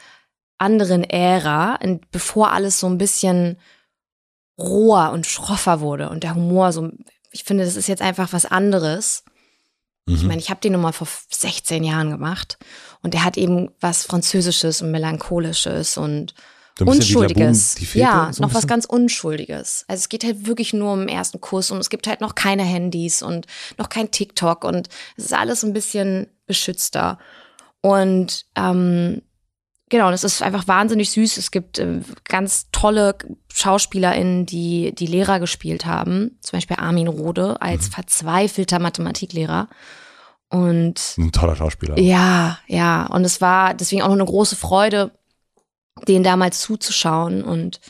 anderen 0.56 1.04
Ära, 1.04 1.78
bevor 2.10 2.52
alles 2.52 2.80
so 2.80 2.86
ein 2.86 2.96
bisschen 2.96 3.58
roher 4.58 5.12
und 5.12 5.26
schroffer 5.26 5.80
wurde 5.80 6.08
und 6.08 6.22
der 6.22 6.34
Humor 6.34 6.72
so, 6.72 6.90
ich 7.30 7.44
finde, 7.44 7.64
das 7.64 7.76
ist 7.76 7.88
jetzt 7.88 8.00
einfach 8.00 8.32
was 8.32 8.46
anderes. 8.46 9.24
Mhm. 10.06 10.14
Ich 10.14 10.22
meine, 10.22 10.40
ich 10.40 10.48
habe 10.48 10.60
den 10.60 10.72
nochmal 10.72 10.94
vor 10.94 11.08
16 11.30 11.84
Jahren 11.84 12.10
gemacht 12.10 12.56
und 13.02 13.12
der 13.12 13.24
hat 13.24 13.36
eben 13.36 13.70
was 13.80 14.04
Französisches 14.04 14.80
und 14.80 14.90
Melancholisches 14.90 15.98
und 15.98 16.34
so 16.78 16.84
Unschuldiges. 16.84 17.76
Boom, 17.76 18.00
ja, 18.00 18.30
so 18.32 18.42
noch 18.42 18.54
was 18.54 18.66
ganz 18.66 18.84
Unschuldiges. 18.84 19.84
Also 19.88 20.00
es 20.00 20.08
geht 20.08 20.24
halt 20.24 20.46
wirklich 20.46 20.72
nur 20.72 20.92
um 20.92 21.00
den 21.00 21.08
ersten 21.08 21.40
Kuss 21.40 21.70
und 21.70 21.78
es 21.78 21.90
gibt 21.90 22.06
halt 22.06 22.20
noch 22.20 22.34
keine 22.34 22.64
Handys 22.64 23.22
und 23.22 23.46
noch 23.78 23.88
kein 23.88 24.10
TikTok 24.10 24.64
und 24.64 24.88
es 25.16 25.26
ist 25.26 25.34
alles 25.34 25.64
ein 25.64 25.72
bisschen 25.72 26.26
beschützter. 26.46 27.18
Und 27.80 28.46
ähm, 28.56 29.22
genau, 29.88 30.10
das 30.10 30.24
ist 30.24 30.42
einfach 30.42 30.68
wahnsinnig 30.68 31.10
süß. 31.10 31.38
Es 31.38 31.50
gibt 31.50 31.78
äh, 31.78 32.00
ganz 32.24 32.66
tolle 32.72 33.16
SchauspielerInnen, 33.52 34.44
die 34.44 34.94
die 34.94 35.06
Lehrer 35.06 35.40
gespielt 35.40 35.86
haben. 35.86 36.36
Zum 36.40 36.58
Beispiel 36.58 36.76
Armin 36.78 37.08
Rode 37.08 37.60
als 37.62 37.88
mhm. 37.88 37.92
verzweifelter 37.92 38.78
Mathematiklehrer. 38.78 39.68
Und 40.48 41.14
ein 41.18 41.32
toller 41.32 41.56
Schauspieler. 41.56 41.98
Ja, 41.98 42.58
ja. 42.66 43.06
Und 43.06 43.24
es 43.24 43.40
war 43.40 43.74
deswegen 43.74 44.02
auch 44.02 44.08
noch 44.08 44.14
eine 44.14 44.24
große 44.24 44.56
Freude, 44.56 45.12
denen 46.08 46.24
damals 46.24 46.60
zuzuschauen 46.60 47.42
und 47.42 47.80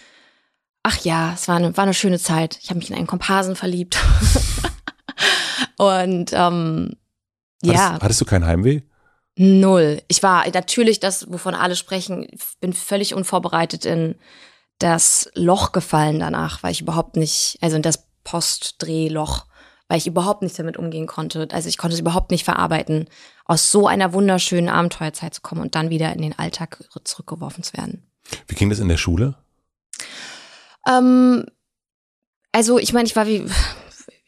ach 0.83 0.99
ja, 1.05 1.33
es 1.35 1.49
war 1.49 1.57
eine, 1.57 1.77
war 1.77 1.85
eine 1.85 1.95
schöne 1.95 2.19
Zeit. 2.19 2.59
Ich 2.63 2.71
habe 2.71 2.79
mich 2.79 2.91
in 2.91 2.97
einen 2.97 3.09
Komparsen 3.09 3.57
verliebt. 3.57 3.99
und 5.77 6.33
ähm, 6.33 6.97
ja. 7.63 7.89
Hattest, 7.89 8.03
hattest 8.03 8.21
du 8.21 8.25
kein 8.25 8.47
Heimweh? 8.47 8.83
Null. 9.37 10.01
Ich 10.09 10.23
war 10.23 10.49
natürlich 10.49 11.01
das, 11.01 11.31
wovon 11.31 11.55
alle 11.55 11.77
sprechen, 11.77 12.29
bin 12.61 12.73
völlig 12.73 13.15
unvorbereitet 13.15 13.85
in 13.85 14.15
das 14.79 15.31
Loch 15.35 15.73
gefallen 15.73 16.21
danach, 16.21 16.63
weil 16.63 16.73
ich 16.73 16.81
überhaupt 16.81 17.17
nicht, 17.17 17.59
also 17.61 17.77
in 17.77 17.83
das 17.83 18.07
Postdrehloch, 18.25 19.47
weil 19.89 19.99
ich 19.99 20.07
überhaupt 20.07 20.43
nicht 20.43 20.59
damit 20.59 20.77
umgehen 20.77 21.07
konnte. 21.07 21.49
Also 21.53 21.69
ich 21.69 21.79
konnte 21.79 21.95
es 21.95 22.01
überhaupt 22.01 22.31
nicht 22.31 22.45
verarbeiten, 22.45 23.09
aus 23.45 23.71
so 23.71 23.87
einer 23.87 24.13
wunderschönen 24.13 24.69
Abenteuerzeit 24.69 25.35
zu 25.35 25.43
kommen 25.43 25.61
und 25.61 25.75
dann 25.75 25.91
wieder 25.91 26.13
in 26.13 26.23
den 26.23 26.39
Alltag 26.39 26.85
zurückgeworfen 27.05 27.63
zu 27.63 27.77
werden. 27.77 28.03
Wie 28.49 28.55
ging 28.55 28.71
das 28.71 28.81
in 28.81 28.89
der 28.89 28.97
Schule? 28.97 29.35
Ähm, 30.89 31.47
also 32.53 32.79
ich 32.79 32.93
meine, 32.93 33.07
ich 33.07 33.17
war 33.17 33.27
wie 33.27 33.45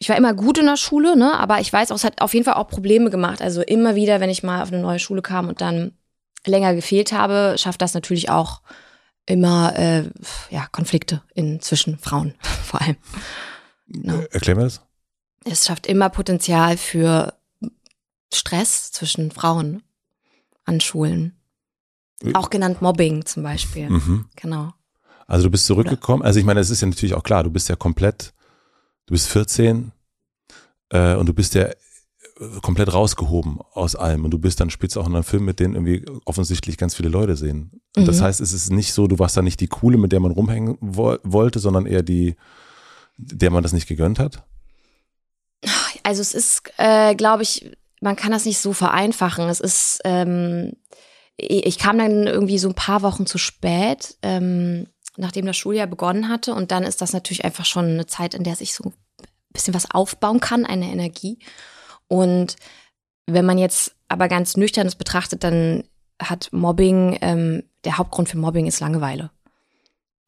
ich 0.01 0.07
war 0.07 0.15
immer 0.15 0.33
gut 0.33 0.57
in 0.57 0.65
der 0.65 0.77
Schule, 0.77 1.17
ne, 1.17 1.37
aber 1.37 1.59
ich 1.59 1.71
weiß 1.71 1.91
auch, 1.91 1.97
es 1.97 2.05
hat 2.05 2.21
auf 2.21 2.33
jeden 2.33 2.45
Fall 2.45 2.53
auch 2.53 2.69
Probleme 2.69 3.09
gemacht. 3.09 3.41
Also 3.41 3.61
immer 3.61 3.95
wieder, 3.95 4.21
wenn 4.21 4.29
ich 4.29 4.43
mal 4.43 4.63
auf 4.63 4.71
eine 4.71 4.81
neue 4.81 4.99
Schule 4.99 5.21
kam 5.21 5.49
und 5.49 5.59
dann 5.59 5.91
länger 6.45 6.73
gefehlt 6.73 7.11
habe, 7.11 7.55
schafft 7.57 7.81
das 7.81 7.93
natürlich 7.93 8.29
auch 8.29 8.61
immer 9.25 9.77
äh, 9.77 10.03
ja, 10.49 10.67
Konflikte 10.71 11.21
in, 11.33 11.59
zwischen 11.59 11.99
Frauen 11.99 12.33
vor 12.63 12.81
allem. 12.81 12.95
No. 13.87 14.17
Ne? 14.17 14.27
Erklär 14.31 14.55
mir 14.55 14.63
das. 14.63 14.81
Es 15.45 15.65
schafft 15.65 15.87
immer 15.87 16.09
Potenzial 16.09 16.77
für 16.77 17.33
Stress 18.33 18.91
zwischen 18.91 19.31
Frauen 19.31 19.83
an 20.65 20.81
Schulen. 20.81 21.35
Äh. 22.21 22.33
Auch 22.33 22.49
genannt 22.49 22.81
Mobbing 22.81 23.25
zum 23.25 23.43
Beispiel. 23.43 23.89
Mhm. 23.89 24.25
Genau. 24.35 24.73
Also 25.27 25.45
du 25.45 25.51
bist 25.51 25.65
zurückgekommen. 25.65 26.23
Also 26.23 26.39
ich 26.39 26.45
meine, 26.45 26.59
es 26.59 26.69
ist 26.69 26.81
ja 26.81 26.87
natürlich 26.87 27.13
auch 27.13 27.23
klar, 27.23 27.43
du 27.43 27.51
bist 27.51 27.69
ja 27.69 27.75
komplett, 27.75 28.33
du 29.05 29.13
bist 29.13 29.27
14 29.27 29.91
äh, 30.89 31.15
und 31.15 31.27
du 31.27 31.33
bist 31.33 31.53
ja 31.53 31.69
komplett 32.61 32.93
rausgehoben 32.93 33.59
aus 33.73 33.95
allem 33.95 34.23
und 34.23 34.31
du 34.31 34.39
bist 34.39 34.59
dann 34.59 34.69
spielst 34.69 34.97
auch 34.97 35.07
in 35.07 35.13
einem 35.13 35.23
Film, 35.23 35.43
mit 35.45 35.59
dem 35.59 35.73
irgendwie 35.73 36.05
offensichtlich 36.25 36.77
ganz 36.77 36.95
viele 36.95 37.09
Leute 37.09 37.35
sehen. 37.35 37.81
Und 37.95 38.03
mhm. 38.03 38.07
das 38.07 38.21
heißt, 38.21 38.39
es 38.39 38.53
ist 38.53 38.71
nicht 38.71 38.93
so, 38.93 39.07
du 39.07 39.19
warst 39.19 39.35
da 39.35 39.41
nicht 39.41 39.59
die 39.59 39.67
coole, 39.67 39.97
mit 39.97 40.11
der 40.11 40.19
man 40.19 40.31
rumhängen 40.31 40.77
wo 40.79 41.17
wollte, 41.23 41.59
sondern 41.59 41.85
eher 41.85 42.01
die, 42.01 42.35
der 43.17 43.51
man 43.51 43.63
das 43.63 43.73
nicht 43.73 43.87
gegönnt 43.87 44.19
hat. 44.19 44.43
Also 46.03 46.21
es 46.21 46.33
ist, 46.33 46.61
äh, 46.77 47.15
glaube 47.15 47.43
ich, 47.43 47.71
man 48.01 48.15
kann 48.15 48.31
das 48.31 48.45
nicht 48.45 48.59
so 48.59 48.73
vereinfachen. 48.73 49.47
Es 49.49 49.59
ist, 49.59 49.99
ähm, 50.05 50.73
ich 51.37 51.77
kam 51.77 51.97
dann 51.97 52.27
irgendwie 52.27 52.57
so 52.57 52.69
ein 52.69 52.75
paar 52.75 53.01
Wochen 53.01 53.25
zu 53.25 53.37
spät, 53.37 54.17
ähm, 54.21 54.87
nachdem 55.17 55.45
das 55.45 55.57
Schuljahr 55.57 55.87
begonnen 55.87 56.29
hatte. 56.29 56.53
Und 56.53 56.71
dann 56.71 56.83
ist 56.83 57.01
das 57.01 57.13
natürlich 57.13 57.45
einfach 57.45 57.65
schon 57.65 57.85
eine 57.85 58.07
Zeit, 58.07 58.33
in 58.33 58.43
der 58.43 58.55
sich 58.55 58.73
so 58.73 58.85
ein 58.85 58.93
bisschen 59.51 59.73
was 59.73 59.91
aufbauen 59.91 60.39
kann, 60.39 60.65
eine 60.65 60.91
Energie. 60.91 61.39
Und 62.07 62.55
wenn 63.25 63.45
man 63.45 63.57
jetzt 63.57 63.95
aber 64.07 64.27
ganz 64.27 64.57
nüchtern 64.57 64.91
betrachtet, 64.97 65.43
dann 65.43 65.83
hat 66.21 66.49
Mobbing, 66.51 67.17
ähm, 67.21 67.63
der 67.85 67.97
Hauptgrund 67.97 68.29
für 68.29 68.37
Mobbing 68.37 68.65
ist 68.65 68.79
Langeweile. 68.79 69.31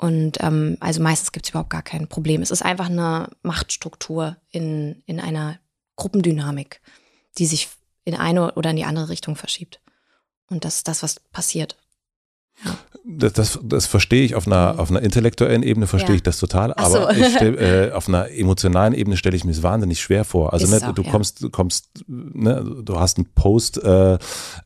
Und 0.02 0.44
ähm, 0.44 0.76
also 0.82 1.02
meistens 1.02 1.32
gibt 1.32 1.46
es 1.46 1.52
überhaupt 1.52 1.70
gar 1.70 1.84
kein 1.84 2.08
Problem. 2.08 2.42
Es 2.42 2.52
ist 2.52 2.64
einfach 2.64 2.88
eine 2.88 3.30
Machtstruktur 3.44 4.36
in, 4.50 5.02
in 5.06 5.22
einer 5.22 5.60
Gruppendynamik 5.96 6.82
die 7.38 7.46
sich 7.46 7.70
in 8.04 8.16
eine 8.16 8.54
oder 8.56 8.72
in 8.72 8.76
die 8.76 8.86
andere 8.86 9.10
Richtung 9.10 9.36
verschiebt. 9.36 9.80
Und 10.50 10.66
das 10.66 10.78
ist 10.78 10.88
das, 10.88 11.04
was 11.04 11.20
passiert. 11.20 11.78
Das, 13.04 13.34
das, 13.34 13.60
das 13.64 13.88
verstehe 13.88 14.24
ich 14.24 14.36
auf 14.36 14.46
einer, 14.46 14.76
auf 14.78 14.92
einer 14.92 15.02
intellektuellen 15.02 15.64
Ebene, 15.64 15.88
verstehe 15.88 16.12
ja. 16.12 16.16
ich 16.18 16.24
das 16.24 16.38
total, 16.38 16.72
aber 16.74 17.14
so. 17.16 17.24
stell, 17.36 17.90
äh, 17.90 17.92
auf 17.94 18.08
einer 18.08 18.30
emotionalen 18.30 18.94
Ebene 18.94 19.18
stelle 19.18 19.36
ich 19.36 19.44
mir 19.44 19.52
es 19.52 19.64
wahnsinnig 19.64 20.00
schwer 20.00 20.24
vor. 20.24 20.54
Also 20.54 20.68
ne, 20.68 20.88
auch, 20.88 20.94
du 20.94 21.02
ja. 21.02 21.12
kommst, 21.12 21.42
du 21.42 21.50
kommst, 21.50 22.04
ne, 22.08 22.64
du 22.84 23.00
hast 23.00 23.18
einen 23.18 23.26
Post-Dreh, 23.34 24.18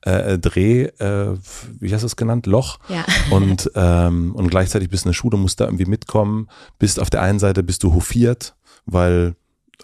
äh, 0.06 0.34
äh, 0.34 0.40
Dreh, 0.40 0.84
äh, 0.84 1.38
wie 1.80 1.94
hast 1.94 2.02
du 2.02 2.08
es 2.08 2.18
genannt? 2.18 2.46
Loch. 2.46 2.80
Ja. 2.90 3.06
Und, 3.32 3.72
ähm, 3.76 4.36
und 4.36 4.50
gleichzeitig 4.50 4.90
bist 4.90 5.06
du 5.06 5.10
in 5.10 5.12
der 5.12 5.16
Schule, 5.18 5.38
musst 5.38 5.62
da 5.62 5.66
irgendwie 5.66 5.86
mitkommen, 5.86 6.50
bist 6.78 7.00
auf 7.00 7.10
der 7.10 7.22
einen 7.22 7.40
Seite 7.40 7.64
bist 7.64 7.84
du 7.84 7.94
hofiert, 7.94 8.56
weil 8.86 9.36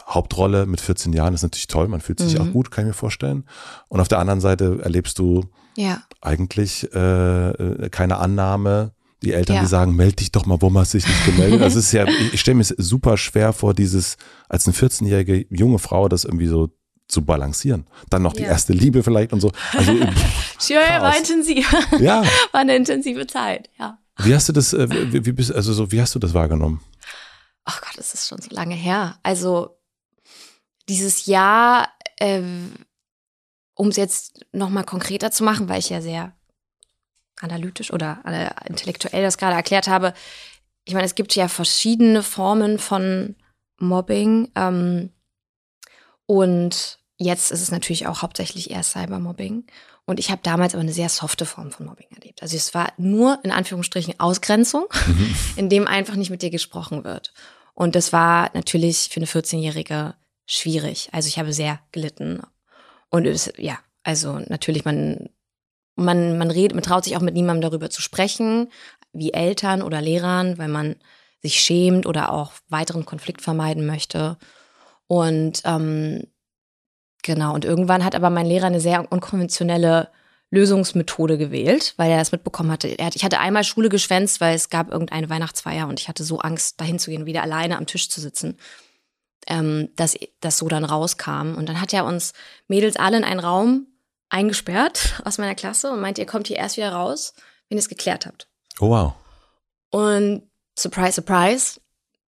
Hauptrolle 0.07 0.65
mit 0.65 0.81
14 0.81 1.13
Jahren 1.13 1.33
ist 1.33 1.43
natürlich 1.43 1.67
toll, 1.67 1.87
man 1.87 2.01
fühlt 2.01 2.19
sich 2.19 2.37
mhm. 2.37 2.41
auch 2.41 2.51
gut, 2.51 2.71
kann 2.71 2.83
ich 2.83 2.89
mir 2.89 2.93
vorstellen. 2.93 3.45
Und 3.87 4.01
auf 4.01 4.07
der 4.09 4.19
anderen 4.19 4.41
Seite 4.41 4.79
erlebst 4.81 5.19
du 5.19 5.45
ja. 5.75 6.03
eigentlich 6.21 6.83
äh, 6.93 7.89
keine 7.89 8.17
Annahme. 8.17 8.93
Die 9.23 9.33
Eltern, 9.33 9.57
ja. 9.57 9.61
die 9.61 9.67
sagen, 9.67 9.95
meld 9.95 10.19
dich 10.19 10.31
doch 10.31 10.47
mal, 10.47 10.57
hast 10.59 10.95
du 10.95 10.97
dich 10.97 11.07
nicht 11.07 11.25
gemeldet? 11.25 11.61
Das 11.61 11.75
ist 11.75 11.91
ja, 11.91 12.07
ich 12.07 12.41
stelle 12.41 12.55
mir 12.55 12.63
es 12.63 12.69
super 12.69 13.17
schwer 13.17 13.53
vor, 13.53 13.75
dieses 13.75 14.17
als 14.49 14.65
eine 14.65 14.75
14-jährige 14.75 15.45
junge 15.51 15.77
Frau 15.77 16.09
das 16.09 16.23
irgendwie 16.23 16.47
so 16.47 16.69
zu 17.11 17.23
balancieren. 17.23 17.85
Dann 18.09 18.23
noch 18.23 18.33
die 18.33 18.43
erste 18.43 18.73
Liebe 18.73 19.03
vielleicht 19.03 19.33
und 19.33 19.41
so. 19.41 19.51
Also, 19.73 19.91
ja, 20.69 21.01
war 21.01 21.15
intensiv. 21.15 21.71
Ja. 21.99 22.23
War 22.51 22.61
eine 22.61 22.75
intensive 22.75 23.27
Zeit, 23.27 23.69
ja. 23.77 23.99
Wie 24.17 24.33
hast 24.33 24.49
du 24.49 24.53
das, 24.53 24.73
äh, 24.73 24.87
wie, 24.89 25.25
wie 25.25 25.31
bist, 25.31 25.53
also 25.53 25.73
so, 25.73 25.91
wie 25.91 26.01
hast 26.01 26.15
du 26.15 26.19
das 26.19 26.33
wahrgenommen? 26.33 26.81
Ach 27.65 27.81
Gott, 27.81 27.97
das 27.97 28.13
ist 28.13 28.27
schon 28.27 28.41
so 28.41 28.49
lange 28.49 28.75
her. 28.75 29.19
Also 29.23 29.77
dieses 30.89 31.25
Jahr, 31.25 31.89
äh, 32.17 32.41
um 33.81 33.87
es 33.87 33.95
jetzt 33.95 34.45
nochmal 34.51 34.83
konkreter 34.83 35.31
zu 35.31 35.43
machen, 35.43 35.67
weil 35.67 35.79
ich 35.79 35.89
ja 35.89 36.01
sehr 36.03 36.33
analytisch 37.39 37.91
oder 37.91 38.21
äh, 38.25 38.69
intellektuell 38.69 39.23
das 39.23 39.39
gerade 39.39 39.55
erklärt 39.55 39.87
habe. 39.87 40.13
Ich 40.85 40.93
meine, 40.93 41.07
es 41.07 41.15
gibt 41.15 41.33
ja 41.33 41.47
verschiedene 41.47 42.21
Formen 42.21 42.77
von 42.77 43.35
Mobbing. 43.79 44.51
Ähm, 44.53 45.09
und 46.27 46.99
jetzt 47.17 47.51
ist 47.51 47.63
es 47.63 47.71
natürlich 47.71 48.05
auch 48.05 48.21
hauptsächlich 48.21 48.69
eher 48.69 48.83
Cybermobbing. 48.83 49.65
Und 50.05 50.19
ich 50.19 50.29
habe 50.29 50.41
damals 50.43 50.75
aber 50.75 50.83
eine 50.83 50.93
sehr 50.93 51.09
softe 51.09 51.47
Form 51.47 51.71
von 51.71 51.87
Mobbing 51.87 52.09
erlebt. 52.11 52.43
Also 52.43 52.57
es 52.57 52.75
war 52.75 52.93
nur 52.97 53.39
in 53.43 53.49
Anführungsstrichen 53.49 54.19
Ausgrenzung, 54.19 54.85
mhm. 55.07 55.35
in 55.55 55.69
dem 55.69 55.87
einfach 55.87 56.17
nicht 56.17 56.29
mit 56.29 56.43
dir 56.43 56.51
gesprochen 56.51 57.03
wird. 57.03 57.33
Und 57.73 57.95
das 57.95 58.13
war 58.13 58.51
natürlich 58.53 59.09
für 59.09 59.17
eine 59.17 59.25
14-Jährige 59.25 60.13
schwierig. 60.45 61.09
Also 61.13 61.29
ich 61.29 61.39
habe 61.39 61.51
sehr 61.51 61.79
gelitten. 61.91 62.43
Und 63.11 63.27
es, 63.27 63.51
ja, 63.57 63.77
also 64.03 64.39
natürlich, 64.47 64.85
man, 64.85 65.29
man, 65.95 66.37
man 66.37 66.49
redet, 66.49 66.73
man 66.73 66.83
traut 66.83 67.03
sich 67.03 67.15
auch 67.15 67.21
mit 67.21 67.35
niemandem 67.35 67.69
darüber 67.69 67.89
zu 67.89 68.01
sprechen, 68.01 68.71
wie 69.13 69.33
Eltern 69.33 69.83
oder 69.83 70.01
Lehrern, 70.01 70.57
weil 70.57 70.69
man 70.69 70.95
sich 71.41 71.59
schämt 71.59 72.05
oder 72.05 72.31
auch 72.31 72.53
weiteren 72.69 73.05
Konflikt 73.05 73.41
vermeiden 73.41 73.85
möchte. 73.85 74.37
Und 75.07 75.61
ähm, 75.65 76.23
genau, 77.21 77.53
und 77.53 77.65
irgendwann 77.65 78.05
hat 78.05 78.15
aber 78.15 78.29
mein 78.29 78.45
Lehrer 78.45 78.67
eine 78.67 78.79
sehr 78.79 79.11
unkonventionelle 79.11 80.09
Lösungsmethode 80.49 81.37
gewählt, 81.37 81.93
weil 81.97 82.11
er 82.11 82.17
das 82.17 82.31
mitbekommen 82.31 82.71
hatte. 82.71 82.87
Er 82.87 83.07
hat, 83.07 83.15
ich 83.15 83.23
hatte 83.25 83.39
einmal 83.39 83.63
Schule 83.63 83.89
geschwänzt, 83.89 84.39
weil 84.39 84.55
es 84.55 84.69
gab 84.69 84.91
irgendeine 84.91 85.29
Weihnachtsfeier 85.29 85.87
und 85.87 85.99
ich 85.99 86.07
hatte 86.07 86.23
so 86.23 86.39
Angst, 86.39 86.79
dahin 86.79 86.99
zu 86.99 87.09
gehen, 87.09 87.25
wieder 87.25 87.41
alleine 87.41 87.77
am 87.77 87.87
Tisch 87.87 88.09
zu 88.09 88.21
sitzen 88.21 88.57
ähm, 89.47 89.89
dass 89.95 90.17
das 90.39 90.57
so 90.57 90.67
dann 90.67 90.85
rauskam. 90.85 91.55
Und 91.55 91.67
dann 91.67 91.81
hat 91.81 91.93
er 91.93 92.05
uns 92.05 92.33
Mädels 92.67 92.95
alle 92.95 93.17
in 93.17 93.23
einen 93.23 93.39
Raum 93.39 93.87
eingesperrt 94.29 95.21
aus 95.25 95.37
meiner 95.37 95.55
Klasse 95.55 95.91
und 95.91 96.01
meint, 96.01 96.17
ihr 96.17 96.25
kommt 96.25 96.47
hier 96.47 96.57
erst 96.57 96.77
wieder 96.77 96.93
raus, 96.93 97.33
wenn 97.69 97.77
ihr 97.77 97.81
es 97.81 97.89
geklärt 97.89 98.25
habt. 98.25 98.47
Oh 98.79 98.89
wow. 98.89 99.13
Und 99.89 100.43
surprise, 100.77 101.13
surprise, 101.13 101.79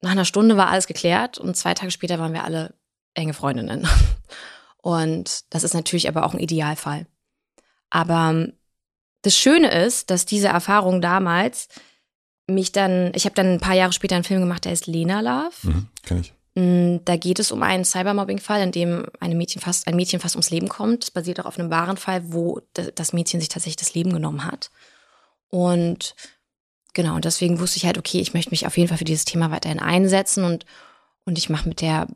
nach 0.00 0.10
einer 0.10 0.24
Stunde 0.24 0.56
war 0.56 0.68
alles 0.68 0.86
geklärt 0.86 1.38
und 1.38 1.56
zwei 1.56 1.74
Tage 1.74 1.92
später 1.92 2.18
waren 2.18 2.32
wir 2.32 2.44
alle 2.44 2.74
enge 3.14 3.34
Freundinnen. 3.34 3.86
Und 4.82 5.44
das 5.54 5.62
ist 5.62 5.74
natürlich 5.74 6.08
aber 6.08 6.26
auch 6.26 6.34
ein 6.34 6.40
Idealfall. 6.40 7.06
Aber 7.88 8.30
ähm, 8.30 8.52
das 9.22 9.36
Schöne 9.36 9.70
ist, 9.70 10.10
dass 10.10 10.26
diese 10.26 10.48
Erfahrung 10.48 11.00
damals 11.00 11.68
mich 12.48 12.72
dann, 12.72 13.12
ich 13.14 13.24
habe 13.24 13.36
dann 13.36 13.54
ein 13.54 13.60
paar 13.60 13.76
Jahre 13.76 13.92
später 13.92 14.16
einen 14.16 14.24
Film 14.24 14.40
gemacht, 14.40 14.64
der 14.64 14.72
ist 14.72 14.88
Lena 14.88 15.20
Love. 15.20 15.54
Mhm, 15.62 15.88
kenn 16.02 16.20
ich. 16.20 16.34
Mm, 16.54 16.98
da 17.04 17.16
geht 17.16 17.38
es 17.38 17.50
um 17.50 17.62
einen 17.62 17.84
Cybermobbing-Fall, 17.84 18.62
in 18.62 18.72
dem 18.72 19.06
eine 19.20 19.34
Mädchen 19.34 19.62
fast, 19.62 19.86
ein 19.86 19.96
Mädchen 19.96 20.20
fast 20.20 20.34
ums 20.36 20.50
Leben 20.50 20.68
kommt. 20.68 21.04
Das 21.04 21.10
basiert 21.10 21.40
auch 21.40 21.46
auf 21.46 21.58
einem 21.58 21.70
wahren 21.70 21.96
Fall, 21.96 22.32
wo 22.32 22.60
das 22.72 23.12
Mädchen 23.12 23.40
sich 23.40 23.48
tatsächlich 23.48 23.76
das 23.76 23.94
Leben 23.94 24.12
genommen 24.12 24.44
hat. 24.44 24.70
Und 25.48 26.14
genau, 26.94 27.14
und 27.14 27.24
deswegen 27.24 27.60
wusste 27.60 27.78
ich 27.78 27.86
halt, 27.86 27.98
okay, 27.98 28.20
ich 28.20 28.34
möchte 28.34 28.50
mich 28.50 28.66
auf 28.66 28.76
jeden 28.76 28.88
Fall 28.88 28.98
für 28.98 29.04
dieses 29.04 29.24
Thema 29.24 29.50
weiterhin 29.50 29.80
einsetzen 29.80 30.44
und, 30.44 30.66
und 31.24 31.38
ich 31.38 31.48
mache 31.48 31.68
mit 31.68 31.80
der, 31.80 32.06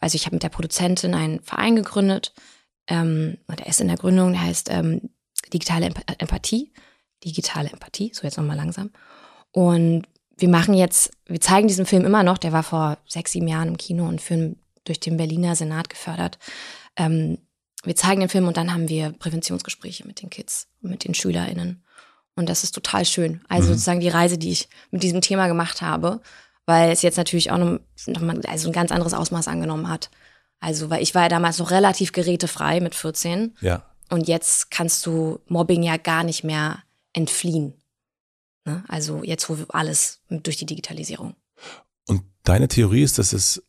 also 0.00 0.16
ich 0.16 0.26
habe 0.26 0.36
mit 0.36 0.42
der 0.42 0.48
Produzentin 0.50 1.14
einen 1.14 1.40
Verein 1.40 1.76
gegründet. 1.76 2.32
Ähm, 2.86 3.38
und 3.46 3.60
er 3.60 3.66
ist 3.66 3.80
in 3.80 3.88
der 3.88 3.96
Gründung, 3.96 4.32
der 4.32 4.42
heißt 4.42 4.68
ähm, 4.70 5.10
Digitale 5.52 5.90
Empathie. 6.18 6.72
Digitale 7.24 7.70
Empathie, 7.70 8.12
so 8.14 8.22
jetzt 8.22 8.38
nochmal 8.38 8.56
langsam. 8.56 8.90
Und 9.52 10.06
wir 10.40 10.48
machen 10.48 10.74
jetzt, 10.74 11.10
wir 11.26 11.40
zeigen 11.40 11.68
diesen 11.68 11.86
Film 11.86 12.04
immer 12.04 12.22
noch, 12.22 12.38
der 12.38 12.52
war 12.52 12.62
vor 12.62 12.98
sechs, 13.06 13.32
sieben 13.32 13.48
Jahren 13.48 13.68
im 13.68 13.76
Kino 13.76 14.06
und 14.06 14.20
Film 14.20 14.56
durch 14.84 15.00
den 15.00 15.16
Berliner 15.16 15.54
Senat 15.54 15.90
gefördert. 15.90 16.38
Ähm, 16.96 17.38
wir 17.84 17.96
zeigen 17.96 18.20
den 18.20 18.28
Film 18.28 18.48
und 18.48 18.56
dann 18.56 18.72
haben 18.72 18.88
wir 18.88 19.12
Präventionsgespräche 19.12 20.06
mit 20.06 20.22
den 20.22 20.30
Kids 20.30 20.68
und 20.82 20.90
mit 20.90 21.04
den 21.04 21.14
SchülerInnen. 21.14 21.82
Und 22.36 22.48
das 22.48 22.64
ist 22.64 22.74
total 22.74 23.04
schön. 23.04 23.42
Also 23.48 23.68
mhm. 23.68 23.72
sozusagen 23.72 24.00
die 24.00 24.08
Reise, 24.08 24.38
die 24.38 24.50
ich 24.50 24.68
mit 24.90 25.02
diesem 25.02 25.20
Thema 25.20 25.46
gemacht 25.46 25.82
habe, 25.82 26.20
weil 26.66 26.90
es 26.90 27.02
jetzt 27.02 27.16
natürlich 27.16 27.50
auch 27.50 27.58
noch, 27.58 27.80
noch 28.06 28.20
mal, 28.20 28.40
also 28.46 28.68
ein 28.68 28.72
ganz 28.72 28.92
anderes 28.92 29.14
Ausmaß 29.14 29.48
angenommen 29.48 29.88
hat. 29.88 30.10
Also, 30.60 30.90
weil 30.90 31.02
ich 31.02 31.14
war 31.14 31.22
ja 31.22 31.28
damals 31.28 31.58
noch 31.58 31.70
relativ 31.70 32.12
gerätefrei 32.12 32.80
mit 32.80 32.94
14. 32.94 33.56
Ja. 33.60 33.82
Und 34.10 34.28
jetzt 34.28 34.70
kannst 34.70 35.06
du 35.06 35.40
Mobbing 35.46 35.82
ja 35.82 35.96
gar 35.96 36.22
nicht 36.22 36.44
mehr 36.44 36.82
entfliehen. 37.12 37.79
Ne? 38.64 38.84
Also 38.88 39.22
jetzt, 39.24 39.48
wo 39.48 39.56
alles 39.68 40.20
durch 40.28 40.56
die 40.56 40.66
Digitalisierung. 40.66 41.34
Und 42.06 42.22
deine 42.44 42.68
Theorie 42.68 43.02
ist, 43.02 43.18
dass 43.18 43.32
es 43.32 43.62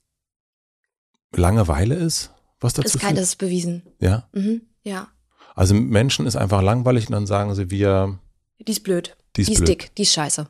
Langeweile 1.33 1.95
ist? 1.95 2.31
Was 2.59 2.73
dazu 2.73 2.97
ist 2.97 2.99
kein, 2.99 3.15
das 3.15 3.29
ist 3.29 3.35
bewiesen. 3.37 3.83
Ja? 3.99 4.27
Mhm, 4.33 4.61
ja. 4.83 5.07
Also 5.55 5.73
Menschen 5.73 6.25
ist 6.25 6.35
einfach 6.35 6.61
langweilig 6.61 7.07
und 7.07 7.13
dann 7.13 7.25
sagen 7.25 7.55
sie, 7.55 7.69
wir. 7.69 8.19
Die 8.59 8.71
ist 8.71 8.83
blöd. 8.83 9.17
Die 9.35 9.41
ist, 9.41 9.47
die 9.47 9.53
ist 9.53 9.59
blöd. 9.59 9.69
dick. 9.69 9.95
Die 9.95 10.03
ist 10.03 10.13
scheiße. 10.13 10.47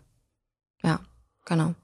Ja, 0.83 0.99
genau. 1.45 1.75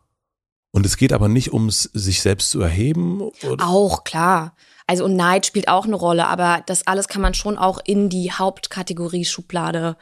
Und 0.72 0.86
es 0.86 0.98
geht 0.98 1.14
aber 1.14 1.28
nicht 1.28 1.54
ums 1.54 1.84
sich 1.84 2.22
selbst 2.22 2.52
zu 2.52 2.62
erheben? 2.62 3.22
Oder? 3.22 3.68
Auch, 3.68 4.04
klar. 4.04 4.56
Also 4.86 5.06
und 5.06 5.16
Neid 5.16 5.46
spielt 5.46 5.68
auch 5.68 5.86
eine 5.86 5.96
Rolle, 5.96 6.28
aber 6.28 6.64
das 6.66 6.86
alles 6.88 7.08
kann 7.08 7.22
man 7.22 7.34
schon 7.34 7.58
auch 7.58 7.80
in 7.84 8.10
die 8.10 8.32
Hauptkategorie 8.32 9.26
Schublade 9.26 9.98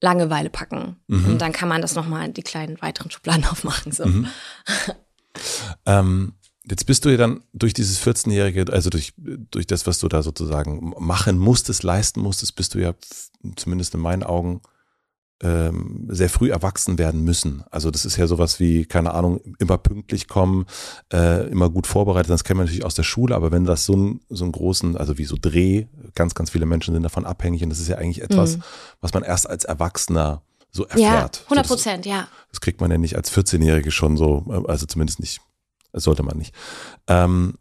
Langeweile 0.00 0.50
packen. 0.50 0.96
Mhm. 1.06 1.24
Und 1.26 1.40
dann 1.40 1.52
kann 1.52 1.68
man 1.68 1.82
das 1.82 1.94
nochmal 1.94 2.26
in 2.26 2.34
die 2.34 2.42
kleinen 2.42 2.80
weiteren 2.80 3.10
Schubladen 3.10 3.44
aufmachen. 3.50 3.92
So. 3.92 4.06
Mhm. 4.06 4.26
ähm, 5.86 6.34
jetzt 6.64 6.86
bist 6.86 7.04
du 7.04 7.10
ja 7.10 7.16
dann 7.16 7.42
durch 7.52 7.74
dieses 7.74 8.00
14-jährige, 8.00 8.72
also 8.72 8.90
durch, 8.90 9.14
durch 9.16 9.66
das, 9.66 9.86
was 9.86 9.98
du 9.98 10.08
da 10.08 10.22
sozusagen 10.22 10.94
machen 10.98 11.38
musstest, 11.38 11.82
leisten 11.82 12.20
musstest, 12.20 12.56
bist 12.56 12.74
du 12.74 12.78
ja 12.78 12.94
zumindest 13.56 13.94
in 13.94 14.00
meinen 14.00 14.22
Augen 14.22 14.60
ähm, 15.42 16.06
sehr 16.08 16.30
früh 16.30 16.50
erwachsen 16.50 16.98
werden 16.98 17.22
müssen. 17.22 17.62
Also 17.70 17.90
das 17.90 18.04
ist 18.04 18.16
ja 18.16 18.26
sowas 18.26 18.58
wie, 18.58 18.86
keine 18.86 19.12
Ahnung, 19.12 19.40
immer 19.58 19.76
pünktlich 19.76 20.28
kommen, 20.28 20.66
äh, 21.12 21.46
immer 21.48 21.68
gut 21.68 21.86
vorbereitet. 21.86 22.30
Das 22.30 22.44
kennen 22.44 22.60
wir 22.60 22.64
natürlich 22.64 22.84
aus 22.84 22.94
der 22.94 23.02
Schule, 23.02 23.34
aber 23.34 23.52
wenn 23.52 23.64
das 23.64 23.84
so, 23.84 23.94
ein, 23.94 24.20
so 24.30 24.44
einen 24.44 24.52
großen, 24.52 24.96
also 24.96 25.18
wie 25.18 25.26
so 25.26 25.36
Dreh, 25.38 25.86
ganz, 26.14 26.34
ganz 26.34 26.50
viele 26.50 26.66
Menschen 26.66 26.94
sind 26.94 27.02
davon 27.02 27.26
abhängig 27.26 27.62
und 27.62 27.70
das 27.70 27.80
ist 27.80 27.88
ja 27.88 27.96
eigentlich 27.98 28.22
etwas, 28.22 28.56
mhm. 28.56 28.62
was 29.00 29.12
man 29.12 29.22
erst 29.22 29.48
als 29.48 29.64
Erwachsener 29.64 30.42
so 30.70 30.84
erfährt. 30.84 31.36
Ja, 31.38 31.44
100 31.44 31.66
Prozent, 31.66 32.04
so, 32.04 32.10
ja. 32.10 32.28
Das 32.50 32.60
kriegt 32.60 32.80
man 32.80 32.90
ja 32.90 32.96
nicht 32.96 33.16
als 33.16 33.30
14-Jährige 33.30 33.90
schon 33.90 34.16
so, 34.16 34.46
äh, 34.48 34.70
also 34.70 34.86
zumindest 34.86 35.20
nicht, 35.20 35.40
das 35.92 36.04
sollte 36.04 36.22
man 36.22 36.38
nicht. 36.38 36.54
Ähm, 37.08 37.58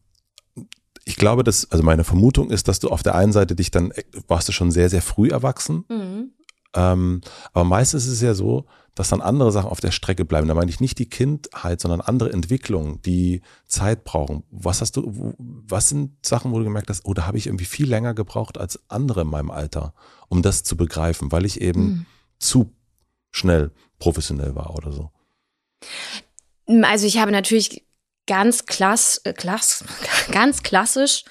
ich 1.03 1.17
glaube, 1.17 1.43
dass, 1.43 1.69
also 1.71 1.83
meine 1.83 2.03
Vermutung 2.03 2.49
ist, 2.49 2.67
dass 2.67 2.79
du 2.79 2.89
auf 2.89 3.03
der 3.03 3.15
einen 3.15 3.31
Seite 3.31 3.55
dich 3.55 3.69
dann, 3.69 3.93
warst 4.27 4.47
du 4.47 4.51
schon 4.51 4.71
sehr, 4.71 4.89
sehr 4.89 5.01
früh 5.01 5.29
erwachsen. 5.29 5.85
Mhm. 5.89 6.31
Ähm, 6.75 7.21
aber 7.53 7.63
meistens 7.63 8.05
ist 8.05 8.13
es 8.13 8.21
ja 8.21 8.33
so, 8.33 8.65
dass 8.95 9.09
dann 9.09 9.21
andere 9.21 9.51
Sachen 9.51 9.69
auf 9.69 9.81
der 9.81 9.91
Strecke 9.91 10.23
bleiben. 10.23 10.47
Da 10.47 10.53
meine 10.53 10.71
ich 10.71 10.79
nicht 10.79 10.99
die 10.99 11.09
Kindheit, 11.09 11.81
sondern 11.81 12.01
andere 12.01 12.31
Entwicklungen, 12.31 13.01
die 13.01 13.41
Zeit 13.67 14.03
brauchen. 14.05 14.43
Was 14.51 14.81
hast 14.81 14.95
du, 14.95 15.33
was 15.37 15.89
sind 15.89 16.25
Sachen, 16.25 16.51
wo 16.51 16.59
du 16.59 16.63
gemerkt 16.63 16.89
hast, 16.89 17.05
oh, 17.05 17.13
da 17.13 17.25
habe 17.25 17.37
ich 17.37 17.47
irgendwie 17.47 17.65
viel 17.65 17.89
länger 17.89 18.13
gebraucht 18.13 18.57
als 18.57 18.79
andere 18.89 19.21
in 19.21 19.27
meinem 19.27 19.51
Alter, 19.51 19.93
um 20.29 20.41
das 20.41 20.63
zu 20.63 20.77
begreifen, 20.77 21.31
weil 21.31 21.45
ich 21.45 21.59
eben 21.59 21.81
mhm. 21.81 22.05
zu 22.39 22.73
schnell 23.31 23.71
professionell 23.99 24.55
war 24.55 24.75
oder 24.75 24.91
so? 24.93 25.11
Also 26.83 27.05
ich 27.05 27.17
habe 27.17 27.31
natürlich 27.31 27.85
ganz 28.27 28.65
klass, 28.65 29.21
äh, 29.23 29.33
klass, 29.33 29.83
ganz 30.31 30.63
klassisch 30.63 31.25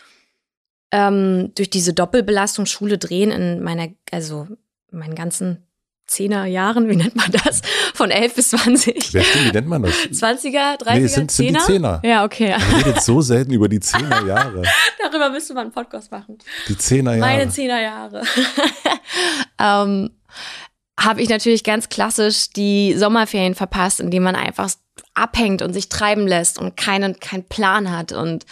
ähm, 0.92 1.52
durch 1.54 1.70
diese 1.70 1.94
Doppelbelastung 1.94 2.66
Schule 2.66 2.98
drehen 2.98 3.30
in 3.30 3.62
meiner, 3.62 3.88
also 4.10 4.48
meinen 4.94 5.14
ganzen 5.14 5.66
Zehner 6.06 6.44
Jahren, 6.44 6.88
wie 6.88 6.96
nennt 6.96 7.16
man 7.16 7.30
das? 7.30 7.62
Von 7.94 8.10
11 8.10 8.34
bis 8.34 8.50
20. 8.50 9.14
Wer 9.14 9.24
stimmt, 9.24 9.46
wie 9.46 9.52
nennt 9.52 9.68
man 9.68 9.82
das? 9.82 9.94
20er, 9.94 10.78
30er, 10.78 10.94
Nee, 10.94 11.06
sind, 11.06 11.30
sind 11.30 11.46
die 11.46 11.52
Zehner? 11.54 11.60
Zehner. 11.60 12.00
Ja, 12.04 12.24
okay. 12.24 12.56
Man 12.58 12.82
redet 12.82 13.02
so 13.02 13.22
selten 13.22 13.52
über 13.52 13.68
die 13.68 13.80
Zehnerjahre. 13.80 14.62
Darüber 15.02 15.30
müsste 15.30 15.54
man 15.54 15.64
einen 15.64 15.72
Podcast 15.72 16.10
machen. 16.10 16.38
Die 16.68 16.76
Zehnerjahre. 16.76 17.32
Meine 17.32 17.50
Zehnerjahre. 17.50 18.22
ähm, 19.58 20.10
habe 21.00 21.22
ich 21.22 21.28
natürlich 21.30 21.64
ganz 21.64 21.88
klassisch 21.88 22.50
die 22.50 22.94
Sommerferien 22.94 23.54
verpasst, 23.54 24.00
indem 24.00 24.24
man 24.24 24.36
einfach 24.36 24.70
abhängt 25.14 25.62
und 25.62 25.72
sich 25.72 25.88
treiben 25.88 26.26
lässt 26.26 26.58
und 26.58 26.76
keinen 26.76 27.18
keinen 27.18 27.44
Plan 27.44 27.90
hat 27.90 28.12
und 28.12 28.44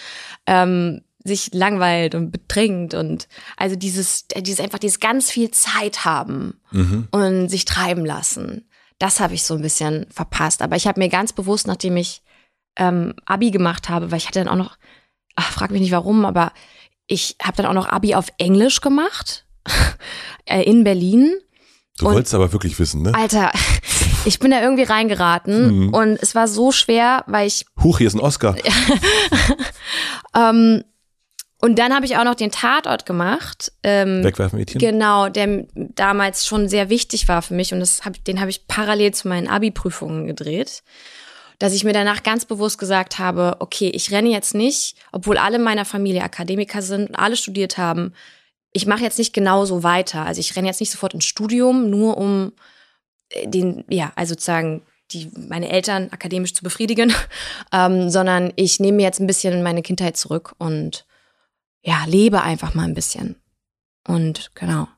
ähm, 0.47 1.03
sich 1.25 1.51
langweilt 1.53 2.15
und 2.15 2.31
betrinkt 2.31 2.95
und 2.95 3.29
also 3.57 3.77
dieses 3.77 4.27
dieses 4.37 4.61
einfach 4.61 4.79
dieses 4.79 5.01
ganz 5.01 5.31
viel 5.31 5.51
Zeit 5.51 6.05
haben 6.05 6.61
Mhm. 6.73 7.09
und 7.11 7.49
sich 7.49 7.65
treiben 7.65 8.05
lassen. 8.05 8.69
Das 8.99 9.21
habe 9.21 9.35
ich 9.35 9.43
so 9.45 9.55
ein 9.55 9.63
bisschen 9.63 10.07
verpasst. 10.11 10.63
Aber 10.63 10.77
ich 10.77 10.87
habe 10.87 11.01
mir 11.01 11.09
ganz 11.09 11.33
bewusst, 11.33 11.67
nachdem 11.67 11.97
ich 11.97 12.23
ähm, 12.77 13.15
Abi 13.27 13.51
gemacht 13.51 13.89
habe, 13.89 14.11
weil 14.11 14.19
ich 14.19 14.27
hatte 14.27 14.39
dann 14.39 14.49
auch 14.49 14.57
noch, 14.57 14.77
ach, 15.37 15.51
frag 15.53 15.71
mich 15.71 15.81
nicht 15.81 15.93
warum, 15.93 16.25
aber 16.25 16.53
ich 17.07 17.37
habe 17.43 17.57
dann 17.57 17.67
auch 17.67 17.75
noch 17.75 17.89
Abi 17.89 18.15
auf 18.15 18.29
Englisch 18.39 18.81
gemacht 18.81 19.45
äh, 20.47 20.63
in 20.63 20.85
Berlin. 20.85 21.33
Du 21.99 22.07
Und- 22.09 22.15
wolltest 22.15 22.35
aber 22.35 22.53
wirklich 22.53 22.79
wissen, 22.79 23.03
ne? 23.03 23.13
Alter, 23.15 23.53
ich 24.25 24.39
bin 24.39 24.51
da 24.53 24.63
irgendwie 24.63 24.85
reingeraten 24.85 25.87
Mhm. 25.89 25.95
und 25.95 26.19
es 26.23 26.35
war 26.35 26.49
so 26.49 26.73
schwer, 26.73 27.25
weil 27.27 27.47
ich 27.47 27.67
Huch, 27.83 27.99
hier 27.99 28.07
ist 28.07 28.15
ein 28.15 28.21
Oscar. 28.21 28.55
ähm, 30.35 30.85
und 31.65 31.79
dann 31.79 31.95
habe 31.95 32.05
ich 32.05 32.17
auch 32.17 32.25
noch 32.25 32.35
den 32.35 32.51
Tatort 32.51 33.07
gemacht. 33.07 33.71
Ähm, 33.85 34.25
Wegwerfmädchen. 34.25 34.81
Genau, 34.81 35.29
der 35.29 35.65
damals 35.75 36.45
schon 36.45 36.69
sehr 36.69 36.91
wichtig 36.91 37.29
war 37.29 37.41
für 37.41 37.55
mich 37.55 37.73
und 37.73 37.79
das 37.79 38.05
hab, 38.05 38.23
den 38.25 38.41
habe 38.41 38.51
ich 38.51 38.67
parallel 38.67 39.15
zu 39.15 39.29
meinen 39.29 39.47
Abi-Prüfungen 39.47 40.27
gedreht. 40.27 40.83
Dass 41.61 41.73
ich 41.73 41.85
mir 41.85 41.93
danach 41.93 42.25
ganz 42.25 42.47
bewusst 42.47 42.79
gesagt 42.79 43.21
habe, 43.21 43.59
okay, 43.61 43.89
ich 43.91 44.11
renne 44.11 44.31
jetzt 44.31 44.55
nicht, 44.55 44.97
obwohl 45.13 45.39
alle 45.39 45.61
meiner 45.61 45.85
Familie 45.85 46.25
Akademiker 46.25 46.83
sind 46.83 47.11
und 47.11 47.15
alle 47.15 47.37
studiert 47.37 47.79
haben, 47.79 48.13
ich 48.73 48.87
mache 48.87 49.05
jetzt 49.05 49.19
nicht 49.19 49.33
genauso 49.33 49.85
weiter. 49.85 50.27
Also 50.27 50.41
ich 50.41 50.57
renne 50.57 50.67
jetzt 50.67 50.81
nicht 50.81 50.91
sofort 50.91 51.15
ins 51.15 51.27
Studium, 51.27 51.91
nur 51.91 52.19
um 52.19 52.55
äh, 53.29 53.47
den, 53.47 53.85
ja, 53.89 54.11
also 54.17 54.33
sozusagen 54.33 54.83
die, 55.13 55.31
meine 55.37 55.69
Eltern 55.69 56.09
akademisch 56.11 56.55
zu 56.55 56.65
befriedigen, 56.65 57.15
ähm, 57.73 58.11
sondern 58.11 58.53
ich 58.57 58.81
nehme 58.81 58.97
mir 58.97 59.05
jetzt 59.05 59.21
ein 59.21 59.29
bisschen 59.29 59.63
meine 59.63 59.83
Kindheit 59.83 60.17
zurück 60.17 60.57
und 60.59 61.07
ja, 61.83 62.05
lebe 62.07 62.43
einfach 62.43 62.75
mal 62.75 62.85
ein 62.85 62.95
bisschen. 62.95 63.37
Und 64.07 64.51
genau. 64.55 64.89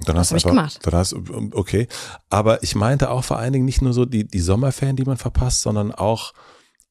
Dann 0.00 0.16
hast 0.18 0.30
du 0.32 0.34
einfach, 0.36 0.50
gemacht. 0.50 0.78
Dann 0.82 0.94
hast, 0.94 1.14
okay. 1.52 1.86
Aber 2.28 2.62
ich 2.62 2.74
meinte 2.74 3.10
auch 3.10 3.22
vor 3.24 3.38
allen 3.38 3.52
Dingen 3.52 3.64
nicht 3.64 3.82
nur 3.82 3.92
so 3.92 4.04
die, 4.04 4.26
die 4.26 4.40
Sommerferien, 4.40 4.96
die 4.96 5.04
man 5.04 5.16
verpasst, 5.16 5.62
sondern 5.62 5.92
auch 5.92 6.32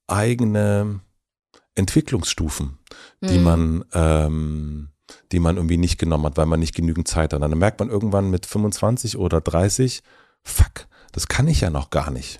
eigene 0.08 1.02
Entwicklungsstufen, 1.76 2.78
die 3.22 3.38
Mhm. 3.38 3.44
man, 3.44 3.86
ähm, 3.94 4.90
die 5.32 5.40
man 5.40 5.58
irgendwie 5.58 5.78
nicht 5.78 5.98
genommen 5.98 6.26
hat, 6.26 6.38
weil 6.38 6.46
man 6.46 6.60
nicht 6.60 6.76
genügend 6.76 7.08
Zeit 7.08 7.34
hat. 7.34 7.42
Dann 7.42 7.58
merkt 7.58 7.80
man 7.80 7.90
irgendwann 7.90 8.30
mit 8.30 8.46
25 8.46 9.18
oder 9.18 9.42
30, 9.42 10.04
fuck, 10.44 10.88
das 11.12 11.28
kann 11.28 11.48
ich 11.48 11.62
ja 11.62 11.70
noch 11.70 11.90
gar 11.90 12.12
nicht. 12.12 12.40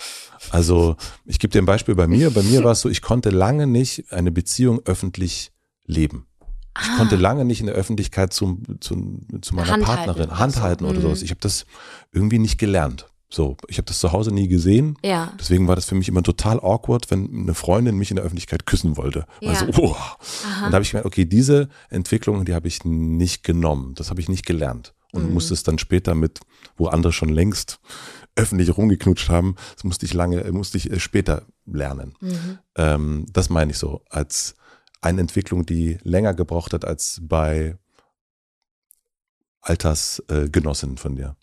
Also 0.52 0.96
ich 1.26 1.39
gebe 1.39 1.52
dir 1.52 1.62
ein 1.62 1.66
Beispiel 1.66 1.96
bei 1.96 2.08
mir. 2.08 2.32
Bei 2.32 2.44
mir 2.44 2.64
war 2.64 2.72
es 2.72 2.82
so, 2.82 2.89
ich 2.89 3.02
konnte 3.02 3.30
lange 3.30 3.68
nicht 3.68 4.12
eine 4.12 4.32
Beziehung 4.32 4.82
öffentlich 4.86 5.52
leben. 5.86 6.28
Ich 6.80 6.88
Ah. 6.89 6.97
konnte 6.97 7.15
lange 7.17 7.43
nicht 7.45 7.59
in 7.59 7.65
der 7.65 7.76
Öffentlichkeit 7.76 8.32
zum, 8.34 8.63
zum, 8.80 9.22
zu 9.41 9.55
meiner 9.55 9.69
Handhalten 9.72 10.05
Partnerin 10.05 10.39
handhalten 10.39 10.86
oder 10.88 10.99
Mhm. 10.99 11.03
sowas. 11.03 11.22
Ich 11.22 11.32
habe 11.32 11.41
das 11.41 11.65
irgendwie 12.11 12.39
nicht 12.39 12.57
gelernt. 12.57 13.07
So, 13.34 13.55
ich 13.69 13.78
habe 13.78 13.86
das 13.86 13.99
zu 13.99 14.11
Hause 14.11 14.34
nie 14.34 14.47
gesehen. 14.49 14.97
Ja. 15.03 15.32
Deswegen 15.39 15.67
war 15.67 15.76
das 15.76 15.86
für 15.86 15.95
mich 15.95 16.09
immer 16.09 16.22
total 16.24 16.59
awkward, 16.59 17.09
wenn 17.11 17.30
eine 17.34 17.53
Freundin 17.53 17.95
mich 17.97 18.09
in 18.11 18.15
der 18.17 18.26
Öffentlichkeit 18.26 18.65
küssen 18.65 18.97
wollte. 18.97 19.26
Ja. 19.39 19.51
Also, 19.51 19.67
oh. 19.82 19.95
Aha. 19.95 20.65
Und 20.65 20.72
da 20.72 20.74
habe 20.76 20.82
ich 20.84 20.91
gemerkt, 20.91 21.05
okay, 21.07 21.24
diese 21.26 21.69
Entwicklung, 21.89 22.43
die 22.45 22.53
habe 22.53 22.67
ich 22.67 22.84
nicht 22.84 23.43
genommen. 23.43 23.93
Das 23.95 24.09
habe 24.09 24.19
ich 24.19 24.28
nicht 24.28 24.45
gelernt. 24.45 24.93
Und 25.13 25.28
Mhm. 25.28 25.34
musste 25.34 25.53
es 25.53 25.63
dann 25.63 25.78
später 25.80 26.13
mit, 26.15 26.39
wo 26.78 26.88
andere 26.88 27.13
schon 27.13 27.30
längst 27.30 27.80
öffentlich 28.36 28.76
rumgeknutscht 28.78 29.30
haben, 29.30 29.55
das 29.76 29.84
musste 29.84 30.05
ich 30.05 30.13
lange, 30.13 30.49
musste 30.53 30.78
ich 30.78 30.89
äh, 30.91 30.99
später 31.01 31.43
lernen. 31.65 32.13
Mhm. 32.22 32.57
Ähm, 32.76 33.26
das 33.32 33.49
meine 33.49 33.72
ich 33.72 33.78
so, 33.78 34.01
als 34.09 34.55
eine 35.02 35.22
Entwicklung, 35.22 35.66
die 35.66 35.97
länger 36.04 36.34
gebraucht 36.34 36.74
hat 36.74 36.86
als 36.86 37.20
bei 37.22 37.78
Altersgenossinnen 39.62 40.97
äh, 40.97 40.99
von 40.99 41.16
dir. 41.16 41.36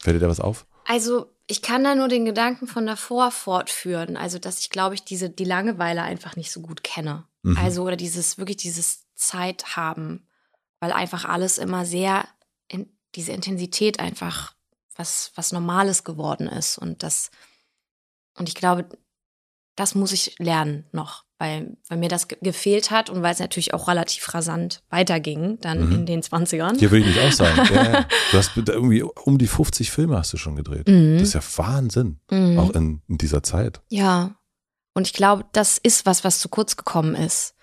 Fällt 0.00 0.16
dir 0.16 0.20
da 0.20 0.28
was 0.28 0.40
auf? 0.40 0.66
Also 0.84 1.34
ich 1.46 1.62
kann 1.62 1.84
da 1.84 1.94
nur 1.94 2.08
den 2.08 2.24
Gedanken 2.24 2.66
von 2.66 2.86
davor 2.86 3.30
fortführen. 3.30 4.16
Also 4.16 4.38
dass 4.38 4.60
ich, 4.60 4.70
glaube 4.70 4.94
ich, 4.94 5.04
diese 5.04 5.30
die 5.30 5.44
Langeweile 5.44 6.02
einfach 6.02 6.36
nicht 6.36 6.50
so 6.50 6.60
gut 6.60 6.84
kenne. 6.84 7.26
Mhm. 7.42 7.56
Also 7.56 7.84
oder 7.84 7.96
dieses 7.96 8.38
wirklich 8.38 8.56
dieses 8.58 9.06
Zeit 9.14 9.76
haben, 9.76 10.26
weil 10.80 10.92
einfach 10.92 11.24
alles 11.24 11.58
immer 11.58 11.84
sehr 11.84 12.28
in 12.68 12.90
diese 13.14 13.32
Intensität 13.32 14.00
einfach 14.00 14.54
was 14.96 15.32
was 15.34 15.52
Normales 15.52 16.04
geworden 16.04 16.48
ist 16.48 16.78
und 16.78 17.02
das 17.02 17.30
und 18.36 18.48
ich 18.48 18.54
glaube, 18.54 18.88
das 19.76 19.94
muss 19.94 20.12
ich 20.12 20.38
lernen 20.38 20.86
noch, 20.92 21.23
weil 21.38 21.76
weil 21.88 21.98
mir 21.98 22.08
das 22.08 22.28
ge 22.28 22.38
gefehlt 22.42 22.90
hat 22.90 23.10
und 23.10 23.22
weil 23.22 23.32
es 23.32 23.38
natürlich 23.40 23.74
auch 23.74 23.88
relativ 23.88 24.32
rasant 24.34 24.82
weiterging 24.90 25.58
dann 25.60 25.86
Mhm. 25.88 25.92
in 25.92 26.06
den 26.06 26.22
20ern. 26.22 26.78
Hier 26.78 26.90
würde 26.90 27.04
ich 27.08 27.14
nicht 27.14 27.20
auch 27.26 27.32
sagen. 27.32 27.60
Ja. 27.74 28.06
Du 28.30 28.38
hast 28.38 28.56
irgendwie 28.56 29.02
um 29.02 29.38
die 29.38 29.46
50 29.48 29.90
Filme 29.90 30.16
hast 30.16 30.32
du 30.32 30.36
schon 30.36 30.56
gedreht. 30.56 30.88
Mhm. 30.88 31.18
Das 31.18 31.28
ist 31.28 31.34
ja 31.34 31.42
Wahnsinn. 31.56 32.20
Mhm. 32.30 32.58
Auch 32.58 32.70
in, 32.70 33.02
in 33.08 33.18
dieser 33.18 33.42
Zeit. 33.42 33.80
Ja. 33.90 34.36
Und 34.94 35.06
ich 35.08 35.12
glaube, 35.12 35.44
das 35.52 35.78
ist 35.78 36.06
was, 36.06 36.22
was 36.24 36.38
zu 36.38 36.48
kurz 36.48 36.76
gekommen 36.76 37.14
ist. 37.16 37.54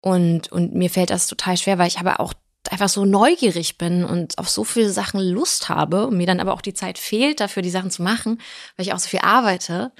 Und, 0.00 0.50
und 0.50 0.74
mir 0.74 0.90
fällt 0.90 1.10
das 1.10 1.28
total 1.28 1.56
schwer, 1.56 1.78
weil 1.78 1.86
ich 1.86 2.00
aber 2.00 2.18
auch 2.18 2.34
einfach 2.70 2.88
so 2.88 3.04
neugierig 3.04 3.78
bin 3.78 4.04
und 4.04 4.38
auf 4.38 4.48
so 4.48 4.64
viele 4.64 4.90
Sachen 4.90 5.20
Lust 5.20 5.68
habe 5.68 6.06
und 6.08 6.16
mir 6.16 6.26
dann 6.26 6.40
aber 6.40 6.54
auch 6.54 6.60
die 6.60 6.74
Zeit 6.74 6.98
fehlt, 6.98 7.38
dafür 7.40 7.62
die 7.62 7.70
Sachen 7.70 7.90
zu 7.92 8.02
machen, 8.02 8.40
weil 8.76 8.86
ich 8.86 8.92
auch 8.92 8.98
so 8.98 9.08
viel 9.08 9.20
arbeite. 9.20 9.92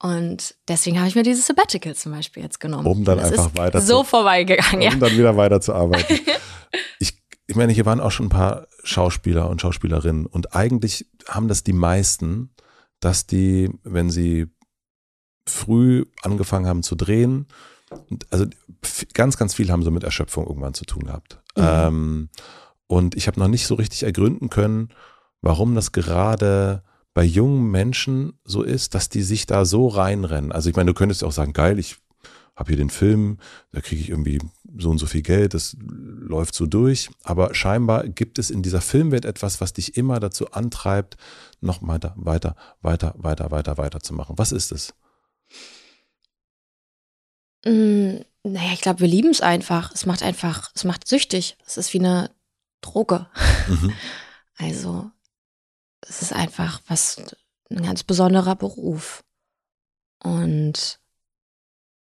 Und 0.00 0.54
deswegen 0.68 0.98
habe 0.98 1.08
ich 1.08 1.16
mir 1.16 1.24
dieses 1.24 1.46
Sabbatical 1.46 1.94
zum 1.94 2.12
Beispiel 2.12 2.42
jetzt 2.42 2.60
genommen. 2.60 2.86
Um 2.86 3.04
dann 3.04 3.18
das 3.18 3.32
einfach 3.32 3.56
weiter 3.56 3.80
so 3.80 4.02
zu- 4.02 4.10
vorbeigegangen, 4.10 4.80
ja. 4.80 4.92
Um 4.92 5.00
dann 5.00 5.12
wieder 5.12 5.36
weiterzuarbeiten. 5.36 6.20
ich, 7.00 7.20
ich 7.46 7.56
meine, 7.56 7.72
hier 7.72 7.84
waren 7.84 8.00
auch 8.00 8.12
schon 8.12 8.26
ein 8.26 8.30
paar 8.30 8.68
Schauspieler 8.84 9.50
und 9.50 9.60
Schauspielerinnen 9.60 10.26
und 10.26 10.54
eigentlich 10.54 11.06
haben 11.28 11.48
das 11.48 11.64
die 11.64 11.72
meisten, 11.72 12.54
dass 13.00 13.26
die, 13.26 13.70
wenn 13.82 14.10
sie 14.10 14.46
früh 15.48 16.04
angefangen 16.22 16.66
haben 16.66 16.82
zu 16.82 16.94
drehen, 16.94 17.46
also 18.30 18.46
ganz, 19.14 19.36
ganz 19.36 19.54
viel 19.54 19.70
haben 19.72 19.82
so 19.82 19.90
mit 19.90 20.04
Erschöpfung 20.04 20.46
irgendwann 20.46 20.74
zu 20.74 20.84
tun 20.84 21.04
gehabt. 21.04 21.40
Mhm. 21.56 21.64
Ähm, 21.64 22.28
und 22.86 23.16
ich 23.16 23.26
habe 23.26 23.40
noch 23.40 23.48
nicht 23.48 23.66
so 23.66 23.74
richtig 23.74 24.02
ergründen 24.04 24.48
können, 24.48 24.90
warum 25.40 25.74
das 25.74 25.92
gerade 25.92 26.82
bei 27.18 27.24
jungen 27.24 27.68
Menschen 27.72 28.34
so 28.44 28.62
ist, 28.62 28.94
dass 28.94 29.08
die 29.08 29.22
sich 29.22 29.44
da 29.44 29.64
so 29.64 29.88
reinrennen. 29.88 30.52
Also 30.52 30.70
ich 30.70 30.76
meine, 30.76 30.92
du 30.92 30.94
könntest 30.94 31.22
ja 31.22 31.26
auch 31.26 31.32
sagen, 31.32 31.52
geil, 31.52 31.80
ich 31.80 31.96
habe 32.54 32.68
hier 32.68 32.76
den 32.76 32.90
Film, 32.90 33.38
da 33.72 33.80
kriege 33.80 34.00
ich 34.00 34.08
irgendwie 34.08 34.38
so 34.76 34.88
und 34.88 34.98
so 34.98 35.06
viel 35.06 35.22
Geld, 35.22 35.52
das 35.52 35.76
läuft 35.80 36.54
so 36.54 36.66
durch. 36.66 37.10
Aber 37.24 37.56
scheinbar 37.56 38.06
gibt 38.06 38.38
es 38.38 38.50
in 38.50 38.62
dieser 38.62 38.80
Filmwelt 38.80 39.24
etwas, 39.24 39.60
was 39.60 39.72
dich 39.72 39.96
immer 39.96 40.20
dazu 40.20 40.52
antreibt, 40.52 41.16
noch 41.60 41.82
weiter, 41.82 42.14
weiter, 42.16 42.54
weiter, 42.82 43.16
weiter, 43.18 43.50
weiter, 43.50 43.78
weiter 43.78 43.98
zu 43.98 44.14
machen. 44.14 44.38
Was 44.38 44.52
ist 44.52 44.70
es? 44.70 44.94
Mm, 47.64 48.18
naja, 48.44 48.74
ich 48.74 48.80
glaube, 48.80 49.00
wir 49.00 49.08
lieben 49.08 49.30
es 49.30 49.40
einfach. 49.40 49.90
Es 49.92 50.06
macht 50.06 50.22
einfach, 50.22 50.70
es 50.76 50.84
macht 50.84 51.08
süchtig. 51.08 51.56
Es 51.66 51.78
ist 51.78 51.92
wie 51.94 51.98
eine 51.98 52.30
Droge. 52.80 53.26
Mhm. 53.66 53.92
Also, 54.60 55.08
es 56.08 56.22
ist 56.22 56.32
einfach 56.32 56.80
was, 56.86 57.20
ein 57.70 57.82
ganz 57.82 58.02
besonderer 58.02 58.56
Beruf. 58.56 59.24
Und 60.22 60.98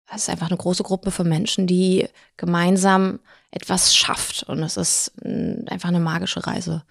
es 0.08 0.24
ist 0.24 0.30
einfach 0.30 0.48
eine 0.48 0.58
große 0.58 0.84
Gruppe 0.84 1.12
von 1.12 1.28
Menschen, 1.28 1.68
die 1.68 2.08
gemeinsam 2.38 3.20
etwas 3.52 3.96
schafft. 3.96 4.44
Und 4.44 4.64
es 4.64 4.78
ist 4.78 5.14
mm, 5.24 5.68
einfach 5.68 5.90
eine 5.90 6.00
magische 6.00 6.46
Reise. 6.46 6.84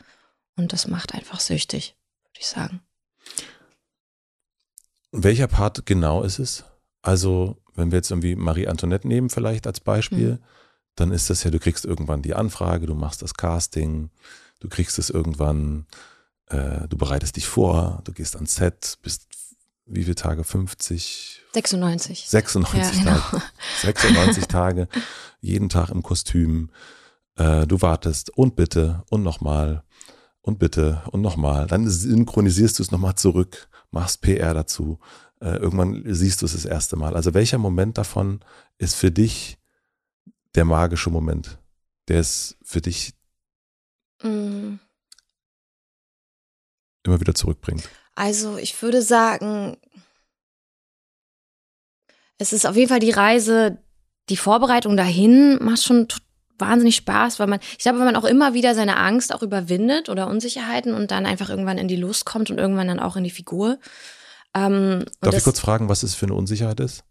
Und 0.57 0.73
das 0.73 0.89
macht 0.89 1.15
einfach 1.15 1.41
süchtig, 1.41 1.97
würde 2.25 2.41
ich 2.41 2.47
sagen. 2.47 2.81
Welcher 5.13 5.49
Part 5.49 5.87
genau 5.87 6.23
ist 6.23 6.39
es? 6.39 6.65
Also, 7.03 7.57
wenn 7.75 7.91
wir 7.91 7.97
jetzt 7.97 8.11
irgendwie 8.11 8.37
Marie 8.37 8.69
Antoinette 8.69 9.09
nehmen, 9.09 9.31
vielleicht 9.31 9.67
als 9.67 9.81
Beispiel, 9.81 10.39
dann 10.95 11.13
ist 11.13 11.31
das 11.31 11.43
ja, 11.45 11.51
du 11.51 11.59
kriegst 11.59 11.85
irgendwann 11.85 12.23
die 12.23 12.35
Anfrage, 12.35 12.87
du 12.87 12.95
machst 12.95 13.23
das 13.23 13.35
Casting, 13.35 14.11
du 14.61 14.69
kriegst 14.69 14.99
es 14.99 15.11
irgendwann, 15.11 15.87
äh, 16.51 16.87
du 16.89 16.97
bereitest 16.97 17.37
dich 17.37 17.47
vor, 17.47 18.01
du 18.05 18.13
gehst 18.13 18.37
ans 18.37 18.57
Set, 18.57 18.99
bist 19.03 19.27
wie 19.87 20.05
viele 20.05 20.15
Tage? 20.15 20.45
50, 20.45 21.43
96. 21.53 22.29
96 22.29 22.79
Ja, 22.79 22.91
genau. 22.91 23.19
Tage. 23.19 23.43
96 23.83 24.47
Tage, 24.47 24.89
jeden 25.41 25.69
Tag 25.69 25.91
im 25.91 26.03
Kostüm. 26.03 26.71
Äh, 27.37 27.67
du 27.67 27.83
wartest 27.83 28.31
und 28.31 28.55
bitte 28.55 29.03
und 29.11 29.23
nochmal. 29.23 29.83
und 30.43 30.59
bitte 30.59 31.03
und 31.11 31.21
nochmal. 31.21 31.67
Dann 31.67 31.89
synchronisierst 31.89 32.79
du 32.79 32.83
es 32.83 32.91
nochmal 32.91 33.15
zurück, 33.17 33.69
machst 33.91 34.23
PR 34.23 34.55
dazu. 34.55 34.99
Äh, 35.41 35.57
irgendwann 35.57 36.03
siehst 36.07 36.43
du 36.43 36.47
es 36.47 36.53
das 36.53 36.65
erste 36.65 36.97
Mal. 36.97 37.15
Also 37.17 37.35
welcher 37.35 37.59
Moment 37.59 37.99
davon 37.99 38.41
ist 38.79 38.95
für 38.95 39.11
dich 39.11 39.59
der 40.55 40.65
magische 40.65 41.11
Moment? 41.11 41.59
Der 42.09 42.21
ist 42.21 42.57
für 42.63 42.81
dich 42.81 43.15
mm. 44.23 44.77
Immer 47.05 47.21
wieder 47.21 47.35
zurückbringt. 47.35 47.89
Also 48.15 48.57
ich 48.57 48.81
würde 48.83 49.03
sagen, 49.03 49.77
es 52.39 52.53
ist 52.53 52.67
auf 52.67 52.77
jeden 52.77 52.89
Fall 52.89 53.01
die 53.01 53.11
Reise, 53.11 53.79
die 54.29 54.37
Vorbereitung 54.37 54.97
dahin 54.97 55.59
macht 55.63 55.83
schon 55.83 56.09
wahnsinnig 56.59 56.97
Spaß, 56.97 57.39
weil 57.39 57.47
man, 57.47 57.61
ich 57.73 57.79
glaube, 57.79 57.99
wenn 57.99 58.07
man 58.07 58.17
auch 58.17 58.25
immer 58.25 58.55
wieder 58.55 58.75
seine 58.75 58.97
Angst 58.97 59.35
auch 59.35 59.43
überwindet 59.43 60.09
oder 60.09 60.29
Unsicherheiten 60.29 60.95
und 60.95 61.11
dann 61.11 61.27
einfach 61.27 61.51
irgendwann 61.51 61.79
in 61.79 61.89
die 61.89 61.97
Lust 61.97 62.27
kommt 62.27 62.51
und 62.51 62.59
irgendwann 62.59 62.89
dann 62.89 63.01
auch 63.01 63.17
in 63.17 63.25
die 63.25 63.31
Figur. 63.31 63.79
Ähm, 64.55 65.05
Darf 65.21 65.35
ich 65.35 65.45
kurz 65.45 65.61
fragen, 65.61 65.89
was 65.89 66.03
es 66.03 66.15
für 66.15 66.27
eine 66.27 66.35
Unsicherheit 66.35 66.81
ist? 66.81 67.05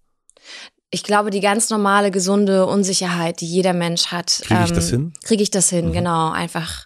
Ich 0.92 1.04
glaube, 1.04 1.30
die 1.30 1.42
ganz 1.42 1.70
normale, 1.70 2.10
gesunde 2.10 2.66
Unsicherheit, 2.66 3.42
die 3.42 3.48
jeder 3.48 3.74
Mensch 3.74 4.08
hat. 4.08 4.42
Kriege 4.44 4.64
ich 4.64 4.70
ähm, 4.70 4.76
das 4.76 4.90
hin? 4.90 5.14
Kriege 5.24 5.44
ich 5.44 5.52
das 5.52 5.70
hin, 5.70 5.90
mhm. 5.90 5.94
genau. 5.94 6.32
Einfach, 6.32 6.86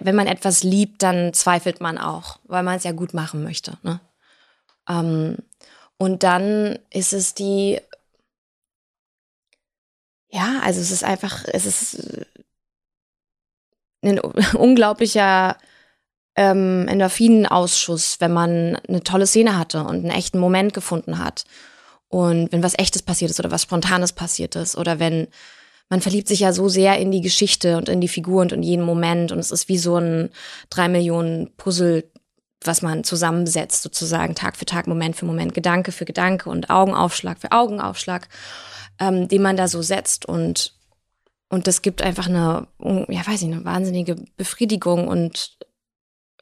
wenn 0.00 0.16
man 0.16 0.26
etwas 0.26 0.62
liebt, 0.62 1.02
dann 1.02 1.32
zweifelt 1.32 1.80
man 1.80 1.98
auch, 1.98 2.38
weil 2.44 2.62
man 2.62 2.76
es 2.76 2.84
ja 2.84 2.92
gut 2.92 3.14
machen 3.14 3.42
möchte. 3.42 3.78
Ne? 3.82 4.00
Ähm, 4.88 5.38
und 5.98 6.22
dann 6.22 6.78
ist 6.90 7.12
es 7.12 7.34
die 7.34 7.80
ja, 10.32 10.60
also 10.62 10.80
es 10.80 10.90
ist 10.90 11.04
einfach, 11.04 11.44
es 11.46 11.66
ist 11.66 12.26
ein 14.02 14.18
unglaublicher 14.18 15.56
ähm, 16.34 16.88
Endorphinausschuss, 16.88 18.16
wenn 18.20 18.32
man 18.32 18.76
eine 18.88 19.02
tolle 19.02 19.26
Szene 19.26 19.58
hatte 19.58 19.80
und 19.84 19.96
einen 19.96 20.10
echten 20.10 20.38
Moment 20.38 20.72
gefunden 20.72 21.18
hat. 21.18 21.44
Und 22.08 22.50
wenn 22.50 22.62
was 22.62 22.78
Echtes 22.78 23.02
passiert 23.02 23.30
ist 23.30 23.40
oder 23.40 23.50
was 23.50 23.62
Spontanes 23.62 24.12
passiert 24.12 24.56
ist 24.56 24.76
oder 24.76 24.98
wenn 24.98 25.28
man 25.92 26.00
verliebt 26.00 26.26
sich 26.26 26.40
ja 26.40 26.54
so 26.54 26.70
sehr 26.70 26.98
in 26.98 27.10
die 27.10 27.20
Geschichte 27.20 27.76
und 27.76 27.90
in 27.90 28.00
die 28.00 28.08
Figur 28.08 28.40
und 28.40 28.52
in 28.52 28.62
jeden 28.62 28.82
Moment. 28.82 29.30
Und 29.30 29.38
es 29.38 29.50
ist 29.50 29.68
wie 29.68 29.76
so 29.76 29.96
ein 29.96 30.30
drei 30.70 30.88
Millionen 30.88 31.52
Puzzle, 31.58 32.10
was 32.64 32.80
man 32.80 33.04
zusammensetzt, 33.04 33.82
sozusagen 33.82 34.34
Tag 34.34 34.56
für 34.56 34.64
Tag, 34.64 34.86
Moment 34.86 35.16
für 35.16 35.26
Moment, 35.26 35.52
Gedanke 35.52 35.92
für 35.92 36.06
Gedanke 36.06 36.48
und 36.48 36.70
Augenaufschlag 36.70 37.38
für 37.38 37.52
Augenaufschlag 37.52 38.28
ähm, 38.98 39.28
den 39.28 39.42
man 39.42 39.56
da 39.56 39.68
so 39.68 39.82
setzt. 39.82 40.26
Und 40.26 40.74
und 41.48 41.66
das 41.66 41.82
gibt 41.82 42.00
einfach 42.00 42.28
eine, 42.28 42.66
ja 43.08 43.26
weiß 43.26 43.42
ich, 43.42 43.52
eine 43.52 43.64
wahnsinnige 43.66 44.16
Befriedigung. 44.38 45.06
Und 45.06 45.58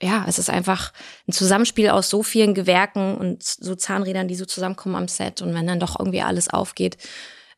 ja, 0.01 0.25
es 0.29 0.39
ist 0.39 0.49
einfach 0.49 0.93
ein 1.27 1.33
Zusammenspiel 1.33 1.91
aus 1.91 2.09
so 2.09 2.23
vielen 2.23 2.55
Gewerken 2.55 3.17
und 3.17 3.43
so 3.43 3.75
Zahnrädern, 3.75 4.29
die 4.29 4.37
so 4.37 4.45
zusammenkommen 4.45 4.95
am 4.95 5.09
Set. 5.09 5.43
Und 5.43 5.53
wenn 5.53 5.67
dann 5.67 5.81
doch 5.81 5.99
irgendwie 5.99 6.23
alles 6.23 6.49
aufgeht, 6.49 6.97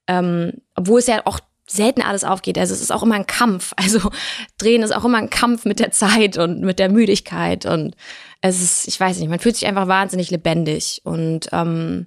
ähm, 0.08 0.62
obwohl 0.74 1.00
es 1.00 1.06
ja 1.08 1.20
auch 1.26 1.40
selten 1.72 2.02
alles 2.02 2.24
aufgeht. 2.24 2.58
Also 2.58 2.74
es 2.74 2.80
ist 2.80 2.92
auch 2.92 3.02
immer 3.02 3.14
ein 3.14 3.26
Kampf. 3.26 3.72
Also 3.82 4.10
drehen 4.58 4.82
ist 4.82 4.94
auch 4.94 5.04
immer 5.04 5.18
ein 5.18 5.30
Kampf 5.30 5.64
mit 5.64 5.80
der 5.80 5.90
Zeit 5.90 6.38
und 6.38 6.60
mit 6.60 6.78
der 6.78 6.90
Müdigkeit 6.90 7.66
und 7.66 7.96
es 8.40 8.60
ist, 8.60 8.88
ich 8.88 8.98
weiß 8.98 9.18
nicht, 9.18 9.28
man 9.28 9.38
fühlt 9.38 9.56
sich 9.56 9.66
einfach 9.66 9.88
wahnsinnig 9.88 10.30
lebendig 10.30 11.00
und 11.04 11.48
ähm, 11.52 12.06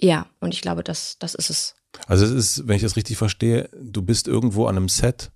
ja, 0.00 0.26
und 0.40 0.52
ich 0.52 0.62
glaube, 0.62 0.82
das, 0.82 1.16
das 1.18 1.34
ist 1.34 1.50
es. 1.50 1.74
Also 2.06 2.24
es 2.24 2.30
ist, 2.32 2.68
wenn 2.68 2.76
ich 2.76 2.82
das 2.82 2.96
richtig 2.96 3.16
verstehe, 3.16 3.68
du 3.80 4.02
bist 4.02 4.26
irgendwo 4.26 4.66
an 4.66 4.76
einem 4.76 4.88
Set, 4.88 5.30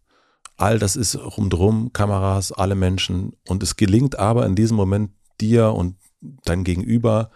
all 0.57 0.78
das 0.78 0.97
ist 0.97 1.16
rundherum, 1.16 1.93
Kameras, 1.93 2.53
alle 2.53 2.74
Menschen 2.74 3.34
und 3.47 3.62
es 3.62 3.76
gelingt 3.76 4.18
aber 4.18 4.47
in 4.47 4.55
diesem 4.57 4.76
Moment 4.76 5.12
dir 5.41 5.72
und 5.72 5.97
dein 6.45 6.64
Gegenüber 6.64 7.30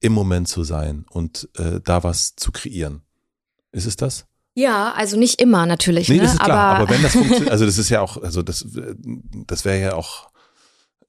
im 0.00 0.12
Moment 0.12 0.48
zu 0.48 0.64
sein 0.64 1.04
und 1.10 1.48
äh, 1.56 1.80
da 1.80 2.02
was 2.02 2.34
zu 2.36 2.52
kreieren. 2.52 3.02
Ist 3.70 3.86
es 3.86 3.96
das? 3.96 4.26
Ja, 4.54 4.92
also 4.92 5.16
nicht 5.18 5.40
immer 5.40 5.66
natürlich. 5.66 6.08
Nee, 6.08 6.16
ne? 6.16 6.22
das 6.22 6.34
ist 6.34 6.40
klar, 6.40 6.76
aber, 6.76 6.80
aber 6.80 6.90
wenn 6.90 7.02
das 7.02 7.12
funktioniert, 7.12 7.50
also 7.50 7.64
das 7.64 7.78
ist 7.78 7.88
ja 7.88 8.00
auch, 8.00 8.22
also 8.22 8.42
das, 8.42 8.66
das 9.46 9.64
wäre 9.64 9.80
ja 9.80 9.94
auch 9.94 10.32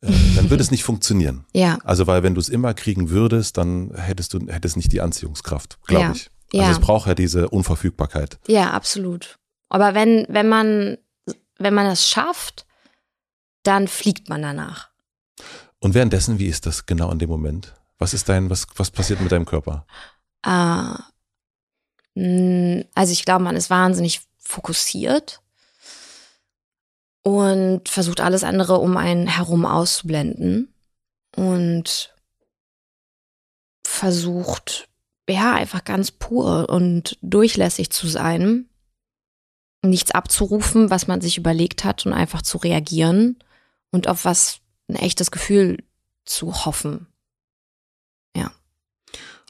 äh, 0.04 0.12
dann 0.36 0.50
würde 0.50 0.62
es 0.62 0.72
nicht 0.72 0.84
funktionieren. 0.84 1.46
Ja. 1.54 1.80
Also 1.84 2.08
weil 2.08 2.24
wenn 2.24 2.36
du 2.36 2.41
es 2.41 2.50
immer 2.50 2.74
kriegen 2.74 3.10
würdest, 3.10 3.58
dann 3.58 3.94
hättest 3.96 4.34
du 4.34 4.39
hättest 4.48 4.76
nicht 4.76 4.91
die 4.91 5.02
Anziehungskraft, 5.02 5.80
glaube 5.86 6.04
ja. 6.04 6.12
ich. 6.12 6.30
Also 6.54 6.66
ja. 6.66 6.72
es 6.72 6.80
braucht 6.80 7.08
ja 7.08 7.16
diese 7.16 7.50
Unverfügbarkeit. 7.50 8.39
Ja, 8.48 8.72
absolut. 8.72 9.38
Aber 9.70 9.94
wenn 9.94 10.26
wenn 10.30 10.50
man 10.50 10.98
wenn 11.58 11.74
man 11.74 11.86
das 11.86 12.08
schafft, 12.08 12.66
dann 13.64 13.88
fliegt 13.88 14.30
man 14.30 14.41
danach. 14.41 14.89
Und 15.80 15.94
währenddessen, 15.94 16.39
wie 16.39 16.48
ist 16.48 16.66
das 16.66 16.86
genau 16.86 17.12
in 17.12 17.20
dem 17.20 17.30
Moment? 17.30 17.74
Was 17.98 18.14
ist 18.14 18.30
dein 18.30 18.50
was 18.50 18.68
was 18.76 18.91
passiert 18.91 19.22
mit 19.22 19.32
deinem 19.32 19.46
Körper? 19.46 19.86
Uh, 20.46 20.98
also 22.16 23.11
ich 23.11 23.26
glaube, 23.26 23.43
man 23.43 23.55
ist 23.55 23.70
wahnsinnig 23.70 24.22
fokussiert 24.38 25.41
und 27.24 27.89
versucht 27.89 28.22
alles 28.22 28.43
andere 28.43 28.78
um 28.78 28.97
einen 28.97 29.28
herum 29.28 29.66
auszublenden 29.66 30.74
und 31.36 32.14
versucht, 33.86 34.89
ja, 35.28 35.53
einfach 35.55 35.84
ganz 35.84 36.11
pur 36.11 36.70
und 36.70 37.18
durchlässig 37.22 37.89
zu 37.89 38.07
sein, 38.07 38.70
nichts 39.82 40.11
abzurufen, 40.11 40.89
was 40.89 41.07
man 41.07 41.22
sich 41.22 41.38
überlegt 41.38 41.84
hat 41.84 42.05
und 42.05 42.14
einfach 42.14 42.41
zu 42.41 42.57
reagieren 42.57 43.39
und 43.91 44.07
auf 44.07 44.26
was 44.26 44.59
ein 44.88 44.95
echtes 44.95 45.32
Gefühl 45.32 45.84
zu 46.26 46.66
hoffen. 46.66 47.07
Ja. 48.36 48.51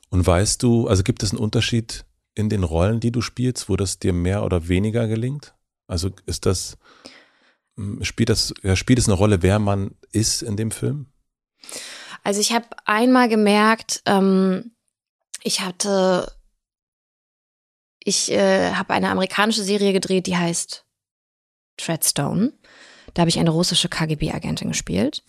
Und 0.10 0.26
weißt 0.26 0.62
du, 0.64 0.88
also 0.88 1.04
gibt 1.04 1.24
es 1.24 1.32
einen 1.32 1.40
Unterschied 1.40 2.06
in 2.36 2.50
den 2.50 2.64
Rollen, 2.64 3.00
die 3.00 3.12
du 3.12 3.22
spielst, 3.22 3.70
wo 3.70 3.76
das 3.76 4.00
dir 4.00 4.14
mehr 4.14 4.44
oder 4.44 4.68
weniger 4.68 5.08
gelingt? 5.08 5.54
Also 5.88 6.10
ist 6.26 6.46
das, 6.46 6.78
hm, 7.76 8.04
spielt 8.04 8.30
das, 8.30 8.54
spielt 8.76 9.00
es 9.00 9.08
eine 9.08 9.18
Rolle, 9.18 9.42
wer 9.42 9.60
man 9.60 9.96
ist 10.12 10.42
in 10.42 10.58
dem 10.58 10.72
Film? 10.72 11.08
Also 12.24 12.40
ich 12.40 12.54
habe 12.54 12.66
einmal 12.86 13.28
gemerkt, 13.28 14.02
ähm, 14.06 14.72
ich 15.44 15.62
hatte, 15.62 16.32
ich 18.00 18.32
äh, 18.32 18.74
habe 18.74 18.94
eine 18.94 19.10
amerikanische 19.10 19.64
Serie 19.64 19.94
gedreht, 19.94 20.28
die 20.28 20.38
heißt 20.38 20.86
Treadstone. 21.78 22.54
Da 23.14 23.22
habe 23.22 23.30
ich 23.30 23.40
eine 23.40 23.50
russische 23.50 23.90
KGB-Agentin 23.90 24.70
gespielt. 24.70 25.24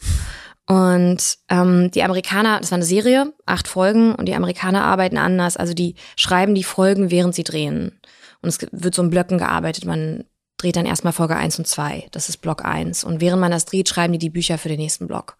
Und 0.66 1.38
ähm, 1.50 1.90
die 1.90 2.02
Amerikaner, 2.02 2.60
das 2.60 2.70
war 2.70 2.76
eine 2.76 2.84
Serie, 2.84 3.34
acht 3.44 3.68
Folgen, 3.68 4.14
und 4.14 4.26
die 4.26 4.34
Amerikaner 4.34 4.84
arbeiten 4.84 5.18
anders. 5.18 5.56
Also 5.56 5.74
die 5.74 5.94
schreiben 6.16 6.54
die 6.54 6.64
Folgen, 6.64 7.10
während 7.10 7.34
sie 7.34 7.44
drehen. 7.44 8.00
Und 8.40 8.48
es 8.48 8.58
wird 8.72 8.94
so 8.94 9.02
in 9.02 9.10
Blöcken 9.10 9.38
gearbeitet. 9.38 9.84
Man 9.84 10.24
dreht 10.56 10.76
dann 10.76 10.86
erstmal 10.86 11.12
Folge 11.12 11.36
1 11.36 11.58
und 11.58 11.66
2. 11.66 12.08
Das 12.12 12.28
ist 12.28 12.38
Block 12.38 12.64
1. 12.64 13.04
Und 13.04 13.20
während 13.20 13.40
man 13.40 13.50
das 13.50 13.66
dreht, 13.66 13.88
schreiben 13.88 14.14
die 14.14 14.18
die 14.18 14.30
Bücher 14.30 14.56
für 14.56 14.68
den 14.68 14.78
nächsten 14.78 15.06
Block. 15.06 15.36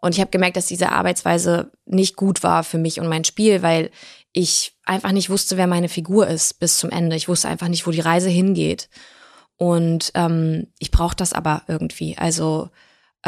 Und 0.00 0.14
ich 0.14 0.20
habe 0.20 0.30
gemerkt, 0.30 0.56
dass 0.56 0.66
diese 0.66 0.92
Arbeitsweise 0.92 1.72
nicht 1.84 2.16
gut 2.16 2.42
war 2.42 2.62
für 2.62 2.78
mich 2.78 3.00
und 3.00 3.08
mein 3.08 3.24
Spiel, 3.24 3.62
weil 3.62 3.90
ich 4.32 4.76
einfach 4.84 5.10
nicht 5.10 5.30
wusste, 5.30 5.56
wer 5.56 5.66
meine 5.66 5.88
Figur 5.88 6.28
ist 6.28 6.60
bis 6.60 6.78
zum 6.78 6.90
Ende. 6.90 7.16
Ich 7.16 7.28
wusste 7.28 7.48
einfach 7.48 7.68
nicht, 7.68 7.86
wo 7.86 7.90
die 7.90 8.00
Reise 8.00 8.28
hingeht. 8.28 8.88
Und 9.56 10.12
ähm, 10.14 10.68
ich 10.78 10.92
brauche 10.92 11.16
das 11.16 11.32
aber 11.32 11.62
irgendwie. 11.66 12.16
Also 12.16 12.70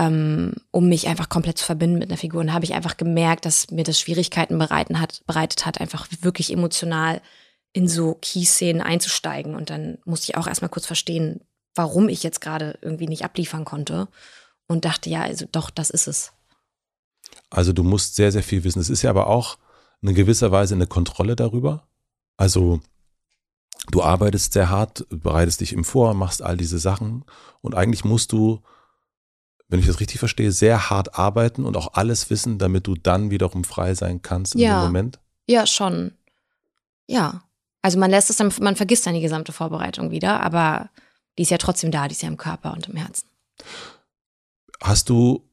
ähm, 0.00 0.54
um 0.70 0.88
mich 0.88 1.08
einfach 1.08 1.28
komplett 1.28 1.58
zu 1.58 1.64
verbinden 1.66 1.98
mit 1.98 2.08
einer 2.08 2.16
Figur. 2.16 2.40
Und 2.40 2.54
habe 2.54 2.64
ich 2.64 2.72
einfach 2.72 2.96
gemerkt, 2.96 3.44
dass 3.44 3.70
mir 3.70 3.84
das 3.84 4.00
Schwierigkeiten 4.00 4.56
bereiten 4.56 4.98
hat, 4.98 5.22
bereitet 5.26 5.66
hat, 5.66 5.78
einfach 5.78 6.06
wirklich 6.22 6.50
emotional 6.50 7.20
in 7.74 7.86
so 7.86 8.14
Key-Szenen 8.14 8.80
einzusteigen. 8.80 9.54
Und 9.54 9.68
dann 9.68 9.98
musste 10.06 10.30
ich 10.30 10.38
auch 10.38 10.46
erstmal 10.46 10.70
kurz 10.70 10.86
verstehen, 10.86 11.42
warum 11.74 12.08
ich 12.08 12.22
jetzt 12.22 12.40
gerade 12.40 12.78
irgendwie 12.80 13.08
nicht 13.08 13.26
abliefern 13.26 13.66
konnte. 13.66 14.08
Und 14.66 14.86
dachte, 14.86 15.10
ja, 15.10 15.20
also 15.20 15.44
doch, 15.52 15.68
das 15.68 15.90
ist 15.90 16.06
es. 16.06 16.32
Also 17.50 17.74
du 17.74 17.82
musst 17.82 18.16
sehr, 18.16 18.32
sehr 18.32 18.42
viel 18.42 18.64
wissen. 18.64 18.80
Es 18.80 18.88
ist 18.88 19.02
ja 19.02 19.10
aber 19.10 19.26
auch 19.26 19.58
in 20.00 20.14
gewisser 20.14 20.50
Weise 20.50 20.74
eine 20.74 20.86
Kontrolle 20.86 21.36
darüber. 21.36 21.86
Also 22.38 22.80
du 23.90 24.02
arbeitest 24.02 24.54
sehr 24.54 24.70
hart, 24.70 25.04
bereitest 25.10 25.60
dich 25.60 25.74
im 25.74 25.84
Vor, 25.84 26.14
machst 26.14 26.40
all 26.40 26.56
diese 26.56 26.78
Sachen 26.78 27.24
und 27.60 27.74
eigentlich 27.74 28.04
musst 28.04 28.32
du, 28.32 28.62
wenn 29.70 29.78
ich 29.78 29.86
das 29.86 30.00
richtig 30.00 30.18
verstehe, 30.18 30.50
sehr 30.50 30.90
hart 30.90 31.16
arbeiten 31.16 31.64
und 31.64 31.76
auch 31.76 31.94
alles 31.94 32.28
wissen, 32.28 32.58
damit 32.58 32.86
du 32.88 32.96
dann 32.96 33.30
wiederum 33.30 33.62
frei 33.62 33.94
sein 33.94 34.20
kannst 34.20 34.54
in 34.54 34.62
ja. 34.62 34.80
dem 34.80 34.86
Moment. 34.86 35.20
Ja, 35.46 35.66
schon. 35.66 36.12
Ja. 37.06 37.44
Also 37.80 37.98
man 37.98 38.10
lässt 38.10 38.30
es 38.30 38.36
dann, 38.36 38.52
man 38.60 38.76
vergisst 38.76 39.06
dann 39.06 39.14
die 39.14 39.20
gesamte 39.20 39.52
Vorbereitung 39.52 40.10
wieder, 40.10 40.40
aber 40.40 40.90
die 41.38 41.42
ist 41.42 41.50
ja 41.50 41.58
trotzdem 41.58 41.92
da, 41.92 42.08
die 42.08 42.12
ist 42.12 42.22
ja 42.22 42.28
im 42.28 42.36
Körper 42.36 42.72
und 42.72 42.88
im 42.88 42.96
Herzen. 42.96 43.26
Hast 44.82 45.08
du, 45.08 45.48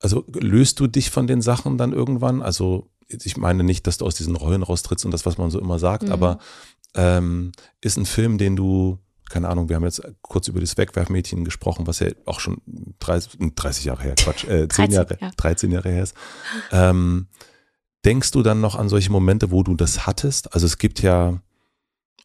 also 0.00 0.24
löst 0.34 0.80
du 0.80 0.88
dich 0.88 1.10
von 1.10 1.26
den 1.26 1.40
Sachen 1.40 1.78
dann 1.78 1.92
irgendwann? 1.92 2.42
Also 2.42 2.90
ich 3.08 3.36
meine 3.36 3.62
nicht, 3.62 3.86
dass 3.86 3.98
du 3.98 4.06
aus 4.06 4.16
diesen 4.16 4.34
Rollen 4.34 4.64
raustrittst 4.64 5.04
und 5.04 5.12
das, 5.12 5.24
was 5.24 5.38
man 5.38 5.50
so 5.50 5.60
immer 5.60 5.78
sagt, 5.78 6.04
mhm. 6.04 6.12
aber 6.12 6.38
ähm, 6.94 7.52
ist 7.80 7.96
ein 7.96 8.06
Film, 8.06 8.38
den 8.38 8.56
du, 8.56 8.98
keine 9.28 9.48
Ahnung, 9.48 9.68
wir 9.68 9.76
haben 9.76 9.84
jetzt 9.84 10.02
kurz 10.22 10.48
über 10.48 10.60
das 10.60 10.76
Wegwerfmädchen 10.76 11.44
gesprochen, 11.44 11.86
was 11.86 12.00
ja 12.00 12.08
auch 12.24 12.40
schon 12.40 12.58
30, 13.00 13.38
30 13.54 13.84
Jahre 13.84 14.02
her, 14.02 14.14
Quatsch, 14.16 14.44
äh, 14.44 14.68
10 14.68 14.68
13, 14.68 14.90
Jahre, 14.92 15.18
ja. 15.20 15.30
13 15.36 15.70
Jahre 15.72 15.88
her 15.90 16.02
ist. 16.02 16.14
Ähm, 16.72 17.28
denkst 18.04 18.30
du 18.30 18.42
dann 18.42 18.60
noch 18.60 18.76
an 18.76 18.88
solche 18.88 19.10
Momente, 19.10 19.50
wo 19.50 19.62
du 19.62 19.74
das 19.74 20.06
hattest? 20.06 20.54
Also 20.54 20.66
es 20.66 20.78
gibt 20.78 21.02
ja 21.02 21.40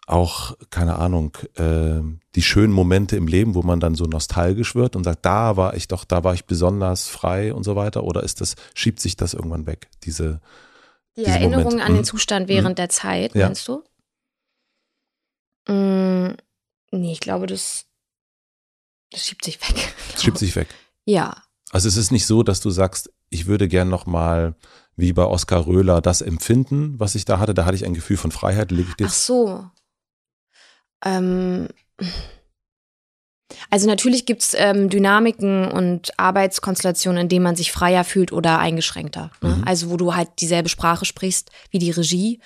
auch, 0.07 0.57
keine 0.69 0.97
Ahnung, 0.97 1.37
äh, 1.55 2.01
die 2.35 2.41
schönen 2.41 2.73
Momente 2.73 3.15
im 3.15 3.27
Leben, 3.27 3.55
wo 3.55 3.61
man 3.61 3.79
dann 3.79 3.95
so 3.95 4.05
nostalgisch 4.05 4.75
wird 4.75 4.95
und 4.95 5.03
sagt, 5.03 5.25
da 5.25 5.57
war 5.57 5.75
ich 5.75 5.87
doch, 5.87 6.05
da 6.05 6.23
war 6.23 6.33
ich 6.33 6.45
besonders 6.45 7.07
frei 7.07 7.53
und 7.53 7.63
so 7.63 7.75
weiter? 7.75 8.03
Oder 8.03 8.23
ist 8.23 8.41
das, 8.41 8.55
schiebt 8.73 8.99
sich 8.99 9.15
das 9.15 9.33
irgendwann 9.33 9.65
weg, 9.65 9.89
diese 10.03 10.41
Die 11.15 11.23
Erinnerung 11.23 11.63
Moment? 11.63 11.81
an 11.81 11.93
den 11.93 11.97
hm? 11.99 12.03
Zustand 12.03 12.47
während 12.47 12.69
hm? 12.69 12.75
der 12.75 12.89
Zeit, 12.89 13.35
ja. 13.35 13.45
meinst 13.45 13.67
du? 13.67 13.83
Mm, 15.67 16.35
nee, 16.91 17.11
ich 17.11 17.19
glaube, 17.19 17.47
das, 17.47 17.85
das 19.11 19.25
schiebt 19.25 19.45
sich 19.45 19.59
weg. 19.61 19.93
Das 20.11 20.23
schiebt 20.23 20.37
sich 20.37 20.55
weg. 20.55 20.67
Ja. 21.05 21.41
Also 21.71 21.87
es 21.87 21.97
ist 21.97 22.11
nicht 22.11 22.25
so, 22.25 22.43
dass 22.43 22.61
du 22.61 22.69
sagst, 22.69 23.11
ich 23.29 23.45
würde 23.45 23.67
gern 23.67 23.89
noch 23.89 24.05
mal 24.05 24.55
wie 24.95 25.13
bei 25.13 25.23
Oskar 25.23 25.65
Röhler 25.65 26.01
das 26.01 26.21
empfinden, 26.21 26.99
was 26.99 27.15
ich 27.15 27.25
da 27.25 27.39
hatte. 27.39 27.53
Da 27.53 27.65
hatte 27.65 27.75
ich 27.75 27.85
ein 27.85 27.93
Gefühl 27.93 28.17
von 28.17 28.31
Freiheit. 28.31 28.73
Ach 29.01 29.09
so. 29.09 29.69
Ähm, 31.03 31.69
also 33.69 33.87
natürlich 33.87 34.25
gibt 34.25 34.41
es 34.41 34.53
ähm, 34.53 34.89
Dynamiken 34.89 35.71
und 35.71 36.17
Arbeitskonstellationen, 36.19 37.21
in 37.23 37.29
denen 37.29 37.43
man 37.43 37.55
sich 37.55 37.71
freier 37.71 38.03
fühlt 38.03 38.31
oder 38.31 38.59
eingeschränkter. 38.59 39.31
Ne? 39.41 39.55
Mhm. 39.55 39.63
Also 39.65 39.89
wo 39.89 39.97
du 39.97 40.13
halt 40.15 40.29
dieselbe 40.39 40.69
Sprache 40.69 41.05
sprichst 41.05 41.51
wie 41.69 41.79
die 41.79 41.91
Regie 41.91 42.39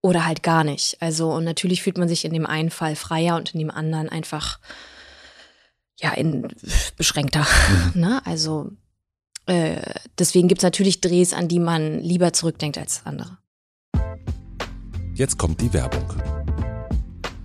oder 0.00 0.26
halt 0.26 0.42
gar 0.42 0.64
nicht. 0.64 0.96
Also 1.00 1.32
und 1.32 1.44
natürlich 1.44 1.82
fühlt 1.82 1.98
man 1.98 2.08
sich 2.08 2.24
in 2.24 2.32
dem 2.32 2.46
einen 2.46 2.70
Fall 2.70 2.96
freier 2.96 3.36
und 3.36 3.54
in 3.54 3.60
dem 3.60 3.70
anderen 3.70 4.08
einfach 4.08 4.58
ja 6.00 6.12
in, 6.12 6.48
beschränkter. 6.96 7.40
Mhm. 7.40 7.92
Ne? 8.00 8.22
Also 8.24 8.70
äh, 9.46 9.80
deswegen 10.18 10.48
gibt 10.48 10.60
es 10.60 10.64
natürlich 10.64 11.00
Drehs, 11.00 11.32
an 11.32 11.48
die 11.48 11.58
man 11.58 12.00
lieber 12.00 12.32
zurückdenkt 12.32 12.78
als 12.78 13.02
andere. 13.04 13.38
Jetzt 15.14 15.38
kommt 15.38 15.60
die 15.60 15.72
Werbung. 15.72 16.06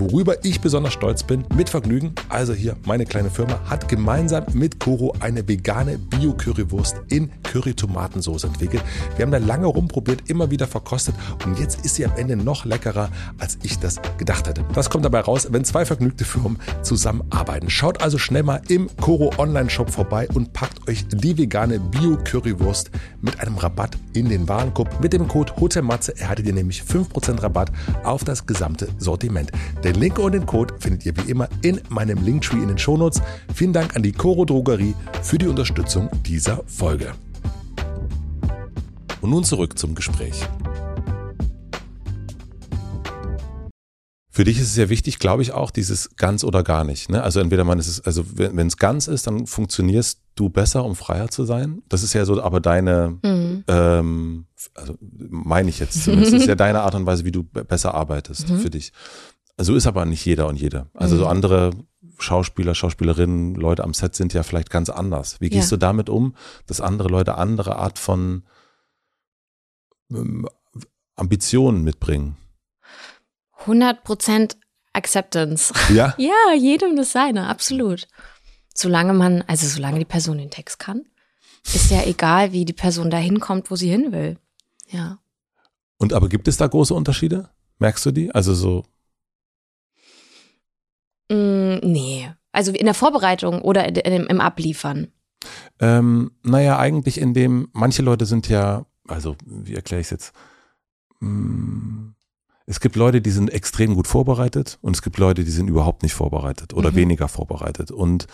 Worüber 0.00 0.42
ich 0.46 0.62
besonders 0.62 0.94
stolz 0.94 1.22
bin, 1.22 1.44
mit 1.54 1.68
Vergnügen, 1.68 2.14
also 2.30 2.54
hier 2.54 2.74
meine 2.86 3.04
kleine 3.04 3.28
Firma, 3.28 3.60
hat 3.68 3.86
gemeinsam 3.86 4.46
mit 4.54 4.80
Koro 4.80 5.14
eine 5.20 5.46
vegane 5.46 5.98
Bio-Currywurst 5.98 7.02
in 7.08 7.30
Curry-Tomatensauce 7.42 8.44
entwickelt. 8.44 8.82
Wir 9.16 9.26
haben 9.26 9.30
da 9.30 9.36
lange 9.36 9.66
rumprobiert, 9.66 10.30
immer 10.30 10.50
wieder 10.50 10.66
verkostet 10.66 11.14
und 11.44 11.58
jetzt 11.58 11.84
ist 11.84 11.96
sie 11.96 12.06
am 12.06 12.16
Ende 12.16 12.34
noch 12.34 12.64
leckerer, 12.64 13.10
als 13.36 13.58
ich 13.62 13.78
das 13.78 14.00
gedacht 14.16 14.48
hätte. 14.48 14.64
Das 14.72 14.88
kommt 14.88 15.04
dabei 15.04 15.20
raus, 15.20 15.48
wenn 15.50 15.66
zwei 15.66 15.84
vergnügte 15.84 16.24
Firmen 16.24 16.58
zusammenarbeiten. 16.80 17.68
Schaut 17.68 18.00
also 18.00 18.16
schnell 18.16 18.42
mal 18.42 18.62
im 18.68 18.88
Koro 19.02 19.32
Online-Shop 19.36 19.90
vorbei 19.90 20.26
und 20.32 20.54
packt 20.54 20.88
euch 20.88 21.06
die 21.08 21.36
vegane 21.36 21.78
Bio-Currywurst 21.78 22.90
mit 23.20 23.38
einem 23.40 23.58
Rabatt 23.58 23.98
in 24.14 24.30
den 24.30 24.48
Warenkorb. 24.48 25.02
Mit 25.02 25.12
dem 25.12 25.28
Code 25.28 25.52
HOTELMATZE 25.60 26.18
erhaltet 26.18 26.46
ihr 26.46 26.54
nämlich 26.54 26.82
5% 26.82 27.42
Rabatt 27.42 27.70
auf 28.02 28.24
das 28.24 28.46
gesamte 28.46 28.88
Sortiment. 28.96 29.52
Der 29.84 29.89
den 29.92 30.00
Link 30.00 30.20
und 30.20 30.32
den 30.32 30.46
Code 30.46 30.74
findet 30.78 31.04
ihr 31.04 31.16
wie 31.16 31.28
immer 31.28 31.48
in 31.62 31.80
meinem 31.88 32.24
Linktree 32.24 32.58
in 32.58 32.68
den 32.68 32.78
Shownotes. 32.78 33.20
Vielen 33.52 33.72
Dank 33.72 33.96
an 33.96 34.02
die 34.04 34.12
Coro 34.12 34.44
Drogerie 34.44 34.94
für 35.22 35.36
die 35.36 35.48
Unterstützung 35.48 36.08
dieser 36.24 36.62
Folge. 36.66 37.12
Und 39.20 39.30
nun 39.30 39.42
zurück 39.42 39.76
zum 39.78 39.96
Gespräch. 39.96 40.46
Für 44.32 44.44
dich 44.44 44.58
ist 44.58 44.68
es 44.68 44.76
ja 44.76 44.88
wichtig, 44.88 45.18
glaube 45.18 45.42
ich, 45.42 45.52
auch 45.52 45.72
dieses 45.72 46.14
ganz 46.16 46.44
oder 46.44 46.62
gar 46.62 46.84
nicht. 46.84 47.10
Ne? 47.10 47.22
Also 47.22 47.40
entweder 47.40 47.64
man 47.64 47.80
ist 47.80 47.88
es, 47.88 48.00
also 48.00 48.24
wenn 48.36 48.68
es 48.68 48.76
ganz 48.76 49.08
ist, 49.08 49.26
dann 49.26 49.48
funktionierst 49.48 50.20
du 50.36 50.50
besser, 50.50 50.84
um 50.84 50.94
freier 50.94 51.28
zu 51.28 51.44
sein. 51.44 51.82
Das 51.88 52.04
ist 52.04 52.12
ja 52.12 52.24
so, 52.24 52.40
aber 52.40 52.60
deine, 52.60 53.18
mhm. 53.24 53.64
ähm, 53.66 54.46
also 54.74 54.96
meine 55.00 55.68
ich 55.68 55.80
jetzt 55.80 56.04
zumindest, 56.04 56.32
ist 56.34 56.46
ja 56.46 56.54
deine 56.54 56.82
Art 56.82 56.94
und 56.94 57.06
Weise, 57.06 57.24
wie 57.24 57.32
du 57.32 57.42
besser 57.42 57.92
arbeitest 57.92 58.48
mhm. 58.48 58.60
für 58.60 58.70
dich. 58.70 58.92
So 59.62 59.74
ist 59.74 59.86
aber 59.86 60.04
nicht 60.06 60.24
jeder 60.24 60.46
und 60.46 60.56
jede. 60.56 60.86
Also 60.94 61.16
mhm. 61.16 61.20
so 61.20 61.26
andere 61.26 61.70
Schauspieler, 62.18 62.74
Schauspielerinnen, 62.74 63.54
Leute 63.54 63.84
am 63.84 63.94
Set 63.94 64.14
sind 64.14 64.32
ja 64.32 64.42
vielleicht 64.42 64.70
ganz 64.70 64.88
anders. 64.88 65.40
Wie 65.40 65.50
gehst 65.50 65.70
ja. 65.70 65.76
du 65.76 65.80
damit 65.80 66.08
um, 66.08 66.34
dass 66.66 66.80
andere 66.80 67.08
Leute 67.08 67.36
andere 67.36 67.76
Art 67.76 67.98
von 67.98 68.44
ähm, 70.10 70.48
Ambitionen 71.16 71.82
mitbringen? 71.82 72.36
100% 73.64 74.56
Acceptance. 74.92 75.72
Ja? 75.92 76.14
ja, 76.18 76.54
jedem 76.56 76.96
das 76.96 77.12
seine, 77.12 77.48
absolut. 77.48 78.06
Solange 78.74 79.12
man, 79.12 79.42
also 79.42 79.66
solange 79.66 79.98
die 79.98 80.04
Person 80.04 80.38
den 80.38 80.50
Text 80.50 80.78
kann, 80.78 81.04
ist 81.74 81.90
ja 81.90 82.04
egal, 82.04 82.52
wie 82.52 82.64
die 82.64 82.72
Person 82.72 83.10
da 83.10 83.18
hinkommt, 83.18 83.70
wo 83.70 83.76
sie 83.76 83.90
hin 83.90 84.12
will. 84.12 84.38
Ja. 84.88 85.18
Und 85.98 86.12
aber 86.12 86.28
gibt 86.28 86.48
es 86.48 86.56
da 86.56 86.66
große 86.66 86.94
Unterschiede? 86.94 87.50
Merkst 87.78 88.06
du 88.06 88.10
die? 88.10 88.34
Also 88.34 88.54
so 88.54 88.84
Mm, 91.30 91.78
nee. 91.82 92.30
Also 92.52 92.72
in 92.72 92.84
der 92.84 92.94
Vorbereitung 92.94 93.62
oder 93.62 93.86
im 94.04 94.40
Abliefern? 94.40 95.08
Ähm, 95.78 96.32
naja, 96.42 96.78
eigentlich 96.78 97.18
in 97.18 97.32
dem, 97.32 97.68
manche 97.72 98.02
Leute 98.02 98.26
sind 98.26 98.48
ja, 98.48 98.84
also 99.06 99.36
wie 99.46 99.74
erkläre 99.74 100.00
ich 100.00 100.08
es 100.08 100.10
jetzt? 100.10 100.32
Mm, 101.20 102.10
es 102.66 102.80
gibt 102.80 102.96
Leute, 102.96 103.20
die 103.20 103.30
sind 103.30 103.50
extrem 103.50 103.94
gut 103.94 104.06
vorbereitet 104.06 104.78
und 104.82 104.94
es 104.94 105.02
gibt 105.02 105.18
Leute, 105.18 105.44
die 105.44 105.50
sind 105.50 105.68
überhaupt 105.68 106.02
nicht 106.02 106.14
vorbereitet 106.14 106.74
oder 106.74 106.90
mhm. 106.92 106.96
weniger 106.96 107.28
vorbereitet. 107.28 107.90
Und 107.90 108.26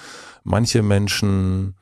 manche 0.42 0.82
Menschen 0.82 1.76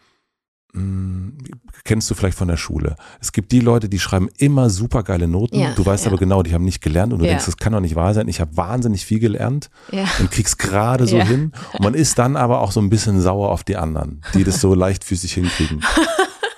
kennst 1.84 2.10
du 2.10 2.14
vielleicht 2.14 2.36
von 2.36 2.48
der 2.48 2.56
Schule. 2.56 2.96
Es 3.20 3.32
gibt 3.32 3.52
die 3.52 3.60
Leute, 3.60 3.88
die 3.88 3.98
schreiben 3.98 4.28
immer 4.38 4.70
super 4.70 5.02
geile 5.02 5.28
Noten. 5.28 5.60
Ja, 5.60 5.72
du 5.74 5.86
weißt 5.86 6.04
ja. 6.04 6.10
aber 6.10 6.18
genau, 6.18 6.42
die 6.42 6.52
haben 6.52 6.64
nicht 6.64 6.82
gelernt 6.82 7.12
und 7.12 7.20
du 7.20 7.24
ja. 7.24 7.32
denkst, 7.32 7.46
das 7.46 7.56
kann 7.56 7.72
doch 7.72 7.80
nicht 7.80 7.94
wahr 7.94 8.14
sein. 8.14 8.26
Ich 8.28 8.40
habe 8.40 8.56
wahnsinnig 8.56 9.04
viel 9.04 9.20
gelernt 9.20 9.70
und 10.18 10.30
krieg's 10.30 10.58
gerade 10.58 11.06
so 11.06 11.20
hin. 11.20 11.52
Und 11.74 11.82
man 11.82 11.94
ist 11.94 12.18
dann 12.18 12.36
aber 12.36 12.60
auch 12.60 12.72
so 12.72 12.80
ein 12.80 12.90
bisschen 12.90 13.20
sauer 13.20 13.50
auf 13.50 13.62
die 13.62 13.76
anderen, 13.76 14.22
die 14.34 14.44
das 14.44 14.60
so 14.60 14.74
leichtfüßig 14.74 15.34
hinkriegen. 15.34 15.84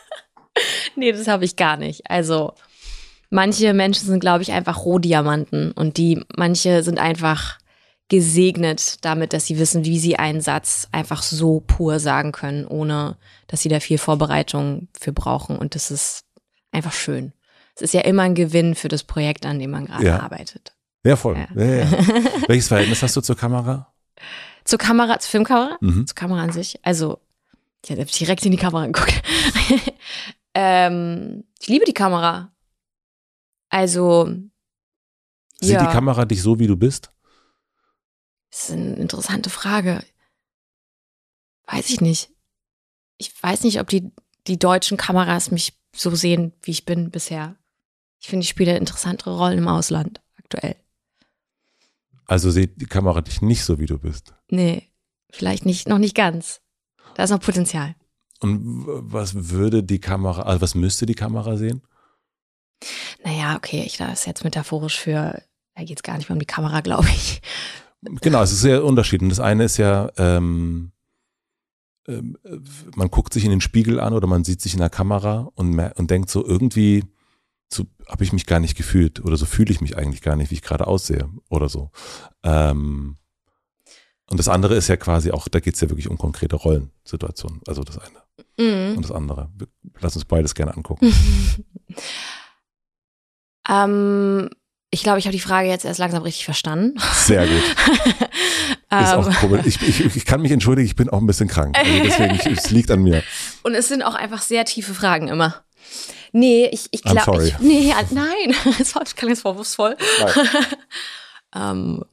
nee, 0.97 1.13
das 1.13 1.29
habe 1.29 1.45
ich 1.45 1.57
gar 1.57 1.77
nicht. 1.77 2.11
Also 2.11 2.55
manche 3.31 3.75
Menschen 3.75 4.07
sind, 4.07 4.21
glaube 4.21 4.43
ich, 4.43 4.53
einfach 4.53 4.85
Rohdiamanten 4.85 5.73
und 5.73 5.99
die, 5.99 6.25
manche 6.37 6.83
sind 6.83 6.99
einfach 6.99 7.59
gesegnet 8.09 9.05
damit, 9.05 9.33
dass 9.33 9.47
sie 9.47 9.59
wissen, 9.59 9.85
wie 9.85 9.99
sie 9.99 10.17
einen 10.17 10.41
Satz 10.41 10.89
einfach 10.93 11.23
so 11.23 11.61
pur 11.67 11.99
sagen 11.99 12.33
können, 12.33 12.65
ohne 12.67 13.17
dass 13.49 13.63
sie 13.63 13.69
da 13.69 13.81
viel 13.81 13.99
Vorbereitung 13.99 14.89
für 14.99 15.13
brauchen. 15.13 15.57
Und 15.57 15.75
das 15.75 15.91
ist 15.91 16.25
einfach 16.71 16.93
schön. 16.93 17.33
Es 17.75 17.83
ist 17.83 17.95
ja 17.95 18.03
immer 18.03 18.23
ein 18.23 18.35
Gewinn 18.35 18.75
für 18.75 18.89
das 18.89 19.03
Projekt, 19.03 19.45
an 19.45 19.59
dem 19.59 19.71
man 19.71 19.87
gerade 19.87 20.05
ja. 20.05 20.21
arbeitet. 20.21 20.75
Ja, 21.05 21.17
voll. 21.17 21.37
Ja. 21.37 21.63
Ja, 21.63 21.91
Welches 22.49 22.69
Verhältnis 22.69 23.03
hast 23.03 23.17
du 23.17 23.21
zur 23.21 23.37
Kamera? 23.37 23.93
Zur 24.65 24.79
Kamera, 24.79 25.19
zur 25.19 25.31
Filmkamera? 25.31 25.77
Mhm. 25.81 26.07
Zur 26.07 26.15
Kamera 26.15 26.43
an 26.43 26.53
sich. 26.53 26.79
Also, 26.83 27.21
ich 27.85 27.91
habe 27.91 28.05
direkt 28.05 28.45
in 28.45 28.53
die 28.53 28.57
Kamera 28.57 28.87
geguckt. 28.87 29.23
ähm, 30.55 31.45
ich 31.61 31.69
liebe 31.69 31.85
die 31.85 31.93
Kamera. 31.93 32.53
Also. 33.69 34.33
Sieht 35.61 35.81
die 35.81 35.87
Kamera 35.87 36.25
dich 36.25 36.43
so, 36.43 36.59
wie 36.59 36.67
du 36.67 36.77
bist? 36.77 37.11
Das 38.51 38.65
ist 38.65 38.71
eine 38.73 38.95
interessante 38.97 39.51
Frage. 39.51 40.03
Weiß 41.67 41.91
ich 41.91 42.01
nicht. 42.01 42.31
Ich 43.19 43.43
weiß 43.43 43.63
nicht, 43.65 43.81
ob 43.81 43.89
die, 43.89 44.13
die 44.47 44.59
deutschen 44.59 44.97
Kameras 44.97 45.51
mich 45.51 45.75
so 45.95 46.15
sehen, 46.15 46.53
wie 46.63 46.71
ich 46.71 46.85
bin 46.85 47.11
bisher. 47.11 47.57
Ich 48.21 48.29
finde, 48.29 48.45
ich 48.45 48.49
spiele 48.49 48.77
interessantere 48.77 49.37
Rollen 49.37 49.59
im 49.59 49.69
Ausland 49.69 50.21
aktuell. 50.39 50.77
Also 52.27 52.51
sieht 52.51 52.81
die 52.81 52.87
Kamera 52.87 53.21
dich 53.21 53.41
nicht 53.41 53.65
so, 53.65 53.79
wie 53.79 53.87
du 53.87 53.99
bist? 53.99 54.35
Nee, 54.51 54.91
vielleicht 55.31 55.65
nicht, 55.65 55.89
noch 55.89 55.99
nicht 55.99 56.15
ganz. 56.15 56.61
Da 57.15 57.25
ist 57.25 57.31
noch 57.31 57.41
Potenzial. 57.41 57.95
Und 58.41 58.85
was 58.87 59.49
würde 59.49 59.83
die 59.83 60.01
Kamera, 60.01 60.43
also 60.43 60.61
was 60.61 60.75
müsste 60.75 61.07
die 61.07 61.15
Kamera 61.15 61.57
sehen? 61.57 61.83
Naja, 63.25 63.57
okay, 63.57 63.83
ich 63.87 63.97
das 63.97 64.27
jetzt 64.27 64.45
metaphorisch 64.45 64.99
für, 64.99 65.43
da 65.75 65.85
geht 65.85 65.99
es 65.99 66.03
gar 66.03 66.17
nicht 66.19 66.29
mehr 66.29 66.35
um 66.35 66.41
die 66.41 66.47
Kamera, 66.47 66.81
glaube 66.83 67.09
ich. 67.09 67.41
Genau, 68.21 68.43
es 68.43 68.53
ist 68.53 68.61
sehr 68.61 68.85
unterschiedlich. 68.85 69.29
Das 69.31 69.41
eine 69.41 69.65
ist 69.65 69.77
ja, 69.77 70.11
ähm, 70.17 70.93
ähm, 72.09 72.39
äh, 72.45 72.59
man 72.95 73.11
guckt 73.11 73.33
sich 73.33 73.45
in 73.45 73.51
den 73.51 73.61
Spiegel 73.61 74.01
an 74.01 74.13
oder 74.13 74.27
man 74.27 74.45
sieht 74.45 74.61
sich 74.61 74.75
in 74.75 74.81
der 74.81 74.91
Kamera 74.91 75.51
und, 75.55 75.79
und 75.79 76.11
denkt 76.11 76.31
so 76.31 76.47
irgendwie, 76.47 77.05
so 77.73 77.85
habe 78.09 78.25
ich 78.25 78.33
mich 78.33 78.47
gar 78.47 78.61
nicht 78.61 78.77
gefühlt 78.77 79.25
oder 79.25 79.37
so 79.37 79.47
fühle 79.47 79.73
ich 79.73 79.81
mich 79.81 79.97
eigentlich 79.97 80.23
gar 80.23 80.37
nicht, 80.37 80.51
wie 80.51 80.57
ich 80.57 80.63
gerade 80.63 80.87
aussehe 80.87 81.29
oder 81.49 81.69
so. 81.69 81.91
Ähm, 82.43 83.17
und 84.29 84.39
das 84.39 84.49
andere 84.49 84.75
ist 84.75 84.89
ja 84.89 84.97
quasi 84.97 85.31
auch, 85.31 85.49
da 85.49 85.61
geht 85.61 85.75
es 85.75 85.81
ja 85.81 85.89
wirklich 85.89 86.09
um 86.09 86.19
konkrete 86.19 86.57
Rollensituationen. 86.57 87.61
Also 87.67 87.83
das 87.83 87.99
eine. 87.99 88.19
Mhm. 88.59 88.97
Und 88.97 89.03
das 89.03 89.13
andere. 89.13 89.51
Lass 90.01 90.17
uns 90.17 90.25
beides 90.25 90.55
gerne 90.55 90.77
angucken. 90.77 91.13
ähm, 93.69 94.51
ich 94.91 95.03
glaube, 95.03 95.19
ich 95.19 95.27
habe 95.27 95.33
die 95.33 95.41
Frage 95.41 95.69
jetzt 95.69 95.85
erst 95.85 95.99
langsam 95.99 96.23
richtig 96.23 96.45
verstanden. 96.45 96.99
Sehr 97.15 97.47
gut. 97.47 97.63
Ist 98.89 99.13
auch 99.13 99.31
komisch. 99.41 99.67
Ich, 99.67 99.83
ich, 99.83 100.17
ich, 100.17 100.25
kann 100.25 100.41
mich 100.41 100.53
entschuldigen, 100.53 100.87
ich 100.87 100.95
bin 100.95 101.11
auch 101.11 101.19
ein 101.19 101.27
bisschen 101.27 101.49
krank. 101.49 101.77
Also 101.77 101.91
deswegen, 102.03 102.35
ich, 102.37 102.47
es 102.47 102.71
liegt 102.71 102.91
an 102.91 103.03
mir. 103.03 103.23
Und 103.63 103.75
es 103.75 103.89
sind 103.89 104.03
auch 104.03 104.15
einfach 104.15 104.43
sehr 104.43 104.65
tiefe 104.65 104.95
Fragen 104.95 105.29
immer. 105.29 105.65
Nee, 106.33 106.69
ich, 106.71 106.89
ich 106.93 107.03
glaube. 107.03 107.53
Nee, 107.61 107.93
nein, 108.11 108.55
das 108.79 109.17
klang 109.17 109.31
jetzt 109.31 109.43
vorwurfsvoll. 109.43 109.97
ähm, 111.55 112.05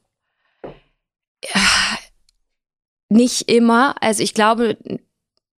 ja, 1.44 1.62
nicht 3.10 3.50
immer. 3.50 3.96
Also 4.02 4.24
ich 4.24 4.34
glaube 4.34 4.78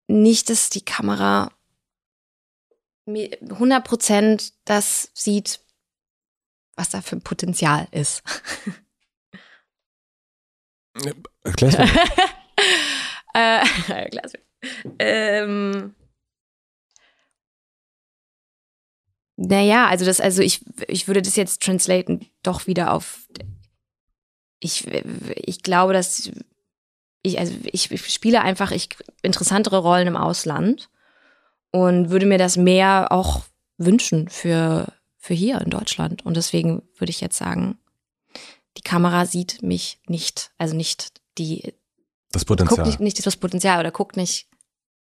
nicht, 0.06 0.50
dass 0.50 0.68
die 0.70 0.84
Kamera 0.84 1.50
100 3.08 3.84
Prozent 3.84 4.52
das 4.64 5.10
sieht, 5.14 5.60
was 6.76 6.90
da 6.90 7.00
für 7.00 7.16
ein 7.16 7.22
Potenzial 7.22 7.88
ist. 7.90 8.22
Erklär's 11.42 11.76
mir. 11.78 11.88
äh, 13.34 14.08
ähm, 14.98 15.94
naja, 19.36 19.88
also 19.88 20.04
das, 20.04 20.20
also 20.20 20.42
ich, 20.42 20.60
ich 20.88 21.08
würde 21.08 21.22
das 21.22 21.36
jetzt 21.36 21.62
translaten 21.62 22.26
doch 22.42 22.66
wieder 22.66 22.92
auf. 22.92 23.28
Ich, 24.60 24.86
ich 24.86 25.62
glaube, 25.62 25.92
dass 25.92 26.30
ich, 27.22 27.38
also 27.38 27.54
ich, 27.64 27.90
ich 27.90 28.14
spiele 28.14 28.40
einfach 28.40 28.70
ich, 28.70 28.88
interessantere 29.22 29.78
Rollen 29.78 30.08
im 30.08 30.16
Ausland 30.16 30.88
und 31.70 32.08
würde 32.08 32.24
mir 32.24 32.38
das 32.38 32.56
mehr 32.56 33.08
auch 33.10 33.42
wünschen 33.76 34.28
für, 34.28 34.92
für 35.26 35.34
hier 35.34 35.60
in 35.60 35.70
Deutschland. 35.70 36.24
Und 36.24 36.36
deswegen 36.36 36.82
würde 36.96 37.10
ich 37.10 37.20
jetzt 37.20 37.36
sagen, 37.36 37.78
die 38.76 38.82
Kamera 38.82 39.26
sieht 39.26 39.60
mich 39.60 40.00
nicht, 40.06 40.52
also 40.56 40.76
nicht 40.76 41.20
die. 41.36 41.74
Das 42.30 42.44
Potenzial. 42.44 42.76
Guckt 42.76 42.86
nicht, 42.86 43.00
nicht 43.00 43.26
das 43.26 43.36
Potenzial 43.36 43.80
oder 43.80 43.90
guckt 43.90 44.16
nicht 44.16 44.48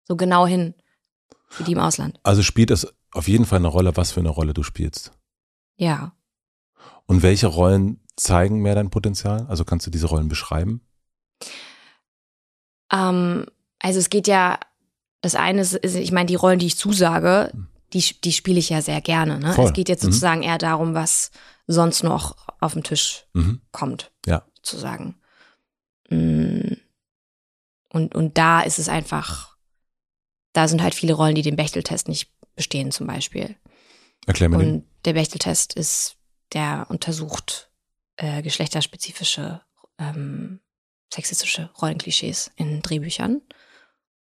so 0.04 0.16
genau 0.16 0.46
hin 0.46 0.74
wie 1.58 1.64
die 1.64 1.72
im 1.72 1.78
Ausland. 1.78 2.18
Also 2.22 2.42
spielt 2.42 2.70
es 2.70 2.86
auf 3.12 3.28
jeden 3.28 3.44
Fall 3.44 3.58
eine 3.58 3.68
Rolle, 3.68 3.96
was 3.96 4.12
für 4.12 4.20
eine 4.20 4.30
Rolle 4.30 4.54
du 4.54 4.62
spielst. 4.62 5.12
Ja. 5.76 6.14
Und 7.06 7.22
welche 7.22 7.46
Rollen 7.46 8.00
zeigen 8.16 8.60
mehr 8.60 8.74
dein 8.74 8.90
Potenzial? 8.90 9.46
Also 9.48 9.64
kannst 9.64 9.86
du 9.86 9.90
diese 9.90 10.06
Rollen 10.06 10.28
beschreiben? 10.28 10.80
Ähm, 12.90 13.46
also 13.78 13.98
es 13.98 14.08
geht 14.08 14.26
ja, 14.26 14.58
das 15.20 15.34
eine 15.34 15.60
ist, 15.60 15.84
ich 15.84 16.12
meine, 16.12 16.26
die 16.26 16.34
Rollen, 16.34 16.58
die 16.58 16.66
ich 16.66 16.78
zusage, 16.78 17.50
hm. 17.52 17.68
Die, 17.94 18.20
die 18.20 18.32
spiele 18.32 18.58
ich 18.58 18.68
ja 18.68 18.82
sehr 18.82 19.00
gerne. 19.00 19.38
Ne? 19.38 19.56
Es 19.58 19.72
geht 19.72 19.88
jetzt 19.88 20.02
mhm. 20.02 20.08
sozusagen 20.08 20.40
mhm. 20.40 20.46
eher 20.46 20.58
darum, 20.58 20.94
was 20.94 21.30
sonst 21.66 22.02
noch 22.02 22.36
auf 22.60 22.74
den 22.74 22.82
Tisch 22.82 23.26
mhm. 23.32 23.60
kommt, 23.72 24.12
ja. 24.26 24.44
sozusagen. 24.56 25.20
Mm. 26.10 26.74
Und, 27.88 28.14
und 28.14 28.36
da 28.36 28.60
ist 28.60 28.78
es 28.78 28.88
einfach, 28.88 29.56
da 30.52 30.68
sind 30.68 30.82
halt 30.82 30.94
viele 30.94 31.14
Rollen, 31.14 31.34
die 31.34 31.42
den 31.42 31.56
Bechteltest 31.56 32.08
nicht 32.08 32.30
bestehen, 32.54 32.90
zum 32.90 33.06
Beispiel. 33.06 33.56
Erklär 34.26 34.48
mir 34.48 34.56
Und 34.56 34.64
den. 34.64 34.90
der 35.04 35.14
Bechteltest 35.14 35.72
ist, 35.74 36.16
der 36.52 36.86
untersucht 36.90 37.70
äh, 38.16 38.42
geschlechterspezifische 38.42 39.62
ähm, 39.98 40.60
sexistische 41.14 41.70
Rollenklischees 41.80 42.50
in 42.56 42.82
Drehbüchern 42.82 43.40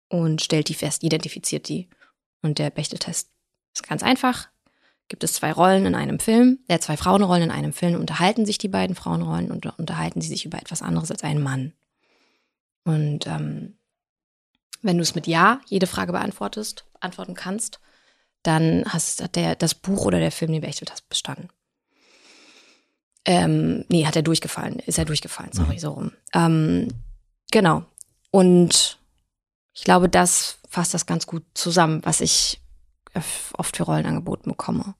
und 0.09 0.41
stellt 0.41 0.69
die 0.69 0.73
fest, 0.73 1.03
identifiziert 1.03 1.69
die. 1.69 1.89
Und 2.41 2.57
der 2.57 2.69
Bechteltest 2.69 3.31
ist 3.73 3.87
ganz 3.87 4.03
einfach. 4.03 4.49
Gibt 5.07 5.23
es 5.23 5.33
zwei 5.33 5.51
Rollen 5.51 5.85
in 5.85 5.95
einem 5.95 6.19
Film, 6.19 6.59
äh, 6.67 6.79
zwei 6.79 6.95
Frauenrollen 6.95 7.43
in 7.43 7.51
einem 7.51 7.73
Film, 7.73 7.99
unterhalten 7.99 8.45
sich 8.45 8.57
die 8.57 8.67
beiden 8.67 8.95
Frauenrollen 8.95 9.49
und 9.51 9.65
unterhalten 9.79 10.21
sie 10.21 10.27
sich 10.27 10.45
über 10.45 10.59
etwas 10.59 10.81
anderes 10.81 11.09
als 11.09 11.23
einen 11.23 11.41
Mann. 11.41 11.73
Und 12.83 13.25
ähm, 13.25 13.75
wenn 14.81 14.97
du 14.97 15.01
es 15.01 15.15
mit 15.15 15.27
Ja 15.27 15.61
jede 15.65 15.87
Frage 15.87 16.11
beantwortest, 16.11 16.85
antworten 16.99 17.33
kannst, 17.33 17.79
dann 18.43 18.85
hast, 18.87 19.21
hat 19.21 19.35
der, 19.35 19.55
das 19.55 19.73
Buch 19.73 20.05
oder 20.05 20.19
der 20.19 20.31
Film 20.31 20.51
den 20.51 20.61
Bechteltest 20.61 21.09
bestanden. 21.09 21.49
Ähm, 23.25 23.85
nee, 23.89 24.05
hat 24.05 24.15
er 24.15 24.21
durchgefallen, 24.21 24.79
ist 24.79 24.97
er 24.97 25.05
durchgefallen, 25.05 25.51
sorry, 25.51 25.75
mhm. 25.75 25.79
so 25.79 25.91
rum. 25.91 26.11
Ähm, 26.33 26.87
genau. 27.51 27.83
Und 28.31 28.97
ich 29.73 29.83
glaube, 29.83 30.07
das 30.07 30.59
fasst 30.67 30.93
das 30.93 31.05
ganz 31.05 31.27
gut 31.27 31.43
zusammen, 31.53 32.01
was 32.05 32.21
ich 32.21 32.61
oft 33.57 33.77
für 33.77 33.83
Rollen 33.83 34.05
angeboten 34.05 34.49
bekomme. 34.49 34.95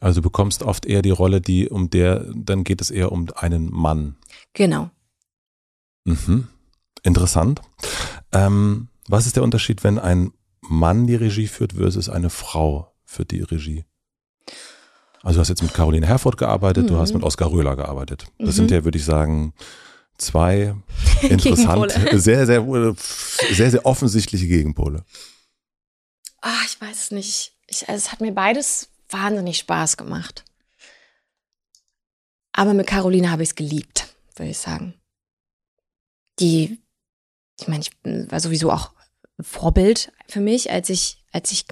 Also 0.00 0.20
du 0.20 0.24
bekommst 0.24 0.62
oft 0.62 0.86
eher 0.86 1.02
die 1.02 1.10
Rolle, 1.10 1.40
die 1.40 1.68
um 1.68 1.90
der, 1.90 2.26
dann 2.34 2.64
geht 2.64 2.80
es 2.80 2.90
eher 2.90 3.10
um 3.10 3.26
einen 3.34 3.72
Mann. 3.72 4.16
Genau. 4.52 4.90
Mhm. 6.04 6.48
Interessant. 7.02 7.62
Ähm, 8.32 8.88
was 9.08 9.26
ist 9.26 9.36
der 9.36 9.42
Unterschied, 9.42 9.82
wenn 9.84 9.98
ein 9.98 10.32
Mann 10.60 11.06
die 11.06 11.14
Regie 11.14 11.46
führt 11.46 11.72
versus 11.72 12.08
eine 12.08 12.30
Frau 12.30 12.92
für 13.04 13.24
die 13.24 13.40
Regie? 13.40 13.84
Also 15.22 15.38
du 15.38 15.40
hast 15.40 15.48
jetzt 15.48 15.62
mit 15.62 15.74
Caroline 15.74 16.06
Herford 16.06 16.36
gearbeitet, 16.36 16.84
mhm. 16.84 16.88
du 16.88 16.98
hast 16.98 17.10
mhm. 17.10 17.18
mit 17.18 17.24
Oskar 17.24 17.50
Röhler 17.50 17.76
gearbeitet. 17.76 18.26
Das 18.38 18.48
mhm. 18.48 18.52
sind 18.52 18.70
ja, 18.70 18.84
würde 18.84 18.98
ich 18.98 19.04
sagen, 19.04 19.52
zwei 20.16 20.74
interessant, 21.22 21.92
sehr, 22.12 22.46
sehr, 22.46 22.94
sehr, 23.50 23.70
sehr 23.70 23.86
offensichtliche 23.86 24.46
Gegenpole. 24.46 25.04
Ah, 26.40 26.60
ich 26.66 26.80
weiß 26.80 27.04
es 27.04 27.10
nicht. 27.10 27.52
Ich, 27.66 27.88
also 27.88 27.96
es 27.98 28.12
hat 28.12 28.20
mir 28.20 28.32
beides 28.32 28.88
wahnsinnig 29.08 29.58
Spaß 29.58 29.96
gemacht. 29.96 30.44
Aber 32.52 32.74
mit 32.74 32.86
Caroline 32.86 33.30
habe 33.30 33.42
ich 33.42 33.50
es 33.50 33.54
geliebt, 33.54 34.08
würde 34.36 34.50
ich 34.50 34.58
sagen. 34.58 34.94
Die, 36.40 36.78
ich 37.60 37.68
meine, 37.68 37.82
ich 37.82 37.90
war 38.30 38.40
sowieso 38.40 38.70
auch 38.70 38.92
Vorbild 39.40 40.12
für 40.28 40.40
mich, 40.40 40.70
als 40.70 40.88
ich, 40.90 41.24
als 41.32 41.52
ich 41.52 41.66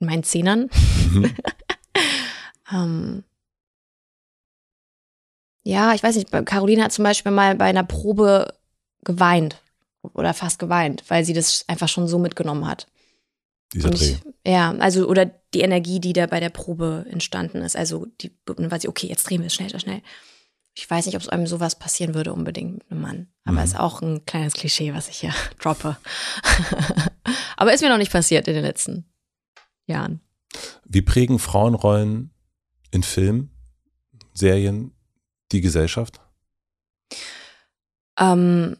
in 0.00 0.06
meinen 0.06 0.24
Zehnern 0.24 0.70
mhm. 1.12 1.34
Ähm, 2.72 3.24
ja, 5.62 5.94
ich 5.94 6.02
weiß 6.02 6.16
nicht, 6.16 6.30
Caroline 6.46 6.84
hat 6.84 6.92
zum 6.92 7.04
Beispiel 7.04 7.32
mal 7.32 7.54
bei 7.54 7.64
einer 7.66 7.84
Probe 7.84 8.54
geweint 9.02 9.62
oder 10.02 10.34
fast 10.34 10.58
geweint, 10.58 11.04
weil 11.08 11.24
sie 11.24 11.32
das 11.32 11.64
einfach 11.68 11.88
schon 11.88 12.06
so 12.08 12.18
mitgenommen 12.18 12.66
hat. 12.66 12.86
Dieser 13.74 13.90
Dreh. 13.90 14.14
ja, 14.46 14.70
also 14.78 15.08
oder 15.08 15.26
die 15.26 15.62
Energie, 15.62 15.98
die 15.98 16.12
da 16.12 16.26
bei 16.26 16.38
der 16.38 16.50
Probe 16.50 17.06
entstanden 17.10 17.58
ist. 17.58 17.76
Also 17.76 18.06
die, 18.20 18.30
dann 18.46 18.70
war 18.70 18.78
sie, 18.78 18.88
okay, 18.88 19.08
jetzt 19.08 19.28
drehen 19.28 19.40
wir 19.40 19.48
es 19.48 19.54
schnell, 19.54 19.68
schnell. 19.80 20.00
Ich 20.76 20.88
weiß 20.88 21.06
nicht, 21.06 21.16
ob 21.16 21.22
es 21.22 21.28
einem 21.28 21.48
sowas 21.48 21.76
passieren 21.76 22.14
würde 22.14 22.32
unbedingt 22.32 22.74
mit 22.74 22.90
einem 22.90 23.00
Mann. 23.00 23.26
Aber 23.44 23.58
mhm. 23.58 23.64
ist 23.64 23.78
auch 23.78 24.00
ein 24.00 24.24
kleines 24.26 24.54
Klischee, 24.54 24.94
was 24.94 25.08
ich 25.08 25.18
hier 25.18 25.34
droppe. 25.58 25.96
Aber 27.56 27.74
ist 27.74 27.82
mir 27.82 27.88
noch 27.88 27.98
nicht 27.98 28.12
passiert 28.12 28.46
in 28.46 28.54
den 28.54 28.64
letzten 28.64 29.06
Jahren. 29.86 30.20
Wie 30.84 31.02
prägen 31.02 31.40
Frauenrollen 31.40 32.30
in 32.92 33.02
Film, 33.02 33.50
Serien 34.34 34.92
die 35.50 35.60
Gesellschaft? 35.60 36.20
Ähm, 38.20 38.76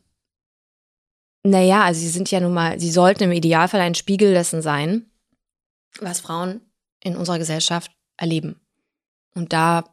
naja, 1.46 1.84
also 1.84 2.00
sie 2.00 2.08
sind 2.08 2.30
ja 2.30 2.40
nun 2.40 2.54
mal, 2.54 2.80
sie 2.80 2.90
sollten 2.90 3.24
im 3.24 3.32
Idealfall 3.32 3.80
ein 3.80 3.94
Spiegel 3.94 4.32
dessen 4.32 4.62
sein, 4.62 5.10
was 6.00 6.20
Frauen 6.20 6.60
in 7.02 7.16
unserer 7.16 7.38
Gesellschaft 7.38 7.92
erleben. 8.16 8.60
Und 9.34 9.52
da 9.52 9.84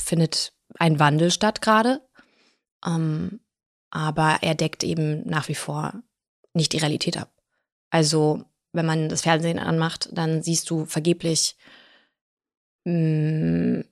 findet 0.00 0.52
ein 0.78 0.98
Wandel 0.98 1.30
statt 1.30 1.62
gerade. 1.62 2.06
Ähm, 2.84 3.40
aber 3.90 4.38
er 4.42 4.54
deckt 4.54 4.84
eben 4.84 5.26
nach 5.28 5.48
wie 5.48 5.54
vor 5.54 6.02
nicht 6.54 6.72
die 6.72 6.78
Realität 6.78 7.16
ab. 7.16 7.32
Also, 7.90 8.44
wenn 8.72 8.86
man 8.86 9.08
das 9.08 9.22
Fernsehen 9.22 9.58
anmacht, 9.58 10.08
dann 10.12 10.42
siehst 10.42 10.68
du 10.70 10.86
vergeblich 10.86 11.56
mh, 12.84 12.92
hm, 12.92 13.84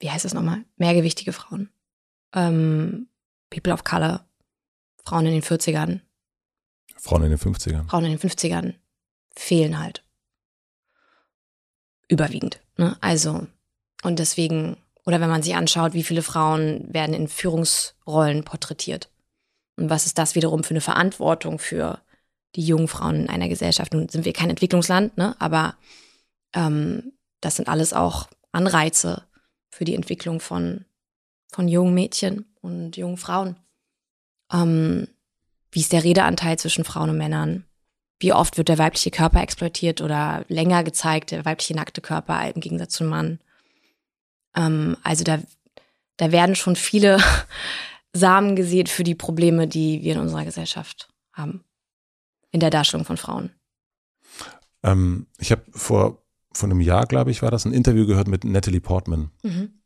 wie 0.00 0.10
heißt 0.10 0.24
das 0.24 0.34
nochmal? 0.34 0.64
Mehrgewichtige 0.76 1.32
Frauen. 1.32 1.70
Ähm, 2.32 3.07
People 3.50 3.72
of 3.72 3.84
Color. 3.84 4.24
Frauen 5.04 5.26
in 5.26 5.32
den 5.32 5.42
40ern. 5.42 6.00
Frauen 6.96 7.22
in 7.24 7.30
den 7.30 7.38
50ern. 7.38 7.88
Frauen 7.88 8.04
in 8.04 8.16
den 8.16 8.18
50ern 8.18 8.74
fehlen 9.34 9.78
halt. 9.78 10.04
Überwiegend. 12.08 12.60
Ne? 12.76 12.96
Also, 13.00 13.46
und 14.02 14.18
deswegen, 14.18 14.76
oder 15.04 15.20
wenn 15.20 15.30
man 15.30 15.42
sich 15.42 15.54
anschaut, 15.54 15.94
wie 15.94 16.02
viele 16.02 16.22
Frauen 16.22 16.92
werden 16.92 17.14
in 17.14 17.28
Führungsrollen 17.28 18.44
porträtiert. 18.44 19.10
Und 19.76 19.90
was 19.90 20.06
ist 20.06 20.18
das 20.18 20.34
wiederum 20.34 20.64
für 20.64 20.70
eine 20.70 20.80
Verantwortung 20.80 21.58
für 21.58 22.00
die 22.56 22.66
jungen 22.66 22.88
Frauen 22.88 23.16
in 23.16 23.28
einer 23.28 23.48
Gesellschaft? 23.48 23.92
Nun 23.92 24.08
sind 24.08 24.24
wir 24.24 24.32
kein 24.32 24.50
Entwicklungsland, 24.50 25.16
ne? 25.16 25.36
aber 25.38 25.76
ähm, 26.52 27.12
das 27.40 27.56
sind 27.56 27.68
alles 27.68 27.92
auch 27.92 28.28
Anreize 28.52 29.24
für 29.70 29.84
die 29.84 29.94
Entwicklung 29.94 30.40
von, 30.40 30.84
von 31.52 31.68
jungen 31.68 31.94
Mädchen 31.94 32.46
und 32.68 32.96
jungen 32.96 33.16
Frauen. 33.16 33.56
Ähm, 34.52 35.08
wie 35.72 35.80
ist 35.80 35.92
der 35.92 36.04
Redeanteil 36.04 36.58
zwischen 36.58 36.84
Frauen 36.84 37.10
und 37.10 37.18
Männern? 37.18 37.64
Wie 38.20 38.32
oft 38.32 38.58
wird 38.58 38.68
der 38.68 38.78
weibliche 38.78 39.10
Körper 39.10 39.40
exploitiert 39.42 40.00
oder 40.00 40.44
länger 40.48 40.82
gezeigt, 40.82 41.30
der 41.30 41.44
weibliche 41.44 41.74
nackte 41.74 42.00
Körper 42.00 42.50
im 42.52 42.60
Gegensatz 42.60 42.94
zum 42.94 43.08
Mann? 43.08 43.38
Ähm, 44.56 44.96
also 45.02 45.24
da, 45.24 45.38
da 46.16 46.32
werden 46.32 46.56
schon 46.56 46.76
viele 46.76 47.18
Samen 48.12 48.56
gesät 48.56 48.88
für 48.88 49.04
die 49.04 49.14
Probleme, 49.14 49.68
die 49.68 50.02
wir 50.02 50.14
in 50.14 50.20
unserer 50.20 50.44
Gesellschaft 50.44 51.08
haben. 51.32 51.64
In 52.50 52.60
der 52.60 52.70
Darstellung 52.70 53.04
von 53.04 53.18
Frauen. 53.18 53.50
Ähm, 54.82 55.26
ich 55.38 55.52
habe 55.52 55.62
vor, 55.70 56.22
vor 56.52 56.68
einem 56.68 56.80
Jahr, 56.80 57.06
glaube 57.06 57.30
ich, 57.30 57.42
war 57.42 57.50
das, 57.50 57.66
ein 57.66 57.72
Interview 57.72 58.06
gehört 58.06 58.26
mit 58.26 58.44
Natalie 58.44 58.80
Portman. 58.80 59.30
Mhm. 59.42 59.77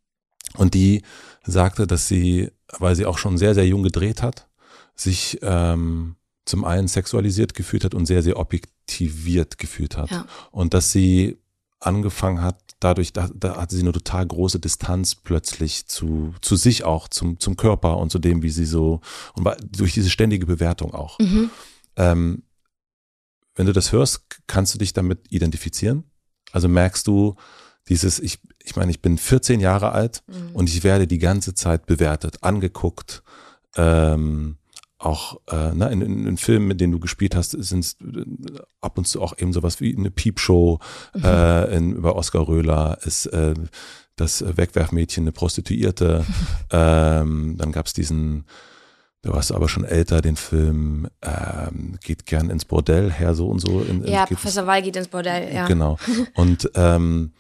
Und 0.57 0.75
die 0.75 1.03
sagte, 1.45 1.87
dass 1.87 2.09
sie, 2.09 2.51
weil 2.79 2.95
sie 2.95 3.07
auch 3.07 3.19
schon 3.19 3.39
sehr, 3.39 3.55
sehr 3.55 3.67
jung 3.67 3.83
gedreht 3.83 4.23
hat, 4.23 4.49
sich 4.95 5.39
ähm, 5.43 6.17
zum 6.45 6.65
einen 6.65 6.89
sexualisiert 6.89 7.55
gefühlt 7.55 7.85
hat 7.85 7.95
und 7.95 8.07
sehr, 8.07 8.23
sehr 8.23 8.39
objektiviert 8.39 9.59
gefühlt 9.59 9.97
hat. 9.97 10.11
Ja. 10.11 10.27
Und 10.51 10.75
dass 10.75 10.93
sie 10.93 11.39
angefangen 11.81 12.43
hat, 12.43 12.59
dadurch, 12.81 13.13
da, 13.13 13.31
da 13.35 13.57
hatte 13.57 13.75
sie 13.75 13.83
eine 13.83 13.93
total 13.93 14.27
große 14.27 14.61
Distanz 14.61 15.15
plötzlich 15.15 15.87
zu, 15.87 16.35
zu 16.41 16.57
sich 16.57 16.85
auch, 16.85 17.09
zum, 17.09 17.39
zum 17.39 17.57
Körper 17.57 17.99
und 17.99 18.11
zu 18.11 18.19
dem, 18.19 18.43
wie 18.43 18.51
sie 18.51 18.65
so, 18.65 19.01
und 19.35 19.49
durch 19.77 19.93
diese 19.93 20.11
ständige 20.11 20.47
Bewertung 20.47 20.95
auch. 20.95 21.19
Mhm. 21.19 21.51
Ähm, 21.97 22.43
wenn 23.55 23.67
du 23.67 23.73
das 23.73 23.93
hörst, 23.93 24.25
kannst 24.47 24.75
du 24.75 24.79
dich 24.79 24.93
damit 24.93 25.31
identifizieren? 25.31 26.05
Also 26.53 26.69
merkst 26.69 27.07
du 27.07 27.37
dieses, 27.93 28.19
ich, 28.19 28.41
ich 28.65 28.75
meine, 28.75 28.91
ich 28.91 29.03
bin 29.03 29.19
14 29.19 29.61
Jahre 29.61 29.93
alt 29.93 30.23
mhm. 30.27 30.55
und 30.55 30.71
ich 30.71 30.83
werde 30.83 31.07
die 31.07 31.19
ganze 31.19 31.55
Zeit 31.55 31.85
bewertet, 31.85 32.39
angeguckt, 32.41 33.23
ähm, 33.77 34.57
auch 34.99 35.41
äh, 35.51 35.75
ne, 35.75 35.91
in, 35.91 36.01
in, 36.01 36.27
in 36.27 36.37
Filmen, 36.39 36.69
mit 36.69 36.81
denen 36.81 36.93
du 36.93 37.01
gespielt 37.01 37.35
hast, 37.35 37.51
sind 37.51 37.81
es 37.81 37.97
äh, 38.01 38.25
ab 38.81 38.97
und 38.97 39.07
zu 39.07 39.21
auch 39.21 39.37
eben 39.37 39.53
sowas 39.53 39.81
wie 39.81 39.95
eine 39.95 40.11
Piepshow 40.11 40.79
mhm. 41.15 41.25
äh, 41.25 41.77
in, 41.77 41.93
über 41.93 42.17
Oskar 42.17 42.49
Röhler, 42.49 42.99
ist 43.05 43.27
äh, 43.27 43.55
das 44.17 44.43
Wegwerfmädchen 44.57 45.25
eine 45.25 45.33
Prostituierte. 45.33 46.25
ähm, 46.71 47.57
dann 47.59 47.73
gab 47.73 47.87
es 47.87 47.93
diesen, 47.93 48.45
du 49.21 49.33
warst 49.33 49.53
aber 49.53 49.69
schon 49.69 49.85
älter, 49.85 50.23
den 50.23 50.37
Film 50.37 51.09
ähm, 51.21 51.99
geht 52.03 52.25
gern 52.25 52.49
ins 52.49 52.65
Bordell, 52.65 53.11
her 53.11 53.35
so 53.35 53.49
und 53.49 53.59
so. 53.59 53.83
In, 53.83 54.07
ja, 54.07 54.25
Professor 54.25 54.67
Wall 54.67 54.81
geht 54.81 54.97
ins 54.97 55.09
Bordell, 55.09 55.53
ja. 55.53 55.67
Genau. 55.67 55.99
Und 56.35 56.71
ähm, 56.75 57.33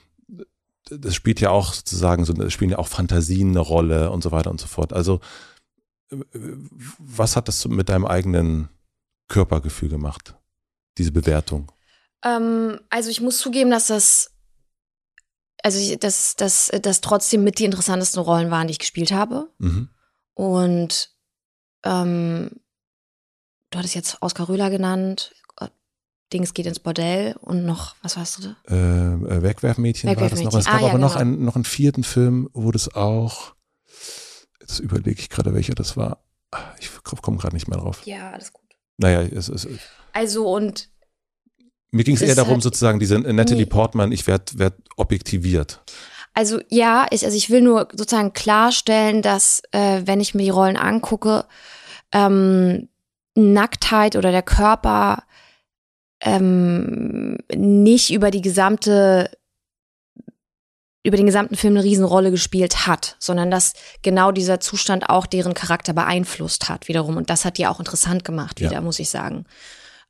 das 0.98 1.14
spielt 1.14 1.40
ja 1.40 1.50
auch 1.50 1.72
sozusagen, 1.72 2.24
so, 2.24 2.48
spielen 2.50 2.70
ja 2.70 2.78
auch 2.78 2.88
Fantasien 2.88 3.50
eine 3.50 3.60
Rolle 3.60 4.10
und 4.10 4.22
so 4.22 4.32
weiter 4.32 4.50
und 4.50 4.60
so 4.60 4.66
fort. 4.66 4.92
Also 4.92 5.20
was 6.98 7.36
hat 7.36 7.48
das 7.48 7.66
mit 7.66 7.88
deinem 7.88 8.06
eigenen 8.06 8.68
Körpergefühl 9.28 9.88
gemacht, 9.88 10.34
diese 10.98 11.12
Bewertung? 11.12 11.72
Ähm, 12.24 12.80
also 12.90 13.10
ich 13.10 13.20
muss 13.20 13.38
zugeben, 13.38 13.70
dass 13.70 13.86
das, 13.86 14.30
also 15.62 15.96
dass 15.96 16.36
das, 16.36 16.70
das 16.82 17.00
trotzdem 17.00 17.44
mit 17.44 17.58
die 17.58 17.64
interessantesten 17.64 18.20
Rollen 18.20 18.50
waren, 18.50 18.66
die 18.66 18.72
ich 18.72 18.78
gespielt 18.78 19.12
habe. 19.12 19.48
Mhm. 19.58 19.88
Und 20.34 21.10
ähm, 21.84 22.50
du 23.70 23.78
hattest 23.78 23.94
jetzt 23.94 24.18
Oskar 24.20 24.48
Röhler 24.48 24.70
genannt, 24.70 25.34
Dings 26.32 26.54
geht 26.54 26.66
ins 26.66 26.80
Bordell 26.80 27.36
und 27.40 27.64
noch, 27.64 27.96
was 28.02 28.16
warst 28.16 28.38
du 28.38 28.42
da? 28.42 28.56
Äh, 28.68 29.36
äh 29.36 29.42
Wegwerfmädchen, 29.42 30.10
Wegwerfmädchen 30.10 30.52
war 30.52 30.52
das 30.52 30.54
noch. 30.54 30.60
Es 30.60 30.66
gab 30.66 30.74
ah, 30.74 30.80
ja, 30.80 30.86
aber 30.88 30.98
genau. 30.98 31.06
noch, 31.08 31.16
einen, 31.16 31.44
noch 31.44 31.54
einen 31.54 31.64
vierten 31.64 32.04
Film, 32.04 32.48
wo 32.52 32.70
das 32.70 32.94
auch 32.94 33.54
Jetzt 34.62 34.78
überlege 34.78 35.20
ich 35.20 35.28
gerade, 35.28 35.52
welcher 35.54 35.74
das 35.74 35.96
war. 35.96 36.24
Ich 36.78 36.90
komme 37.02 37.38
gerade 37.38 37.54
nicht 37.54 37.68
mehr 37.68 37.78
drauf. 37.78 38.06
Ja, 38.06 38.30
alles 38.30 38.52
gut. 38.52 38.64
Naja, 38.96 39.22
es 39.22 39.48
ist. 39.48 39.68
Also 40.12 40.48
und. 40.48 40.88
Mir 41.90 42.04
ging 42.04 42.14
es 42.14 42.22
eher 42.22 42.34
darum, 42.34 42.54
halt, 42.54 42.62
sozusagen, 42.62 43.00
diese 43.00 43.18
Natalie 43.18 43.64
nee. 43.64 43.68
Portman, 43.68 44.12
ich 44.12 44.26
werde 44.26 44.58
werd 44.58 44.74
objektiviert. 44.96 45.82
Also 46.32 46.60
ja, 46.68 47.06
ich, 47.10 47.24
also 47.24 47.36
ich 47.36 47.50
will 47.50 47.60
nur 47.60 47.88
sozusagen 47.92 48.32
klarstellen, 48.32 49.20
dass 49.20 49.62
äh, 49.72 50.02
wenn 50.06 50.20
ich 50.20 50.34
mir 50.34 50.44
die 50.44 50.50
Rollen 50.50 50.78
angucke, 50.78 51.44
ähm, 52.12 52.88
Nacktheit 53.34 54.16
oder 54.16 54.30
der 54.30 54.42
Körper 54.42 55.24
ähm, 56.22 57.38
nicht 57.54 58.12
über 58.12 58.30
die 58.30 58.42
gesamte 58.42 59.30
über 61.04 61.16
den 61.16 61.26
gesamten 61.26 61.56
Film 61.56 61.74
eine 61.74 61.84
Riesenrolle 61.84 62.30
gespielt 62.30 62.86
hat, 62.86 63.16
sondern 63.18 63.50
dass 63.50 63.72
genau 64.02 64.30
dieser 64.30 64.60
Zustand 64.60 65.08
auch 65.08 65.26
deren 65.26 65.52
Charakter 65.52 65.92
beeinflusst 65.92 66.68
hat 66.68 66.86
wiederum. 66.86 67.16
Und 67.16 67.28
das 67.28 67.44
hat 67.44 67.58
die 67.58 67.66
auch 67.66 67.80
interessant 67.80 68.24
gemacht 68.24 68.60
wieder, 68.60 68.74
ja. 68.74 68.80
muss 68.80 69.00
ich 69.00 69.10
sagen. 69.10 69.44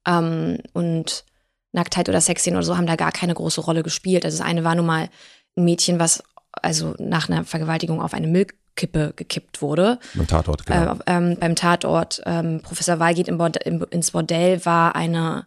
Ähm, 0.06 0.58
und 0.74 1.24
Nacktheit 1.72 2.10
oder 2.10 2.20
Sexszenen 2.20 2.58
oder 2.58 2.66
so 2.66 2.76
haben 2.76 2.86
da 2.86 2.96
gar 2.96 3.12
keine 3.12 3.32
große 3.32 3.62
Rolle 3.62 3.82
gespielt. 3.82 4.26
Also 4.26 4.38
das 4.38 4.46
eine 4.46 4.64
war 4.64 4.74
nun 4.74 4.84
mal 4.84 5.08
ein 5.56 5.64
Mädchen, 5.64 5.98
was 5.98 6.22
also 6.50 6.94
nach 6.98 7.30
einer 7.30 7.44
Vergewaltigung 7.44 8.02
auf 8.02 8.12
eine 8.12 8.26
Müllkippe 8.26 9.14
gekippt 9.16 9.62
wurde. 9.62 9.98
Beim 10.14 10.26
Tatort, 10.26 10.66
genau. 10.66 10.92
Äh, 10.92 10.98
ähm, 11.06 11.36
beim 11.40 11.56
Tatort. 11.56 12.20
Ähm, 12.26 12.60
Professor 12.62 12.98
Weil 12.98 13.14
geht 13.14 13.28
in 13.28 13.38
Bord 13.38 13.56
in, 13.56 13.80
ins 13.84 14.10
Bordell, 14.10 14.62
war 14.66 14.94
eine 14.94 15.46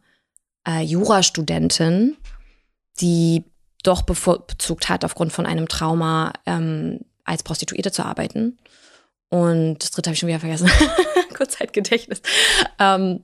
äh, 0.68 0.82
Jurastudentin, 0.82 2.18
die 3.00 3.44
doch 3.84 4.02
bevorzugt 4.02 4.90
hat, 4.90 5.06
aufgrund 5.06 5.32
von 5.32 5.46
einem 5.46 5.68
Trauma 5.68 6.34
ähm, 6.46 7.02
als 7.24 7.44
Prostituierte 7.44 7.92
zu 7.92 8.04
arbeiten. 8.04 8.58
Und 9.30 9.80
das 9.80 9.92
dritte 9.92 10.10
habe 10.10 10.14
ich 10.14 10.20
schon 10.20 10.30
wieder 10.30 10.40
vergessen. 10.40 10.70
Kurzzeitgedächtnis. 11.36 12.22
Ähm, 12.80 13.22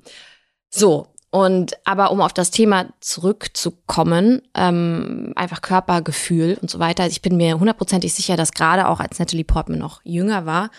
so, 0.69 1.07
und 1.31 1.77
aber 1.85 2.11
um 2.11 2.19
auf 2.19 2.33
das 2.33 2.51
Thema 2.51 2.87
zurückzukommen, 2.99 4.41
ähm, 4.53 5.31
einfach 5.35 5.61
Körpergefühl 5.61 6.57
und 6.61 6.69
so 6.69 6.79
weiter. 6.79 7.03
Also 7.03 7.13
ich 7.13 7.21
bin 7.21 7.37
mir 7.37 7.57
hundertprozentig 7.57 8.13
sicher, 8.13 8.35
dass 8.35 8.51
gerade 8.51 8.89
auch 8.89 8.99
als 8.99 9.17
Natalie 9.17 9.45
Portman 9.45 9.79
noch 9.79 10.01
jünger 10.03 10.45
war, 10.45 10.71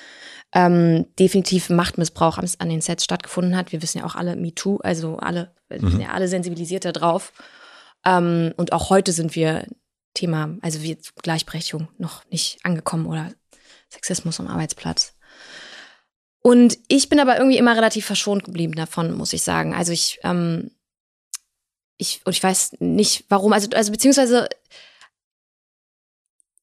ähm, 0.52 1.06
definitiv 1.18 1.70
Machtmissbrauch 1.70 2.38
an 2.38 2.68
den 2.68 2.80
Sets 2.80 3.04
stattgefunden 3.04 3.56
hat. 3.56 3.72
Wir 3.72 3.82
wissen 3.82 3.98
ja 3.98 4.04
auch 4.04 4.14
alle 4.14 4.36
MeToo, 4.36 4.78
also 4.78 5.16
alle, 5.16 5.54
wir 5.68 5.80
sind 5.80 5.94
mhm. 5.94 6.00
ja 6.00 6.10
alle 6.10 6.28
sensibilisiert 6.28 6.84
darauf. 6.84 7.32
Ähm, 8.04 8.52
und 8.56 8.72
auch 8.72 8.90
heute 8.90 9.12
sind 9.12 9.34
wir 9.34 9.66
Thema, 10.14 10.56
also 10.60 10.82
wie 10.82 10.98
Gleichberechtigung 11.22 11.88
noch 11.96 12.24
nicht 12.30 12.58
angekommen 12.64 13.06
oder 13.06 13.32
Sexismus 13.88 14.40
am 14.40 14.46
Arbeitsplatz. 14.46 15.14
Und 16.42 16.78
ich 16.88 17.08
bin 17.08 17.20
aber 17.20 17.36
irgendwie 17.36 17.56
immer 17.56 17.76
relativ 17.76 18.04
verschont 18.04 18.44
geblieben 18.44 18.74
davon, 18.74 19.16
muss 19.16 19.32
ich 19.32 19.42
sagen. 19.42 19.74
Also 19.74 19.92
ich, 19.92 20.18
ähm, 20.24 20.70
ich, 21.96 22.20
und 22.26 22.32
ich 22.32 22.42
weiß 22.42 22.76
nicht 22.80 23.24
warum, 23.28 23.52
also, 23.52 23.68
also 23.74 23.92
beziehungsweise 23.92 24.48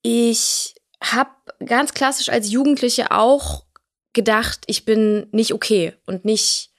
ich 0.01 0.75
habe 1.01 1.31
ganz 1.65 1.93
klassisch 1.93 2.29
als 2.29 2.51
Jugendliche 2.51 3.11
auch 3.11 3.65
gedacht, 4.13 4.61
ich 4.67 4.85
bin 4.85 5.27
nicht 5.31 5.53
okay 5.53 5.93
und 6.05 6.25
nicht 6.25 6.69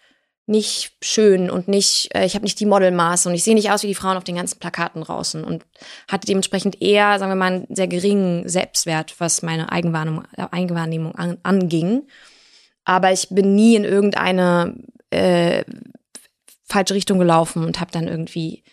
nicht 0.50 0.96
schön 1.00 1.48
und 1.48 1.68
nicht, 1.68 2.12
äh, 2.12 2.26
ich 2.26 2.34
habe 2.34 2.44
nicht 2.44 2.58
die 2.58 2.66
Modelmaße 2.66 3.28
und 3.28 3.36
ich 3.36 3.44
sehe 3.44 3.54
nicht 3.54 3.70
aus 3.70 3.84
wie 3.84 3.86
die 3.86 3.94
Frauen 3.94 4.16
auf 4.16 4.24
den 4.24 4.34
ganzen 4.34 4.58
Plakaten 4.58 5.02
draußen 5.02 5.44
und 5.44 5.64
hatte 6.08 6.26
dementsprechend 6.26 6.82
eher, 6.82 7.20
sagen 7.20 7.30
wir 7.30 7.36
mal, 7.36 7.52
einen 7.52 7.66
sehr 7.70 7.86
geringen 7.86 8.48
Selbstwert, 8.48 9.14
was 9.18 9.42
meine 9.42 9.70
Eigenwahrnehmung, 9.70 10.24
äh, 10.36 10.48
Eigenwahrnehmung 10.50 11.14
an, 11.14 11.38
anging. 11.44 12.02
Aber 12.84 13.12
ich 13.12 13.28
bin 13.28 13.54
nie 13.54 13.76
in 13.76 13.84
irgendeine 13.84 14.74
äh, 15.10 15.64
falsche 16.64 16.94
Richtung 16.94 17.20
gelaufen 17.20 17.64
und 17.64 17.78
habe 17.78 17.92
dann 17.92 18.08
irgendwie 18.08 18.64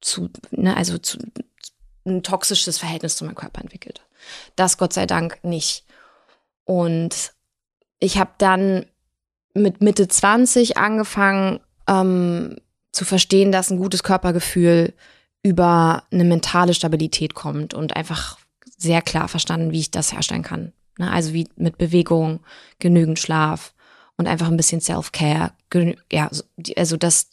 zu, 0.00 0.28
ne, 0.50 0.76
also 0.76 0.98
zu, 0.98 1.18
ein 2.04 2.24
toxisches 2.24 2.78
Verhältnis 2.78 3.16
zu 3.16 3.24
meinem 3.24 3.36
Körper 3.36 3.60
entwickelt. 3.60 4.00
Das 4.56 4.76
Gott 4.76 4.92
sei 4.92 5.06
Dank 5.06 5.38
nicht. 5.44 5.84
Und 6.64 7.33
ich 7.98 8.18
habe 8.18 8.32
dann 8.38 8.86
mit 9.54 9.80
Mitte 9.80 10.08
20 10.08 10.76
angefangen 10.76 11.60
ähm, 11.88 12.56
zu 12.92 13.04
verstehen, 13.04 13.52
dass 13.52 13.70
ein 13.70 13.78
gutes 13.78 14.02
Körpergefühl 14.02 14.94
über 15.42 16.04
eine 16.10 16.24
mentale 16.24 16.74
Stabilität 16.74 17.34
kommt 17.34 17.74
und 17.74 17.96
einfach 17.96 18.38
sehr 18.76 19.02
klar 19.02 19.28
verstanden, 19.28 19.72
wie 19.72 19.80
ich 19.80 19.90
das 19.90 20.12
herstellen 20.12 20.42
kann. 20.42 20.72
Ne? 20.98 21.10
Also 21.10 21.32
wie 21.32 21.48
mit 21.56 21.78
Bewegung, 21.78 22.40
genügend 22.78 23.18
Schlaf 23.18 23.74
und 24.16 24.26
einfach 24.26 24.48
ein 24.48 24.56
bisschen 24.56 24.80
Self-Care. 24.80 25.52
Ja, 26.10 26.30
also 26.76 26.96
das, 26.96 27.30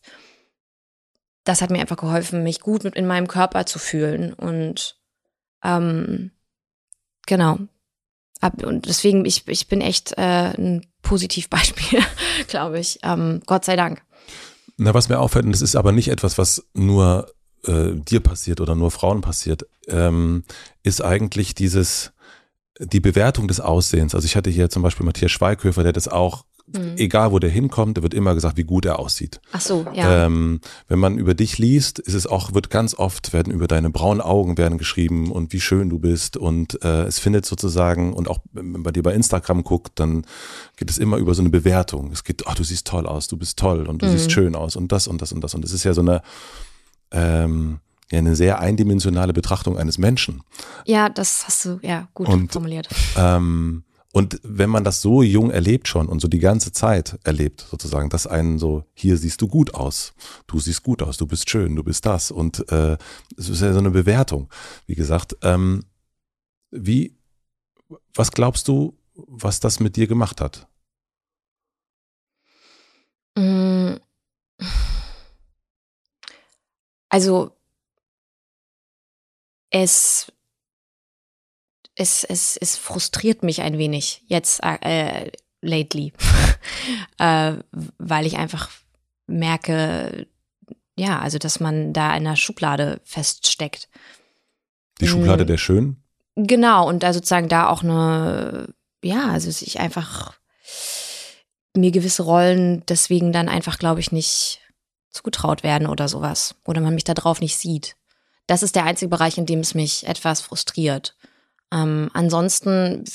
das 1.43 1.61
hat 1.61 1.69
mir 1.69 1.79
einfach 1.79 1.97
geholfen, 1.97 2.43
mich 2.43 2.59
gut 2.59 2.83
mit 2.83 2.95
in 2.95 3.07
meinem 3.07 3.27
Körper 3.27 3.65
zu 3.65 3.79
fühlen 3.79 4.33
und 4.33 4.99
ähm, 5.63 6.31
genau. 7.27 7.59
Und 8.63 8.87
deswegen, 8.87 9.25
ich, 9.25 9.47
ich 9.47 9.67
bin 9.67 9.81
echt 9.81 10.13
äh, 10.13 10.53
ein 10.57 10.85
Positivbeispiel, 11.01 11.99
glaube 12.47 12.79
ich. 12.79 12.99
Ähm, 13.03 13.41
Gott 13.45 13.65
sei 13.65 13.75
Dank. 13.75 14.01
Na, 14.77 14.93
was 14.93 15.09
mir 15.09 15.19
auffällt, 15.19 15.45
und 15.45 15.51
das 15.51 15.61
ist 15.61 15.75
aber 15.75 15.91
nicht 15.91 16.07
etwas, 16.07 16.37
was 16.37 16.65
nur 16.73 17.31
äh, 17.65 17.91
dir 17.93 18.19
passiert 18.19 18.61
oder 18.61 18.75
nur 18.75 18.91
Frauen 18.91 19.21
passiert, 19.21 19.65
ähm, 19.87 20.43
ist 20.83 21.03
eigentlich 21.03 21.53
dieses, 21.53 22.13
die 22.79 22.99
Bewertung 22.99 23.47
des 23.47 23.59
Aussehens. 23.59 24.15
Also 24.15 24.25
ich 24.25 24.35
hatte 24.35 24.49
hier 24.49 24.69
zum 24.69 24.81
Beispiel 24.81 25.05
Matthias 25.05 25.31
Schweighöfer, 25.31 25.83
der 25.83 25.93
das 25.93 26.07
auch 26.07 26.45
Mhm. 26.73 26.93
Egal, 26.97 27.31
wo 27.31 27.39
der 27.39 27.49
hinkommt, 27.49 27.97
da 27.97 28.03
wird 28.03 28.13
immer 28.13 28.33
gesagt, 28.33 28.57
wie 28.57 28.63
gut 28.63 28.85
er 28.85 28.99
aussieht. 28.99 29.41
Ach 29.51 29.61
so, 29.61 29.85
ja. 29.93 30.25
Ähm, 30.25 30.61
wenn 30.87 30.99
man 30.99 31.17
über 31.17 31.33
dich 31.33 31.57
liest, 31.57 31.99
ist 31.99 32.13
es 32.13 32.27
auch, 32.27 32.53
wird 32.53 32.69
ganz 32.69 32.93
oft, 32.93 33.33
werden 33.33 33.51
über 33.51 33.67
deine 33.67 33.89
braunen 33.89 34.21
Augen 34.21 34.57
werden 34.57 34.77
geschrieben 34.77 35.31
und 35.31 35.53
wie 35.53 35.59
schön 35.59 35.89
du 35.89 35.99
bist 35.99 36.37
und 36.37 36.83
äh, 36.83 37.03
es 37.03 37.19
findet 37.19 37.45
sozusagen, 37.45 38.13
und 38.13 38.27
auch 38.27 38.39
wenn 38.53 38.71
man 38.71 38.93
dir 38.93 39.03
bei 39.03 39.13
Instagram 39.13 39.63
guckt, 39.63 39.99
dann 39.99 40.25
geht 40.77 40.89
es 40.89 40.97
immer 40.97 41.17
über 41.17 41.33
so 41.33 41.41
eine 41.41 41.49
Bewertung. 41.49 42.11
Es 42.11 42.23
geht, 42.23 42.47
ach, 42.47 42.55
du 42.55 42.63
siehst 42.63 42.87
toll 42.87 43.05
aus, 43.05 43.27
du 43.27 43.37
bist 43.37 43.59
toll 43.59 43.87
und 43.87 44.01
du 44.01 44.07
mhm. 44.07 44.11
siehst 44.11 44.31
schön 44.31 44.55
aus 44.55 44.75
und 44.75 44.91
das 44.91 45.07
und 45.07 45.21
das 45.21 45.33
und 45.33 45.43
das. 45.43 45.53
Und 45.53 45.65
es 45.65 45.73
ist 45.73 45.83
ja 45.83 45.93
so 45.93 46.01
eine, 46.01 46.21
ähm, 47.11 47.79
ja, 48.11 48.19
eine 48.19 48.35
sehr 48.35 48.59
eindimensionale 48.59 49.33
Betrachtung 49.33 49.77
eines 49.77 49.97
Menschen. 49.97 50.43
Ja, 50.85 51.09
das 51.09 51.45
hast 51.47 51.65
du 51.65 51.79
ja 51.81 52.07
gut 52.13 52.27
und, 52.27 52.51
formuliert. 52.51 52.87
Ähm, 53.17 53.83
und 54.13 54.41
wenn 54.43 54.69
man 54.69 54.83
das 54.83 55.01
so 55.01 55.23
jung 55.23 55.51
erlebt 55.51 55.87
schon 55.87 56.07
und 56.07 56.19
so 56.19 56.27
die 56.27 56.39
ganze 56.39 56.73
Zeit 56.73 57.17
erlebt, 57.23 57.65
sozusagen, 57.69 58.09
dass 58.09 58.27
einen 58.27 58.59
so, 58.59 58.83
hier 58.93 59.17
siehst 59.17 59.41
du 59.41 59.47
gut 59.47 59.73
aus, 59.73 60.13
du 60.47 60.59
siehst 60.59 60.83
gut 60.83 61.01
aus, 61.01 61.17
du 61.17 61.25
bist 61.25 61.49
schön, 61.49 61.75
du 61.77 61.83
bist 61.83 62.05
das. 62.05 62.29
Und 62.29 62.69
äh, 62.71 62.97
es 63.37 63.47
ist 63.47 63.61
ja 63.61 63.71
so 63.71 63.79
eine 63.79 63.91
Bewertung. 63.91 64.49
Wie 64.85 64.95
gesagt, 64.95 65.37
ähm, 65.43 65.85
wie, 66.71 67.15
was 68.13 68.31
glaubst 68.31 68.67
du, 68.67 68.97
was 69.13 69.61
das 69.61 69.79
mit 69.79 69.95
dir 69.95 70.07
gemacht 70.07 70.41
hat? 70.41 70.67
Mm. 73.37 73.95
Also 77.07 77.55
es 79.69 80.31
es, 82.01 82.23
es, 82.23 82.57
es 82.57 82.77
frustriert 82.77 83.43
mich 83.43 83.61
ein 83.61 83.77
wenig 83.77 84.23
jetzt 84.25 84.61
äh, 84.63 85.31
lately, 85.61 86.13
äh, 87.19 87.53
weil 87.71 88.25
ich 88.25 88.37
einfach 88.37 88.71
merke, 89.27 90.27
ja, 90.97 91.19
also 91.19 91.37
dass 91.37 91.59
man 91.59 91.93
da 91.93 92.09
in 92.15 92.25
einer 92.25 92.35
Schublade 92.35 93.01
feststeckt. 93.03 93.87
Die 94.99 95.07
Schublade 95.07 95.45
der 95.45 95.57
Schön? 95.57 95.97
Genau, 96.35 96.87
und 96.87 97.03
da 97.03 97.13
sozusagen 97.13 97.49
da 97.49 97.69
auch 97.69 97.83
eine, 97.83 98.73
ja, 99.03 99.29
also 99.29 99.49
ich 99.49 99.79
einfach 99.79 100.33
mir 101.75 101.91
gewisse 101.91 102.23
Rollen 102.23 102.83
deswegen 102.87 103.31
dann 103.31 103.47
einfach, 103.47 103.77
glaube 103.77 103.99
ich, 103.99 104.11
nicht 104.11 104.59
zugetraut 105.11 105.63
werden 105.63 105.87
oder 105.87 106.07
sowas. 106.07 106.55
Oder 106.65 106.81
man 106.81 106.95
mich 106.95 107.03
da 107.03 107.13
drauf 107.13 107.41
nicht 107.41 107.57
sieht. 107.57 107.95
Das 108.47 108.63
ist 108.63 108.75
der 108.75 108.85
einzige 108.85 109.09
Bereich, 109.09 109.37
in 109.37 109.45
dem 109.45 109.59
es 109.59 109.75
mich 109.75 110.07
etwas 110.07 110.41
frustriert. 110.41 111.15
Ähm, 111.71 112.09
ansonsten 112.13 113.05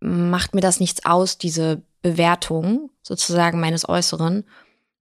macht 0.00 0.54
mir 0.54 0.60
das 0.60 0.80
nichts 0.80 1.04
aus, 1.04 1.38
diese 1.38 1.82
Bewertung 2.02 2.90
sozusagen 3.02 3.58
meines 3.60 3.88
Äußeren, 3.88 4.44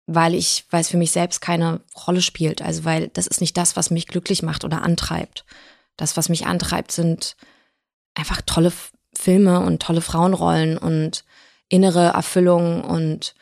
weil 0.08 0.34
ich, 0.34 0.66
weil 0.72 0.82
es 0.82 0.89
für 0.89 0.97
mich 0.97 1.12
selbst 1.12 1.41
keine 1.41 1.82
Rolle 2.08 2.22
spielt. 2.22 2.62
Also 2.62 2.86
weil 2.86 3.10
das 3.10 3.28
ist 3.28 3.41
nicht 3.41 3.58
das, 3.58 3.76
was 3.76 3.91
mich 3.91 4.08
glücklich 4.08 4.41
macht 4.41 4.64
oder 4.64 4.82
antreibt. 4.82 5.45
Das, 5.97 6.18
was 6.18 6.30
mich 6.30 6.47
antreibt, 6.47 6.91
sind 6.91 7.36
einfach 8.16 8.41
tolle 8.41 8.72
Filme 9.14 9.60
und 9.60 9.82
tolle 9.82 10.01
Frauenrollen 10.01 10.78
und 10.78 11.24
innere 11.70 12.08
Erfüllung 12.08 12.84
und 12.84 13.36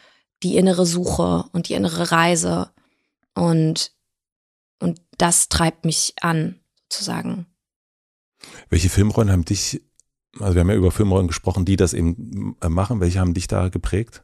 die 0.44 0.58
innere 0.58 0.86
Suche 0.86 1.46
und 1.54 1.70
die 1.70 1.74
innere 1.74 2.12
Reise 2.12 2.70
und 3.34 3.92
und 4.80 5.00
das 5.18 5.48
treibt 5.48 5.86
mich 5.86 6.16
an 6.22 6.60
sozusagen. 6.92 7.48
Welche 8.70 8.90
Filmrollen 8.90 9.32
haben 9.32 9.46
dich, 9.46 9.82
also 10.40 10.56
wir 10.56 10.62
haben 10.62 10.70
ja 10.70 10.76
über 10.76 10.92
Filmrollen 10.92 11.28
gesprochen, 11.28 11.66
die 11.66 11.76
das 11.76 11.94
eben 11.94 12.58
äh, 12.62 12.70
machen, 12.70 13.00
welche 13.00 13.20
haben 13.20 13.34
dich 13.34 13.48
da 13.48 13.70
geprägt? 13.70 14.24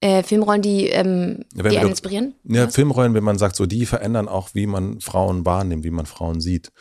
Äh, 0.00 0.22
Filmrollen, 0.22 0.62
die, 0.62 0.88
ähm, 0.88 1.44
ja, 1.54 1.68
die 1.68 1.78
einen 1.78 1.90
inspirieren? 1.90 2.34
Ja, 2.44 2.66
was? 2.66 2.74
Filmrollen, 2.74 3.14
wenn 3.14 3.24
man 3.24 3.38
sagt, 3.38 3.56
so 3.56 3.66
die 3.66 3.84
verändern 3.86 4.28
auch, 4.28 4.54
wie 4.54 4.66
man 4.66 5.00
Frauen 5.00 5.44
wahrnimmt, 5.44 5.84
wie 5.84 5.90
man 5.90 6.06
Frauen 6.06 6.40
sieht, 6.40 6.72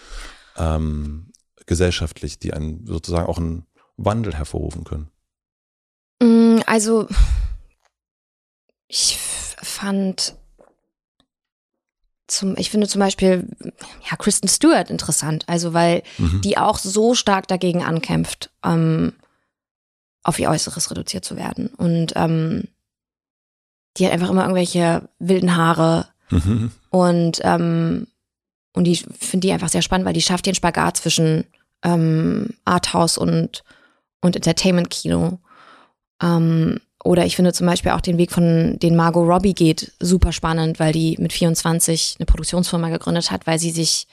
ähm, 0.56 1.32
gesellschaftlich, 1.66 2.40
die 2.40 2.54
einen 2.54 2.86
sozusagen 2.86 3.28
auch 3.28 3.38
einen 3.38 3.66
Wandel 3.98 4.36
hervorrufen 4.36 4.86
können. 4.86 5.10
Mm, 6.22 6.62
also 6.66 7.08
ich 8.88 9.18
fand 9.62 10.39
zum, 12.32 12.56
ich 12.58 12.70
finde 12.70 12.88
zum 12.88 13.00
Beispiel, 13.00 13.48
ja, 14.10 14.18
Kristen 14.18 14.48
Stewart 14.48 14.90
interessant, 14.90 15.46
also 15.48 15.74
weil 15.74 16.04
mhm. 16.18 16.42
die 16.42 16.58
auch 16.58 16.78
so 16.78 17.16
stark 17.16 17.48
dagegen 17.48 17.84
ankämpft, 17.84 18.52
ähm, 18.64 19.14
auf 20.24 20.40
ihr 20.40 20.50
Äußeres 20.50 20.92
reduziert 20.92 21.26
zu 21.26 21.36
werden. 21.36 21.68
Und 21.68 22.14
ähm, 22.16 22.66
die 23.98 24.06
hat 24.06 24.14
einfach 24.14 24.30
immer 24.30 24.44
irgendwelche 24.44 25.10
wilden 25.20 25.56
Haare 25.56 26.08
mhm. 26.30 26.72
und 26.90 27.40
ähm, 27.44 28.08
und 28.74 28.84
die 28.84 28.96
finde 28.96 29.48
die 29.48 29.52
einfach 29.52 29.70
sehr 29.70 29.82
spannend, 29.82 30.06
weil 30.06 30.14
die 30.14 30.22
schafft 30.22 30.46
den 30.46 30.56
Spagat 30.56 30.98
zwischen 30.98 31.46
ähm, 31.84 32.54
Arthouse 32.66 33.18
und 33.18 33.64
und 34.22 34.36
Entertainment-Kino. 34.36 35.40
Ähm, 36.22 36.80
oder 37.04 37.26
ich 37.26 37.36
finde 37.36 37.54
zum 37.54 37.66
Beispiel 37.66 37.92
auch 37.92 38.02
den 38.02 38.18
Weg, 38.18 38.32
von 38.32 38.78
den 38.80 38.96
Margot 38.96 39.28
Robbie 39.28 39.54
geht, 39.54 39.94
super 40.00 40.32
spannend, 40.32 40.80
weil 40.80 40.92
die 40.92 41.16
mit 41.20 41.32
24 41.32 42.18
eine 42.20 42.26
Produktionsfirma 42.26 42.90
gegründet 42.90 43.32
hat, 43.32 43.48
weil 43.48 43.58
sie 43.58 43.72
sich 43.72 44.08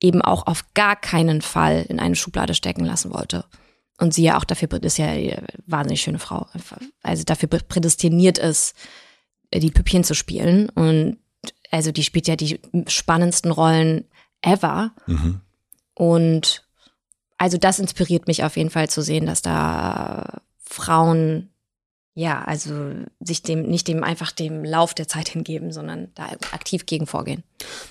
eben 0.00 0.22
auch 0.22 0.46
auf 0.46 0.64
gar 0.74 0.96
keinen 0.96 1.42
Fall 1.42 1.84
in 1.88 1.98
eine 1.98 2.14
Schublade 2.14 2.54
stecken 2.54 2.84
lassen 2.84 3.12
wollte. 3.12 3.44
Und 3.98 4.12
sie 4.12 4.24
ja 4.24 4.38
auch 4.38 4.44
dafür 4.44 4.70
ist 4.82 4.98
ja 4.98 5.06
eine 5.06 5.44
wahnsinnig 5.66 6.02
schöne 6.02 6.18
Frau. 6.18 6.46
Also 7.02 7.24
dafür 7.24 7.48
prädestiniert 7.48 8.38
ist, 8.38 8.74
die 9.52 9.70
Püppchen 9.70 10.04
zu 10.04 10.14
spielen. 10.14 10.68
Und 10.68 11.18
also 11.70 11.92
die 11.92 12.02
spielt 12.02 12.28
ja 12.28 12.36
die 12.36 12.60
spannendsten 12.86 13.50
Rollen 13.50 14.04
ever. 14.42 14.92
Mhm. 15.06 15.40
Und 15.94 16.64
also 17.38 17.56
das 17.56 17.78
inspiriert 17.78 18.26
mich 18.26 18.42
auf 18.44 18.56
jeden 18.56 18.70
Fall 18.70 18.88
zu 18.88 19.00
sehen, 19.00 19.26
dass 19.26 19.42
da 19.42 20.42
Frauen 20.64 21.50
ja, 22.16 22.42
also 22.44 22.92
sich 23.18 23.42
dem, 23.42 23.62
nicht 23.62 23.88
dem 23.88 24.04
einfach 24.04 24.30
dem 24.30 24.64
Lauf 24.64 24.94
der 24.94 25.08
Zeit 25.08 25.28
hingeben, 25.28 25.72
sondern 25.72 26.08
da 26.14 26.26
aktiv 26.52 26.86
gegen 26.86 27.08
vorgehen. 27.08 27.42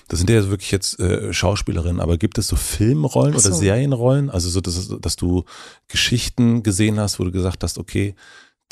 Das 0.08 0.18
sind 0.18 0.30
ja 0.30 0.48
wirklich 0.48 0.70
jetzt 0.70 0.98
äh, 0.98 1.32
Schauspielerinnen, 1.34 2.00
aber 2.00 2.16
gibt 2.16 2.38
es 2.38 2.48
so 2.48 2.56
Filmrollen 2.56 3.38
so. 3.38 3.48
oder 3.48 3.56
Serienrollen? 3.56 4.30
Also 4.30 4.48
so, 4.48 4.62
dass, 4.62 4.88
dass 4.98 5.16
du 5.16 5.44
Geschichten 5.88 6.62
gesehen 6.62 6.98
hast, 6.98 7.20
wo 7.20 7.24
du 7.24 7.32
gesagt 7.32 7.62
hast, 7.62 7.76
okay, 7.76 8.14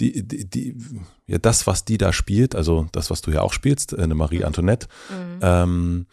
die, 0.00 0.26
die, 0.26 0.48
die, 0.48 0.76
ja, 1.26 1.36
das, 1.36 1.66
was 1.66 1.84
die 1.84 1.98
da 1.98 2.14
spielt, 2.14 2.54
also 2.54 2.88
das, 2.92 3.10
was 3.10 3.20
du 3.20 3.30
ja 3.30 3.42
auch 3.42 3.52
spielst, 3.52 3.96
eine 3.96 4.14
Marie 4.14 4.38
mhm. 4.38 4.46
Antoinette, 4.46 4.88
mhm. 5.10 5.38
ähm, 5.42 6.06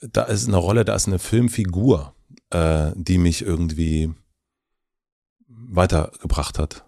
da 0.00 0.22
ist 0.22 0.48
eine 0.48 0.56
Rolle, 0.56 0.86
da 0.86 0.94
ist 0.94 1.06
eine 1.06 1.18
Filmfigur, 1.18 2.14
äh, 2.48 2.92
die 2.94 3.18
mich 3.18 3.42
irgendwie 3.42 4.10
weitergebracht 5.48 6.58
hat 6.58 6.86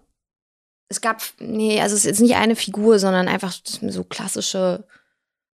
es 0.87 1.01
gab, 1.01 1.21
nee, 1.39 1.81
also 1.81 1.95
es 1.95 2.05
ist 2.05 2.21
nicht 2.21 2.35
eine 2.35 2.55
Figur, 2.55 2.99
sondern 2.99 3.27
einfach 3.27 3.53
so 3.63 4.03
klassische 4.03 4.85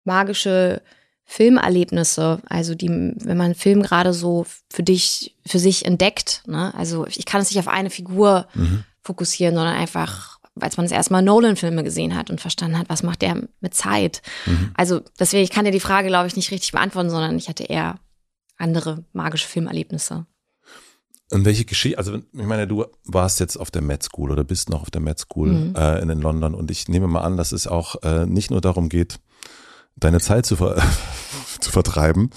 magische 0.04 0.82
Filmerlebnisse, 1.24 2.40
also 2.48 2.74
die, 2.74 2.88
wenn 2.88 3.36
man 3.36 3.46
einen 3.46 3.54
Film 3.54 3.82
gerade 3.82 4.14
so 4.14 4.46
für 4.70 4.82
dich, 4.82 5.36
für 5.46 5.58
sich 5.58 5.84
entdeckt, 5.84 6.42
ne, 6.46 6.72
also 6.74 7.06
ich 7.06 7.26
kann 7.26 7.42
es 7.42 7.50
nicht 7.50 7.58
auf 7.58 7.68
eine 7.68 7.90
Figur 7.90 8.48
mhm. 8.54 8.84
fokussieren, 9.02 9.54
sondern 9.54 9.76
einfach, 9.76 10.38
als 10.58 10.78
man 10.78 10.86
das 10.86 10.92
erstmal 10.92 11.20
Nolan-Filme 11.20 11.84
gesehen 11.84 12.16
hat 12.16 12.30
und 12.30 12.40
verstanden 12.40 12.78
hat, 12.78 12.88
was 12.88 13.02
macht 13.02 13.20
der 13.20 13.42
mit 13.60 13.74
Zeit. 13.74 14.22
Mhm. 14.46 14.70
Also 14.74 15.02
deswegen, 15.20 15.44
ich 15.44 15.50
kann 15.50 15.66
dir 15.66 15.70
die 15.70 15.80
Frage, 15.80 16.08
glaube 16.08 16.28
ich, 16.28 16.36
nicht 16.36 16.50
richtig 16.50 16.72
beantworten, 16.72 17.10
sondern 17.10 17.36
ich 17.36 17.50
hatte 17.50 17.64
eher 17.64 17.96
andere 18.56 19.04
magische 19.12 19.46
Filmerlebnisse. 19.46 20.24
Und 21.30 21.44
welche 21.44 21.66
Geschichte, 21.66 21.98
also 21.98 22.16
ich 22.16 22.46
meine, 22.46 22.66
du 22.66 22.86
warst 23.04 23.38
jetzt 23.40 23.56
auf 23.56 23.70
der 23.70 23.82
Med 23.82 24.02
School 24.02 24.30
oder 24.30 24.44
bist 24.44 24.70
noch 24.70 24.82
auf 24.82 24.90
der 24.90 25.02
Med 25.02 25.18
School 25.18 25.48
mhm. 25.48 25.74
äh, 25.76 26.00
in, 26.00 26.08
in 26.08 26.20
London 26.20 26.54
und 26.54 26.70
ich 26.70 26.88
nehme 26.88 27.06
mal 27.06 27.20
an, 27.20 27.36
dass 27.36 27.52
es 27.52 27.66
auch 27.66 28.02
äh, 28.02 28.24
nicht 28.24 28.50
nur 28.50 28.62
darum 28.62 28.88
geht, 28.88 29.20
deine 29.96 30.20
Zeit 30.20 30.46
zu, 30.46 30.56
ver 30.56 30.82
zu 31.60 31.70
vertreiben, 31.70 32.30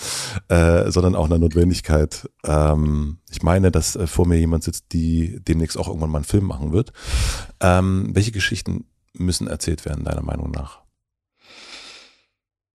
äh, 0.50 0.92
sondern 0.92 1.16
auch 1.16 1.26
eine 1.26 1.40
Notwendigkeit. 1.40 2.30
Ähm, 2.44 3.20
ich 3.30 3.44
meine, 3.44 3.72
dass 3.72 3.96
äh, 3.96 4.08
vor 4.08 4.28
mir 4.28 4.38
jemand 4.38 4.64
sitzt, 4.64 4.92
die 4.92 5.40
demnächst 5.42 5.78
auch 5.78 5.88
irgendwann 5.88 6.10
mal 6.10 6.18
einen 6.20 6.26
Film 6.26 6.46
machen 6.46 6.74
wird. 6.74 6.92
Ähm, 7.62 8.10
welche 8.14 8.32
Geschichten 8.32 8.86
müssen 9.14 9.48
erzählt 9.48 9.86
werden, 9.86 10.04
deiner 10.04 10.24
Meinung 10.24 10.52
nach? 10.52 10.82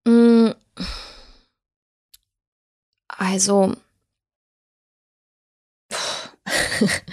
Mm. 0.07 0.51
Also 3.09 3.75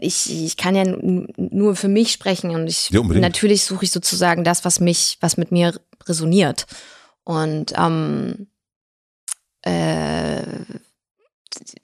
ich, 0.00 0.30
ich 0.32 0.56
kann 0.56 0.74
ja 0.74 0.84
nur 0.84 1.76
für 1.76 1.88
mich 1.88 2.12
sprechen 2.12 2.50
und 2.50 2.66
ich 2.66 2.90
Ja, 3.16 3.20
natürlich 3.20 3.64
suche 3.64 3.84
ich 3.84 3.90
sozusagen 3.90 4.44
das, 4.44 4.64
was 4.64 4.80
mich, 4.80 5.18
was 5.20 5.36
mit 5.36 5.52
mir 5.52 5.78
resoniert. 6.06 6.66
Und 7.24 7.72
ähm, 7.76 8.48
äh, 9.62 10.42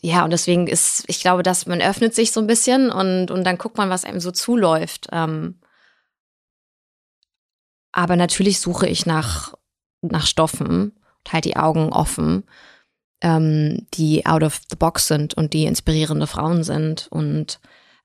ja, 0.01 0.25
und 0.25 0.31
deswegen 0.31 0.67
ist, 0.67 1.05
ich 1.07 1.21
glaube, 1.21 1.43
dass 1.43 1.67
man 1.67 1.81
öffnet 1.81 2.15
sich 2.15 2.33
so 2.33 2.41
ein 2.41 2.47
bisschen 2.47 2.91
und, 2.91 3.31
und 3.31 3.45
dann 3.45 3.59
guckt 3.59 3.77
man, 3.77 3.91
was 3.91 4.05
einem 4.05 4.21
so 4.21 4.31
zuläuft. 4.31 5.09
Ähm, 5.13 5.59
aber 7.93 8.17
natürlich 8.17 8.61
suche 8.61 8.87
ich 8.87 9.07
nach, 9.07 9.55
nach 10.01 10.27
Stoffen 10.27 10.93
und 11.25 11.33
halt 11.33 11.45
die 11.45 11.57
Augen 11.57 11.93
offen, 11.93 12.45
ähm, 13.23 13.87
die 13.95 14.27
out 14.27 14.43
of 14.43 14.61
the 14.69 14.77
box 14.77 15.07
sind 15.07 15.35
und 15.35 15.53
die 15.53 15.65
inspirierende 15.65 16.27
Frauen 16.27 16.65
sind. 16.65 17.07
Und 17.11 17.61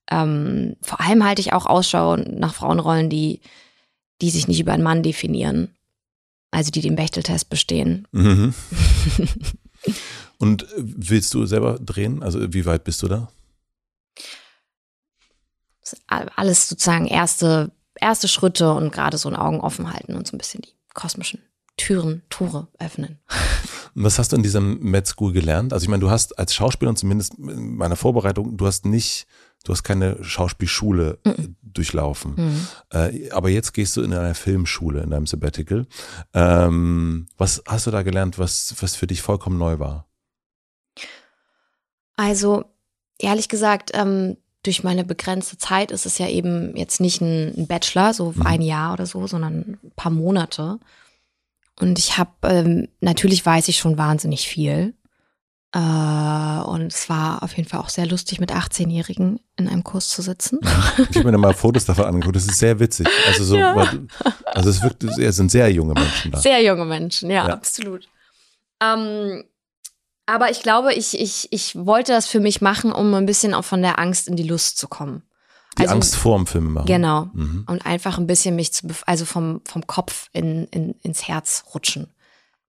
ähm, 0.10 0.78
vor 0.82 1.02
allem 1.02 1.26
halte 1.26 1.42
ich 1.42 1.54
auch 1.54 1.66
Ausschau 1.66 2.16
nach 2.16 2.54
Frauenrollen, 2.54 3.10
die, 3.10 3.42
die 4.22 4.30
sich 4.30 4.48
nicht 4.48 4.60
über 4.60 4.74
einen 4.74 4.84
Mann 4.84 5.04
definieren. 5.04 5.76
Also 6.52 6.72
die 6.72 6.82
den 6.82 6.96
Bechteltest 6.96 7.50
bestehen. 7.50 8.08
Mhm. 8.12 8.54
Und 10.38 10.64
äh, 10.64 10.68
willst 10.78 11.34
du 11.34 11.46
selber 11.46 11.80
drehen? 11.80 12.24
Also 12.24 12.54
wie 12.54 12.66
weit 12.66 12.84
bist 12.84 13.02
du 13.02 13.08
da? 13.08 13.30
Alles 16.08 16.68
sozusagen 16.68 17.08
erste, 17.08 17.72
erste 17.96 18.28
Schritte 18.28 18.74
und 18.74 18.92
gerade 18.92 19.18
so 19.18 19.30
ein 19.30 19.38
Augen 19.38 19.62
offen 19.62 19.94
halten 19.94 20.16
und 20.16 20.28
so 20.28 20.36
ein 20.36 20.38
bisschen 20.38 20.62
die 20.62 20.74
kosmischen 20.94 21.42
Türen, 21.78 22.24
Tore 22.30 22.68
öffnen. 22.78 23.20
Was 24.00 24.20
hast 24.20 24.32
du 24.32 24.36
in 24.36 24.44
diesem 24.44 24.80
Med 24.80 25.08
School 25.08 25.34
gelernt? 25.34 25.74
Also 25.74 25.84
ich 25.86 25.90
meine, 25.90 26.02
du 26.02 26.10
hast 26.12 26.38
als 26.38 26.54
Schauspieler 26.54 26.90
und 26.90 26.98
zumindest 26.98 27.34
in 27.40 27.76
meiner 27.78 27.96
Vorbereitung, 27.96 28.56
du 28.56 28.68
hast 28.68 28.86
nicht, 28.86 29.26
du 29.64 29.72
hast 29.74 29.84
keine 29.84 30.24
Schauspielschule 30.24 31.18
äh, 31.24 31.34
durchlaufen. 31.64 32.36
Mhm. 32.36 32.68
Äh, 32.92 33.32
aber 33.32 33.50
jetzt 33.50 33.74
gehst 33.74 33.98
du 33.98 34.04
in 34.04 34.14
eine 34.14 34.36
Filmschule 34.36 35.02
in 35.02 35.10
deinem 35.10 35.26
Sabbatical. 35.26 35.88
Ähm, 36.36 37.28
was 37.38 37.64
hast 37.68 37.88
du 37.88 37.92
da 37.92 38.04
gelernt, 38.04 38.38
was, 38.38 38.76
was 38.82 38.96
für 38.96 39.08
dich 39.08 39.22
vollkommen 39.24 39.58
neu 39.58 39.80
war? 39.80 40.06
Also, 42.16 42.66
ehrlich 43.20 43.50
gesagt, 43.50 43.92
ähm, 43.94 44.38
durch 44.64 44.84
meine 44.84 45.06
begrenzte 45.06 45.58
Zeit 45.58 45.92
ist 45.92 46.06
es 46.06 46.18
ja 46.18 46.28
eben 46.28 46.76
jetzt 46.76 47.00
nicht 47.00 47.22
ein, 47.22 47.54
ein 47.58 47.68
Bachelor, 47.68 48.14
so 48.14 48.34
Mhm. 48.36 48.42
ein 48.46 48.62
Jahr 48.62 48.94
oder 48.94 49.06
so, 49.06 49.28
sondern 49.28 49.80
ein 49.84 49.92
paar 49.96 50.12
Monate. 50.12 50.80
Und 51.80 52.00
ich 52.00 52.18
habe, 52.18 52.32
ähm, 52.44 52.88
natürlich 53.02 53.46
weiß 53.46 53.68
ich 53.68 53.78
schon 53.78 53.98
wahnsinnig 53.98 54.48
viel. 54.48 54.96
Äh, 55.74 55.80
und 55.80 56.92
es 56.94 57.10
war 57.10 57.44
auf 57.44 57.56
jeden 57.56 57.68
Fall 57.70 57.82
auch 57.82 57.90
sehr 57.90 58.06
lustig, 58.08 58.40
mit 58.40 58.52
18-Jährigen 58.52 59.40
in 59.58 59.68
einem 59.68 59.84
Kurs 59.84 60.10
zu 60.10 60.22
sitzen. 60.22 60.60
Ich 61.12 61.18
habe 61.18 61.30
mir 61.32 61.38
mal 61.38 61.54
Fotos 61.54 61.86
davon 61.86 62.06
angeguckt. 62.06 62.36
Das 62.36 62.46
ist 62.48 62.58
sehr 62.58 62.80
witzig. 62.80 63.08
Also 63.28 63.44
so, 63.44 63.58
Ja. 63.58 63.76
also 64.46 64.70
es 64.70 64.82
wirkt, 64.82 65.04
es 65.04 65.36
sind 65.36 65.52
sehr 65.52 65.72
junge 65.72 65.94
Menschen 65.94 66.32
da. 66.32 66.40
Sehr 66.40 66.64
junge 66.64 66.86
Menschen, 66.86 67.30
ja, 67.30 67.48
Ja. 67.48 67.54
absolut. 67.54 68.08
Ähm, 68.82 69.44
aber 70.26 70.50
ich 70.52 70.62
glaube, 70.64 70.94
ich, 70.94 71.20
ich, 71.20 71.48
ich 71.52 71.76
wollte 71.76 72.12
das 72.12 72.28
für 72.28 72.40
mich 72.40 72.62
machen, 72.62 72.92
um 72.92 73.14
ein 73.14 73.26
bisschen 73.26 73.54
auch 73.54 73.66
von 73.66 73.82
der 73.82 74.00
Angst 74.00 74.28
in 74.28 74.36
die 74.36 74.44
Lust 74.48 74.78
zu 74.78 74.88
kommen. 74.88 75.24
Die 75.78 75.84
Also- 75.84 75.94
Angst 75.96 76.16
vorm 76.16 76.48
Film 76.48 76.74
machen. 76.74 76.86
Genau. 76.88 77.30
Mhm. 77.34 77.66
Und 77.68 77.86
einfach 77.86 78.18
ein 78.18 78.28
bisschen 78.28 78.56
mich 78.56 78.74
zu, 78.74 78.88
also 79.06 79.26
vom, 79.26 79.62
vom 79.66 79.86
Kopf 79.88 80.30
in, 80.34 80.66
in, 80.68 80.92
ins 81.04 81.28
Herz 81.28 81.64
rutschen. 81.74 82.08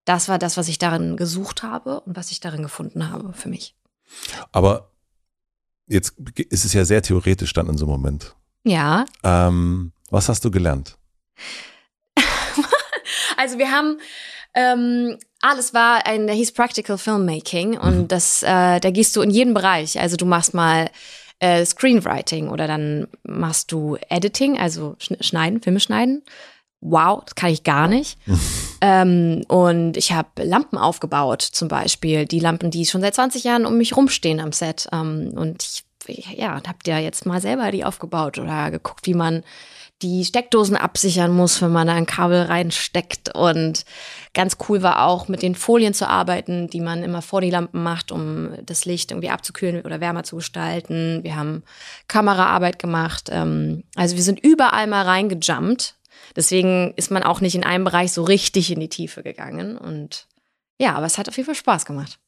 Das 0.04 0.28
war 0.28 0.38
das, 0.38 0.56
was 0.56 0.68
ich 0.68 0.78
darin 0.78 1.16
gesucht 1.16 1.62
habe 1.62 2.00
und 2.00 2.16
was 2.16 2.30
ich 2.30 2.40
darin 2.40 2.62
gefunden 2.62 3.10
habe 3.10 3.32
für 3.34 3.48
mich. 3.48 3.74
Aber 4.52 4.90
jetzt 5.86 6.14
ist 6.18 6.64
es 6.64 6.72
ja 6.72 6.84
sehr 6.84 7.02
theoretisch 7.02 7.52
dann 7.52 7.68
in 7.68 7.76
so 7.78 7.84
einem 7.86 7.92
Moment. 7.92 8.34
Ja. 8.64 9.04
Ähm, 9.22 9.92
was 10.10 10.28
hast 10.28 10.44
du 10.44 10.50
gelernt? 10.50 10.96
Also 13.36 13.58
wir 13.58 13.70
haben 13.70 13.98
ähm, 14.54 15.18
alles 15.40 15.72
war 15.74 16.06
ein, 16.06 16.26
der 16.26 16.34
hieß 16.34 16.52
Practical 16.52 16.98
Filmmaking 16.98 17.78
und 17.78 17.96
Mhm. 17.98 18.08
das, 18.08 18.42
äh, 18.42 18.80
da 18.80 18.90
gehst 18.90 19.14
du 19.14 19.20
in 19.22 19.30
jeden 19.30 19.54
Bereich. 19.54 20.00
Also 20.00 20.16
du 20.16 20.24
machst 20.26 20.54
mal 20.54 20.90
äh, 21.40 21.64
Screenwriting 21.64 22.48
oder 22.48 22.66
dann 22.66 23.08
machst 23.22 23.72
du 23.72 23.96
Editing, 24.08 24.58
also 24.58 24.96
schn- 25.00 25.22
schneiden, 25.22 25.60
Filme 25.62 25.80
schneiden. 25.80 26.22
Wow, 26.80 27.24
das 27.24 27.34
kann 27.34 27.50
ich 27.50 27.64
gar 27.64 27.88
nicht. 27.88 28.18
ähm, 28.80 29.42
und 29.48 29.96
ich 29.96 30.12
habe 30.12 30.28
Lampen 30.42 30.78
aufgebaut, 30.78 31.42
zum 31.42 31.68
Beispiel. 31.68 32.24
Die 32.26 32.40
Lampen, 32.40 32.70
die 32.70 32.86
schon 32.86 33.00
seit 33.00 33.14
20 33.14 33.44
Jahren 33.44 33.66
um 33.66 33.76
mich 33.78 33.96
rumstehen 33.96 34.40
am 34.40 34.52
Set. 34.52 34.88
Ähm, 34.92 35.32
und 35.34 35.84
ich, 36.06 36.26
ja, 36.36 36.60
hab 36.66 36.86
ja 36.86 36.98
jetzt 36.98 37.26
mal 37.26 37.40
selber 37.40 37.70
die 37.72 37.84
aufgebaut 37.84 38.38
oder 38.38 38.70
geguckt, 38.70 39.06
wie 39.06 39.14
man 39.14 39.42
die 40.02 40.24
Steckdosen 40.24 40.76
absichern 40.76 41.32
muss, 41.32 41.60
wenn 41.60 41.72
man 41.72 41.88
da 41.88 41.94
ein 41.94 42.06
Kabel 42.06 42.42
reinsteckt. 42.42 43.34
Und 43.34 43.84
ganz 44.32 44.56
cool 44.68 44.82
war 44.82 45.04
auch, 45.04 45.28
mit 45.28 45.42
den 45.42 45.54
Folien 45.54 45.94
zu 45.94 46.08
arbeiten, 46.08 46.68
die 46.68 46.80
man 46.80 47.02
immer 47.02 47.20
vor 47.20 47.40
die 47.40 47.50
Lampen 47.50 47.82
macht, 47.82 48.12
um 48.12 48.50
das 48.64 48.84
Licht 48.84 49.10
irgendwie 49.10 49.30
abzukühlen 49.30 49.84
oder 49.84 50.00
wärmer 50.00 50.22
zu 50.22 50.36
gestalten. 50.36 51.20
Wir 51.24 51.34
haben 51.34 51.64
Kameraarbeit 52.06 52.78
gemacht. 52.78 53.28
Ähm, 53.32 53.82
also 53.96 54.16
wir 54.16 54.22
sind 54.22 54.38
überall 54.38 54.86
mal 54.86 55.04
reingejumpt. 55.04 55.96
Deswegen 56.36 56.92
ist 56.94 57.10
man 57.10 57.24
auch 57.24 57.40
nicht 57.40 57.56
in 57.56 57.64
einem 57.64 57.84
Bereich 57.84 58.12
so 58.12 58.22
richtig 58.22 58.70
in 58.70 58.80
die 58.80 58.88
Tiefe 58.88 59.22
gegangen. 59.24 59.76
Und 59.76 60.28
ja, 60.78 60.94
aber 60.94 61.06
es 61.06 61.18
hat 61.18 61.28
auf 61.28 61.36
jeden 61.36 61.46
Fall 61.46 61.54
Spaß 61.56 61.84
gemacht. 61.84 62.18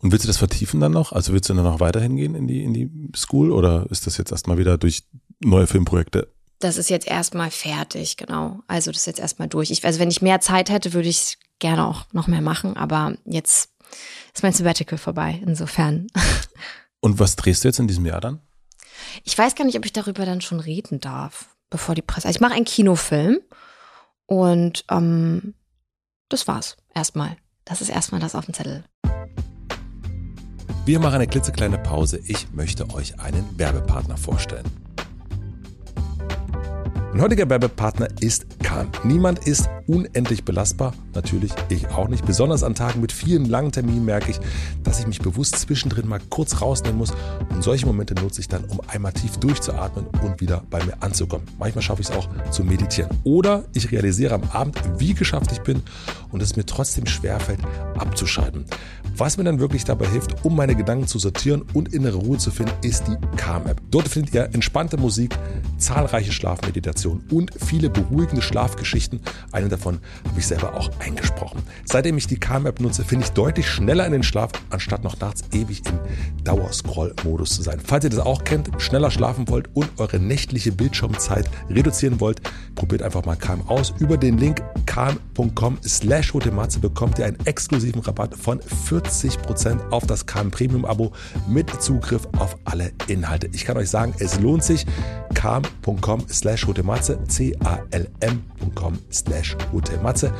Und 0.00 0.12
willst 0.12 0.24
du 0.24 0.28
das 0.28 0.38
vertiefen 0.38 0.80
dann 0.80 0.92
noch? 0.92 1.12
Also 1.12 1.32
willst 1.32 1.48
du 1.48 1.54
dann 1.54 1.64
noch 1.64 1.80
weiterhin 1.80 2.16
gehen 2.16 2.34
in 2.34 2.46
die, 2.46 2.64
in 2.64 2.72
die 2.72 2.90
School 3.14 3.52
oder 3.52 3.86
ist 3.90 4.06
das 4.06 4.16
jetzt 4.16 4.32
erstmal 4.32 4.58
wieder 4.58 4.78
durch 4.78 5.04
neue 5.40 5.66
Filmprojekte? 5.66 6.33
Das 6.64 6.78
ist 6.78 6.88
jetzt 6.88 7.06
erstmal 7.06 7.50
fertig, 7.50 8.16
genau. 8.16 8.60
Also 8.68 8.90
das 8.90 9.00
ist 9.00 9.06
jetzt 9.06 9.20
erstmal 9.20 9.48
durch. 9.48 9.70
Ich, 9.70 9.84
also 9.84 10.00
wenn 10.00 10.10
ich 10.10 10.22
mehr 10.22 10.40
Zeit 10.40 10.70
hätte, 10.70 10.94
würde 10.94 11.10
ich 11.10 11.36
gerne 11.58 11.86
auch 11.86 12.06
noch 12.12 12.26
mehr 12.26 12.40
machen, 12.40 12.74
aber 12.74 13.18
jetzt 13.26 13.68
ist 14.32 14.42
mein 14.42 14.54
Sabbatical 14.54 14.96
vorbei. 14.96 15.42
Insofern. 15.44 16.06
Und 17.00 17.18
was 17.18 17.36
drehst 17.36 17.62
du 17.64 17.68
jetzt 17.68 17.80
in 17.80 17.86
diesem 17.86 18.06
Jahr 18.06 18.22
dann? 18.22 18.40
Ich 19.24 19.36
weiß 19.36 19.56
gar 19.56 19.66
nicht, 19.66 19.76
ob 19.76 19.84
ich 19.84 19.92
darüber 19.92 20.24
dann 20.24 20.40
schon 20.40 20.58
reden 20.58 21.00
darf, 21.00 21.54
bevor 21.68 21.94
die 21.94 22.00
Presse. 22.00 22.28
Also 22.28 22.38
ich 22.38 22.40
mache 22.40 22.54
einen 22.54 22.64
Kinofilm 22.64 23.40
und 24.24 24.86
ähm, 24.90 25.52
das 26.30 26.48
war's 26.48 26.78
erstmal. 26.94 27.36
Das 27.66 27.82
ist 27.82 27.90
erstmal 27.90 28.22
das 28.22 28.34
auf 28.34 28.46
dem 28.46 28.54
Zettel. 28.54 28.84
Wir 30.86 30.98
machen 30.98 31.16
eine 31.16 31.26
klitzekleine 31.26 31.76
Pause. 31.76 32.22
Ich 32.24 32.52
möchte 32.52 32.88
euch 32.88 33.20
einen 33.20 33.58
Werbepartner 33.58 34.16
vorstellen. 34.16 34.83
Mein 37.14 37.22
heutiger 37.22 37.48
Werbepartner 37.48 38.08
ist 38.18 38.44
Kahn. 38.58 38.88
Niemand 39.04 39.46
ist 39.46 39.70
unendlich 39.86 40.44
belastbar. 40.44 40.94
Natürlich 41.14 41.52
ich 41.68 41.86
auch 41.90 42.08
nicht. 42.08 42.26
Besonders 42.26 42.64
an 42.64 42.74
Tagen 42.74 43.00
mit 43.00 43.12
vielen 43.12 43.44
langen 43.44 43.70
Terminen 43.70 44.04
merke 44.04 44.32
ich, 44.32 44.40
dass 44.82 44.98
ich 44.98 45.06
mich 45.06 45.20
bewusst 45.20 45.54
zwischendrin 45.54 46.08
mal 46.08 46.18
kurz 46.28 46.60
rausnehmen 46.60 46.98
muss. 46.98 47.12
Und 47.50 47.62
solche 47.62 47.86
Momente 47.86 48.16
nutze 48.16 48.40
ich 48.40 48.48
dann, 48.48 48.64
um 48.64 48.80
einmal 48.88 49.12
tief 49.12 49.36
durchzuatmen 49.36 50.06
und 50.24 50.40
wieder 50.40 50.64
bei 50.70 50.82
mir 50.82 51.00
anzukommen. 51.04 51.46
Manchmal 51.56 51.82
schaffe 51.82 52.02
ich 52.02 52.08
es 52.08 52.16
auch 52.16 52.28
zu 52.50 52.64
meditieren. 52.64 53.16
Oder 53.22 53.62
ich 53.74 53.92
realisiere 53.92 54.34
am 54.34 54.42
Abend, 54.52 54.82
wie 54.98 55.14
geschafft 55.14 55.52
ich 55.52 55.60
bin 55.60 55.84
und 56.32 56.42
es 56.42 56.56
mir 56.56 56.66
trotzdem 56.66 57.06
schwerfällt, 57.06 57.60
abzuschalten. 57.96 58.64
Was 59.16 59.36
mir 59.36 59.44
dann 59.44 59.60
wirklich 59.60 59.84
dabei 59.84 60.08
hilft, 60.08 60.44
um 60.44 60.56
meine 60.56 60.74
Gedanken 60.74 61.06
zu 61.06 61.20
sortieren 61.20 61.62
und 61.72 61.94
innere 61.94 62.16
Ruhe 62.16 62.36
zu 62.36 62.50
finden, 62.50 62.72
ist 62.82 63.04
die 63.06 63.16
Calm-App. 63.36 63.80
Dort 63.92 64.08
findet 64.08 64.34
ihr 64.34 64.50
entspannte 64.52 64.96
Musik, 64.96 65.36
zahlreiche 65.78 66.32
Schlafmeditationen 66.32 67.22
und 67.30 67.52
viele 67.64 67.90
beruhigende 67.90 68.42
Schlafgeschichten. 68.42 69.20
Eine 69.52 69.68
davon 69.68 70.00
habe 70.28 70.40
ich 70.40 70.48
selber 70.48 70.74
auch 70.74 70.90
eingesprochen. 70.98 71.62
Seitdem 71.84 72.18
ich 72.18 72.26
die 72.26 72.40
Calm-App 72.40 72.80
nutze, 72.80 73.04
finde 73.04 73.26
ich 73.26 73.30
deutlich 73.30 73.68
schneller 73.68 74.04
in 74.04 74.12
den 74.12 74.24
Schlaf, 74.24 74.50
anstatt 74.70 75.04
noch 75.04 75.20
nachts 75.20 75.42
ewig 75.52 75.82
im 75.86 76.00
Dauerscroll-Modus 76.42 77.50
zu 77.50 77.62
sein. 77.62 77.78
Falls 77.84 78.02
ihr 78.02 78.10
das 78.10 78.18
auch 78.18 78.42
kennt, 78.42 78.70
schneller 78.78 79.12
schlafen 79.12 79.48
wollt 79.48 79.68
und 79.74 79.90
eure 79.98 80.18
nächtliche 80.18 80.72
Bildschirmzeit 80.72 81.48
reduzieren 81.70 82.18
wollt, 82.18 82.40
probiert 82.74 83.02
einfach 83.02 83.24
mal 83.24 83.36
Calm 83.36 83.62
aus. 83.68 83.94
Über 84.00 84.16
den 84.16 84.38
Link 84.38 84.60
calm.com 84.86 85.78
slash 85.86 86.32
bekommt 86.80 87.20
ihr 87.20 87.26
einen 87.26 87.38
exklusiven 87.46 88.00
Rabatt 88.00 88.34
von 88.34 88.60
40% 88.60 89.03
auf 89.90 90.06
das 90.06 90.26
Calm 90.26 90.50
Premium 90.50 90.84
Abo 90.84 91.12
mit 91.48 91.70
Zugriff 91.82 92.26
auf 92.38 92.56
alle 92.64 92.92
Inhalte. 93.06 93.48
Ich 93.52 93.64
kann 93.64 93.76
euch 93.76 93.90
sagen, 93.90 94.14
es 94.18 94.40
lohnt 94.40 94.64
sich. 94.64 94.86
calm.com 95.34 96.26
slash 96.28 96.66
hotematze, 96.66 97.18
c-a-l-m.com 97.28 98.98
slash 99.12 99.56
hotematze. 99.72 100.32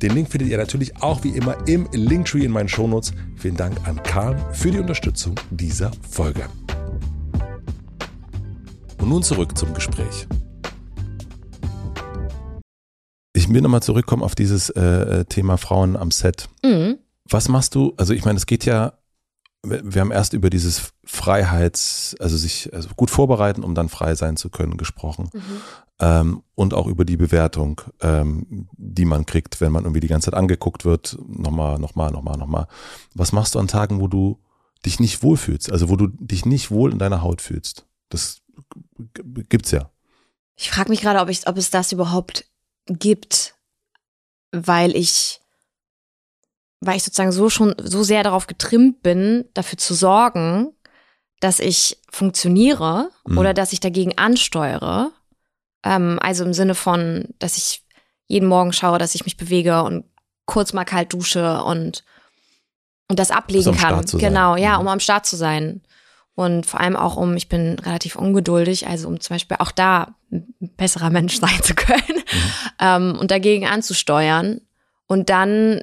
Den 0.00 0.14
Link 0.14 0.30
findet 0.30 0.48
ihr 0.50 0.58
natürlich 0.58 1.02
auch 1.02 1.24
wie 1.24 1.30
immer 1.30 1.56
im 1.66 1.88
Linktree 1.92 2.44
in 2.44 2.52
meinen 2.52 2.68
Shownotes. 2.68 3.12
Vielen 3.36 3.56
Dank 3.56 3.76
an 3.86 4.02
Calm 4.02 4.36
für 4.52 4.70
die 4.70 4.78
Unterstützung 4.78 5.34
dieser 5.50 5.90
Folge. 6.08 6.46
Und 8.98 9.08
nun 9.08 9.22
zurück 9.22 9.58
zum 9.58 9.74
Gespräch. 9.74 10.28
Ich 13.34 13.48
will 13.48 13.60
nochmal 13.60 13.82
zurückkommen 13.82 14.22
auf 14.22 14.34
dieses 14.34 14.70
äh, 14.70 15.24
Thema 15.24 15.56
Frauen 15.56 15.96
am 15.96 16.10
Set. 16.10 16.48
Mhm. 16.64 16.98
Was 17.32 17.48
machst 17.48 17.74
du? 17.74 17.94
Also 17.96 18.14
ich 18.14 18.24
meine, 18.24 18.36
es 18.36 18.46
geht 18.46 18.64
ja 18.64 18.92
wir 19.64 20.00
haben 20.00 20.10
erst 20.10 20.32
über 20.32 20.50
dieses 20.50 20.92
Freiheits, 21.04 22.16
also 22.18 22.36
sich 22.36 22.72
also 22.74 22.88
gut 22.96 23.10
vorbereiten, 23.10 23.62
um 23.62 23.74
dann 23.74 23.88
frei 23.88 24.14
sein 24.16 24.36
zu 24.36 24.50
können, 24.50 24.76
gesprochen. 24.76 25.30
Mhm. 25.32 25.62
Ähm, 26.00 26.42
und 26.56 26.74
auch 26.74 26.88
über 26.88 27.04
die 27.04 27.16
Bewertung, 27.16 27.80
ähm, 28.00 28.68
die 28.72 29.04
man 29.04 29.24
kriegt, 29.24 29.60
wenn 29.60 29.70
man 29.70 29.84
irgendwie 29.84 30.00
die 30.00 30.08
ganze 30.08 30.30
Zeit 30.30 30.38
angeguckt 30.38 30.84
wird. 30.84 31.16
Nochmal, 31.28 31.78
nochmal, 31.78 32.10
nochmal, 32.10 32.36
nochmal. 32.36 32.66
Was 33.14 33.30
machst 33.30 33.54
du 33.54 33.60
an 33.60 33.68
Tagen, 33.68 34.00
wo 34.00 34.08
du 34.08 34.40
dich 34.84 34.98
nicht 34.98 35.22
wohlfühlst? 35.22 35.70
Also 35.70 35.88
wo 35.88 35.94
du 35.94 36.08
dich 36.08 36.44
nicht 36.44 36.72
wohl 36.72 36.90
in 36.90 36.98
deiner 36.98 37.22
Haut 37.22 37.40
fühlst? 37.40 37.86
Das 38.08 38.42
gibt's 39.48 39.70
ja. 39.70 39.90
Ich 40.56 40.70
frage 40.70 40.90
mich 40.90 41.02
gerade, 41.02 41.20
ob, 41.20 41.28
ich, 41.28 41.46
ob 41.46 41.56
es 41.56 41.70
das 41.70 41.92
überhaupt 41.92 42.46
gibt, 42.86 43.54
weil 44.50 44.96
ich 44.96 45.41
weil 46.82 46.96
ich 46.96 47.04
sozusagen 47.04 47.32
so 47.32 47.48
schon 47.48 47.74
so 47.82 48.02
sehr 48.02 48.24
darauf 48.24 48.48
getrimmt 48.48 49.02
bin, 49.02 49.44
dafür 49.54 49.78
zu 49.78 49.94
sorgen, 49.94 50.74
dass 51.40 51.60
ich 51.60 51.98
funktioniere 52.10 53.08
mhm. 53.26 53.38
oder 53.38 53.54
dass 53.54 53.72
ich 53.72 53.80
dagegen 53.80 54.18
ansteuere. 54.18 55.12
Ähm, 55.84 56.18
also 56.20 56.44
im 56.44 56.52
Sinne 56.52 56.74
von, 56.74 57.28
dass 57.38 57.56
ich 57.56 57.84
jeden 58.26 58.48
Morgen 58.48 58.72
schaue, 58.72 58.98
dass 58.98 59.14
ich 59.14 59.24
mich 59.24 59.36
bewege 59.36 59.82
und 59.84 60.04
kurz 60.44 60.72
mal 60.72 60.84
kalt 60.84 61.12
dusche 61.12 61.62
und, 61.62 62.04
und 63.08 63.18
das 63.18 63.30
ablegen 63.30 63.70
also 63.70 63.80
kann. 63.80 64.04
Genau, 64.18 64.56
ja, 64.56 64.74
mhm. 64.74 64.80
um 64.80 64.88
am 64.88 65.00
Start 65.00 65.24
zu 65.24 65.36
sein. 65.36 65.82
Und 66.34 66.66
vor 66.66 66.80
allem 66.80 66.96
auch 66.96 67.16
um, 67.16 67.36
ich 67.36 67.48
bin 67.48 67.78
relativ 67.78 68.16
ungeduldig, 68.16 68.88
also 68.88 69.06
um 69.06 69.20
zum 69.20 69.34
Beispiel 69.34 69.58
auch 69.60 69.70
da 69.70 70.16
ein 70.32 70.52
besserer 70.76 71.10
Mensch 71.10 71.36
sein 71.40 71.62
zu 71.62 71.74
können 71.74 72.02
mhm. 72.08 72.52
ähm, 72.80 73.16
und 73.20 73.30
dagegen 73.30 73.66
anzusteuern. 73.66 74.60
Und 75.06 75.30
dann 75.30 75.82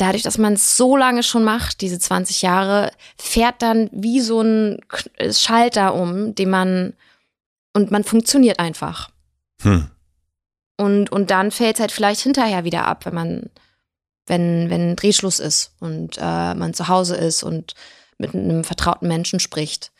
dadurch, 0.00 0.22
dass 0.22 0.38
man 0.38 0.54
es 0.54 0.76
so 0.76 0.96
lange 0.96 1.22
schon 1.22 1.44
macht, 1.44 1.80
diese 1.80 1.98
20 1.98 2.42
Jahre, 2.42 2.92
fährt 3.18 3.62
dann 3.62 3.90
wie 3.92 4.20
so 4.20 4.40
ein 4.40 4.80
Schalter 5.30 5.94
um, 5.94 6.34
den 6.34 6.50
man 6.50 6.94
und 7.72 7.90
man 7.90 8.04
funktioniert 8.04 8.58
einfach. 8.58 9.10
Hm. 9.62 9.90
Und, 10.76 11.12
und 11.12 11.30
dann 11.30 11.50
fällt 11.50 11.76
es 11.76 11.80
halt 11.80 11.92
vielleicht 11.92 12.22
hinterher 12.22 12.64
wieder 12.64 12.86
ab, 12.86 13.04
wenn 13.04 13.14
man, 13.14 13.50
wenn, 14.26 14.70
wenn 14.70 14.96
Drehschluss 14.96 15.38
ist 15.38 15.74
und 15.78 16.16
äh, 16.18 16.54
man 16.54 16.72
zu 16.72 16.88
Hause 16.88 17.16
ist 17.16 17.42
und 17.42 17.74
mit 18.16 18.34
einem 18.34 18.64
vertrauten 18.64 19.06
Menschen 19.06 19.40
spricht. 19.40 19.92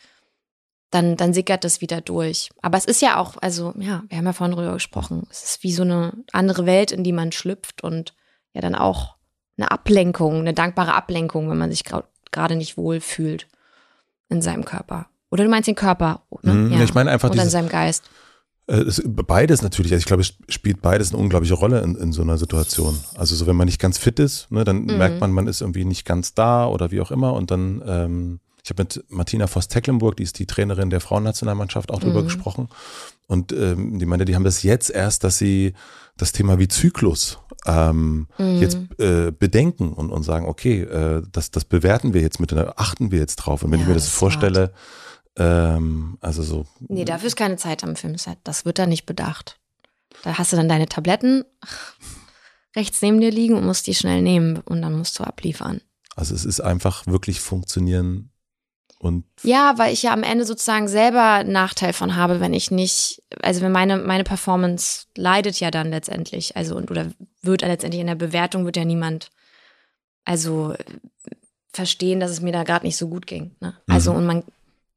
Dann, 0.89 1.15
dann 1.15 1.33
sickert 1.33 1.63
das 1.63 1.79
wieder 1.79 2.01
durch. 2.01 2.49
Aber 2.61 2.77
es 2.77 2.85
ist 2.85 3.01
ja 3.01 3.17
auch, 3.17 3.37
also 3.37 3.73
ja, 3.77 4.03
wir 4.09 4.17
haben 4.17 4.25
ja 4.25 4.33
vorhin 4.33 4.55
drüber 4.55 4.73
gesprochen, 4.73 5.25
es 5.29 5.43
ist 5.43 5.63
wie 5.63 5.71
so 5.71 5.83
eine 5.83 6.13
andere 6.33 6.65
Welt, 6.65 6.91
in 6.91 7.03
die 7.03 7.13
man 7.13 7.31
schlüpft 7.31 7.81
und 7.81 8.13
ja 8.53 8.59
dann 8.59 8.75
auch 8.75 9.15
eine 9.61 9.71
Ablenkung, 9.71 10.39
eine 10.39 10.53
dankbare 10.53 10.93
Ablenkung, 10.93 11.49
wenn 11.49 11.57
man 11.57 11.71
sich 11.71 11.83
gerade 12.31 12.55
nicht 12.55 12.77
wohl 12.77 12.99
fühlt 12.99 13.47
in 14.29 14.41
seinem 14.41 14.65
Körper. 14.65 15.07
Oder 15.29 15.43
du 15.43 15.49
meinst 15.49 15.67
den 15.67 15.75
Körper, 15.75 16.23
ne? 16.41 16.53
Mhm, 16.53 16.73
ja. 16.73 16.83
Ich 16.83 16.93
meine 16.93 17.11
einfach 17.11 17.29
Oder 17.29 17.35
dieses, 17.35 17.53
in 17.53 17.59
seinem 17.59 17.69
Geist. 17.69 18.03
Äh, 18.67 18.85
beides 19.05 19.61
natürlich. 19.61 19.91
Also 19.91 20.01
ich 20.01 20.05
glaube, 20.05 20.21
es 20.21 20.33
spielt 20.49 20.81
beides 20.81 21.11
eine 21.11 21.21
unglaubliche 21.21 21.53
Rolle 21.53 21.81
in, 21.81 21.95
in 21.95 22.11
so 22.11 22.21
einer 22.21 22.37
Situation. 22.37 22.99
Also 23.15 23.35
so, 23.35 23.47
wenn 23.47 23.55
man 23.55 23.65
nicht 23.65 23.79
ganz 23.79 23.97
fit 23.97 24.19
ist, 24.19 24.51
ne, 24.51 24.63
dann 24.63 24.83
mhm. 24.83 24.97
merkt 24.97 25.19
man, 25.19 25.31
man 25.31 25.47
ist 25.47 25.61
irgendwie 25.61 25.85
nicht 25.85 26.05
ganz 26.05 26.33
da 26.33 26.67
oder 26.67 26.91
wie 26.91 27.01
auch 27.01 27.11
immer. 27.11 27.33
Und 27.33 27.51
dann, 27.51 27.81
ähm, 27.85 28.39
ich 28.63 28.69
habe 28.69 28.83
mit 28.83 29.03
Martina 29.09 29.47
Voss-Tecklenburg, 29.47 30.17
die 30.17 30.23
ist 30.23 30.37
die 30.37 30.45
Trainerin 30.45 30.89
der 30.89 31.01
Frauennationalmannschaft, 31.01 31.91
auch 31.91 31.99
mhm. 31.99 32.05
drüber 32.05 32.23
gesprochen. 32.23 32.69
Und 33.27 33.51
ähm, 33.53 33.99
die 33.99 34.05
meinte, 34.05 34.25
die 34.25 34.35
haben 34.35 34.43
das 34.43 34.63
jetzt 34.63 34.89
erst, 34.89 35.23
dass 35.23 35.37
sie 35.37 35.73
das 36.21 36.31
Thema 36.31 36.59
wie 36.59 36.67
Zyklus 36.67 37.39
ähm, 37.65 38.27
mhm. 38.37 38.59
jetzt 38.59 38.77
äh, 38.99 39.31
bedenken 39.31 39.93
und, 39.93 40.11
und 40.11 40.23
sagen, 40.23 40.45
okay, 40.45 40.81
äh, 40.81 41.23
das, 41.31 41.51
das 41.51 41.65
bewerten 41.65 42.13
wir 42.13 42.21
jetzt 42.21 42.39
mit, 42.39 42.53
achten 42.53 43.11
wir 43.11 43.19
jetzt 43.19 43.37
drauf. 43.37 43.63
Und 43.63 43.71
wenn 43.71 43.79
ja, 43.79 43.85
ich 43.85 43.89
mir 43.89 43.95
das, 43.95 44.05
das 44.05 44.13
vorstelle, 44.13 44.73
ähm, 45.37 46.17
also 46.21 46.43
so. 46.43 46.65
Nee, 46.79 47.05
dafür 47.05 47.27
ist 47.27 47.35
keine 47.35 47.57
Zeit 47.57 47.83
am 47.83 47.95
Filmset. 47.95 48.37
Das 48.43 48.65
wird 48.65 48.79
da 48.79 48.85
nicht 48.85 49.05
bedacht. 49.05 49.59
Da 50.23 50.37
hast 50.37 50.51
du 50.51 50.57
dann 50.57 50.69
deine 50.69 50.87
Tabletten 50.87 51.43
rechts 52.75 53.01
neben 53.01 53.19
dir 53.19 53.31
liegen 53.31 53.55
und 53.55 53.65
musst 53.65 53.87
die 53.87 53.95
schnell 53.95 54.21
nehmen 54.21 54.59
und 54.59 54.81
dann 54.81 54.93
musst 54.93 55.17
du 55.19 55.23
abliefern. 55.23 55.81
Also 56.15 56.35
es 56.35 56.45
ist 56.45 56.59
einfach 56.59 57.07
wirklich 57.07 57.39
funktionieren 57.39 58.30
und 59.01 59.25
ja, 59.41 59.73
weil 59.77 59.93
ich 59.93 60.03
ja 60.03 60.13
am 60.13 60.21
Ende 60.21 60.45
sozusagen 60.45 60.87
selber 60.87 61.33
einen 61.33 61.51
Nachteil 61.51 61.91
von 61.91 62.15
habe, 62.15 62.39
wenn 62.39 62.53
ich 62.53 62.69
nicht, 62.69 63.23
also 63.41 63.61
wenn 63.61 63.71
meine, 63.71 63.97
meine 63.97 64.23
Performance 64.23 65.07
leidet 65.17 65.59
ja 65.59 65.71
dann 65.71 65.89
letztendlich, 65.89 66.55
also 66.55 66.75
und 66.75 66.91
oder 66.91 67.07
wird 67.41 67.63
letztendlich 67.63 67.99
in 67.99 68.05
der 68.05 68.15
Bewertung 68.15 68.63
wird 68.63 68.77
ja 68.77 68.85
niemand 68.85 69.31
also 70.23 70.75
verstehen, 71.73 72.19
dass 72.19 72.29
es 72.29 72.41
mir 72.41 72.51
da 72.51 72.61
gerade 72.61 72.85
nicht 72.85 72.95
so 72.95 73.07
gut 73.07 73.25
ging. 73.25 73.55
Ne? 73.59 73.73
Also 73.87 74.11
mhm. 74.11 74.17
und 74.17 74.25
man 74.27 74.43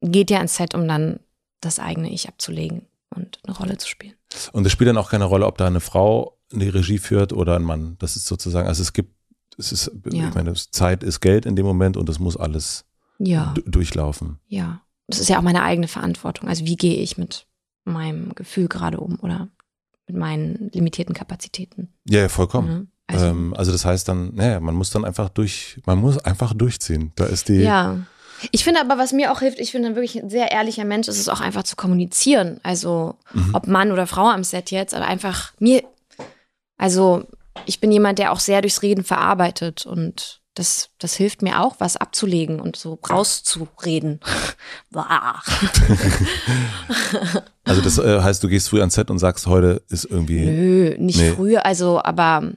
geht 0.03 0.31
ja 0.31 0.39
ins 0.39 0.57
Set, 0.57 0.75
um 0.75 0.87
dann 0.87 1.21
das 1.63 1.79
eigene 1.79 2.11
Ich 2.11 2.29
abzulegen 2.29 2.83
und 3.09 3.39
eine 3.45 3.57
Rolle 3.57 3.79
zu 3.79 3.89
spielen. 3.89 4.17
Und 4.53 4.67
es 4.67 4.73
spielt 4.73 4.89
dann 4.89 4.99
auch 4.99 5.11
keine 5.11 5.25
Rolle, 5.25 5.47
ob 5.47 5.57
da 5.57 5.67
eine 5.67 5.81
Frau 5.81 6.37
die 6.53 6.69
Regie 6.69 6.99
führt 6.99 7.33
oder 7.33 7.57
ein 7.57 7.63
Mann. 7.63 7.97
Das 8.01 8.17
ist 8.17 8.27
sozusagen, 8.27 8.69
also 8.69 8.83
es 8.83 8.93
gibt, 8.93 9.15
es 9.57 9.73
ist, 9.73 9.91
ja. 10.13 10.29
ich 10.29 10.35
meine, 10.35 10.53
Zeit 10.53 11.03
ist 11.03 11.21
Geld 11.21 11.47
in 11.47 11.57
dem 11.57 11.65
Moment 11.65 11.97
und 11.97 12.07
das 12.07 12.19
muss 12.19 12.37
alles 12.37 12.85
ja. 13.19 13.55
durchlaufen. 13.67 14.39
Ja. 14.47 14.81
Das 15.07 15.21
ist 15.21 15.29
ja 15.29 15.39
auch 15.39 15.43
meine 15.43 15.63
eigene 15.63 15.89
Verantwortung. 15.89 16.49
Also 16.49 16.65
wie 16.65 16.77
gehe 16.77 16.97
ich 16.97 17.19
mit 17.19 17.47
meinem 17.85 18.35
Gefühl 18.35 18.69
gerade 18.69 19.01
um 19.01 19.19
oder 19.21 19.49
mit 20.07 20.17
meinen 20.17 20.71
limitierten 20.73 21.15
Kapazitäten? 21.15 21.93
Ja, 22.09 22.21
ja 22.21 22.29
vollkommen. 22.29 22.69
Mhm. 22.73 22.89
Also, 23.07 23.27
ähm, 23.27 23.55
also, 23.55 23.71
das 23.71 23.85
heißt 23.85 24.09
dann, 24.09 24.35
naja, 24.35 24.61
man 24.61 24.75
muss 24.75 24.91
dann 24.91 25.05
einfach 25.05 25.29
durch, 25.29 25.81
man 25.85 25.99
muss 25.99 26.19
einfach 26.19 26.55
durchziehen. 26.55 27.13
Da 27.17 27.27
ist 27.27 27.49
die. 27.49 27.61
Ja. 27.61 27.99
Ich 28.51 28.65
finde 28.65 28.81
aber, 28.81 28.99
was 28.99 29.13
mir 29.13 29.31
auch 29.31 29.41
hilft, 29.41 29.59
ich 29.61 29.73
finde 29.73 29.95
wirklich 29.95 30.23
ein 30.23 30.31
sehr 30.31 30.51
ehrlicher 30.51 30.85
Mensch, 30.85 31.09
ist 31.09 31.19
es 31.19 31.29
auch 31.29 31.41
einfach 31.41 31.65
zu 31.65 31.77
kommunizieren. 31.77 32.61
Also, 32.63 33.17
mhm. 33.33 33.55
ob 33.55 33.67
Mann 33.67 33.93
oder 33.93 34.07
Frau 34.07 34.29
am 34.29 34.43
Set 34.45 34.71
jetzt, 34.71 34.95
aber 34.95 35.07
einfach 35.07 35.53
mir, 35.59 35.83
also, 36.79 37.25
ich 37.67 37.79
bin 37.81 37.93
jemand, 37.93 38.19
der 38.19 38.33
auch 38.33 38.41
sehr 38.41 38.63
durchs 38.63 38.83
Reden 38.83 39.05
verarbeitet 39.05 39.87
und 39.87 40.43
das, 40.55 40.91
das 40.99 41.15
hilft 41.15 41.43
mir 41.43 41.61
auch, 41.61 41.77
was 41.81 41.97
abzulegen 41.97 42.61
und 42.61 42.77
so 42.77 42.99
rauszureden. 43.09 44.21
also 47.65 47.81
das 47.81 47.99
äh, 47.99 48.21
heißt, 48.23 48.43
du 48.43 48.49
gehst 48.49 48.69
früh 48.69 48.79
ans 48.79 48.95
Set 48.95 49.11
und 49.11 49.19
sagst, 49.19 49.47
heute 49.47 49.83
ist 49.89 50.05
irgendwie. 50.05 50.45
Nö, 50.45 50.97
nicht 50.99 51.19
nee. 51.19 51.33
früh, 51.33 51.57
also 51.57 52.01
aber 52.03 52.53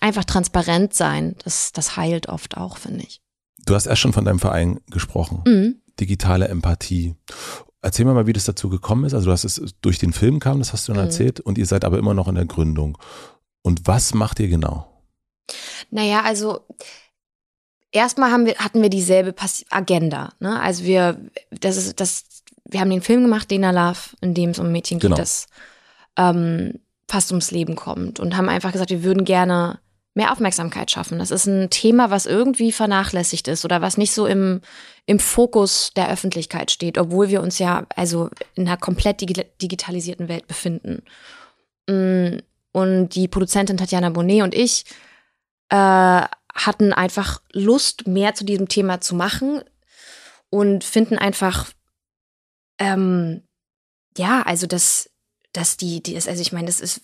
einfach 0.00 0.24
transparent 0.24 0.94
sein, 0.94 1.36
das, 1.44 1.72
das 1.72 1.96
heilt 1.96 2.28
oft 2.28 2.56
auch, 2.56 2.76
finde 2.76 3.04
ich. 3.04 3.20
Du 3.64 3.74
hast 3.74 3.86
erst 3.86 4.00
schon 4.00 4.12
von 4.12 4.24
deinem 4.24 4.40
Verein 4.40 4.80
gesprochen. 4.90 5.42
Mhm. 5.46 5.76
Digitale 5.98 6.48
Empathie. 6.48 7.14
Erzähl 7.80 8.04
mir 8.04 8.14
mal, 8.14 8.26
wie 8.26 8.32
das 8.32 8.44
dazu 8.44 8.68
gekommen 8.68 9.04
ist. 9.04 9.14
Also 9.14 9.26
du 9.26 9.32
hast 9.32 9.44
es 9.44 9.60
durch 9.80 9.98
den 9.98 10.12
Film 10.12 10.38
kam, 10.38 10.58
das 10.58 10.72
hast 10.72 10.86
du 10.86 10.92
schon 10.92 11.00
mhm. 11.00 11.06
erzählt, 11.06 11.40
und 11.40 11.58
ihr 11.58 11.66
seid 11.66 11.84
aber 11.84 11.98
immer 11.98 12.14
noch 12.14 12.28
in 12.28 12.36
der 12.36 12.46
Gründung. 12.46 12.98
Und 13.62 13.86
was 13.86 14.14
macht 14.14 14.40
ihr 14.40 14.48
genau? 14.48 14.91
Naja, 15.90 16.22
also 16.22 16.60
erstmal 17.92 18.30
haben 18.30 18.46
wir, 18.46 18.56
hatten 18.56 18.82
wir 18.82 18.90
dieselbe 18.90 19.34
Agenda. 19.70 20.32
Ne? 20.40 20.60
Also 20.60 20.84
wir, 20.84 21.18
das 21.50 21.76
ist, 21.76 22.00
das, 22.00 22.24
wir 22.64 22.80
haben 22.80 22.90
den 22.90 23.02
Film 23.02 23.22
gemacht, 23.22 23.50
Dena 23.50 23.70
Love, 23.70 24.00
in 24.20 24.34
dem 24.34 24.50
es 24.50 24.58
um 24.58 24.66
ein 24.66 24.72
Mädchen 24.72 24.98
geht, 24.98 25.10
genau. 25.10 25.16
das 25.16 25.46
ähm, 26.16 26.80
fast 27.08 27.30
ums 27.30 27.50
Leben 27.50 27.76
kommt 27.76 28.20
und 28.20 28.36
haben 28.36 28.48
einfach 28.48 28.72
gesagt, 28.72 28.90
wir 28.90 29.04
würden 29.04 29.24
gerne 29.24 29.78
mehr 30.14 30.32
Aufmerksamkeit 30.32 30.90
schaffen. 30.90 31.18
Das 31.18 31.30
ist 31.30 31.46
ein 31.46 31.70
Thema, 31.70 32.10
was 32.10 32.26
irgendwie 32.26 32.70
vernachlässigt 32.70 33.48
ist 33.48 33.64
oder 33.64 33.80
was 33.80 33.96
nicht 33.96 34.12
so 34.12 34.26
im, 34.26 34.60
im 35.06 35.18
Fokus 35.18 35.92
der 35.96 36.10
Öffentlichkeit 36.10 36.70
steht, 36.70 36.98
obwohl 36.98 37.28
wir 37.28 37.42
uns 37.42 37.58
ja 37.58 37.86
also 37.96 38.28
in 38.54 38.66
einer 38.66 38.76
komplett 38.76 39.20
digitalisierten 39.20 40.28
Welt 40.28 40.46
befinden. 40.46 41.02
Mm, 41.88 42.38
und 42.72 43.10
die 43.10 43.28
Produzentin 43.28 43.76
Tatjana 43.76 44.10
Bonnet 44.10 44.42
und 44.42 44.54
ich 44.54 44.84
äh, 45.72 46.26
hatten 46.54 46.92
einfach 46.92 47.40
Lust, 47.52 48.06
mehr 48.06 48.34
zu 48.34 48.44
diesem 48.44 48.68
Thema 48.68 49.00
zu 49.00 49.14
machen 49.14 49.62
und 50.50 50.84
finden 50.84 51.16
einfach, 51.16 51.70
ähm, 52.78 53.42
ja, 54.18 54.42
also 54.42 54.66
dass, 54.66 55.08
dass 55.54 55.78
die, 55.78 56.02
die 56.02 56.14
ist, 56.14 56.28
also 56.28 56.42
ich 56.42 56.52
meine, 56.52 56.66
das 56.66 56.80
ist, 56.80 57.00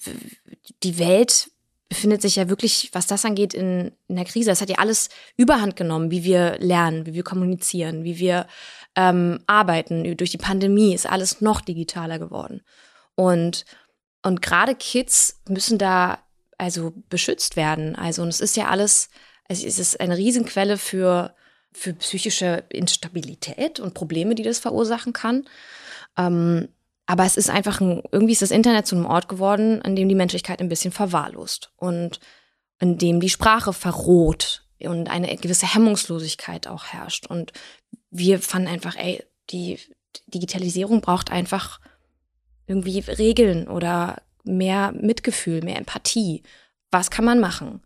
die 0.83 0.99
Welt 0.99 1.51
befindet 1.89 2.21
sich 2.21 2.37
ja 2.37 2.51
wirklich, 2.51 2.91
was 2.93 3.07
das 3.07 3.25
angeht, 3.25 3.55
in, 3.55 3.93
in 4.07 4.17
der 4.17 4.27
Krise. 4.27 4.51
Es 4.51 4.61
hat 4.61 4.69
ja 4.69 4.77
alles 4.77 5.09
überhand 5.39 5.75
genommen, 5.75 6.11
wie 6.11 6.25
wir 6.25 6.59
lernen, 6.59 7.07
wie 7.07 7.15
wir 7.15 7.25
kommunizieren, 7.25 8.05
wie 8.05 8.19
wir 8.19 8.47
ähm, 8.97 9.41
arbeiten. 9.47 10.15
Durch 10.19 10.31
die 10.31 10.37
Pandemie 10.37 10.95
ist 10.95 11.07
alles 11.07 11.41
noch 11.41 11.63
digitaler 11.63 12.19
geworden. 12.19 12.61
Und, 13.15 13.65
und 14.23 14.43
gerade 14.43 14.75
Kids 14.75 15.41
müssen 15.49 15.79
da 15.79 16.19
also 16.59 16.93
beschützt 17.09 17.57
werden. 17.57 17.97
Also 17.97 18.23
und 18.23 18.29
es 18.29 18.41
ist 18.41 18.57
ja 18.57 18.67
alles, 18.67 19.09
es 19.49 19.63
ist 19.65 20.01
eine 20.01 20.17
Riesenquelle 20.17 20.77
für, 20.77 21.35
für 21.73 21.95
psychische 21.95 22.65
Instabilität 22.69 23.81
und 23.81 23.95
Probleme, 23.95 24.35
die 24.35 24.43
das 24.43 24.59
verursachen 24.59 25.13
kann. 25.13 25.47
Ähm, 26.17 26.69
aber 27.07 27.25
es 27.25 27.39
ist 27.39 27.49
einfach 27.49 27.81
ein, 27.81 28.03
irgendwie 28.13 28.33
ist 28.33 28.43
das 28.43 28.51
Internet 28.51 28.87
zu 28.87 28.95
einem 28.95 29.07
Ort 29.07 29.29
geworden, 29.29 29.81
an 29.81 29.97
dem 29.97 30.11
die 30.11 30.15
Menschlichkeit 30.15 30.61
ein 30.61 30.69
bisschen 30.69 30.93
verwahrlost 30.93 31.73
und 31.77 32.21
in 32.81 32.99
dem 32.99 33.21
die 33.21 33.31
Sprache 33.31 33.73
verroht 33.73 34.67
und 34.81 35.09
eine 35.09 35.35
gewisse 35.37 35.73
Hemmungslosigkeit 35.73 36.67
auch 36.67 36.87
herrscht. 36.87 37.27
Und 37.27 37.53
wir 38.11 38.41
fanden 38.41 38.69
einfach, 38.69 38.97
ey, 38.97 39.25
die 39.51 39.79
Digitalisierung 40.27 41.01
braucht 41.01 41.33
einfach 41.33 41.81
irgendwie 42.67 42.99
Regeln 43.01 43.69
oder 43.69 44.23
mehr 44.49 44.93
Mitgefühl, 44.93 45.63
mehr 45.63 45.77
Empathie. 45.77 46.43
Was 46.91 47.11
kann 47.11 47.25
man 47.25 47.41
machen? 47.41 47.83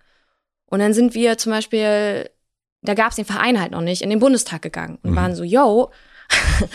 Und 0.66 0.78
dann 0.78 0.94
sind 0.94 1.14
wir 1.14 1.36
zum 1.36 1.52
Beispiel, 1.52 2.30
da 2.82 2.94
gab 2.94 3.10
es 3.10 3.16
den 3.16 3.24
Verein 3.24 3.60
halt 3.60 3.72
noch 3.72 3.80
nicht, 3.80 4.02
in 4.02 4.10
den 4.10 4.20
Bundestag 4.20 4.62
gegangen 4.62 4.98
und 5.02 5.10
mhm. 5.10 5.16
waren 5.16 5.34
so, 5.34 5.44
yo, 5.44 5.90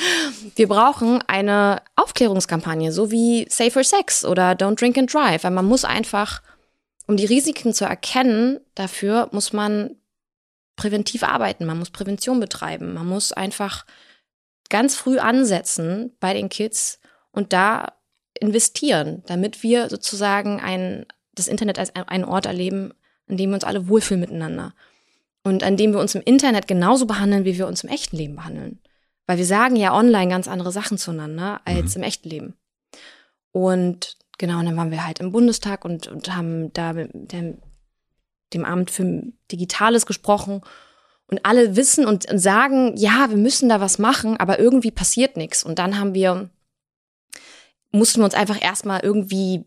wir 0.56 0.68
brauchen 0.68 1.24
eine 1.28 1.82
Aufklärungskampagne, 1.96 2.92
so 2.92 3.12
wie 3.12 3.48
Safer 3.50 3.84
Sex 3.84 4.24
oder 4.24 4.52
Don't 4.52 4.80
Drink 4.80 4.98
and 4.98 5.12
Drive. 5.12 5.44
Weil 5.44 5.52
man 5.52 5.66
muss 5.66 5.84
einfach, 5.84 6.42
um 7.08 7.18
die 7.18 7.26
Risiken 7.26 7.74
zu 7.74 7.86
erkennen, 7.86 8.60
dafür 8.76 9.30
muss 9.32 9.54
man 9.54 9.96
präventiv 10.76 11.24
arbeiten, 11.24 11.66
man 11.66 11.80
muss 11.80 11.90
Prävention 11.90 12.40
betreiben, 12.40 12.94
man 12.94 13.08
muss 13.08 13.32
einfach 13.34 13.86
ganz 14.70 14.96
früh 14.96 15.18
ansetzen 15.18 16.16
bei 16.20 16.34
den 16.34 16.50
Kids 16.50 17.00
und 17.32 17.52
da 17.52 17.97
investieren, 18.42 19.24
damit 19.28 19.64
wir 19.64 19.90
sozusagen 19.90 20.60
ein, 20.60 21.06
das 21.36 21.48
Internet 21.48 21.80
als 21.80 21.96
einen 21.96 22.26
Ort 22.26 22.46
erleben, 22.46 22.94
an 23.28 23.38
dem 23.38 23.50
wir 23.50 23.56
uns 23.56 23.64
alle 23.64 23.88
wohlfühlen 23.88 24.22
miteinander. 24.22 24.74
Und 25.44 25.64
an 25.64 25.78
dem 25.78 25.94
wir 25.94 26.00
uns 26.00 26.16
im 26.16 26.22
Internet 26.22 26.68
genauso 26.68 27.06
behandeln, 27.06 27.46
wie 27.46 27.58
wir 27.58 27.68
uns 27.68 27.84
im 27.84 27.90
echten 27.90 28.18
Leben 28.18 28.36
behandeln. 28.36 28.80
Weil 29.28 29.38
wir 29.38 29.46
sagen 29.46 29.76
ja 29.76 29.94
online 29.94 30.30
ganz 30.30 30.48
andere 30.48 30.72
Sachen 30.72 30.98
zueinander 30.98 31.62
als 31.66 31.96
mhm. 31.96 32.02
im 32.02 32.08
echten 32.08 32.30
Leben. 32.30 32.54
Und 33.52 34.18
genau, 34.38 34.60
und 34.60 34.66
dann 34.66 34.78
waren 34.78 34.92
wir 34.92 35.06
halt 35.06 35.20
im 35.20 35.32
Bundestag 35.32 35.86
und, 35.86 36.08
und 36.08 36.36
haben 36.36 36.72
da 36.74 36.94
mit 36.94 37.12
dem, 37.14 37.60
dem 38.54 38.66
Amt 38.66 38.92
für 38.92 39.24
Digitales 39.52 40.06
gesprochen. 40.06 40.62
Und 41.30 41.46
alle 41.46 41.76
wissen 41.76 42.06
und 42.06 42.26
sagen, 42.40 42.96
ja, 42.96 43.30
wir 43.30 43.38
müssen 43.38 43.68
da 43.68 43.82
was 43.82 44.00
machen, 44.00 44.38
aber 44.38 44.60
irgendwie 44.60 44.92
passiert 44.92 45.36
nichts. 45.36 45.62
Und 45.62 45.78
dann 45.78 46.00
haben 46.00 46.14
wir, 46.14 46.50
mussten 47.98 48.22
wir 48.22 48.26
uns 48.26 48.34
einfach 48.34 48.62
erstmal 48.62 49.02
irgendwie 49.02 49.66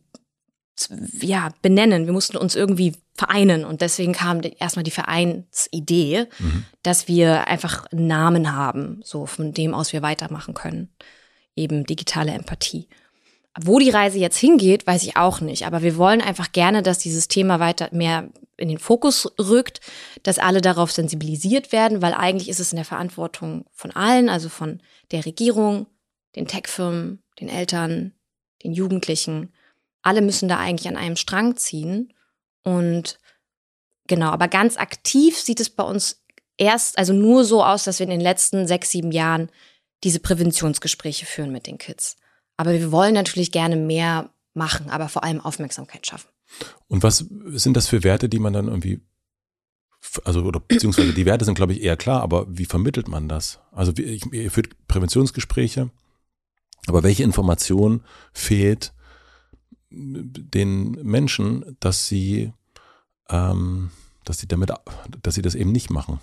ja, 1.21 1.51
benennen. 1.63 2.07
Wir 2.07 2.13
mussten 2.13 2.37
uns 2.37 2.55
irgendwie 2.55 2.95
vereinen 3.15 3.65
und 3.65 3.81
deswegen 3.81 4.13
kam 4.13 4.41
erstmal 4.59 4.83
die 4.83 4.91
Vereinsidee, 4.91 6.27
mhm. 6.39 6.65
dass 6.83 7.09
wir 7.09 7.49
einfach 7.49 7.87
einen 7.87 8.07
Namen 8.07 8.53
haben, 8.55 9.01
so 9.05 9.27
von 9.27 9.53
dem 9.53 9.75
aus 9.75 9.93
wir 9.93 10.03
weitermachen 10.03 10.55
können. 10.55 10.89
Eben 11.55 11.85
digitale 11.85 12.33
Empathie. 12.33 12.89
Wo 13.61 13.79
die 13.79 13.91
Reise 13.91 14.19
jetzt 14.19 14.39
hingeht, 14.39 14.87
weiß 14.87 15.03
ich 15.03 15.17
auch 15.17 15.41
nicht, 15.41 15.67
aber 15.67 15.83
wir 15.83 15.97
wollen 15.97 16.23
einfach 16.23 16.53
gerne, 16.53 16.83
dass 16.83 16.99
dieses 16.99 17.29
Thema 17.29 17.59
weiter 17.59 17.89
mehr 17.93 18.29
in 18.57 18.69
den 18.69 18.79
Fokus 18.79 19.31
rückt, 19.39 19.81
dass 20.23 20.39
alle 20.39 20.61
darauf 20.61 20.93
sensibilisiert 20.93 21.73
werden, 21.73 22.01
weil 22.01 22.15
eigentlich 22.15 22.49
ist 22.49 22.61
es 22.61 22.73
in 22.73 22.77
der 22.77 22.85
Verantwortung 22.85 23.65
von 23.73 23.91
allen, 23.91 24.29
also 24.29 24.49
von 24.49 24.81
der 25.11 25.27
Regierung, 25.27 25.87
den 26.37 26.47
Tech-Firmen, 26.47 27.23
den 27.41 27.49
Eltern, 27.49 28.13
den 28.63 28.73
Jugendlichen, 28.73 29.53
alle 30.03 30.23
müssen 30.23 30.49
da 30.49 30.59
eigentlich 30.59 30.89
an 30.89 30.97
einem 30.97 31.17
Strang 31.17 31.57
ziehen. 31.57 32.13
Und 32.63 33.19
genau, 34.07 34.31
aber 34.31 34.49
ganz 34.49 34.77
aktiv 34.77 35.39
sieht 35.39 35.61
es 35.61 35.71
bei 35.71 35.85
uns 35.85 36.23
erst, 36.57 36.99
also 36.99 37.13
nur 37.13 37.45
so 37.45 37.65
aus, 37.65 37.85
dass 37.85 37.99
wir 37.99 38.05
in 38.05 38.11
den 38.11 38.21
letzten 38.21 38.67
sechs, 38.67 38.91
sieben 38.91 39.13
Jahren 39.13 39.51
diese 40.05 40.21
Präventionsgespräche 40.21 41.27
führen 41.27 41.53
mit 41.53 41.67
den 41.67 41.79
Kids. 41.79 42.17
Aber 42.57 42.73
wir 42.73 42.93
wollen 42.93 43.15
natürlich 43.15 43.53
gerne 43.53 43.77
mehr 43.77 44.31
machen, 44.55 44.91
aber 44.91 45.09
vor 45.09 45.25
allem 45.25 45.41
Aufmerksamkeit 45.41 46.07
schaffen. 46.07 46.29
Und 46.89 47.03
was 47.03 47.25
sind 47.53 47.77
das 47.77 47.87
für 47.87 48.03
Werte, 48.03 48.29
die 48.29 48.39
man 48.39 48.53
dann 48.53 48.69
irgendwie, 48.69 49.01
also 50.25 50.43
oder 50.43 50.61
beziehungsweise 50.69 51.13
die 51.13 51.27
Werte 51.27 51.45
sind, 51.45 51.55
glaube 51.55 51.73
ich, 51.73 51.83
eher 51.83 51.97
klar, 51.97 52.23
aber 52.23 52.47
wie 52.49 52.67
vermittelt 52.67 53.09
man 53.09 53.29
das? 53.29 53.61
Also 53.73 53.97
wie, 53.97 54.21
ihr 54.33 54.51
führt 54.51 54.87
Präventionsgespräche, 54.89 55.91
aber 56.87 57.03
welche 57.03 57.23
Information 57.23 58.03
fehlt, 58.33 58.93
den 59.91 60.93
Menschen, 61.03 61.77
dass 61.81 62.07
sie, 62.07 62.53
ähm, 63.29 63.91
dass 64.25 64.39
sie 64.39 64.47
damit, 64.47 64.71
dass 65.23 65.35
sie 65.35 65.43
das 65.43 65.55
eben 65.55 65.73
nicht 65.73 65.91
machen. 65.91 66.21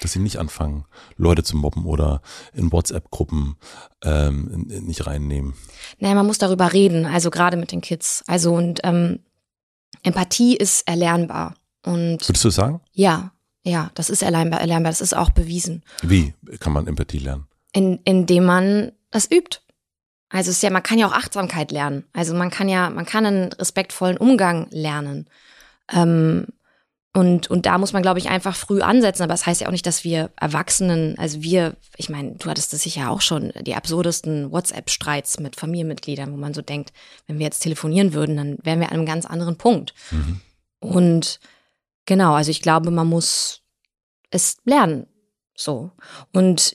Dass 0.00 0.12
sie 0.12 0.20
nicht 0.20 0.38
anfangen, 0.38 0.84
Leute 1.16 1.42
zu 1.42 1.56
mobben 1.56 1.84
oder 1.84 2.22
in 2.52 2.70
WhatsApp-Gruppen 2.70 3.56
ähm, 4.04 4.66
nicht 4.68 5.06
reinnehmen. 5.06 5.54
Naja, 5.98 6.14
man 6.14 6.26
muss 6.26 6.38
darüber 6.38 6.72
reden, 6.72 7.04
also 7.04 7.30
gerade 7.30 7.56
mit 7.56 7.72
den 7.72 7.80
Kids. 7.80 8.22
Also 8.28 8.54
und 8.54 8.80
ähm, 8.84 9.20
Empathie 10.02 10.56
ist 10.56 10.86
erlernbar. 10.86 11.54
Und 11.84 12.28
Würdest 12.28 12.44
du 12.44 12.50
sagen? 12.50 12.80
Ja, 12.92 13.32
ja, 13.64 13.90
das 13.94 14.08
ist 14.08 14.22
erlernbar, 14.22 14.60
erlernbar, 14.60 14.92
das 14.92 15.00
ist 15.00 15.16
auch 15.16 15.30
bewiesen. 15.30 15.82
Wie 16.02 16.32
kann 16.60 16.72
man 16.72 16.86
Empathie 16.86 17.18
lernen? 17.18 17.48
In, 17.72 17.98
indem 18.04 18.44
man 18.44 18.92
das 19.10 19.30
übt. 19.30 19.60
Also 20.30 20.50
es 20.50 20.56
ist 20.56 20.62
ja, 20.62 20.70
man 20.70 20.82
kann 20.82 20.98
ja 20.98 21.06
auch 21.06 21.12
Achtsamkeit 21.12 21.72
lernen. 21.72 22.04
Also 22.12 22.34
man 22.34 22.50
kann 22.50 22.68
ja, 22.68 22.90
man 22.90 23.06
kann 23.06 23.24
einen 23.24 23.52
respektvollen 23.52 24.18
Umgang 24.18 24.66
lernen. 24.70 25.28
Ähm, 25.90 26.46
und, 27.14 27.50
und 27.50 27.66
da 27.66 27.78
muss 27.78 27.92
man, 27.92 28.02
glaube 28.02 28.18
ich, 28.18 28.28
einfach 28.28 28.54
früh 28.54 28.82
ansetzen. 28.82 29.22
Aber 29.22 29.32
das 29.32 29.46
heißt 29.46 29.62
ja 29.62 29.66
auch 29.66 29.72
nicht, 29.72 29.86
dass 29.86 30.04
wir 30.04 30.30
Erwachsenen, 30.36 31.18
also 31.18 31.42
wir, 31.42 31.76
ich 31.96 32.10
meine, 32.10 32.32
du 32.32 32.50
hattest 32.50 32.72
das 32.72 32.82
sicher 32.82 33.10
auch 33.10 33.22
schon, 33.22 33.52
die 33.62 33.74
absurdesten 33.74 34.52
WhatsApp-Streits 34.52 35.40
mit 35.40 35.56
Familienmitgliedern, 35.56 36.30
wo 36.30 36.36
man 36.36 36.54
so 36.54 36.62
denkt, 36.62 36.92
wenn 37.26 37.38
wir 37.38 37.46
jetzt 37.46 37.60
telefonieren 37.60 38.12
würden, 38.12 38.36
dann 38.36 38.58
wären 38.62 38.80
wir 38.80 38.88
an 38.88 38.94
einem 38.94 39.06
ganz 39.06 39.24
anderen 39.24 39.56
Punkt. 39.56 39.94
Mhm. 40.10 40.40
Und 40.80 41.40
genau, 42.04 42.34
also 42.34 42.50
ich 42.50 42.60
glaube, 42.60 42.90
man 42.90 43.06
muss 43.06 43.62
es 44.30 44.58
lernen. 44.64 45.06
So. 45.56 45.90
Und 46.32 46.74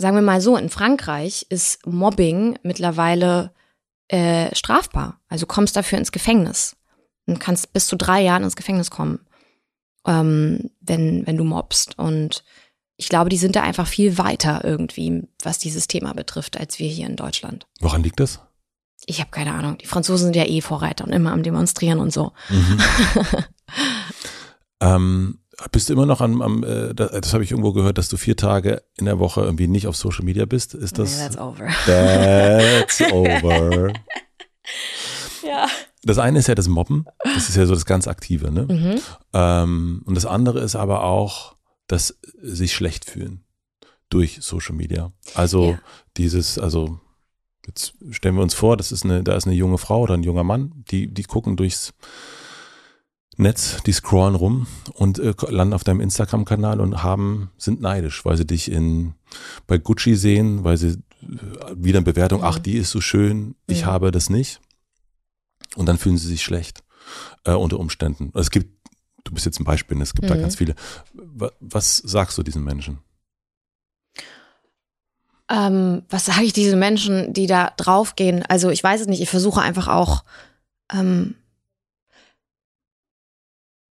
sagen 0.00 0.16
wir 0.16 0.22
mal 0.22 0.40
so, 0.40 0.56
in 0.56 0.70
Frankreich 0.70 1.46
ist 1.50 1.86
Mobbing 1.86 2.58
mittlerweile 2.62 3.52
äh, 4.08 4.54
strafbar. 4.56 5.20
Also 5.28 5.44
kommst 5.44 5.76
dafür 5.76 5.98
ins 5.98 6.10
Gefängnis 6.10 6.76
und 7.26 7.38
kannst 7.38 7.72
bis 7.74 7.86
zu 7.86 7.96
drei 7.96 8.22
Jahren 8.22 8.42
ins 8.42 8.56
Gefängnis 8.56 8.90
kommen, 8.90 9.20
ähm, 10.06 10.70
wenn, 10.80 11.26
wenn 11.26 11.36
du 11.36 11.44
mobbst. 11.44 11.98
Und 11.98 12.44
ich 12.96 13.10
glaube, 13.10 13.28
die 13.28 13.36
sind 13.36 13.56
da 13.56 13.62
einfach 13.62 13.86
viel 13.86 14.16
weiter 14.16 14.64
irgendwie, 14.64 15.28
was 15.42 15.58
dieses 15.58 15.86
Thema 15.86 16.14
betrifft, 16.14 16.58
als 16.58 16.78
wir 16.78 16.88
hier 16.88 17.06
in 17.06 17.16
Deutschland. 17.16 17.66
Woran 17.80 18.02
liegt 18.02 18.20
das? 18.20 18.40
Ich 19.04 19.20
habe 19.20 19.30
keine 19.30 19.52
Ahnung. 19.52 19.76
Die 19.78 19.86
Franzosen 19.86 20.26
sind 20.26 20.36
ja 20.36 20.46
eh 20.46 20.62
Vorreiter 20.62 21.04
und 21.04 21.12
immer 21.12 21.32
am 21.32 21.42
Demonstrieren 21.42 22.00
und 22.00 22.12
so. 22.12 22.32
Mhm. 22.48 22.78
ähm, 24.80 25.38
bist 25.72 25.88
du 25.88 25.92
immer 25.92 26.06
noch 26.06 26.20
am, 26.20 26.42
am 26.42 26.64
äh, 26.64 26.94
das, 26.94 27.10
das 27.12 27.34
habe 27.34 27.44
ich 27.44 27.50
irgendwo 27.50 27.72
gehört, 27.72 27.98
dass 27.98 28.08
du 28.08 28.16
vier 28.16 28.36
Tage 28.36 28.82
in 28.96 29.06
der 29.06 29.18
Woche 29.18 29.42
irgendwie 29.42 29.68
nicht 29.68 29.86
auf 29.86 29.96
Social 29.96 30.24
Media 30.24 30.46
bist. 30.46 30.74
Ist 30.74 30.98
das? 30.98 31.18
Yeah, 31.18 31.28
that's 31.28 31.38
over. 31.38 31.68
That's 31.86 33.00
over. 33.12 33.92
ja. 35.46 35.66
Das 36.02 36.18
eine 36.18 36.38
ist 36.38 36.48
ja 36.48 36.54
das 36.54 36.68
Mobben, 36.68 37.04
das 37.22 37.50
ist 37.50 37.56
ja 37.56 37.66
so 37.66 37.74
das 37.74 37.84
ganz 37.84 38.08
Aktive, 38.08 38.50
ne? 38.50 38.66
Mhm. 38.70 39.00
Ähm, 39.34 40.02
und 40.06 40.14
das 40.14 40.24
andere 40.24 40.60
ist 40.60 40.74
aber 40.74 41.04
auch 41.04 41.56
das 41.88 42.18
sich 42.40 42.72
schlecht 42.72 43.04
fühlen 43.04 43.44
durch 44.08 44.38
Social 44.40 44.74
Media. 44.74 45.12
Also 45.34 45.72
ja. 45.72 45.80
dieses, 46.16 46.58
also 46.58 47.00
jetzt 47.66 47.94
stellen 48.10 48.36
wir 48.36 48.42
uns 48.42 48.54
vor, 48.54 48.76
das 48.76 48.92
ist 48.92 49.04
eine, 49.04 49.22
da 49.22 49.36
ist 49.36 49.46
eine 49.46 49.56
junge 49.56 49.78
Frau 49.78 50.00
oder 50.00 50.14
ein 50.14 50.22
junger 50.22 50.44
Mann, 50.44 50.84
die, 50.90 51.12
die 51.12 51.24
gucken 51.24 51.56
durchs 51.56 51.92
Netz, 53.40 53.82
die 53.84 53.92
scrollen 53.92 54.34
rum 54.34 54.66
und 54.94 55.18
äh, 55.18 55.34
landen 55.48 55.74
auf 55.74 55.84
deinem 55.84 56.00
Instagram-Kanal 56.00 56.80
und 56.80 57.02
haben, 57.02 57.50
sind 57.56 57.80
neidisch, 57.80 58.24
weil 58.24 58.36
sie 58.36 58.46
dich 58.46 58.70
in, 58.70 59.14
bei 59.66 59.78
Gucci 59.78 60.14
sehen, 60.14 60.64
weil 60.64 60.76
sie 60.76 60.88
äh, 60.88 60.96
wieder 61.74 61.98
eine 61.98 62.04
Bewertung, 62.04 62.40
mhm. 62.40 62.46
ach, 62.46 62.58
die 62.58 62.76
ist 62.76 62.90
so 62.90 63.00
schön, 63.00 63.54
ich 63.66 63.82
mhm. 63.82 63.86
habe 63.86 64.10
das 64.10 64.30
nicht. 64.30 64.60
Und 65.76 65.86
dann 65.86 65.98
fühlen 65.98 66.18
sie 66.18 66.28
sich 66.28 66.42
schlecht 66.42 66.82
äh, 67.44 67.52
unter 67.52 67.78
Umständen. 67.78 68.32
Es 68.34 68.50
gibt, 68.50 68.88
du 69.24 69.32
bist 69.32 69.46
jetzt 69.46 69.60
ein 69.60 69.64
Beispiel, 69.64 70.00
es 70.02 70.14
gibt 70.14 70.28
mhm. 70.28 70.34
da 70.34 70.40
ganz 70.40 70.56
viele. 70.56 70.74
Was 71.60 71.96
sagst 71.96 72.36
du 72.38 72.42
diesen 72.42 72.64
Menschen? 72.64 72.98
Ähm, 75.50 76.02
was 76.08 76.26
sage 76.26 76.44
ich 76.44 76.52
diesen 76.52 76.78
Menschen, 76.78 77.32
die 77.32 77.46
da 77.46 77.72
draufgehen? 77.76 78.44
Also 78.48 78.70
ich 78.70 78.82
weiß 78.82 79.00
es 79.00 79.06
nicht, 79.08 79.20
ich 79.20 79.30
versuche 79.30 79.60
einfach 79.60 79.88
auch 79.88 80.24
ähm, 80.92 81.34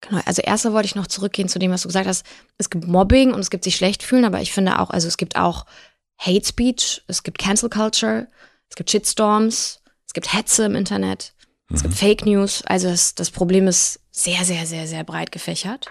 Genau, 0.09 0.21
also 0.25 0.43
erstmal 0.43 0.75
wollte 0.75 0.87
ich 0.87 0.95
noch 0.95 1.07
zurückgehen 1.07 1.49
zu 1.49 1.59
dem, 1.59 1.71
was 1.71 1.83
du 1.83 1.89
gesagt 1.89 2.07
hast. 2.07 2.25
Es 2.59 2.71
gibt 2.71 2.87
Mobbing 2.87 3.33
und 3.33 3.41
es 3.41 3.51
gibt 3.51 3.65
sich 3.65 3.77
schlecht 3.77 4.03
fühlen, 4.03 4.25
aber 4.25 4.41
ich 4.41 4.53
finde 4.53 4.79
auch, 4.79 4.91
also 4.91 5.09
es 5.09 5.17
gibt 5.17 5.37
auch 5.37 5.67
Hate 6.19 6.47
Speech, 6.47 7.03
es 7.07 7.23
gibt 7.23 7.39
Cancel 7.39 7.69
Culture, 7.69 8.29
es 8.69 8.77
gibt 8.77 8.91
Shitstorms, 8.91 9.81
es 10.07 10.13
gibt 10.13 10.33
Hetze 10.33 10.65
im 10.65 10.77
Internet, 10.77 11.35
es 11.73 11.83
gibt 11.83 11.95
mhm. 11.95 11.99
Fake 11.99 12.27
News. 12.27 12.63
Also 12.67 12.89
das, 12.89 13.15
das 13.15 13.31
Problem 13.31 13.67
ist 13.67 14.01
sehr, 14.11 14.45
sehr, 14.45 14.67
sehr, 14.67 14.87
sehr 14.87 15.05
breit 15.05 15.33
gefächert, 15.33 15.89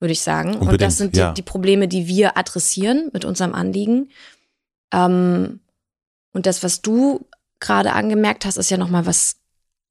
würde 0.00 0.12
ich 0.12 0.20
sagen. 0.20 0.54
Unbedingt, 0.54 0.72
und 0.72 0.82
das 0.82 0.98
sind 0.98 1.14
die, 1.14 1.20
ja. 1.20 1.32
die, 1.32 1.42
Probleme, 1.42 1.88
die 1.88 2.06
wir 2.06 2.38
adressieren 2.38 3.10
mit 3.12 3.24
unserem 3.24 3.54
Anliegen. 3.54 4.10
Ähm, 4.92 5.60
und 6.32 6.46
das, 6.46 6.62
was 6.62 6.82
du 6.82 7.26
gerade 7.60 7.92
angemerkt 7.92 8.44
hast, 8.44 8.56
ist 8.56 8.70
ja 8.70 8.76
nochmal 8.76 9.06
was 9.06 9.36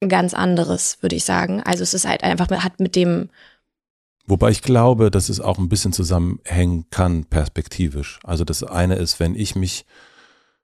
ganz 0.10 0.34
anderes, 0.34 0.98
würde 1.02 1.16
ich 1.16 1.26
sagen. 1.26 1.62
Also 1.64 1.84
es 1.84 1.94
ist 1.94 2.08
halt 2.08 2.24
einfach, 2.24 2.50
hat 2.50 2.80
mit 2.80 2.96
dem 2.96 3.30
Wobei 4.26 4.52
ich 4.52 4.62
glaube, 4.62 5.12
dass 5.12 5.28
es 5.28 5.42
auch 5.42 5.58
ein 5.58 5.68
bisschen 5.68 5.92
zusammenhängen 5.92 6.86
kann, 6.90 7.26
perspektivisch. 7.26 8.20
Also 8.24 8.46
das 8.46 8.64
eine 8.64 8.96
ist, 8.96 9.20
wenn 9.20 9.36
ich 9.36 9.56
mich 9.56 9.86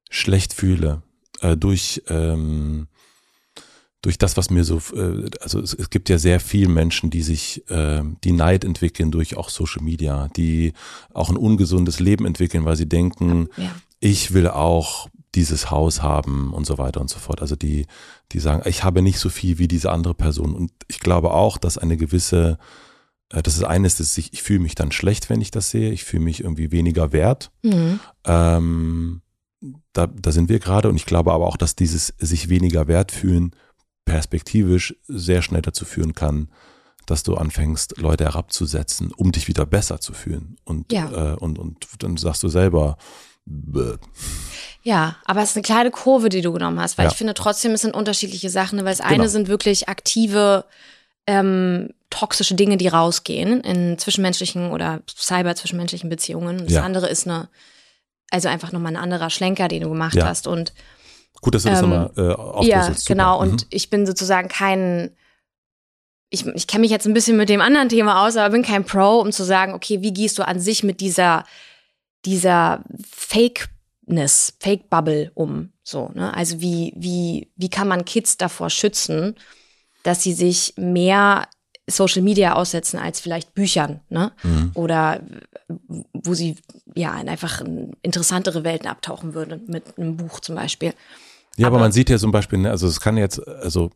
schlecht 0.09 0.53
fühle 0.53 1.01
äh, 1.41 1.57
durch 1.57 2.01
ähm, 2.07 2.87
durch 4.01 4.17
das, 4.17 4.37
was 4.37 4.49
mir 4.49 4.63
so, 4.63 4.77
äh, 4.95 5.29
also 5.41 5.59
es, 5.59 5.73
es, 5.73 5.89
gibt 5.89 6.09
ja 6.09 6.17
sehr 6.17 6.39
viele 6.39 6.69
Menschen, 6.69 7.09
die 7.09 7.21
sich, 7.21 7.69
äh, 7.69 8.01
die 8.23 8.31
Neid 8.31 8.63
entwickeln 8.63 9.11
durch 9.11 9.35
auch 9.35 9.49
Social 9.49 9.83
Media, 9.83 10.29
die 10.35 10.73
auch 11.13 11.29
ein 11.29 11.37
ungesundes 11.37 11.99
Leben 11.99 12.25
entwickeln, 12.25 12.63
weil 12.65 12.77
sie 12.77 12.87
denken, 12.87 13.49
ja. 13.57 13.75
ich 13.99 14.33
will 14.33 14.47
auch 14.47 15.09
dieses 15.35 15.69
Haus 15.69 16.01
haben 16.01 16.53
und 16.53 16.65
so 16.65 16.77
weiter 16.77 17.01
und 17.01 17.09
so 17.09 17.19
fort. 17.19 17.41
Also 17.41 17.55
die, 17.55 17.85
die 18.31 18.39
sagen, 18.39 18.67
ich 18.67 18.83
habe 18.83 19.01
nicht 19.01 19.19
so 19.19 19.29
viel 19.29 19.57
wie 19.59 19.67
diese 19.67 19.91
andere 19.91 20.15
Person. 20.15 20.53
Und 20.53 20.71
ich 20.87 20.99
glaube 20.99 21.31
auch, 21.31 21.57
dass 21.57 21.77
eine 21.77 21.97
gewisse, 21.97 22.57
äh, 23.31 23.43
das 23.43 23.55
ist 23.55 23.63
eines, 23.63 23.97
dass 23.97 24.17
ich, 24.17 24.33
ich 24.33 24.41
fühle 24.41 24.59
mich 24.59 24.75
dann 24.75 24.91
schlecht, 24.91 25.29
wenn 25.29 25.41
ich 25.41 25.51
das 25.51 25.69
sehe. 25.69 25.91
Ich 25.91 26.03
fühle 26.03 26.23
mich 26.23 26.41
irgendwie 26.41 26.71
weniger 26.71 27.11
wert. 27.11 27.51
Mhm. 27.63 27.99
Ähm, 28.25 29.21
da, 29.93 30.07
da 30.07 30.31
sind 30.31 30.49
wir 30.49 30.59
gerade. 30.59 30.89
Und 30.89 30.95
ich 30.95 31.05
glaube 31.05 31.31
aber 31.31 31.47
auch, 31.47 31.57
dass 31.57 31.75
dieses 31.75 32.13
sich 32.17 32.49
weniger 32.49 32.87
wert 32.87 33.11
fühlen 33.11 33.51
perspektivisch 34.09 34.95
sehr 35.07 35.43
schnell 35.43 35.61
dazu 35.61 35.85
führen 35.85 36.15
kann, 36.15 36.49
dass 37.05 37.21
du 37.21 37.35
anfängst, 37.35 37.97
Leute 37.97 38.25
herabzusetzen, 38.25 39.11
um 39.11 39.31
dich 39.31 39.47
wieder 39.47 39.67
besser 39.67 39.99
zu 40.01 40.13
fühlen. 40.13 40.57
Und, 40.63 40.91
ja. 40.91 41.33
äh, 41.33 41.35
und, 41.35 41.59
und 41.59 41.85
dann 41.99 42.17
sagst 42.17 42.41
du 42.41 42.49
selber, 42.49 42.97
Bäh. 43.49 43.97
Ja, 44.83 45.17
aber 45.25 45.41
es 45.41 45.51
ist 45.51 45.57
eine 45.57 45.63
kleine 45.63 45.91
Kurve, 45.91 46.29
die 46.29 46.41
du 46.41 46.53
genommen 46.53 46.79
hast, 46.79 46.97
weil 46.97 47.05
ja. 47.05 47.11
ich 47.11 47.17
finde 47.17 47.33
trotzdem, 47.33 47.71
es 47.73 47.81
sind 47.81 47.93
unterschiedliche 47.93 48.49
Sachen, 48.49 48.79
weil 48.79 48.95
das 48.95 49.01
eine 49.01 49.17
genau. 49.17 49.27
sind 49.27 49.47
wirklich 49.47 49.89
aktive, 49.89 50.65
ähm, 51.27 51.89
toxische 52.09 52.55
Dinge, 52.55 52.77
die 52.77 52.87
rausgehen 52.87 53.61
in 53.61 53.97
zwischenmenschlichen 53.97 54.71
oder 54.71 55.01
cyber-zwischenmenschlichen 55.09 56.09
Beziehungen. 56.09 56.59
Das 56.59 56.73
ja. 56.73 56.83
andere 56.83 57.07
ist 57.07 57.27
eine, 57.27 57.49
also 58.31 58.47
einfach 58.47 58.71
nochmal 58.71 58.93
ein 58.93 59.01
anderer 59.01 59.29
Schlenker, 59.29 59.67
den 59.67 59.83
du 59.83 59.89
gemacht 59.89 60.15
ja. 60.15 60.25
hast 60.25 60.47
und 60.47 60.73
Gut, 61.41 61.55
dass 61.55 61.63
du 61.63 61.69
das 61.69 61.81
ähm, 61.81 61.89
nochmal 61.89 62.11
äh, 62.17 62.33
aufdröselst. 62.33 63.09
Ja, 63.09 63.15
genau. 63.15 63.41
Mhm. 63.41 63.51
Und 63.51 63.67
ich 63.69 63.89
bin 63.89 64.05
sozusagen 64.05 64.49
kein, 64.49 65.11
ich, 66.29 66.45
ich 66.45 66.67
kenne 66.67 66.81
mich 66.81 66.91
jetzt 66.91 67.05
ein 67.05 67.13
bisschen 67.13 67.37
mit 67.37 67.49
dem 67.49 67.61
anderen 67.61 67.89
Thema 67.89 68.25
aus, 68.25 68.37
aber 68.37 68.49
bin 68.51 68.63
kein 68.63 68.85
Pro, 68.85 69.19
um 69.19 69.31
zu 69.31 69.43
sagen, 69.43 69.73
okay, 69.73 70.01
wie 70.01 70.13
gehst 70.13 70.37
du 70.37 70.47
an 70.47 70.59
sich 70.59 70.83
mit 70.83 70.99
dieser, 70.99 71.45
dieser 72.25 72.83
Fakeness, 73.09 74.53
Fake-Bubble 74.59 75.31
um? 75.33 75.71
So, 75.83 76.11
ne? 76.13 76.33
Also 76.33 76.61
wie, 76.61 76.93
wie, 76.95 77.51
wie 77.55 77.69
kann 77.69 77.87
man 77.87 78.05
Kids 78.05 78.37
davor 78.37 78.69
schützen, 78.69 79.35
dass 80.03 80.23
sie 80.23 80.33
sich 80.33 80.73
mehr 80.77 81.47
Social 81.87 82.21
Media 82.21 82.53
aussetzen 82.53 82.99
als 82.99 83.19
vielleicht 83.19 83.53
Büchern, 83.53 84.01
ne? 84.09 84.31
Mhm. 84.43 84.71
Oder 84.75 85.21
wo 86.13 86.33
sie 86.33 86.55
ja 86.95 87.19
in 87.19 87.29
einfach 87.29 87.61
interessantere 88.01 88.63
Welten 88.63 88.87
abtauchen 88.87 89.33
würden 89.33 89.63
mit 89.67 89.97
einem 89.97 90.17
Buch 90.17 90.39
zum 90.39 90.55
Beispiel. 90.55 90.93
Ja, 91.57 91.67
aber, 91.67 91.77
aber 91.77 91.85
man 91.85 91.91
sieht 91.91 92.09
ja 92.09 92.17
zum 92.17 92.31
Beispiel, 92.31 92.59
ne, 92.59 92.69
also 92.69 92.87
es 92.87 93.01
kann 93.01 93.17
jetzt, 93.17 93.45
also 93.45 93.91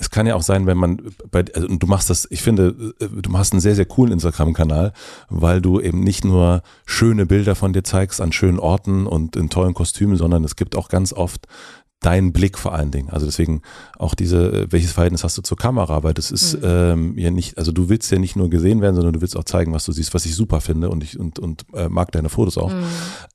es 0.00 0.10
kann 0.10 0.26
ja 0.26 0.34
auch 0.34 0.42
sein, 0.42 0.66
wenn 0.66 0.78
man 0.78 1.12
bei, 1.30 1.44
also 1.54 1.68
du 1.68 1.86
machst 1.86 2.08
das, 2.08 2.26
ich 2.30 2.40
finde, 2.40 2.94
du 2.98 3.38
hast 3.38 3.52
einen 3.52 3.60
sehr, 3.60 3.74
sehr 3.74 3.84
coolen 3.84 4.12
Instagram-Kanal, 4.14 4.92
weil 5.28 5.60
du 5.60 5.78
eben 5.78 6.00
nicht 6.00 6.24
nur 6.24 6.62
schöne 6.86 7.26
Bilder 7.26 7.54
von 7.54 7.74
dir 7.74 7.84
zeigst 7.84 8.20
an 8.20 8.32
schönen 8.32 8.58
Orten 8.58 9.06
und 9.06 9.36
in 9.36 9.50
tollen 9.50 9.74
Kostümen, 9.74 10.16
sondern 10.16 10.42
es 10.42 10.56
gibt 10.56 10.74
auch 10.74 10.88
ganz 10.88 11.12
oft 11.12 11.46
deinen 12.00 12.32
Blick 12.32 12.58
vor 12.58 12.74
allen 12.74 12.90
Dingen. 12.90 13.10
Also 13.10 13.26
deswegen 13.26 13.60
auch 13.98 14.14
diese, 14.14 14.72
welches 14.72 14.92
Verhältnis 14.92 15.22
hast 15.22 15.36
du 15.36 15.42
zur 15.42 15.58
Kamera? 15.58 16.02
Weil 16.02 16.14
das 16.14 16.30
ist 16.30 16.54
mhm. 16.54 16.64
ähm, 16.64 17.18
ja 17.18 17.30
nicht, 17.30 17.58
also 17.58 17.70
du 17.70 17.90
willst 17.90 18.10
ja 18.10 18.18
nicht 18.18 18.36
nur 18.36 18.48
gesehen 18.48 18.80
werden, 18.80 18.96
sondern 18.96 19.12
du 19.12 19.20
willst 19.20 19.36
auch 19.36 19.44
zeigen, 19.44 19.74
was 19.74 19.84
du 19.84 19.92
siehst, 19.92 20.14
was 20.14 20.24
ich 20.24 20.34
super 20.34 20.62
finde 20.62 20.88
und 20.88 21.04
ich 21.04 21.20
und, 21.20 21.38
und 21.38 21.66
äh, 21.74 21.90
mag 21.90 22.10
deine 22.12 22.30
Fotos 22.30 22.56
auch. 22.56 22.72
Mhm. 22.72 22.84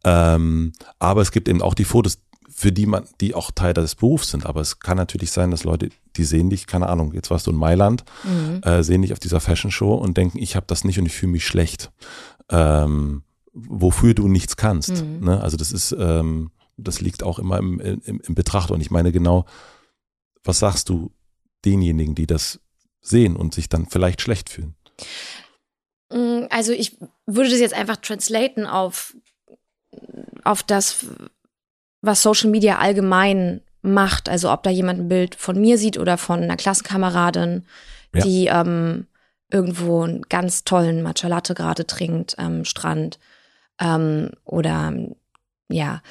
Ähm, 0.04 0.74
aber 0.98 1.22
es 1.22 1.32
gibt 1.32 1.48
eben 1.48 1.62
auch 1.62 1.76
die 1.76 1.86
Fotos, 1.86 2.18
für 2.58 2.72
die 2.72 2.86
man, 2.86 3.06
die 3.20 3.36
auch 3.36 3.52
Teil 3.52 3.74
des 3.74 3.96
Berufs 3.96 4.32
sind. 4.32 4.46
Aber 4.46 4.62
es 4.62 4.80
kann 4.80 4.96
natürlich 4.96 5.32
sein, 5.32 5.52
dass 5.52 5.66
Leute, 5.66 5.90
die 6.16 6.24
sehen 6.24 6.50
dich, 6.50 6.68
keine 6.68 6.88
Ahnung, 6.88 7.14
jetzt 7.14 7.30
warst 7.30 7.48
du 7.48 7.52
in 7.52 7.58
Mailand, 7.58 8.06
mhm. 8.24 8.62
äh, 8.64 8.82
sehen 8.82 9.02
dich 9.02 9.12
auf 9.12 9.20
dieser 9.20 9.42
Fashion 9.42 9.72
Show 9.72 9.94
und 9.94 10.16
denken, 10.16 10.38
ich 10.40 10.56
habe 10.56 10.66
das 10.66 10.86
nicht 10.86 10.98
und 10.98 11.06
ich 11.06 11.14
fühle 11.14 11.34
mich 11.34 11.46
schlecht. 11.46 11.92
Ähm, 12.50 13.24
wofür 13.52 14.14
du 14.14 14.30
nichts 14.30 14.56
kannst. 14.56 15.04
Mhm. 15.04 15.26
Ne? 15.26 15.42
Also 15.42 15.58
das 15.58 15.74
ist, 15.74 15.94
ähm, 16.00 16.52
das 16.78 17.02
liegt 17.02 17.24
auch 17.24 17.40
immer 17.40 17.58
im, 17.58 17.82
im, 17.82 18.22
im 18.22 18.36
Betracht. 18.36 18.72
Und 18.72 18.80
ich 18.80 18.90
meine 18.90 19.12
genau, 19.12 19.46
was 20.46 20.60
sagst 20.60 20.88
du 20.88 21.12
denjenigen, 21.66 22.16
die 22.16 22.28
das 22.28 22.62
sehen 23.02 23.36
und 23.36 23.54
sich 23.54 23.68
dann 23.68 23.86
vielleicht 23.86 24.22
schlecht 24.22 24.50
fühlen? 24.50 24.76
Mm, 26.10 26.46
also 26.50 26.72
ich 26.72 26.98
würde 27.26 27.50
das 27.50 27.60
jetzt 27.60 27.74
einfach 27.74 27.98
translaten 27.98 28.66
auf, 28.66 29.14
auf 30.46 30.64
das, 30.64 31.06
was 32.06 32.22
Social 32.22 32.50
Media 32.50 32.78
allgemein 32.78 33.62
macht. 33.82 34.30
Also 34.30 34.52
ob 34.52 34.64
da 34.64 34.70
jemand 34.70 35.00
ein 35.00 35.08
Bild 35.08 35.36
von 35.36 35.60
mir 35.60 35.78
sieht 35.78 35.98
oder 35.98 36.18
von 36.18 36.42
einer 36.42 36.58
Klassenkameradin, 36.58 37.66
ja. 38.14 38.22
die 38.22 38.48
ähm, 38.48 39.08
irgendwo 39.52 40.04
einen 40.04 40.24
ganz 40.24 40.64
tollen 40.64 41.02
Matcha 41.02 41.28
Latte 41.28 41.54
gerade 41.54 41.86
trinkt 41.86 42.38
am 42.40 42.66
Strand. 42.66 43.20
Ähm, 43.80 44.32
oder 44.44 44.94
ja. 45.70 46.02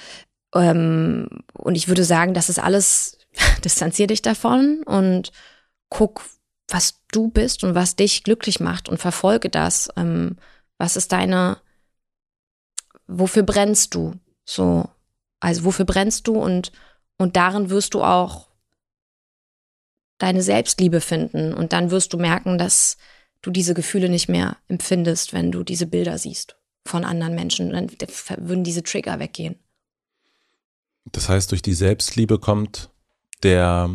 Ähm, 0.54 1.28
und 1.52 1.74
ich 1.74 1.88
würde 1.88 2.04
sagen, 2.04 2.34
das 2.34 2.48
ist 2.48 2.58
alles, 2.58 3.18
distanzier 3.64 4.06
dich 4.06 4.22
davon 4.22 4.82
und 4.84 5.32
guck, 5.88 6.22
was 6.68 7.00
du 7.12 7.28
bist 7.28 7.64
und 7.64 7.74
was 7.74 7.96
dich 7.96 8.24
glücklich 8.24 8.60
macht 8.60 8.88
und 8.88 8.98
verfolge 8.98 9.50
das. 9.50 9.88
Ähm, 9.96 10.36
was 10.78 10.96
ist 10.96 11.12
deine, 11.12 11.58
wofür 13.06 13.42
brennst 13.42 13.94
du? 13.94 14.14
So, 14.44 14.88
also 15.44 15.64
wofür 15.64 15.84
brennst 15.84 16.26
du 16.26 16.36
und, 16.36 16.72
und 17.18 17.36
darin 17.36 17.68
wirst 17.68 17.92
du 17.92 18.02
auch 18.02 18.48
deine 20.16 20.42
Selbstliebe 20.42 21.02
finden 21.02 21.52
und 21.52 21.74
dann 21.74 21.90
wirst 21.90 22.14
du 22.14 22.16
merken, 22.16 22.56
dass 22.56 22.96
du 23.42 23.50
diese 23.50 23.74
Gefühle 23.74 24.08
nicht 24.08 24.28
mehr 24.28 24.56
empfindest, 24.68 25.34
wenn 25.34 25.52
du 25.52 25.62
diese 25.62 25.86
Bilder 25.86 26.16
siehst 26.16 26.56
von 26.86 27.04
anderen 27.04 27.34
Menschen. 27.34 27.70
Dann 27.70 27.90
würden 27.90 28.64
diese 28.64 28.82
Trigger 28.82 29.18
weggehen. 29.18 29.56
Das 31.12 31.28
heißt, 31.28 31.50
durch 31.50 31.60
die 31.60 31.74
Selbstliebe 31.74 32.38
kommt 32.38 32.88
der, 33.42 33.90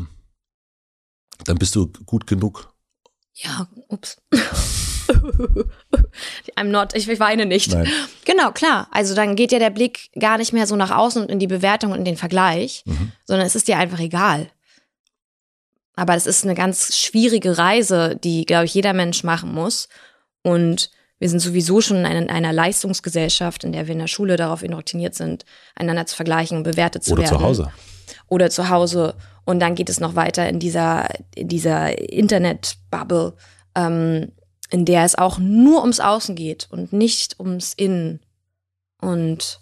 dann 1.46 1.58
bist 1.58 1.76
du 1.76 1.88
gut 2.06 2.28
genug. 2.28 2.72
Ja, 3.34 3.68
ups. 3.88 4.22
I'm 6.56 6.66
not, 6.66 6.96
ich, 6.96 7.08
ich 7.08 7.20
weine 7.20 7.46
nicht. 7.46 7.72
Nein. 7.72 7.88
Genau, 8.26 8.52
klar. 8.52 8.88
Also 8.92 9.16
dann 9.16 9.36
geht 9.36 9.52
ja 9.52 9.60
der 9.60 9.70
Blick 9.70 10.10
gar 10.20 10.38
nicht 10.38 10.54
mehr 10.54 10.68
so 10.68 10.76
nach 10.76 10.92
außen 10.92 11.22
und 11.22 11.30
in 11.30 11.40
die 11.40 11.48
Bewertung 11.48 11.92
und 11.92 12.00
in 12.00 12.06
den 12.06 12.18
Vergleich, 12.18 12.84
mhm. 12.86 13.12
sondern 13.26 13.46
es 13.48 13.56
ist 13.56 13.68
dir 13.68 13.78
einfach 13.78 14.00
egal. 14.00 14.50
Aber 15.96 16.14
das 16.14 16.28
ist 16.28 16.46
eine 16.46 16.56
ganz 16.56 16.98
schwierige 16.98 17.58
Reise, 17.58 18.16
die, 18.16 18.46
glaube 18.46 18.66
ich, 18.66 18.74
jeder 18.74 18.94
Mensch 18.94 19.24
machen 19.24 19.54
muss. 19.54 19.90
Und 20.44 20.92
wir 21.20 21.28
sind 21.28 21.42
sowieso 21.42 21.82
schon 21.82 22.06
in 22.06 22.30
einer 22.30 22.54
Leistungsgesellschaft, 22.54 23.66
in 23.66 23.74
der 23.74 23.88
wir 23.88 23.94
in 23.94 24.00
der 24.00 24.08
Schule 24.08 24.38
darauf 24.38 24.64
indoktriniert 24.64 25.14
sind, 25.14 25.44
einander 25.76 26.06
zu 26.06 26.16
vergleichen 26.16 26.58
und 26.58 26.64
bewertet 26.64 27.04
zu 27.04 27.14
Oder 27.14 27.24
werden. 27.24 27.36
Oder 27.36 27.40
zu 27.40 27.46
Hause. 27.46 27.72
Oder 28.30 28.50
zu 28.50 28.70
Hause. 28.70 29.16
Und 29.44 29.60
dann 29.60 29.76
geht 29.76 29.90
es 29.90 30.00
noch 30.00 30.16
weiter 30.16 30.48
in 30.48 30.60
dieser, 30.60 31.10
in 31.36 31.50
dieser 31.50 32.00
Internet-Bubble, 32.00 33.34
ähm, 33.76 34.32
in 34.70 34.86
der 34.86 35.04
es 35.04 35.16
auch 35.16 35.40
nur 35.40 35.82
ums 35.82 36.00
Außen 36.00 36.36
geht 36.36 36.68
und 36.72 36.94
nicht 36.94 37.40
ums 37.40 37.74
Innen. 37.74 38.20
Und 39.02 39.60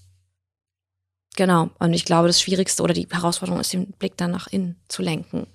genau, 1.36 1.70
und 1.80 1.94
ich 1.94 2.06
glaube, 2.06 2.28
das 2.28 2.42
Schwierigste 2.42 2.84
oder 2.84 2.94
die 2.94 3.08
Herausforderung 3.10 3.62
ist, 3.62 3.74
den 3.74 3.92
Blick 3.92 4.18
dann 4.18 4.32
nach 4.32 4.48
innen 4.48 4.76
zu 4.88 5.02
lenken. 5.02 5.48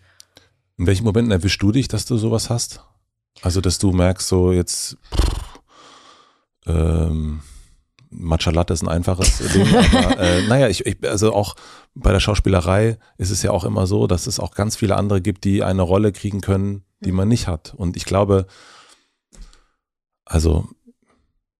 In 0.78 0.86
welchen 0.86 1.04
Momenten 1.04 1.32
erwischst 1.32 1.62
du 1.62 1.70
dich, 1.70 1.88
dass 1.88 2.06
du 2.06 2.16
sowas 2.16 2.48
hast? 2.48 2.80
Also, 3.42 3.60
dass 3.60 3.78
du 3.78 3.92
merkst, 3.92 4.26
so 4.26 4.52
jetzt, 4.52 4.96
ähm, 6.66 7.42
Matcha 8.10 8.50
Latte 8.50 8.72
ist 8.72 8.82
ein 8.82 8.88
einfaches 8.88 9.38
Ding, 9.52 9.66
aber 9.74 10.18
äh, 10.18 10.46
naja, 10.46 10.68
ich, 10.68 10.86
ich, 10.86 10.96
also 11.08 11.32
auch 11.32 11.56
bei 11.94 12.12
der 12.12 12.20
Schauspielerei 12.20 12.98
ist 13.18 13.30
es 13.30 13.42
ja 13.42 13.50
auch 13.50 13.64
immer 13.64 13.86
so, 13.86 14.06
dass 14.06 14.26
es 14.26 14.38
auch 14.38 14.54
ganz 14.54 14.76
viele 14.76 14.96
andere 14.96 15.20
gibt, 15.20 15.44
die 15.44 15.62
eine 15.62 15.82
Rolle 15.82 16.12
kriegen 16.12 16.40
können, 16.40 16.84
die 17.00 17.12
man 17.12 17.28
nicht 17.28 17.48
hat. 17.48 17.74
Und 17.74 17.96
ich 17.96 18.04
glaube, 18.04 18.46
also, 20.32 20.66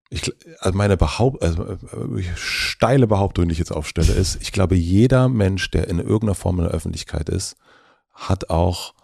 ich, 0.09 0.33
also 0.59 0.75
meine 0.75 0.97
Behaupt, 0.97 1.43
also 1.43 1.63
äh, 1.63 2.23
steile 2.35 3.05
Behauptung, 3.05 3.47
die 3.47 3.53
ich 3.53 3.59
jetzt 3.59 3.71
aufstelle, 3.71 4.13
ist, 4.13 4.41
ich 4.41 4.51
glaube, 4.51 4.75
jeder 4.75 5.29
Mensch, 5.29 5.69
der 5.69 5.87
in 5.87 5.99
irgendeiner 5.99 6.33
Form 6.33 6.57
in 6.57 6.65
der 6.65 6.73
Öffentlichkeit 6.73 7.29
ist, 7.29 7.55
hat 8.13 8.49
auch, 8.49 8.95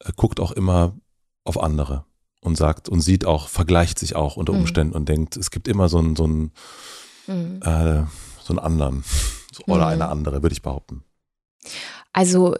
äh, 0.00 0.10
guckt 0.16 0.40
auch 0.40 0.50
immer 0.50 0.96
auf 1.44 1.62
andere 1.62 2.04
und 2.40 2.56
sagt 2.56 2.88
und 2.88 3.00
sieht 3.00 3.24
auch, 3.24 3.46
vergleicht 3.46 4.00
sich 4.00 4.16
auch 4.16 4.36
unter 4.36 4.52
mhm. 4.52 4.60
Umständen 4.60 4.90
mhm. 4.90 4.96
und 4.96 5.08
denkt, 5.08 5.36
es 5.36 5.52
gibt 5.52 5.68
immer 5.68 5.88
so 5.88 5.98
einen, 5.98 6.16
so 6.16 6.24
einen, 6.24 6.52
mhm. 7.28 7.60
äh, 7.62 8.02
so 8.42 8.50
einen 8.50 8.58
anderen 8.58 9.04
oder 9.68 9.86
mhm. 9.86 9.92
eine 9.92 10.08
andere, 10.08 10.42
würde 10.42 10.52
ich 10.52 10.62
behaupten. 10.62 11.04
Also, 12.12 12.56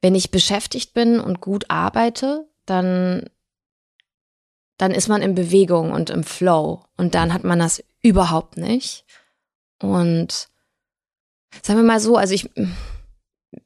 wenn 0.00 0.14
ich 0.14 0.30
beschäftigt 0.30 0.94
bin 0.94 1.18
und 1.18 1.40
gut 1.40 1.64
arbeite, 1.70 2.46
dann 2.66 3.28
dann 4.78 4.92
ist 4.92 5.08
man 5.08 5.22
in 5.22 5.34
Bewegung 5.34 5.92
und 5.92 6.08
im 6.08 6.24
Flow. 6.24 6.84
Und 6.96 7.14
dann 7.14 7.34
hat 7.34 7.44
man 7.44 7.58
das 7.58 7.84
überhaupt 8.00 8.56
nicht. 8.56 9.04
Und 9.82 10.48
sagen 11.62 11.80
wir 11.80 11.86
mal 11.86 12.00
so, 12.00 12.16
also 12.16 12.32
ich, 12.32 12.48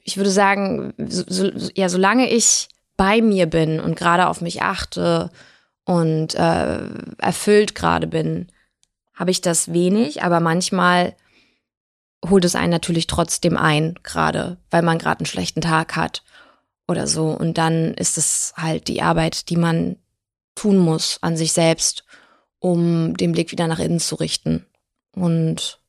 ich 0.02 0.16
würde 0.16 0.30
sagen, 0.30 0.94
so, 0.98 1.24
so, 1.28 1.70
ja, 1.74 1.88
solange 1.88 2.28
ich 2.30 2.68
bei 2.96 3.20
mir 3.20 3.46
bin 3.46 3.78
und 3.78 3.96
gerade 3.96 4.26
auf 4.26 4.40
mich 4.40 4.62
achte 4.62 5.30
und 5.84 6.34
äh, 6.34 6.78
erfüllt 7.18 7.74
gerade 7.74 8.06
bin, 8.06 8.48
habe 9.14 9.30
ich 9.30 9.40
das 9.40 9.72
wenig, 9.72 10.22
aber 10.22 10.40
manchmal 10.40 11.14
holt 12.28 12.44
es 12.44 12.54
einen 12.54 12.70
natürlich 12.70 13.06
trotzdem 13.06 13.56
ein, 13.56 13.98
gerade 14.02 14.58
weil 14.70 14.82
man 14.82 14.98
gerade 14.98 15.20
einen 15.20 15.26
schlechten 15.26 15.60
Tag 15.60 15.96
hat 15.96 16.22
oder 16.88 17.06
so. 17.06 17.30
Und 17.30 17.58
dann 17.58 17.94
ist 17.94 18.16
es 18.16 18.54
halt 18.56 18.88
die 18.88 19.02
Arbeit, 19.02 19.48
die 19.50 19.56
man 19.56 19.96
tun 20.54 20.78
muss 20.78 21.18
an 21.22 21.36
sich 21.36 21.52
selbst, 21.52 22.04
um 22.58 23.16
den 23.16 23.32
Blick 23.32 23.52
wieder 23.52 23.66
nach 23.66 23.78
innen 23.78 24.00
zu 24.00 24.14
richten. 24.16 24.66
Und, 25.14 25.80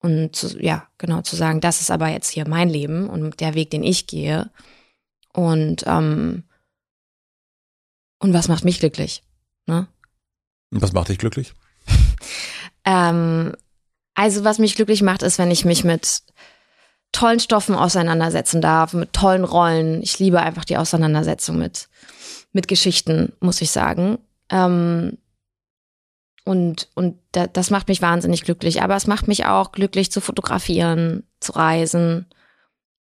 und 0.00 0.34
zu, 0.34 0.58
ja, 0.60 0.88
genau, 0.98 1.22
zu 1.22 1.36
sagen, 1.36 1.60
das 1.60 1.80
ist 1.80 1.90
aber 1.90 2.08
jetzt 2.08 2.30
hier 2.30 2.48
mein 2.48 2.68
Leben 2.68 3.08
und 3.08 3.40
der 3.40 3.54
Weg, 3.54 3.70
den 3.70 3.82
ich 3.82 4.06
gehe. 4.06 4.50
Und, 5.32 5.84
ähm, 5.86 6.44
und 8.18 8.32
was 8.32 8.48
macht 8.48 8.64
mich 8.64 8.80
glücklich? 8.80 9.22
Ne? 9.66 9.88
Und 10.70 10.82
was 10.82 10.92
macht 10.92 11.08
dich 11.08 11.18
glücklich? 11.18 11.54
ähm, 12.84 13.54
also, 14.14 14.44
was 14.44 14.58
mich 14.58 14.74
glücklich 14.74 15.02
macht, 15.02 15.22
ist, 15.22 15.38
wenn 15.38 15.50
ich 15.50 15.64
mich 15.64 15.84
mit 15.84 16.22
tollen 17.12 17.40
Stoffen 17.40 17.74
auseinandersetzen 17.74 18.60
darf, 18.60 18.92
mit 18.92 19.12
tollen 19.12 19.44
Rollen. 19.44 20.02
Ich 20.02 20.18
liebe 20.18 20.40
einfach 20.40 20.64
die 20.64 20.76
Auseinandersetzung 20.76 21.58
mit, 21.58 21.88
mit 22.56 22.66
Geschichten, 22.66 23.32
muss 23.38 23.60
ich 23.60 23.70
sagen. 23.70 24.18
Ähm, 24.50 25.18
und 26.44 26.88
und 26.94 27.18
da, 27.32 27.46
das 27.46 27.70
macht 27.70 27.88
mich 27.88 28.02
wahnsinnig 28.02 28.42
glücklich. 28.42 28.82
Aber 28.82 28.96
es 28.96 29.06
macht 29.06 29.28
mich 29.28 29.46
auch 29.46 29.70
glücklich 29.70 30.10
zu 30.10 30.20
fotografieren, 30.20 31.22
zu 31.38 31.52
reisen. 31.52 32.26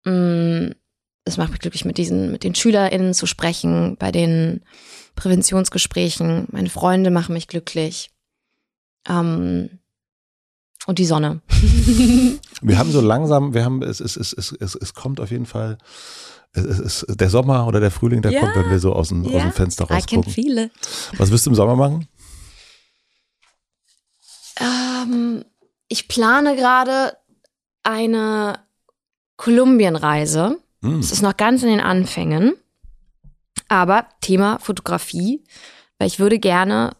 Mm, 0.05 0.72
es 1.24 1.36
macht 1.39 1.52
mich 1.52 1.60
glücklich, 1.60 1.85
mit 1.86 1.97
diesen, 1.97 2.32
mit 2.32 2.43
den 2.43 2.55
SchülerInnen 2.55 3.14
zu 3.14 3.26
sprechen, 3.26 3.97
bei 3.98 4.12
den 4.12 4.62
Präventionsgesprächen. 5.14 6.48
Meine 6.51 6.68
Freunde 6.68 7.10
machen 7.10 7.32
mich 7.32 7.48
glücklich. 7.48 8.10
Ähm, 9.09 9.78
und 10.86 10.98
die 10.98 11.06
Sonne. 11.06 11.40
wir 12.60 12.78
haben 12.78 12.90
so 12.90 13.01
langsam, 13.01 13.55
wir 13.55 13.64
haben, 13.64 13.82
es, 13.82 14.01
es, 14.01 14.16
es, 14.16 14.32
es, 14.32 14.52
es, 14.52 14.74
es 14.74 14.94
kommt 14.94 15.20
auf 15.20 15.31
jeden 15.31 15.47
Fall, 15.47 15.78
es, 16.55 17.02
es, 17.02 17.06
der 17.09 17.31
Sommer 17.31 17.66
oder 17.66 17.81
der 17.81 17.90
Frühling, 17.90 18.22
der 18.22 18.32
ja, 18.32 18.40
kommt, 18.40 18.56
wenn 18.56 18.70
wir 18.70 18.78
so 18.78 18.93
aus 18.93 19.09
dem, 19.09 19.24
ja, 19.24 19.36
aus 19.36 19.43
dem 19.43 19.52
Fenster 19.52 19.85
rausgucken. 19.85 20.31
I 20.31 20.32
viele. 20.32 20.70
Was 21.16 21.31
wirst 21.31 21.47
du 21.47 21.51
im 21.51 21.56
Sommer 21.56 21.76
machen? 21.76 22.09
Ähm, 24.60 25.44
ich 25.89 26.09
plane 26.09 26.56
gerade 26.56 27.16
eine 27.82 28.60
Kolumbienreise. 29.36 30.59
Hm. 30.82 31.01
Es 31.01 31.12
ist 31.12 31.22
noch 31.22 31.36
ganz 31.36 31.62
in 31.62 31.68
den 31.68 31.81
Anfängen. 31.81 32.55
Aber 33.68 34.06
Thema 34.20 34.59
Fotografie, 34.60 35.43
weil 35.98 36.06
ich 36.06 36.18
würde 36.18 36.39
gerne, 36.39 36.97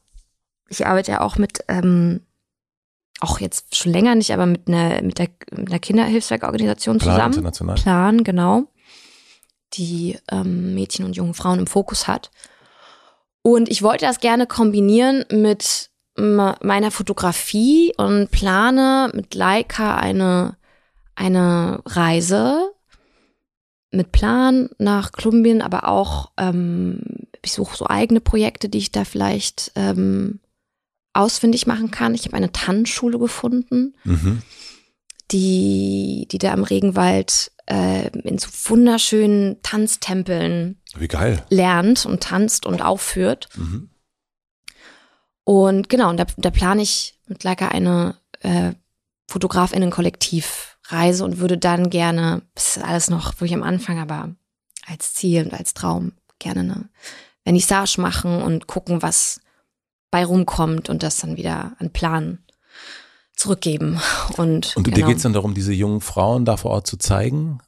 ich 0.69 0.87
arbeite 0.87 1.13
ja 1.13 1.21
auch 1.21 1.37
mit 1.37 1.65
ähm, 1.69 2.21
auch 3.21 3.39
jetzt 3.39 3.77
schon 3.77 3.93
länger 3.93 4.15
nicht, 4.15 4.33
aber 4.33 4.47
mit 4.47 4.67
einer, 4.67 5.01
mit 5.03 5.19
der, 5.19 5.29
mit 5.53 5.69
einer 5.69 5.79
Kinderhilfswerkorganisation 5.79 6.99
Plan 6.99 7.15
zusammen. 7.15 7.35
International. 7.35 7.77
Plan, 7.77 8.25
genau. 8.25 8.65
Die 9.77 10.19
ähm, 10.31 10.75
Mädchen 10.75 11.05
und 11.05 11.17
jungen 11.17 11.35
Frauen 11.35 11.61
im 11.61 11.67
Fokus 11.67 12.07
hat. 12.09 12.31
Und 13.43 13.69
ich 13.69 13.83
wollte 13.83 14.07
das 14.07 14.21
gerne 14.21 14.47
kombinieren 14.47 15.25
mit 15.31 15.91
meiner 16.17 16.93
Fotografie 16.93 17.93
und 17.97 18.31
plane 18.31 19.11
mit 19.15 19.35
Leica 19.35 19.97
eine, 19.97 20.57
eine 21.17 21.83
Reise 21.85 22.71
mit 23.91 24.13
Plan 24.13 24.69
nach 24.79 25.13
Kolumbien, 25.13 25.63
aber 25.63 25.89
auch 25.89 26.31
ähm, 26.37 27.01
ich 27.43 27.53
suche 27.53 27.77
so 27.77 27.87
eigene 27.87 28.21
Projekte, 28.21 28.69
die 28.69 28.79
ich 28.79 28.93
da 28.93 29.05
vielleicht 29.05 29.73
ähm, 29.77 30.41
ausfindig 31.13 31.67
machen 31.67 31.91
kann. 31.91 32.15
Ich 32.15 32.25
habe 32.25 32.37
eine 32.37 32.53
Tanzschule 32.53 33.19
gefunden, 33.19 33.95
mhm. 34.05 34.43
die, 35.31 36.27
die 36.31 36.39
da 36.39 36.53
im 36.53 36.65
Regenwald 36.65 37.53
äh, 37.67 38.09
in 38.09 38.39
so 38.39 38.49
wunderschönen 38.71 39.61
Tanztempeln 39.63 40.81
Wie 40.97 41.09
geil. 41.09 41.45
lernt 41.51 42.07
und 42.07 42.23
tanzt 42.23 42.67
und 42.67 42.83
aufführt. 42.83 43.49
Mhm. 43.57 43.91
Und 45.45 45.89
genau, 45.89 46.11
und 46.11 46.19
da, 46.19 46.27
da 46.37 46.51
plane 46.51 46.83
ich 46.83 47.19
mit 47.27 47.45
Leica 47.45 47.69
eine 47.69 48.17
äh, 48.41 48.73
Fotografinnen-Kollektivreise 49.29 51.25
und 51.25 51.39
würde 51.39 51.59
dann 51.59 51.91
gerne, 51.91 52.43
das 52.55 52.77
ist 52.77 52.83
alles 52.85 53.11
noch 53.11 53.33
wirklich 53.35 53.55
am 53.55 53.63
Anfang, 53.63 53.99
aber 53.99 54.35
als 54.87 55.15
Ziel 55.15 55.45
und 55.45 55.55
als 55.55 55.75
Traum 55.75 56.13
gerne 56.39 56.61
eine 56.61 56.89
Vernissage 57.43 58.01
machen 58.01 58.43
und 58.43 58.67
gucken, 58.67 59.03
was 59.03 59.41
bei 60.11 60.25
rumkommt 60.25 60.89
und 60.89 61.03
das 61.03 61.19
dann 61.19 61.37
wieder 61.37 61.75
an 61.79 61.91
Plan 61.91 62.44
zurückgeben. 63.37 64.01
Und, 64.37 64.77
und 64.77 64.85
genau. 64.85 64.97
dir 64.97 65.05
geht 65.07 65.17
es 65.17 65.23
dann 65.23 65.33
darum, 65.33 65.55
diese 65.55 65.73
jungen 65.73 66.01
Frauen 66.01 66.45
da 66.45 66.57
vor 66.57 66.71
Ort 66.71 66.87
zu 66.87 66.97
zeigen? 66.97 67.59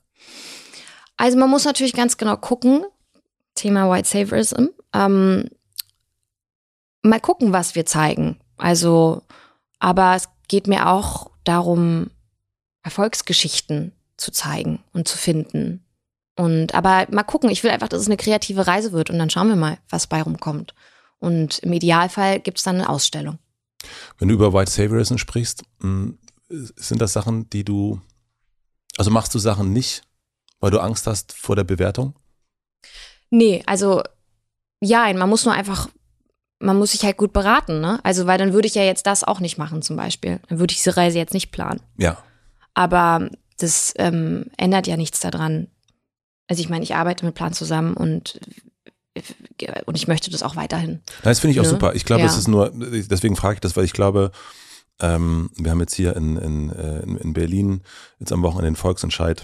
Also 1.16 1.38
man 1.38 1.50
muss 1.50 1.64
natürlich 1.64 1.94
ganz 1.94 2.16
genau 2.16 2.36
gucken, 2.36 2.84
Thema 3.54 3.90
White 3.90 4.08
Saviorism, 4.08 4.66
ähm, 4.92 5.48
mal 7.02 7.20
gucken, 7.20 7.52
was 7.52 7.74
wir 7.74 7.86
zeigen. 7.86 8.38
Also, 8.56 9.22
aber 9.78 10.14
es 10.16 10.28
geht 10.48 10.66
mir 10.66 10.88
auch 10.88 11.30
darum, 11.44 12.10
Erfolgsgeschichten 12.82 13.92
zu 14.16 14.30
zeigen 14.30 14.82
und 14.92 15.08
zu 15.08 15.16
finden. 15.16 15.84
Und 16.36 16.74
aber 16.74 17.06
mal 17.10 17.22
gucken, 17.22 17.50
ich 17.50 17.64
will 17.64 17.70
einfach, 17.70 17.88
dass 17.88 18.00
es 18.00 18.06
eine 18.06 18.18
kreative 18.18 18.66
Reise 18.66 18.92
wird 18.92 19.10
und 19.10 19.18
dann 19.18 19.30
schauen 19.30 19.48
wir 19.48 19.56
mal, 19.56 19.78
was 19.88 20.06
bei 20.06 20.22
rumkommt. 20.22 20.74
Und 21.18 21.60
im 21.60 21.72
Idealfall 21.72 22.40
gibt 22.40 22.58
es 22.58 22.64
dann 22.64 22.76
eine 22.76 22.88
Ausstellung. 22.88 23.38
Wenn 24.18 24.28
du 24.28 24.34
über 24.34 24.52
White 24.52 24.70
Saviorism 24.70 25.16
sprichst, 25.16 25.64
hm, 25.80 26.18
sind 26.48 27.00
das 27.00 27.12
Sachen, 27.12 27.50
die 27.50 27.64
du, 27.64 28.00
also 28.96 29.10
machst 29.10 29.34
du 29.34 29.38
Sachen 29.38 29.72
nicht, 29.72 30.02
weil 30.60 30.70
du 30.70 30.80
Angst 30.80 31.06
hast 31.06 31.32
vor 31.32 31.56
der 31.56 31.64
Bewertung? 31.64 32.14
Nee, 33.30 33.62
also 33.66 34.02
ja, 34.80 35.12
man 35.12 35.28
muss 35.28 35.44
nur 35.44 35.54
einfach, 35.54 35.88
man 36.58 36.78
muss 36.78 36.92
sich 36.92 37.04
halt 37.04 37.16
gut 37.16 37.32
beraten, 37.32 37.80
ne? 37.80 38.00
Also, 38.02 38.26
weil 38.26 38.38
dann 38.38 38.52
würde 38.52 38.68
ich 38.68 38.74
ja 38.74 38.82
jetzt 38.82 39.06
das 39.06 39.24
auch 39.24 39.40
nicht 39.40 39.58
machen, 39.58 39.82
zum 39.82 39.96
Beispiel. 39.96 40.40
Dann 40.48 40.58
würde 40.58 40.72
ich 40.72 40.78
diese 40.78 40.96
Reise 40.96 41.18
jetzt 41.18 41.34
nicht 41.34 41.50
planen. 41.50 41.80
Ja. 41.98 42.18
Aber 42.74 43.28
das 43.58 43.94
ähm, 43.96 44.46
ändert 44.56 44.86
ja 44.86 44.96
nichts 44.96 45.20
daran. 45.20 45.68
Also 46.46 46.60
ich 46.60 46.68
meine, 46.68 46.84
ich 46.84 46.94
arbeite 46.94 47.24
mit 47.24 47.34
Plan 47.34 47.52
zusammen 47.52 47.94
und 47.94 48.38
und 49.86 49.96
ich 49.96 50.08
möchte 50.08 50.30
das 50.30 50.42
auch 50.42 50.56
weiterhin. 50.56 51.00
Das 51.22 51.40
finde 51.40 51.52
ich 51.52 51.60
auch 51.60 51.64
ne? 51.64 51.70
super. 51.70 51.94
Ich 51.94 52.04
glaube, 52.04 52.22
ja. 52.22 52.28
es 52.28 52.36
ist 52.36 52.48
nur, 52.48 52.70
deswegen 52.74 53.36
frage 53.36 53.54
ich 53.54 53.60
das, 53.60 53.76
weil 53.76 53.84
ich 53.84 53.92
glaube, 53.92 54.30
ähm, 55.00 55.50
wir 55.56 55.70
haben 55.70 55.80
jetzt 55.80 55.94
hier 55.94 56.16
in, 56.16 56.36
in, 56.36 56.70
äh, 56.70 57.00
in 57.00 57.32
Berlin 57.32 57.82
jetzt 58.18 58.32
am 58.32 58.42
Wochenende 58.42 58.70
den 58.70 58.76
Volksentscheid 58.76 59.42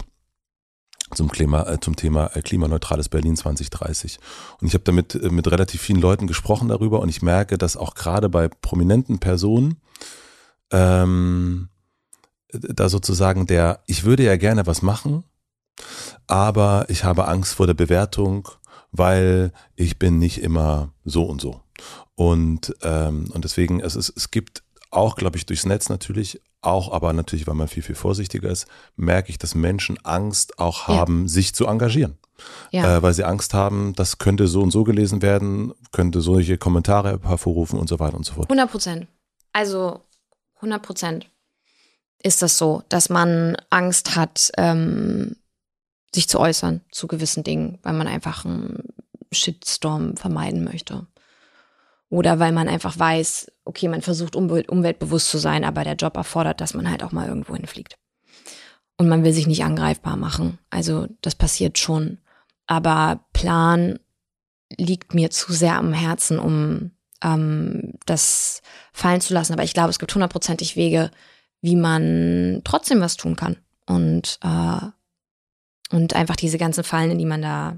zum, 1.15 1.29
Klima, 1.31 1.63
äh, 1.63 1.79
zum 1.79 1.95
Thema 1.95 2.35
äh, 2.35 2.41
klimaneutrales 2.41 3.09
Berlin 3.09 3.35
2030. 3.35 4.19
Und 4.59 4.67
ich 4.67 4.73
habe 4.73 4.83
damit 4.83 5.15
äh, 5.15 5.29
mit 5.29 5.49
relativ 5.49 5.81
vielen 5.81 6.01
Leuten 6.01 6.27
gesprochen 6.27 6.69
darüber 6.69 7.01
und 7.01 7.09
ich 7.09 7.21
merke, 7.21 7.57
dass 7.57 7.77
auch 7.77 7.95
gerade 7.95 8.29
bei 8.29 8.47
prominenten 8.47 9.19
Personen 9.19 9.77
ähm, 10.71 11.69
da 12.51 12.89
sozusagen 12.89 13.47
der, 13.47 13.81
ich 13.87 14.03
würde 14.03 14.23
ja 14.23 14.37
gerne 14.37 14.65
was 14.65 14.81
machen, 14.81 15.23
aber 16.27 16.85
ich 16.89 17.03
habe 17.03 17.27
Angst 17.27 17.55
vor 17.55 17.67
der 17.67 17.73
Bewertung 17.73 18.47
weil 18.93 19.51
ich 19.75 19.99
bin 19.99 20.19
nicht 20.19 20.41
immer 20.41 20.93
so 21.03 21.23
und 21.23 21.41
so. 21.41 21.61
Und, 22.15 22.73
ähm, 22.83 23.29
und 23.33 23.43
deswegen, 23.43 23.81
es, 23.81 23.95
ist, 23.95 24.13
es 24.15 24.31
gibt 24.31 24.63
auch, 24.91 25.15
glaube 25.15 25.37
ich, 25.37 25.45
durchs 25.45 25.65
Netz 25.65 25.89
natürlich, 25.89 26.39
auch 26.61 26.93
aber 26.93 27.11
natürlich, 27.11 27.47
weil 27.47 27.55
man 27.55 27.67
viel, 27.67 27.83
viel 27.83 27.95
vorsichtiger 27.95 28.49
ist, 28.49 28.67
merke 28.95 29.29
ich, 29.29 29.37
dass 29.37 29.55
Menschen 29.55 29.97
Angst 30.05 30.59
auch 30.59 30.87
haben, 30.87 31.23
ja. 31.23 31.27
sich 31.27 31.53
zu 31.53 31.65
engagieren. 31.65 32.17
Ja. 32.71 32.97
Äh, 32.97 33.03
weil 33.03 33.13
sie 33.13 33.23
Angst 33.23 33.53
haben, 33.53 33.93
das 33.95 34.19
könnte 34.19 34.47
so 34.47 34.61
und 34.61 34.71
so 34.71 34.83
gelesen 34.83 35.21
werden, 35.21 35.73
könnte 35.91 36.21
solche 36.21 36.57
Kommentare 36.57 37.19
hervorrufen 37.23 37.79
und 37.79 37.89
so 37.89 37.99
weiter 37.99 38.15
und 38.15 38.25
so 38.25 38.33
fort. 38.33 38.45
100 38.45 38.71
Prozent. 38.71 39.07
Also 39.51 40.01
100 40.57 40.81
Prozent 40.81 41.29
ist 42.21 42.41
das 42.41 42.57
so, 42.57 42.83
dass 42.89 43.09
man 43.09 43.57
Angst 43.69 44.15
hat, 44.15 44.51
ähm, 44.57 45.35
sich 46.13 46.29
zu 46.29 46.39
äußern 46.39 46.81
zu 46.91 47.07
gewissen 47.07 47.43
Dingen, 47.43 47.79
weil 47.83 47.93
man 47.93 48.07
einfach 48.07 48.45
einen 48.45 48.93
Shitstorm 49.31 50.15
vermeiden 50.15 50.63
möchte. 50.63 51.07
Oder 52.09 52.37
weil 52.39 52.51
man 52.51 52.69
einfach 52.69 52.97
weiß, 52.97 53.51
okay, 53.65 53.87
man 53.87 54.01
versucht 54.01 54.35
umwelt 54.35 54.69
umweltbewusst 54.69 55.29
zu 55.29 55.39
sein, 55.39 55.63
aber 55.63 55.83
der 55.83 55.95
Job 55.95 56.15
erfordert, 56.15 56.61
dass 56.61 56.75
man 56.75 56.89
halt 56.89 57.01
auch 57.03 57.11
mal 57.11 57.27
irgendwo 57.27 57.55
hinfliegt. 57.55 57.97
Und 58.97 59.09
man 59.09 59.23
will 59.23 59.33
sich 59.33 59.47
nicht 59.47 59.63
angreifbar 59.63 60.15
machen. 60.15 60.59
Also 60.69 61.07
das 61.21 61.33
passiert 61.33 61.79
schon. 61.79 62.19
Aber 62.67 63.25
Plan 63.33 63.97
liegt 64.77 65.13
mir 65.15 65.31
zu 65.31 65.53
sehr 65.53 65.75
am 65.75 65.93
Herzen, 65.93 66.37
um 66.37 66.91
ähm, 67.23 67.93
das 68.05 68.61
fallen 68.91 69.21
zu 69.21 69.33
lassen. 69.33 69.53
Aber 69.53 69.63
ich 69.63 69.73
glaube, 69.73 69.89
es 69.89 69.99
gibt 69.99 70.13
hundertprozentig 70.13 70.75
Wege, 70.75 71.09
wie 71.61 71.75
man 71.75 72.61
trotzdem 72.63 73.01
was 73.01 73.17
tun 73.17 73.35
kann. 73.35 73.57
Und, 73.87 74.37
äh, 74.43 74.87
und 75.93 76.15
einfach 76.15 76.35
diese 76.35 76.57
ganzen 76.57 76.83
Fallen, 76.83 77.11
in 77.11 77.19
die 77.19 77.25
man 77.25 77.41
da 77.41 77.77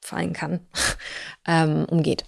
fallen 0.00 0.32
kann, 0.32 0.60
ähm, 1.46 1.84
umgeht. 1.84 2.24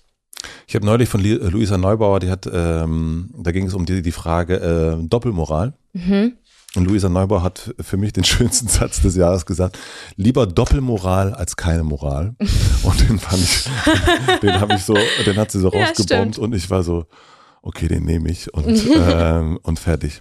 Ich 0.66 0.74
habe 0.74 0.84
neulich 0.84 1.09
von 1.09 1.20
Luisa 1.22 1.78
Neubauer, 1.78 2.20
die 2.20 2.30
hat, 2.30 2.48
ähm, 2.52 3.30
da 3.36 3.52
ging 3.52 3.66
es 3.66 3.74
um 3.74 3.86
die, 3.86 4.02
die 4.02 4.12
Frage 4.12 4.56
äh, 4.56 5.09
Doppelmoral. 5.09 5.74
Mhm. 5.93 6.34
Und 6.74 6.84
Luisa 6.84 7.09
Neubauer 7.09 7.43
hat 7.43 7.74
für 7.80 7.97
mich 7.97 8.12
den 8.12 8.24
schönsten 8.24 8.68
Satz 8.68 9.01
des 9.01 9.16
Jahres 9.16 9.47
gesagt, 9.47 9.78
lieber 10.16 10.47
Doppelmoral 10.47 11.32
als 11.34 11.56
keine 11.56 11.82
Moral. 11.82 12.34
Und 12.82 13.09
den 13.09 13.18
fand 13.18 13.43
ich, 13.43 13.64
den 14.43 14.60
habe 14.60 14.74
ich 14.74 14.84
so, 14.84 14.97
den 15.24 15.36
hat 15.36 15.51
sie 15.51 15.60
so 15.60 15.72
ja, 15.72 15.86
rausgebombt 15.86 16.38
und 16.38 16.55
ich 16.55 16.70
war 16.70 16.82
so, 16.82 17.06
okay, 17.62 17.88
den 17.88 18.05
nehme 18.05 18.30
ich 18.30 18.52
und, 18.55 18.86
ähm, 18.94 19.59
und 19.62 19.78
fertig. 19.80 20.20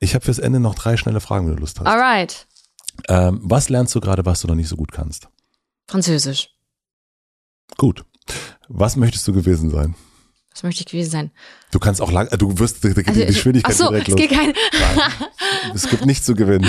Ich 0.00 0.14
habe 0.14 0.24
fürs 0.24 0.40
Ende 0.40 0.58
noch 0.58 0.74
drei 0.74 0.96
schnelle 0.96 1.20
Fragen, 1.20 1.46
wenn 1.46 1.54
du 1.54 1.60
Lust 1.60 1.78
hast. 1.78 1.86
Alright. 1.86 2.46
Ähm, 3.08 3.40
was 3.42 3.68
lernst 3.68 3.94
du 3.94 4.00
gerade, 4.00 4.24
was 4.24 4.40
du 4.40 4.48
noch 4.48 4.54
nicht 4.54 4.68
so 4.68 4.76
gut 4.76 4.92
kannst? 4.92 5.28
Französisch. 5.88 6.50
Gut. 7.76 8.04
Was 8.68 8.96
möchtest 8.96 9.26
du 9.26 9.32
gewesen 9.32 9.70
sein? 9.70 9.94
Was 10.52 10.62
möchte 10.62 10.80
ich 10.80 10.86
gewesen 10.86 11.10
sein? 11.10 11.30
Du 11.70 11.78
kannst 11.78 12.00
auch 12.00 12.12
lang, 12.12 12.28
du 12.38 12.58
wirst, 12.58 12.84
also, 12.84 13.00
die 13.00 13.26
Geschwindigkeit 13.26 13.74
ach 13.74 13.78
so, 13.78 13.88
direkt 13.88 14.08
es 14.08 14.16
geht 14.16 14.30
kein 14.30 14.54
es 15.74 15.88
gibt 15.88 16.04
nichts 16.04 16.26
zu 16.26 16.34
gewinnen. 16.34 16.68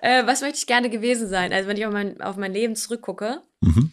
äh, 0.00 0.24
was 0.26 0.40
möchte 0.40 0.58
ich 0.58 0.66
gerne 0.66 0.90
gewesen 0.90 1.28
sein? 1.28 1.52
Also 1.52 1.68
wenn 1.68 1.76
ich 1.76 1.84
auf 1.84 1.92
mein, 1.92 2.20
auf 2.20 2.36
mein 2.36 2.52
Leben 2.52 2.76
zurückgucke. 2.76 3.42
Mhm. 3.60 3.90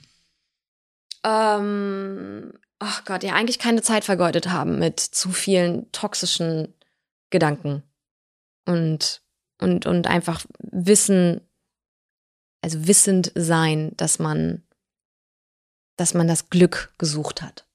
Ähm, 1.23 2.53
ach 2.79 3.05
Gott, 3.05 3.23
ja, 3.23 3.33
eigentlich 3.33 3.59
keine 3.59 3.81
Zeit 3.81 4.05
vergeudet 4.05 4.49
haben 4.49 4.79
mit 4.79 4.99
zu 4.99 5.31
vielen 5.31 5.91
toxischen 5.91 6.73
Gedanken. 7.31 7.83
Und, 8.65 9.21
und, 9.61 9.85
und 9.85 10.07
einfach 10.07 10.45
wissen, 10.59 11.41
also 12.61 12.87
wissend 12.87 13.31
sein, 13.35 13.91
dass 13.97 14.19
man, 14.19 14.63
dass 15.97 16.13
man 16.13 16.27
das 16.27 16.49
Glück 16.49 16.93
gesucht 16.97 17.41
hat 17.41 17.67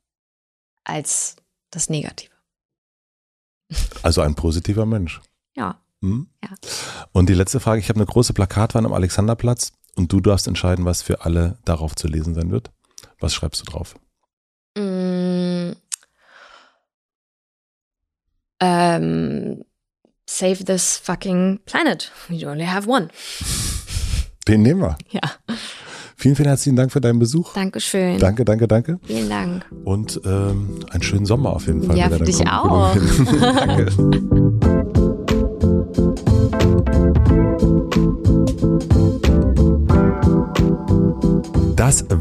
als 0.84 1.36
das 1.70 1.88
Negative. 1.88 2.32
Also 4.02 4.20
ein 4.20 4.36
positiver 4.36 4.86
Mensch. 4.86 5.20
Ja. 5.56 5.80
Hm? 6.00 6.28
ja. 6.44 6.50
Und 7.10 7.28
die 7.28 7.34
letzte 7.34 7.58
Frage, 7.58 7.80
ich 7.80 7.88
habe 7.88 7.98
eine 7.98 8.06
große 8.06 8.32
Plakatwand 8.34 8.86
am 8.86 8.92
Alexanderplatz 8.92 9.72
und 9.96 10.12
du 10.12 10.20
darfst 10.20 10.46
entscheiden, 10.46 10.84
was 10.84 11.02
für 11.02 11.24
alle 11.24 11.58
darauf 11.64 11.96
zu 11.96 12.06
lesen 12.06 12.34
sein 12.34 12.52
wird. 12.52 12.70
Was 13.18 13.34
schreibst 13.34 13.62
du 13.62 13.64
drauf? 13.64 13.96
Mm, 14.76 15.72
ähm, 18.60 19.64
save 20.26 20.64
this 20.64 20.96
fucking 20.96 21.60
planet. 21.66 22.10
We 22.28 22.46
only 22.46 22.66
have 22.66 22.88
one. 22.88 23.08
Den 24.48 24.62
nehmen 24.62 24.80
wir. 24.80 24.96
Ja. 25.10 25.20
Vielen, 26.16 26.34
vielen 26.34 26.48
herzlichen 26.48 26.76
Dank 26.76 26.92
für 26.92 27.00
deinen 27.00 27.18
Besuch. 27.18 27.52
Dankeschön. 27.52 28.18
Danke, 28.18 28.44
danke, 28.44 28.66
danke. 28.66 28.98
Vielen 29.04 29.28
Dank. 29.28 29.66
Und 29.84 30.20
ähm, 30.24 30.80
einen 30.90 31.02
schönen 31.02 31.26
Sommer 31.26 31.50
auf 31.50 31.66
jeden 31.66 31.82
Fall. 31.82 31.96
Ja, 31.98 32.08
für 32.08 32.24
dich 32.24 32.38
kommt. 32.38 32.52
auch. 32.52 32.96
danke. 33.40 34.42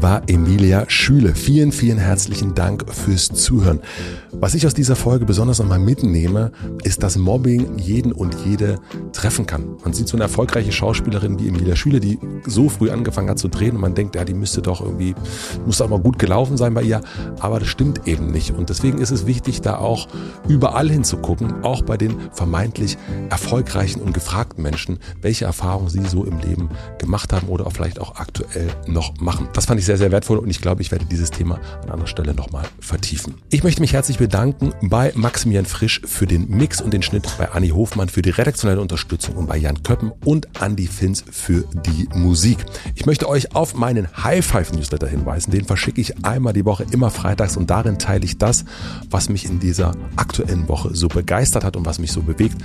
War 0.02 0.22
Emilia 0.28 0.84
Schüle. 0.88 1.34
Vielen, 1.34 1.72
vielen 1.72 1.98
herzlichen 1.98 2.54
Dank 2.54 2.84
fürs 2.92 3.28
Zuhören. 3.28 3.80
Was 4.32 4.54
ich 4.54 4.66
aus 4.66 4.74
dieser 4.74 4.96
Folge 4.96 5.24
besonders 5.24 5.58
nochmal 5.58 5.78
mitnehme, 5.78 6.52
ist, 6.84 7.02
dass 7.02 7.16
Mobbing 7.16 7.78
jeden 7.78 8.12
und 8.12 8.36
jede 8.44 8.78
treffen 9.12 9.46
kann. 9.46 9.76
Man 9.82 9.94
sieht 9.94 10.08
so 10.08 10.16
eine 10.16 10.24
erfolgreiche 10.24 10.72
Schauspielerin 10.72 11.38
wie 11.38 11.48
Emilia 11.48 11.74
Schüle, 11.76 12.00
die 12.00 12.18
so 12.46 12.68
früh 12.68 12.90
angefangen 12.90 13.30
hat 13.30 13.38
zu 13.38 13.48
drehen 13.48 13.76
und 13.76 13.80
man 13.80 13.94
denkt, 13.94 14.14
ja, 14.14 14.24
die 14.24 14.34
müsste 14.34 14.60
doch 14.60 14.80
irgendwie, 14.82 15.14
muss 15.64 15.78
doch 15.78 15.88
mal 15.88 16.00
gut 16.00 16.18
gelaufen 16.18 16.56
sein 16.56 16.74
bei 16.74 16.82
ihr. 16.82 17.00
Aber 17.40 17.60
das 17.60 17.68
stimmt 17.68 18.06
eben 18.06 18.30
nicht. 18.30 18.50
Und 18.50 18.68
deswegen 18.68 18.98
ist 18.98 19.10
es 19.10 19.26
wichtig, 19.26 19.62
da 19.62 19.78
auch 19.78 20.08
überall 20.48 20.90
hinzugucken, 20.90 21.64
auch 21.64 21.82
bei 21.82 21.96
den 21.96 22.16
vermeintlich 22.32 22.98
erfolgreichen 23.30 24.02
und 24.02 24.12
gefragten 24.12 24.62
Menschen, 24.62 24.98
welche 25.22 25.46
Erfahrungen 25.46 25.88
sie 25.88 26.04
so 26.04 26.24
im 26.24 26.38
Leben 26.40 26.68
gemacht 26.98 27.32
haben 27.32 27.48
oder 27.48 27.66
auch 27.66 27.72
vielleicht 27.72 27.98
auch 27.98 28.16
aktuell 28.16 28.68
noch 28.86 29.18
machen. 29.20 29.48
Das 29.54 29.64
fand 29.64 29.80
ich 29.80 29.85
sehr, 29.86 29.96
sehr 29.96 30.12
wertvoll 30.12 30.38
und 30.38 30.50
ich 30.50 30.60
glaube, 30.60 30.82
ich 30.82 30.90
werde 30.90 31.04
dieses 31.06 31.30
Thema 31.30 31.60
an 31.82 31.90
anderer 31.90 32.08
Stelle 32.08 32.34
nochmal 32.34 32.64
vertiefen. 32.80 33.34
Ich 33.50 33.62
möchte 33.64 33.80
mich 33.80 33.92
herzlich 33.92 34.18
bedanken 34.18 34.72
bei 34.82 35.12
Maximilian 35.14 35.64
Frisch 35.64 36.02
für 36.04 36.26
den 36.26 36.48
Mix 36.48 36.80
und 36.80 36.92
den 36.92 37.02
Schnitt, 37.02 37.28
bei 37.38 37.50
Anni 37.50 37.70
Hofmann 37.70 38.08
für 38.08 38.22
die 38.22 38.30
redaktionelle 38.30 38.80
Unterstützung 38.80 39.36
und 39.36 39.46
bei 39.46 39.56
Jan 39.56 39.82
Köppen 39.82 40.12
und 40.24 40.48
Andy 40.60 40.86
Finz 40.86 41.24
für 41.30 41.64
die 41.86 42.08
Musik. 42.14 42.58
Ich 42.94 43.06
möchte 43.06 43.28
euch 43.28 43.54
auf 43.54 43.74
meinen 43.74 44.08
High 44.22 44.44
Five 44.44 44.72
Newsletter 44.72 45.06
hinweisen. 45.06 45.50
Den 45.52 45.64
verschicke 45.64 46.00
ich 46.00 46.24
einmal 46.24 46.52
die 46.52 46.64
Woche, 46.64 46.84
immer 46.90 47.10
freitags 47.10 47.56
und 47.56 47.70
darin 47.70 47.98
teile 47.98 48.24
ich 48.24 48.38
das, 48.38 48.64
was 49.08 49.28
mich 49.28 49.44
in 49.44 49.60
dieser 49.60 49.94
aktuellen 50.16 50.68
Woche 50.68 50.94
so 50.94 51.08
begeistert 51.08 51.64
hat 51.64 51.76
und 51.76 51.86
was 51.86 51.98
mich 51.98 52.12
so 52.12 52.22
bewegt. 52.22 52.56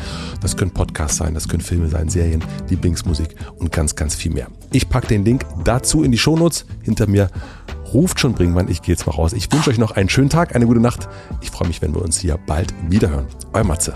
Das 0.41 0.57
können 0.57 0.71
Podcasts 0.71 1.17
sein, 1.17 1.33
das 1.33 1.47
können 1.47 1.61
Filme 1.61 1.87
sein, 1.87 2.09
Serien, 2.09 2.43
Lieblingsmusik 2.69 3.35
und 3.57 3.71
ganz, 3.71 3.95
ganz 3.95 4.15
viel 4.15 4.31
mehr. 4.31 4.47
Ich 4.71 4.89
packe 4.89 5.07
den 5.07 5.25
Link 5.25 5.45
dazu 5.63 6.03
in 6.03 6.11
die 6.11 6.17
Shownotes. 6.17 6.65
Hinter 7.01 7.11
mir 7.11 7.29
ruft 7.93 8.19
schon 8.19 8.33
Bringmann. 8.33 8.67
Ich 8.67 8.83
gehe 8.83 8.93
jetzt 8.93 9.07
mal 9.07 9.13
raus. 9.13 9.33
Ich 9.33 9.51
wünsche 9.51 9.71
euch 9.71 9.79
noch 9.79 9.91
einen 9.91 10.07
schönen 10.07 10.29
Tag, 10.29 10.55
eine 10.55 10.67
gute 10.67 10.79
Nacht. 10.79 11.09
Ich 11.41 11.49
freue 11.49 11.67
mich, 11.67 11.81
wenn 11.81 11.95
wir 11.95 12.01
uns 12.03 12.19
hier 12.19 12.37
bald 12.37 12.75
wiederhören. 12.89 13.25
Euer 13.53 13.63
Matze. 13.63 13.93